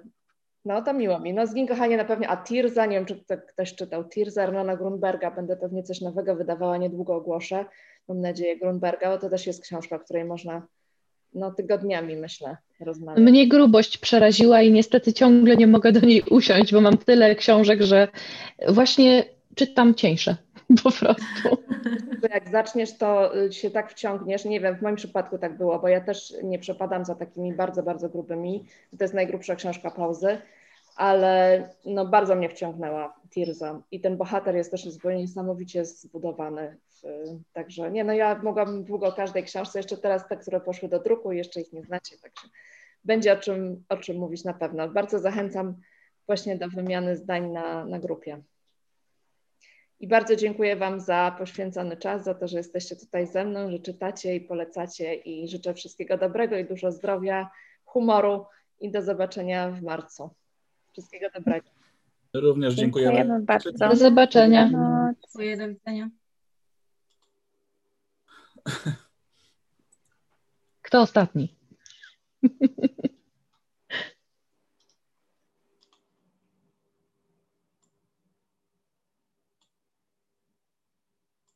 no 0.65 0.81
to 0.81 0.93
miło 0.93 1.19
mi. 1.19 1.33
No 1.33 1.47
z 1.47 1.53
kochanie 1.67 1.97
na 1.97 2.05
pewno, 2.05 2.27
a 2.27 2.37
Tirza, 2.37 2.85
nie 2.85 2.97
wiem 2.97 3.05
czy 3.05 3.25
ktoś 3.47 3.75
czytał 3.75 4.03
Tirza 4.03 4.43
Arnona 4.43 4.75
Grunberga, 4.75 5.31
będę 5.31 5.57
pewnie 5.57 5.83
coś 5.83 6.01
nowego 6.01 6.35
wydawała, 6.35 6.77
niedługo 6.77 7.15
ogłoszę, 7.15 7.65
mam 8.07 8.21
nadzieję 8.21 8.57
Grunberga, 8.57 9.09
bo 9.09 9.17
to 9.17 9.29
też 9.29 9.47
jest 9.47 9.63
książka, 9.63 9.99
której 9.99 10.25
można 10.25 10.67
no 11.33 11.51
tygodniami 11.51 12.15
myślę 12.15 12.57
rozmawiać. 12.79 13.23
Mnie 13.23 13.47
grubość 13.47 13.97
przeraziła 13.97 14.61
i 14.61 14.71
niestety 14.71 15.13
ciągle 15.13 15.57
nie 15.57 15.67
mogę 15.67 15.91
do 15.91 15.99
niej 15.99 16.23
usiąść, 16.29 16.73
bo 16.73 16.81
mam 16.81 16.97
tyle 16.97 17.35
książek, 17.35 17.81
że 17.81 18.07
właśnie 18.69 19.23
czytam 19.55 19.95
cieńsze 19.95 20.35
po 20.83 20.91
prostu. 20.91 21.57
Jak 22.33 22.49
zaczniesz, 22.49 22.97
to 22.97 23.37
y, 23.37 23.53
się 23.53 23.71
tak 23.71 23.91
wciągniesz. 23.91 24.45
Nie 24.45 24.59
wiem, 24.59 24.75
w 24.75 24.81
moim 24.81 24.95
przypadku 24.95 25.37
tak 25.37 25.57
było, 25.57 25.79
bo 25.79 25.87
ja 25.87 26.01
też 26.01 26.33
nie 26.43 26.59
przepadam 26.59 27.05
za 27.05 27.15
takimi 27.15 27.53
bardzo, 27.53 27.83
bardzo 27.83 28.09
grubymi. 28.09 28.65
To 28.97 29.03
jest 29.03 29.13
najgrubsza 29.13 29.55
książka 29.55 29.91
pauzy, 29.91 30.37
ale 30.95 31.63
no, 31.85 32.05
bardzo 32.05 32.35
mnie 32.35 32.49
wciągnęła 32.49 33.15
Tirza. 33.29 33.81
I 33.91 33.99
ten 33.99 34.17
bohater 34.17 34.55
jest 34.55 34.71
też 34.71 34.89
zupełnie 34.89 35.21
niesamowicie 35.21 35.85
zbudowany. 35.85 36.77
Także 37.53 37.91
nie, 37.91 38.03
no 38.03 38.13
ja 38.13 38.39
mogłabym 38.43 38.83
długo 38.83 39.07
o 39.07 39.11
każdej 39.11 39.43
książce, 39.43 39.79
jeszcze 39.79 39.97
teraz 39.97 40.27
te, 40.27 40.37
które 40.37 40.61
poszły 40.61 40.89
do 40.89 40.99
druku, 40.99 41.31
jeszcze 41.31 41.61
ich 41.61 41.73
nie 41.73 41.83
znacie, 41.83 42.17
także 42.17 42.47
będzie 43.03 43.33
o 43.33 43.37
czym, 43.37 43.83
o 43.89 43.97
czym 43.97 44.17
mówić 44.17 44.43
na 44.43 44.53
pewno. 44.53 44.89
Bardzo 44.89 45.19
zachęcam 45.19 45.75
właśnie 46.27 46.57
do 46.57 46.69
wymiany 46.69 47.17
zdań 47.17 47.51
na, 47.51 47.85
na 47.85 47.99
grupie. 47.99 48.41
I 49.99 50.07
bardzo 50.07 50.35
dziękuję 50.35 50.75
Wam 50.75 50.99
za 50.99 51.35
poświęcony 51.37 51.97
czas, 51.97 52.23
za 52.23 52.33
to, 52.33 52.47
że 52.47 52.57
jesteście 52.57 52.95
tutaj 52.95 53.27
ze 53.27 53.45
mną, 53.45 53.71
że 53.71 53.79
czytacie 53.79 54.35
i 54.35 54.41
polecacie 54.41 55.15
i 55.15 55.47
życzę 55.47 55.73
wszystkiego 55.73 56.17
dobrego 56.17 56.57
i 56.57 56.65
dużo 56.65 56.91
zdrowia, 56.91 57.49
humoru 57.85 58.45
i 58.79 58.91
do 58.91 59.01
zobaczenia 59.01 59.71
w 59.71 59.81
marcu. 59.81 60.29
Wszystkiego 60.91 61.27
dobrego. 61.33 61.67
Również 62.33 62.73
dziękujemy. 62.73 63.15
Dziękujemy 63.15 63.45
bardzo. 63.45 63.71
Do 63.71 63.95
zobaczenia. 63.95 64.69
Dziękuję, 65.21 65.57
do 65.57 65.67
widzenia. 65.67 66.09
Kto 70.81 71.01
ostatni? 71.01 71.55